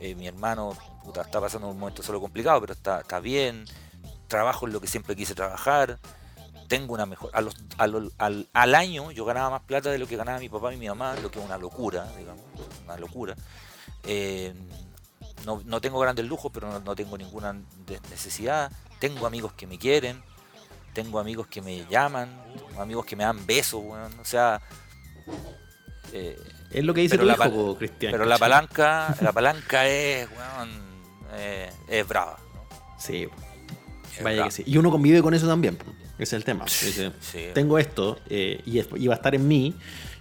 eh, 0.00 0.14
mi 0.14 0.26
hermano 0.26 0.76
puta, 1.04 1.22
está 1.22 1.40
pasando 1.40 1.68
un 1.68 1.78
momento 1.78 2.02
solo 2.02 2.20
complicado, 2.20 2.60
pero 2.60 2.72
está, 2.72 3.00
está 3.00 3.20
bien, 3.20 3.64
trabajo 4.26 4.66
en 4.66 4.72
lo 4.72 4.80
que 4.80 4.86
siempre 4.86 5.14
quise 5.14 5.34
trabajar, 5.34 5.98
tengo 6.68 6.94
una 6.94 7.04
mejor... 7.06 7.30
A 7.34 7.42
los, 7.42 7.54
a 7.76 7.86
lo- 7.86 8.10
al, 8.18 8.48
al 8.54 8.74
año 8.74 9.10
yo 9.10 9.24
ganaba 9.26 9.50
más 9.50 9.62
plata 9.62 9.90
de 9.90 9.98
lo 9.98 10.06
que 10.06 10.16
ganaba 10.16 10.38
mi 10.38 10.48
papá 10.48 10.72
y 10.72 10.78
mi 10.78 10.88
mamá, 10.88 11.14
lo 11.16 11.30
que 11.30 11.38
es 11.38 11.44
una 11.44 11.58
locura, 11.58 12.06
digamos, 12.16 12.42
una 12.84 12.96
locura. 12.96 13.36
Eh, 14.04 14.54
no, 15.44 15.62
no 15.64 15.80
tengo 15.80 15.98
grandes 16.00 16.26
lujos, 16.26 16.50
pero 16.52 16.70
no, 16.70 16.80
no 16.80 16.94
tengo 16.96 17.16
ninguna 17.18 17.54
necesidad. 18.10 18.70
Tengo 18.98 19.26
amigos 19.26 19.52
que 19.52 19.66
me 19.66 19.78
quieren, 19.78 20.22
tengo 20.92 21.18
amigos 21.18 21.46
que 21.46 21.60
me 21.62 21.84
llaman, 21.86 22.28
tengo 22.68 22.82
amigos 22.82 23.04
que 23.04 23.16
me 23.16 23.24
dan 23.24 23.44
besos, 23.46 23.82
weón, 23.84 24.12
o 24.20 24.24
sea... 24.24 24.60
eh, 26.12 26.36
Es 26.70 26.84
lo 26.84 26.94
que 26.94 27.02
dice 27.02 27.16
Pero 27.18 27.32
tu 27.32 27.38
la 27.38 27.48
hijo, 27.48 27.76
Cristian. 27.76 28.12
pero 28.12 28.24
la 28.24 28.38
palanca, 28.38 29.14
la 29.20 29.32
palanca 29.32 29.86
es, 29.88 30.28
weón, 30.30 30.70
eh, 31.34 31.70
es 31.88 32.06
brava. 32.06 32.38
¿no? 32.54 32.66
Sí. 32.98 33.28
Es 34.16 34.22
vaya 34.22 34.36
brava. 34.36 34.48
que 34.48 34.54
sí. 34.54 34.62
Y 34.66 34.76
uno 34.78 34.90
convive 34.90 35.22
con 35.22 35.34
eso 35.34 35.46
también. 35.46 35.76
Ese 36.14 36.22
es 36.22 36.32
el 36.34 36.44
tema. 36.44 36.64
Dice, 36.64 37.10
Sí. 37.20 37.46
Tengo 37.54 37.78
esto 37.78 38.18
eh, 38.30 38.62
y, 38.64 38.78
es- 38.78 38.88
y 38.96 39.06
va 39.08 39.14
a 39.14 39.16
estar 39.16 39.34
en 39.34 39.46
mí. 39.48 39.74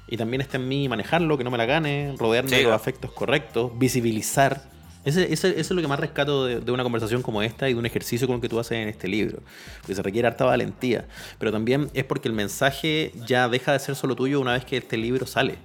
Y 0.08 0.18
también 0.18 0.42
está 0.42 0.58
en 0.58 0.68
mí 0.68 0.90
manejarlo, 0.90 1.38
que 1.38 1.44
no 1.44 1.50
me 1.52 1.58
la 1.58 1.66
gane, 1.66 2.14
rodearme 2.18 2.50
Sí, 2.50 2.56
de 2.58 2.64
los 2.64 2.74
afectos 2.74 3.12
correctos, 3.12 3.72
visibilizar. 3.78 4.70
Ese, 5.06 5.34
eso 5.34 5.48
es 5.48 5.72
lo 5.72 5.82
que 5.82 5.88
más 5.88 6.00
rescato 6.00 6.46
de, 6.46 6.60
de 6.62 6.72
una 6.72 6.84
conversación 6.84 7.22
como 7.22 7.42
esta 7.42 7.70
y 7.70 7.74
de 7.74 7.80
un 7.80 7.86
ejercicio 7.86 8.26
como 8.28 8.38
el 8.38 8.42
que 8.42 8.50
tú 8.50 8.60
haces 8.60 8.78
en 8.78 8.88
este 8.88 9.08
libro. 9.08 9.40
Porque 9.82 9.96
se 9.96 10.02
requiere 10.02 10.28
harta 10.28 10.46
valentía. 10.46 11.06
Pero 11.40 11.52
también 11.52 11.90
es 11.94 12.06
porque 12.06 12.28
el 12.28 12.34
mensaje 12.34 13.12
ya 13.26 13.50
deja 13.50 13.74
de 13.74 13.80
ser 13.80 13.96
solo 13.96 14.16
tuyo 14.16 14.40
una 14.40 14.54
vez 14.54 14.66
que 14.66 14.78
este 14.78 14.98
libro 14.98 15.26
sale. 15.26 15.58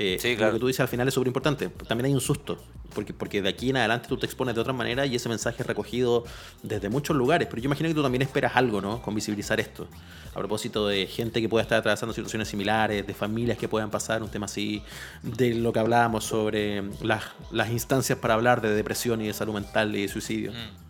Eh, 0.00 0.16
Sí, 0.20 0.36
Lo 0.36 0.52
que 0.52 0.60
tú 0.60 0.68
dices 0.68 0.78
al 0.78 0.88
final 0.88 1.08
es 1.08 1.14
súper 1.14 1.26
importante. 1.26 1.68
También 1.88 2.06
hay 2.06 2.14
un 2.14 2.20
susto. 2.20 2.62
Porque, 2.94 3.12
porque 3.12 3.42
de 3.42 3.48
aquí 3.48 3.70
en 3.70 3.76
adelante 3.76 4.08
tú 4.08 4.16
te 4.16 4.26
expones 4.26 4.54
de 4.54 4.60
otra 4.60 4.72
manera 4.72 5.04
y 5.04 5.14
ese 5.16 5.28
mensaje 5.28 5.60
es 5.60 5.66
recogido 5.66 6.24
desde 6.62 6.88
muchos 6.88 7.16
lugares. 7.16 7.48
Pero 7.50 7.60
yo 7.60 7.66
imagino 7.66 7.88
que 7.88 7.94
tú 7.96 8.02
también 8.02 8.22
esperas 8.22 8.52
algo, 8.54 8.80
¿no? 8.80 9.02
Con 9.02 9.14
visibilizar 9.14 9.58
esto. 9.58 9.88
A 10.30 10.38
propósito 10.38 10.86
de 10.86 11.08
gente 11.08 11.40
que 11.40 11.48
pueda 11.48 11.62
estar 11.62 11.78
atravesando 11.78 12.14
situaciones 12.14 12.46
similares, 12.46 13.04
de 13.06 13.12
familias 13.12 13.58
que 13.58 13.68
puedan 13.68 13.90
pasar 13.90 14.22
un 14.22 14.30
tema 14.30 14.46
así, 14.46 14.82
de 15.22 15.54
lo 15.54 15.72
que 15.72 15.80
hablábamos 15.80 16.24
sobre 16.24 16.84
las, 17.02 17.24
las 17.50 17.70
instancias 17.70 18.20
para 18.20 18.34
hablar 18.34 18.60
de 18.60 18.70
depresión 18.70 19.20
y 19.20 19.26
de 19.26 19.34
salud 19.34 19.54
mental 19.54 19.94
y 19.96 20.02
de 20.02 20.08
suicidio. 20.08 20.52
Mm. 20.52 20.88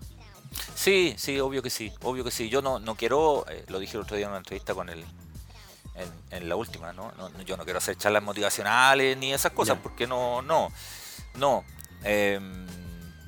Sí, 0.74 1.14
sí, 1.16 1.40
obvio 1.40 1.62
que 1.62 1.70
sí, 1.70 1.90
obvio 2.02 2.24
que 2.24 2.30
sí. 2.30 2.50
Yo 2.50 2.60
no, 2.60 2.78
no 2.78 2.94
quiero, 2.94 3.46
eh, 3.48 3.64
lo 3.68 3.78
dije 3.78 3.96
el 3.96 4.02
otro 4.02 4.16
día 4.16 4.26
en 4.26 4.30
una 4.30 4.38
entrevista 4.38 4.74
con 4.74 4.88
el, 4.88 5.02
en, 5.98 6.12
en 6.30 6.48
la 6.48 6.56
última, 6.56 6.92
¿no? 6.92 7.12
No- 7.18 7.28
no- 7.28 7.42
Yo 7.42 7.56
no 7.56 7.64
quiero 7.64 7.78
hacer 7.78 7.96
charlas 7.96 8.22
motivacionales 8.22 9.16
ni 9.18 9.32
esas 9.32 9.52
cosas, 9.52 9.78
porque 9.82 10.06
no, 10.06 10.42
no, 10.42 10.70
no. 11.34 11.64
Em, 12.04 12.66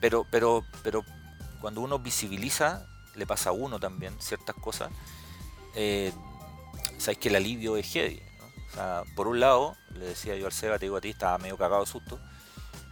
pero, 0.00 0.26
pero, 0.30 0.64
pero 0.82 1.04
cuando 1.60 1.80
uno 1.80 1.98
visibiliza, 1.98 2.86
le 3.16 3.26
pasa 3.26 3.50
a 3.50 3.52
uno 3.52 3.78
también 3.78 4.14
ciertas 4.20 4.54
cosas. 4.56 4.90
Eh, 5.74 6.12
sabes 6.98 7.18
que 7.18 7.28
el 7.28 7.36
alivio 7.36 7.76
es 7.76 7.86
heavy. 7.92 8.22
¿no? 8.38 8.44
O 8.46 8.74
sea, 8.74 9.02
por 9.16 9.26
un 9.28 9.40
lado, 9.40 9.76
le 9.94 10.06
decía 10.06 10.36
yo 10.36 10.46
al 10.46 10.52
Seba, 10.52 10.78
te 10.78 10.86
digo 10.86 10.96
a 10.96 11.00
ti, 11.00 11.10
estaba 11.10 11.36
medio 11.38 11.56
cagado 11.58 11.84
de 11.84 11.90
susto. 11.90 12.18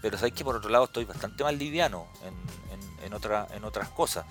Pero 0.03 0.17
sabes 0.19 0.33
que 0.33 0.45
por 0.45 0.55
otro 0.57 0.71
lado 0.71 0.85
estoy 0.85 1.05
bastante 1.05 1.43
más 1.43 1.55
liviano 1.55 2.07
en, 2.23 2.35
en, 2.73 3.05
en, 3.07 3.15
otra- 3.15 3.49
en 3.53 3.65
otras 3.65 3.89
cosas. 3.89 4.27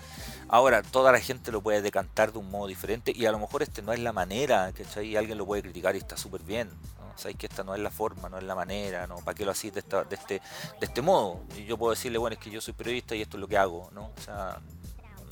Ahora, 0.49 0.81
toda 0.81 1.11
la 1.11 1.19
gente 1.19 1.51
lo 1.51 1.61
puede 1.61 1.81
decantar 1.81 2.31
de 2.31 2.39
un 2.39 2.49
modo 2.49 2.67
diferente 2.67 3.11
y 3.15 3.25
a 3.25 3.31
lo 3.31 3.39
mejor 3.39 3.63
este 3.63 3.81
no 3.81 3.91
es 3.93 3.99
la 3.99 4.13
manera, 4.13 4.71
¿cachai? 4.73 5.07
Y 5.07 5.15
alguien 5.17 5.37
lo 5.37 5.45
puede 5.45 5.61
criticar 5.61 5.95
y 5.95 5.99
está 5.99 6.15
súper 6.17 6.41
bien. 6.43 6.69
¿no? 6.69 7.17
Sabéis 7.17 7.37
que 7.37 7.47
esta 7.47 7.63
no 7.63 7.75
es 7.75 7.81
la 7.81 7.89
forma, 7.91 8.29
no 8.29 8.37
es 8.37 8.43
la 8.43 8.55
manera, 8.55 9.07
¿no? 9.07 9.17
¿Para 9.17 9.35
qué 9.35 9.43
lo 9.43 9.51
hacís 9.51 9.73
de, 9.73 9.79
esta- 9.81 10.03
de, 10.05 10.15
este, 10.15 10.35
de 10.79 10.85
este 10.85 11.01
modo? 11.01 11.41
Y 11.57 11.65
yo 11.65 11.77
puedo 11.77 11.91
decirle, 11.91 12.17
bueno, 12.17 12.35
es 12.35 12.39
que 12.39 12.49
yo 12.49 12.61
soy 12.61 12.73
periodista 12.73 13.15
y 13.15 13.21
esto 13.21 13.37
es 13.37 13.41
lo 13.41 13.47
que 13.47 13.57
hago, 13.57 13.89
¿no? 13.93 14.11
O 14.17 14.21
sea, 14.23 14.59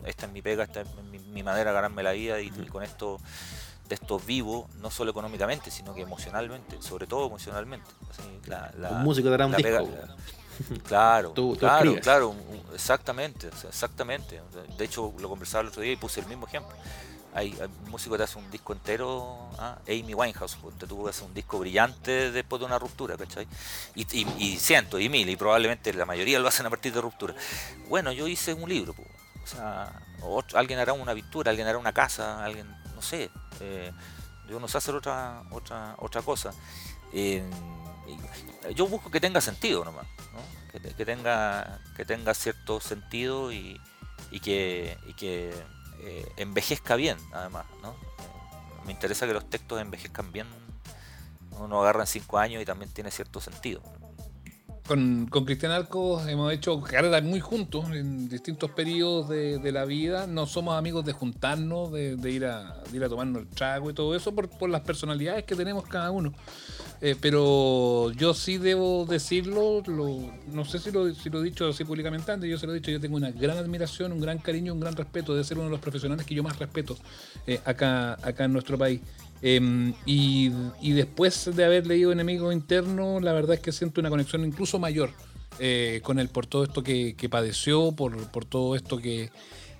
esta 0.06 0.26
es 0.26 0.32
mi 0.34 0.42
pega, 0.42 0.64
esta 0.66 0.82
es 0.82 0.88
mi, 1.12 1.20
mi 1.20 1.44
manera 1.44 1.72
de 1.72 1.76
ganarme 1.76 2.04
la 2.04 2.12
vida 2.12 2.42
y, 2.42 2.48
y 2.48 2.66
con 2.68 2.84
esto 2.84 3.20
de 3.88 3.96
esto 3.96 4.18
vivo, 4.20 4.68
no 4.82 4.90
solo 4.90 5.12
económicamente, 5.12 5.70
sino 5.70 5.94
que 5.94 6.02
emocionalmente, 6.02 6.82
sobre 6.82 7.06
todo 7.06 7.28
emocionalmente. 7.28 7.88
Así, 8.10 8.24
la- 8.48 8.72
la- 8.78 8.90
Un 8.90 9.04
músico 9.04 9.30
un 9.30 9.38
disco. 9.56 9.62
pega-. 9.62 10.16
Claro, 10.88 11.32
Tú- 11.32 11.56
claro, 11.58 11.92
claro, 12.02 12.36
exactamente, 12.74 13.48
exactamente. 13.68 14.42
De 14.78 14.86
hecho, 14.86 15.14
lo 15.20 15.30
conversaba 15.30 15.62
el 15.62 15.68
otro 15.70 15.82
día 15.82 15.94
y 15.94 15.96
puse 15.96 16.20
el 16.22 16.28
mismo 16.28 16.46
ejemplo. 16.48 16.76
Hay, 17.34 17.52
hay 17.60 17.68
un 17.84 17.90
músico 17.92 18.16
que 18.16 18.24
hace 18.24 18.38
un 18.40 18.50
disco 18.50 18.72
entero, 18.72 19.50
ah, 19.60 19.78
Amy 19.88 20.14
Winehouse, 20.14 20.58
te 20.80 20.88
tuvo 20.88 21.04
que 21.04 21.10
hacer 21.10 21.26
un 21.26 21.34
disco 21.34 21.60
brillante 21.60 22.32
después 22.32 22.62
de 22.62 22.66
una 22.66 22.80
ruptura, 22.80 23.18
¿cachai? 23.18 23.46
Y, 23.94 24.04
y, 24.20 24.26
y 24.38 24.58
cientos 24.58 25.02
y 25.02 25.10
mil, 25.10 25.28
y 25.30 25.36
probablemente 25.36 25.94
la 25.94 26.06
mayoría 26.06 26.40
lo 26.40 26.48
hacen 26.48 26.66
a 26.66 26.70
partir 26.70 26.94
de 26.94 27.02
ruptura. 27.02 27.36
Bueno, 27.90 28.14
yo 28.14 28.26
hice 28.28 28.54
un 28.54 28.70
libro, 28.70 28.94
pues, 28.94 29.08
o 29.44 29.48
sea, 29.48 29.92
otro- 30.22 30.58
alguien 30.58 30.80
hará 30.80 30.94
una 30.94 31.14
pintura, 31.14 31.50
alguien 31.50 31.68
hará 31.68 31.78
una 31.78 31.92
casa, 31.92 32.42
alguien, 32.44 32.68
no 32.96 33.02
sé, 33.02 33.30
eh, 33.60 33.92
yo 34.50 34.58
no 34.62 34.70
sé 34.70 34.78
hacer 34.78 34.96
otra, 34.96 35.44
otra, 35.52 35.96
otra 36.00 36.22
cosa. 36.22 36.54
Eh, 37.12 37.44
yo 38.76 38.88
busco 38.88 39.10
que 39.12 39.20
tenga 39.20 39.42
sentido 39.42 39.84
nomás, 39.86 40.06
¿no? 40.34 40.72
que, 40.72 40.80
te- 40.80 40.94
que 40.94 41.06
tenga, 41.06 41.80
que 41.96 42.06
tenga 42.06 42.34
cierto 42.34 42.80
sentido 42.80 43.52
y, 43.52 43.80
y 44.32 44.40
que, 44.40 44.98
y 45.08 45.14
que 45.14 45.54
eh, 46.00 46.32
envejezca 46.38 46.96
bien, 46.96 47.18
además. 47.34 47.66
¿no? 47.82 47.92
Eh, 47.92 47.96
me 48.86 48.92
interesa 48.92 49.26
que 49.28 49.34
los 49.34 49.50
textos 49.50 49.80
envejezcan 49.80 50.32
bien. 50.32 50.48
Uno 51.58 51.82
agarra 51.82 52.02
en 52.02 52.08
cinco 52.08 52.38
años 52.38 52.62
y 52.62 52.66
también 52.66 52.92
tiene 52.92 53.12
cierto 53.12 53.40
sentido. 53.40 53.82
Con, 54.88 55.26
Cristian 55.26 55.72
Arcos 55.72 56.28
hemos 56.28 56.54
hecho 56.54 56.80
carreras 56.80 57.24
muy 57.24 57.40
juntos 57.40 57.86
en 57.92 58.30
distintos 58.30 58.70
periodos 58.70 59.30
de, 59.30 59.72
la 59.72 59.84
vida. 59.84 60.28
No 60.28 60.46
somos 60.46 60.78
amigos 60.78 61.04
de 61.04 61.12
juntarnos, 61.12 61.92
de, 61.92 62.32
ir, 62.32 62.46
a, 62.46 62.84
ir 62.94 63.04
a 63.04 63.10
tomarnos 63.10 63.42
el 63.42 63.48
trago 63.48 63.90
y 63.90 63.94
todo 63.94 64.16
eso 64.16 64.36
por, 64.36 64.70
las 64.70 64.82
personalidades 64.82 65.44
que 65.46 65.56
tenemos 65.56 65.86
cada 65.86 66.12
uno. 66.12 66.34
Eh, 67.02 67.16
pero 67.20 68.12
yo 68.12 68.36
sí 68.36 68.60
debo 68.60 69.06
decirlo, 69.06 69.82
lo- 69.88 70.32
no 70.52 70.66
sé 70.66 70.78
si 70.78 70.92
lo, 70.92 71.14
si 71.14 71.30
lo 71.32 71.42
he 71.42 71.44
dicho 71.44 71.68
así 71.68 71.84
públicamente 71.84 72.32
antes, 72.32 72.50
yo 72.50 72.58
se 72.58 72.68
lo 72.68 72.74
he 72.74 72.76
dicho, 72.76 72.92
yo 72.92 73.02
tengo 73.02 73.18
una 73.18 73.32
gran 73.32 73.58
admiración, 73.58 74.12
un 74.12 74.22
gran 74.22 74.38
cariño, 74.38 74.72
un 74.74 74.80
gran 74.80 74.96
respeto 74.96 75.36
de 75.36 75.44
ser 75.44 75.58
uno 75.58 75.66
de 75.66 75.72
los 75.72 75.80
profesionales 75.82 76.26
que 76.26 76.36
yo 76.36 76.44
más 76.44 76.58
respeto 76.58 76.96
eh, 77.48 77.60
acá, 77.66 78.14
acá 78.22 78.46
en 78.46 78.54
nuestro 78.54 78.78
país. 78.78 79.02
Em, 79.42 79.94
y, 80.06 80.50
después 80.94 81.56
de 81.56 81.66
haber 81.66 81.86
leído 81.86 82.12
Enemigo 82.12 82.52
Interno, 82.52 83.20
la 83.20 83.34
verdad 83.34 83.56
es 83.56 83.60
que 83.60 83.72
siento 83.72 84.02
una 84.02 84.10
conexión 84.10 84.46
incluso 84.46 84.80
mayor 84.80 85.12
eh, 85.60 86.02
con 86.04 86.20
él 86.20 86.30
por 86.30 86.48
todo 86.48 86.64
esto 86.64 86.84
que, 86.84 87.16
padeció, 87.30 87.92
por, 87.92 88.46
todo 88.46 88.76
esto 88.76 88.98
que, 88.98 89.30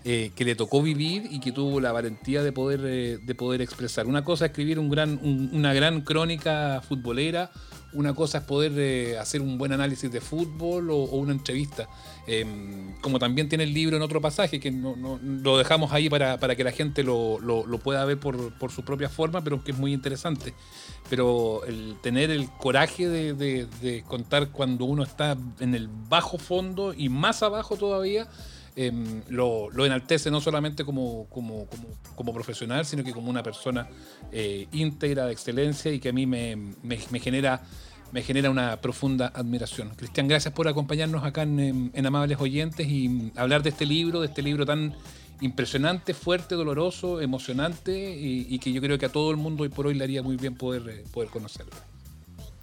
eh, 0.04 0.32
que 0.36 0.46
le 0.46 0.56
tocó 0.56 0.82
vivir 0.82 1.28
y 1.32 1.40
que 1.40 1.52
tuvo 1.52 1.80
la 1.80 1.92
valentía 1.92 2.44
de 2.44 2.52
poder, 2.52 2.82
eh, 2.86 3.18
de 3.18 3.36
poder 3.36 3.62
expresar. 3.62 4.08
Una 4.08 4.24
cosa 4.24 4.46
es 4.46 4.52
escribir 4.52 4.78
una 4.78 5.74
gran 5.74 6.02
crónica 6.02 6.82
futbolera, 6.88 7.50
una 7.94 8.14
cosa 8.14 8.40
es 8.40 8.44
poder 8.44 9.18
hacer 9.18 9.42
un 9.42 9.58
buen 9.58 9.72
análisis 9.72 10.12
de 10.12 10.22
fútbol 10.22 10.92
o 10.92 11.04
una 11.06 11.32
entrevista. 11.32 11.88
Em, 12.28 12.94
como 13.02 13.20
también 13.20 13.48
tiene 13.50 13.66
el 13.66 13.74
libro 13.74 13.96
en 13.98 14.02
otro 14.02 14.20
pasaje, 14.20 14.60
que 14.60 14.72
no, 14.72 14.96
lo 15.22 15.58
dejamos 15.60 15.92
ahí 15.92 16.10
para, 16.10 16.40
para 16.40 16.56
que 16.56 16.64
la 16.64 16.72
gente 16.72 17.04
lo, 17.04 17.40
lo- 17.40 17.66
pueda 17.80 18.04
ver 18.06 18.20
por, 18.20 18.58
por 18.58 18.72
su 18.72 18.84
propia 18.84 19.10
forma, 19.10 19.44
pero 19.44 19.64
que 19.64 19.72
es 19.72 19.78
muy 19.78 19.94
interesante. 19.94 20.54
Pero 21.10 21.64
el 21.66 21.98
tener 22.02 22.32
el 22.32 22.50
coraje 22.50 23.08
de, 23.08 23.34
de- 23.36 23.68
contar 24.08 24.50
cuando 24.50 24.86
uno 24.86 25.04
está 25.04 25.38
en 25.60 25.76
el 25.76 25.88
bajo 25.88 26.38
fondo 26.40 26.94
y 26.98 27.10
más 27.10 27.44
abajo 27.44 27.78
todavía, 27.78 28.28
em, 28.76 29.22
lo, 29.30 29.70
lo 29.70 29.86
enaltece 29.86 30.32
no 30.32 30.42
solamente 30.42 30.84
como, 30.84 31.28
como, 31.30 31.68
como, 32.16 32.34
profesional, 32.34 32.86
sino 32.86 33.04
que 33.04 33.14
como 33.14 33.30
una 33.30 33.44
persona 33.44 33.88
eh, 34.32 34.68
íntegra, 34.72 35.28
de 35.28 35.32
excelencia 35.34 35.92
y 35.94 36.00
que 36.00 36.10
a 36.10 36.14
mí 36.14 36.26
me- 36.26 36.56
me 36.84 37.20
genera, 37.20 37.62
me 38.12 38.22
genera 38.24 38.50
una 38.50 38.78
profunda 38.78 39.32
admiración. 39.34 39.90
Cristian, 39.96 40.28
gracias 40.28 40.54
por 40.54 40.68
acompañarnos 40.68 41.24
acá 41.24 41.44
en, 41.44 42.06
Amables 42.06 42.40
Oyentes 42.40 42.88
y 42.88 43.32
hablar 43.36 43.64
de 43.64 43.70
este 43.70 43.86
libro, 43.86 44.22
de 44.22 44.28
este 44.28 44.42
libro 44.42 44.66
tan 44.66 44.96
impresionante, 45.42 46.14
fuerte, 46.14 46.56
doloroso, 46.56 47.20
emocionante 47.20 47.92
y, 47.92 48.48
y 48.50 48.60
que 48.60 48.72
yo 48.72 48.82
creo 48.82 48.98
que 48.98 49.08
a 49.08 49.12
todo 49.12 49.32
el 49.32 49.38
mundo 49.38 49.64
hoy 49.64 49.70
por 49.70 49.88
hoy 49.88 49.94
le 49.94 50.04
haría 50.04 50.24
muy 50.24 50.38
bien 50.38 50.56
poder, 50.56 50.88
eh, 50.88 51.04
poder 51.12 51.30
conocerlo. 51.30 51.74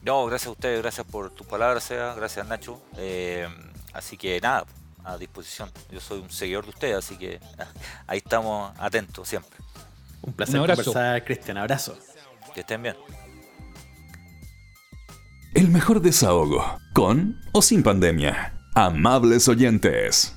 No, 0.03 0.27
gracias 0.27 0.49
a 0.49 0.53
ustedes, 0.53 0.83
gracias 0.83 1.07
por 1.07 1.31
tus 1.31 1.47
palabras, 1.47 1.85
Seba, 1.85 2.15
gracias 2.15 2.47
Nacho. 2.49 2.81
Eh, 2.97 3.47
así 3.93 4.17
que 4.17 4.41
nada, 4.41 4.65
a 5.05 5.17
disposición. 5.17 5.71
Yo 5.91 6.01
soy 6.01 6.21
un 6.21 6.31
seguidor 6.31 6.65
de 6.65 6.71
ustedes, 6.71 6.97
así 6.97 7.17
que 7.17 7.41
ahí 8.07 8.19
estamos 8.19 8.73
atentos 8.79 9.29
siempre. 9.29 9.57
Un 10.23 10.33
placer 10.33 10.57
Un 10.57 10.63
abrazo. 10.63 10.85
conversar, 10.85 11.25
Cristian. 11.25 11.57
Abrazo. 11.59 11.97
Que 12.55 12.61
estén 12.61 12.83
bien. 12.83 12.97
El 15.55 15.69
mejor 15.69 16.01
desahogo, 16.01 16.65
con 16.95 17.39
o 17.53 17.61
sin 17.63 17.83
pandemia. 17.83 18.55
Amables 18.75 19.49
oyentes. 19.49 20.35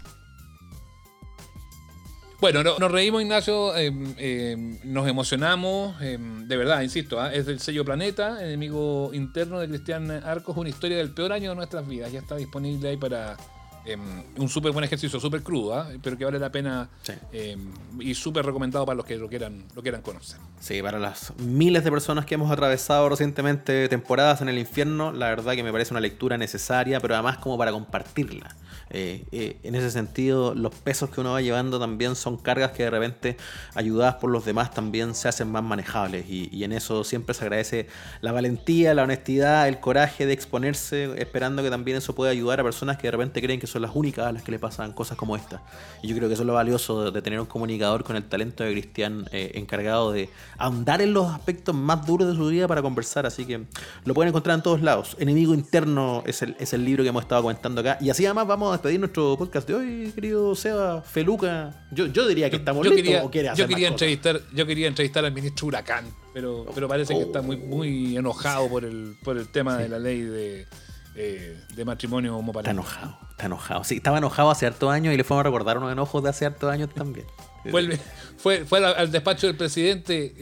Bueno, 2.41 2.63
no- 2.63 2.77
nos 2.77 2.91
reímos, 2.91 3.21
Ignacio, 3.21 3.75
eh, 3.77 3.91
eh, 4.17 4.79
nos 4.83 5.07
emocionamos, 5.07 5.95
eh, 6.01 6.17
de 6.19 6.57
verdad, 6.57 6.81
insisto, 6.81 7.19
¿ah? 7.19 7.33
es 7.33 7.45
del 7.45 7.59
sello 7.59 7.85
Planeta, 7.85 8.43
enemigo 8.45 9.11
interno 9.13 9.59
de 9.59 9.69
Cristian 9.69 10.11
Arcos, 10.11 10.57
una 10.57 10.69
historia 10.69 10.97
del 10.97 11.11
peor 11.11 11.31
año 11.31 11.51
de 11.51 11.55
nuestras 11.55 11.87
vidas. 11.87 12.11
Ya 12.11 12.19
está 12.19 12.35
disponible 12.35 12.89
ahí 12.89 12.97
para 12.97 13.37
eh, 13.85 13.97
un 14.37 14.49
súper 14.49 14.71
buen 14.71 14.83
ejercicio, 14.83 15.19
súper 15.19 15.43
crudo, 15.43 15.75
¿ah? 15.77 15.89
pero 16.01 16.17
que 16.17 16.25
vale 16.25 16.39
la 16.39 16.51
pena 16.51 16.89
Sí. 17.03 17.13
eh, 17.31 17.57
y 17.99 18.13
súper 18.15 18.45
recomendado 18.45 18.85
para 18.85 18.95
los 18.95 19.05
que 19.05 19.15
lo 19.17 19.29
quieran, 19.29 19.63
lo 19.75 19.81
quieran 19.81 20.01
conocer. 20.01 20.39
Sí, 20.59 20.81
para 20.81 20.99
las 20.99 21.33
miles 21.37 21.83
de 21.83 21.91
personas 21.91 22.25
que 22.25 22.35
hemos 22.35 22.49
atravesado 22.51 23.07
recientemente 23.09 23.87
temporadas 23.89 24.41
en 24.41 24.49
el 24.49 24.57
infierno, 24.57 25.11
la 25.11 25.27
verdad 25.29 25.53
que 25.53 25.63
me 25.63 25.71
parece 25.71 25.93
una 25.93 26.01
lectura 26.01 26.37
necesaria, 26.37 26.99
pero 26.99 27.13
además 27.15 27.37
como 27.37 27.57
para 27.57 27.71
compartirla. 27.71 28.55
Eh, 28.89 29.25
eh, 29.31 29.57
en 29.63 29.75
ese 29.75 29.91
sentido, 29.91 30.53
los 30.53 30.73
pesos 30.75 31.09
que 31.09 31.21
uno 31.21 31.31
va 31.31 31.41
llevando 31.41 31.79
también 31.79 32.15
son 32.15 32.37
cargas 32.37 32.71
que 32.71 32.83
de 32.83 32.89
repente, 32.89 33.37
ayudadas 33.73 34.15
por 34.15 34.29
los 34.29 34.45
demás, 34.45 34.71
también 34.71 35.15
se 35.15 35.27
hacen 35.27 35.51
más 35.51 35.63
manejables. 35.63 36.25
Y, 36.29 36.63
en 36.65 36.71
eso 36.71 37.03
siempre 37.03 37.35
se 37.35 37.43
agradece 37.43 37.87
la 38.21 38.31
valentía, 38.31 38.95
la 38.95 39.03
honestidad, 39.03 39.67
el 39.67 39.79
coraje 39.79 40.25
de 40.25 40.33
exponerse, 40.33 41.11
esperando 41.21 41.61
que 41.61 41.69
también 41.69 41.97
eso 41.97 42.15
pueda 42.15 42.31
ayudar 42.31 42.59
a 42.59 42.63
personas 42.63 42.97
que 42.97 43.07
de 43.07 43.11
repente 43.11 43.39
creen 43.39 43.59
que 43.59 43.67
son 43.67 43.83
las 43.83 43.91
únicas 43.93 44.25
a 44.25 44.31
las 44.31 44.41
que 44.41 44.51
le 44.51 44.57
pasan 44.57 44.93
cosas 44.93 45.15
como 45.15 45.35
esta. 45.35 45.61
Y 46.01 46.07
yo 46.07 46.15
creo 46.15 46.27
que 46.27 46.33
eso 46.33 46.43
es 46.43 46.47
lo 46.47 46.53
valioso 46.53 47.03
de, 47.03 47.11
de 47.11 47.21
tener 47.21 47.39
un 47.39 47.45
comunicador 47.45 48.03
con 48.03 48.15
el 48.15 48.23
talento 48.23 48.63
de 48.63 48.71
Cristian 48.71 49.27
eh, 49.31 49.51
encargado 49.55 50.11
de 50.11 50.29
ahondar 50.57 51.01
en 51.01 51.13
los 51.13 51.31
aspectos 51.31 51.75
más 51.75 52.05
duros 52.05 52.27
de 52.27 52.35
su 52.35 52.47
vida 52.47 52.67
para 52.67 52.81
conversar. 52.81 53.25
Así 53.25 53.45
que 53.45 53.65
lo 54.03 54.13
pueden 54.13 54.29
encontrar 54.29 54.55
en 54.55 54.63
todos 54.63 54.81
lados. 54.81 55.15
Enemigo 55.19 55.53
Interno 55.53 56.23
es 56.25 56.41
el, 56.41 56.55
es 56.59 56.73
el 56.73 56.83
libro 56.83 57.03
que 57.03 57.09
hemos 57.09 57.23
estado 57.23 57.41
comentando 57.41 57.81
acá. 57.81 57.97
Y 58.01 58.09
así 58.09 58.25
además 58.25 58.47
vamos 58.47 58.73
a 58.73 58.74
despedir 58.75 58.99
nuestro 58.99 59.37
podcast 59.37 59.67
de 59.67 59.73
hoy, 59.75 60.11
querido 60.13 60.55
Seba, 60.55 61.01
Feluca. 61.01 61.85
Yo, 61.91 62.07
yo 62.07 62.27
diría 62.27 62.49
que 62.49 62.57
estamos 62.57 62.83
yo 62.85 62.91
listos 62.91 63.05
quería, 63.05 63.23
o 63.23 63.31
quiere 63.31 63.49
hacer 63.49 63.63
yo 63.65 63.67
quería 63.67 63.89
más 63.89 63.99
cosas? 63.99 64.09
entrevistar, 64.13 64.55
yo 64.55 64.65
quería 64.65 64.87
entrevistar 64.87 65.25
al 65.25 65.31
ministro 65.33 65.67
Huracán, 65.67 66.05
pero, 66.33 66.65
pero 66.73 66.87
parece 66.87 67.13
que 67.13 67.21
está 67.21 67.41
muy, 67.41 67.57
muy 67.57 68.15
enojado 68.17 68.67
por 68.69 68.85
el, 68.85 69.15
por 69.23 69.37
el 69.37 69.47
tema 69.49 69.77
de 69.77 69.89
la 69.89 69.99
ley 69.99 70.21
de, 70.21 70.67
eh, 71.15 71.57
de 71.75 71.85
matrimonio 71.85 72.31
Está 72.31 72.39
homoparental. 72.39 72.73
enojado, 72.75 73.17
está 73.31 73.45
enojado. 73.45 73.83
Sí, 73.83 73.95
estaba 73.95 74.17
enojado 74.17 74.51
hace 74.51 74.65
hartos 74.65 74.91
años 74.91 75.13
y 75.13 75.17
le 75.17 75.23
fuimos 75.23 75.41
a 75.41 75.43
recordar 75.43 75.77
unos 75.77 75.91
enojos 75.91 76.23
de 76.23 76.29
hace 76.29 76.45
hartos 76.45 76.71
años 76.71 76.89
también. 76.93 77.25
Fue, 77.71 77.81
el- 77.81 77.99
fue, 78.37 78.65
fue 78.65 78.85
al, 78.85 79.11
despacho 79.11 79.47
del 79.47 79.55
presidente. 79.55 80.33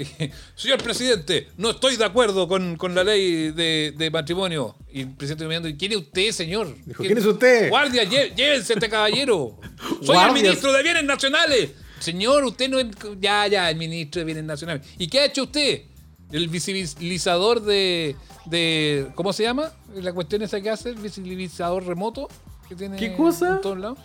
Señor 0.56 0.82
presidente, 0.84 1.48
no 1.58 1.70
estoy 1.72 1.96
de 1.96 2.06
acuerdo 2.06 2.48
con, 2.48 2.76
con 2.76 2.94
la 2.96 3.04
ley 3.04 3.52
de, 3.52 3.94
de 3.98 4.12
matrimonio. 4.12 4.76
Y 4.92 5.02
el 5.02 5.10
presidente 5.16 5.70
¿y 5.70 5.76
quién 5.78 5.92
es 5.94 5.98
usted, 6.00 6.32
señor? 6.32 6.76
Dijo, 6.86 7.04
¿quién 7.04 7.18
es 7.18 7.26
usted? 7.26 7.70
Guardia, 7.70 8.04
lle- 8.04 8.34
llévense 8.36 8.74
este 8.74 8.90
caballero. 8.90 9.60
Soy 10.02 10.08
Guardias. 10.16 10.28
el 10.28 10.44
ministro 10.44 10.74
de 10.74 10.84
Bienes 10.84 11.04
Nacionales. 11.06 11.72
Señor, 12.00 12.44
usted 12.44 12.70
no 12.70 12.80
es... 12.80 12.88
Ya, 13.22 13.48
ya, 13.48 13.70
el 13.70 13.78
ministro 13.78 14.20
de 14.20 14.26
Bienes 14.26 14.44
Nacionales. 14.44 14.86
¿Y 14.98 15.08
qué 15.08 15.22
ha 15.22 15.26
hecho 15.26 15.44
usted? 15.44 15.84
El 16.32 16.50
visibilizador 16.50 17.62
de... 17.62 18.16
de 18.46 19.08
¿Cómo 19.16 19.32
se 19.32 19.44
llama? 19.44 19.72
La 19.96 20.12
cuestión 20.12 20.42
esa 20.42 20.60
que 20.60 20.70
hace, 20.70 20.90
el 20.90 20.96
visibilizador 20.96 21.86
remoto. 21.86 22.28
Que 22.68 22.76
tiene 22.76 22.98
¿Qué 22.98 23.16
cosa? 23.16 23.56
En 23.56 23.62
todos 23.62 23.78
lados. 23.80 24.00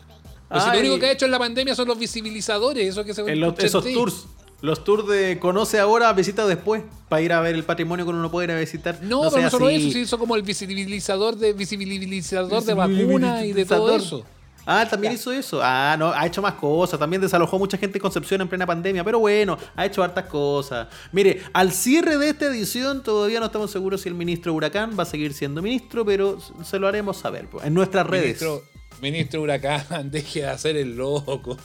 Pues 0.48 0.62
si 0.64 0.70
lo 0.70 0.78
único 0.80 0.98
que 0.98 1.06
ha 1.06 1.12
hecho 1.12 1.24
en 1.26 1.30
la 1.30 1.38
pandemia 1.38 1.74
son 1.74 1.88
los 1.88 1.98
visibilizadores, 1.98 2.88
eso 2.88 3.04
que 3.04 3.14
se 3.14 3.20
En 3.22 3.40
los- 3.40 3.58
esos 3.58 3.84
Sí. 3.84 3.92
tours. 3.94 4.26
Los 4.60 4.82
tours 4.82 5.06
de 5.06 5.38
conoce 5.38 5.78
ahora, 5.78 6.12
visita 6.12 6.44
después. 6.46 6.82
Para 7.08 7.22
ir 7.22 7.32
a 7.32 7.40
ver 7.40 7.54
el 7.54 7.62
patrimonio 7.64 8.04
que 8.04 8.10
uno 8.10 8.28
puede 8.30 8.46
ir 8.46 8.50
a 8.52 8.58
visitar. 8.58 8.98
No, 9.02 9.22
pero 9.30 9.42
no 9.42 9.50
solo 9.50 9.66
así. 9.68 9.76
eso, 9.76 9.90
se 9.92 9.98
hizo 10.00 10.18
como 10.18 10.34
el 10.34 10.42
visibilizador 10.42 11.36
de 11.36 11.52
visibilizador 11.52 12.64
de 12.64 12.74
vacunas 12.74 13.44
y 13.44 13.52
de 13.52 13.64
todo 13.64 13.94
eso. 13.96 14.24
Ah, 14.70 14.86
también 14.90 15.14
hizo 15.14 15.32
eso. 15.32 15.60
Ah, 15.62 15.96
no, 15.98 16.12
ha 16.12 16.26
hecho 16.26 16.42
más 16.42 16.54
cosas. 16.54 16.98
También 16.98 17.22
desalojó 17.22 17.58
mucha 17.58 17.78
gente 17.78 17.96
en 17.98 18.02
Concepción 18.02 18.40
en 18.42 18.48
plena 18.48 18.66
pandemia. 18.66 19.02
Pero 19.04 19.18
bueno, 19.20 19.56
ha 19.76 19.86
hecho 19.86 20.02
hartas 20.02 20.24
cosas. 20.26 20.88
Mire, 21.12 21.40
al 21.54 21.72
cierre 21.72 22.18
de 22.18 22.28
esta 22.30 22.46
edición 22.46 23.02
todavía 23.02 23.40
no 23.40 23.46
estamos 23.46 23.70
seguros 23.70 24.02
si 24.02 24.08
el 24.10 24.14
ministro 24.14 24.52
Huracán 24.52 24.90
va 24.98 25.04
a 25.04 25.06
seguir 25.06 25.32
siendo 25.32 25.62
ministro, 25.62 26.04
pero 26.04 26.36
se 26.64 26.78
lo 26.78 26.86
haremos 26.86 27.16
saber 27.16 27.48
pues, 27.48 27.64
en 27.64 27.72
nuestras 27.72 28.06
redes. 28.06 28.42
Ministro, 28.42 28.62
ministro 29.00 29.42
Huracán, 29.42 30.10
deje 30.10 30.40
de 30.40 30.46
hacer 30.48 30.76
el 30.76 30.96
loco. 30.96 31.56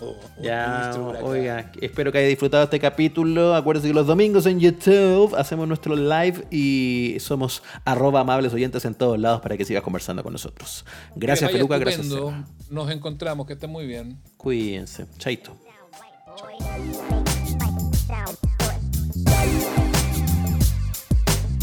Ya, 0.42 0.80
Ministro 0.80 1.10
Huracán. 1.10 1.30
oiga, 1.30 1.72
espero 1.82 2.12
que 2.12 2.20
haya 2.20 2.28
disfrutado 2.28 2.64
este 2.64 2.80
capítulo. 2.80 3.56
Acuérdense 3.56 3.88
que 3.88 3.94
los 3.94 4.08
domingos 4.08 4.46
en 4.46 4.60
YouTube 4.60 5.36
hacemos 5.36 5.68
nuestro 5.68 5.96
live 5.96 6.46
y 6.52 7.18
somos 7.20 7.64
arroba 7.86 8.22
amables 8.22 8.54
oyentes 8.54 8.86
en 8.86 8.96
todos 8.96 9.20
lados 9.20 9.42
para 9.42 9.58
que 9.58 9.66
sigas 9.66 9.84
conversando 9.84 10.24
con 10.24 10.34
nosotros. 10.34 10.86
Gracias, 11.16 11.52
Feluca, 11.52 11.78
gracias. 11.78 12.08
Nos 12.70 12.92
encontramos, 12.92 13.46
que 13.46 13.54
estén 13.54 13.70
muy 13.70 13.86
bien. 13.86 14.18
Cuídense. 14.38 15.06
Chaito. 15.18 15.58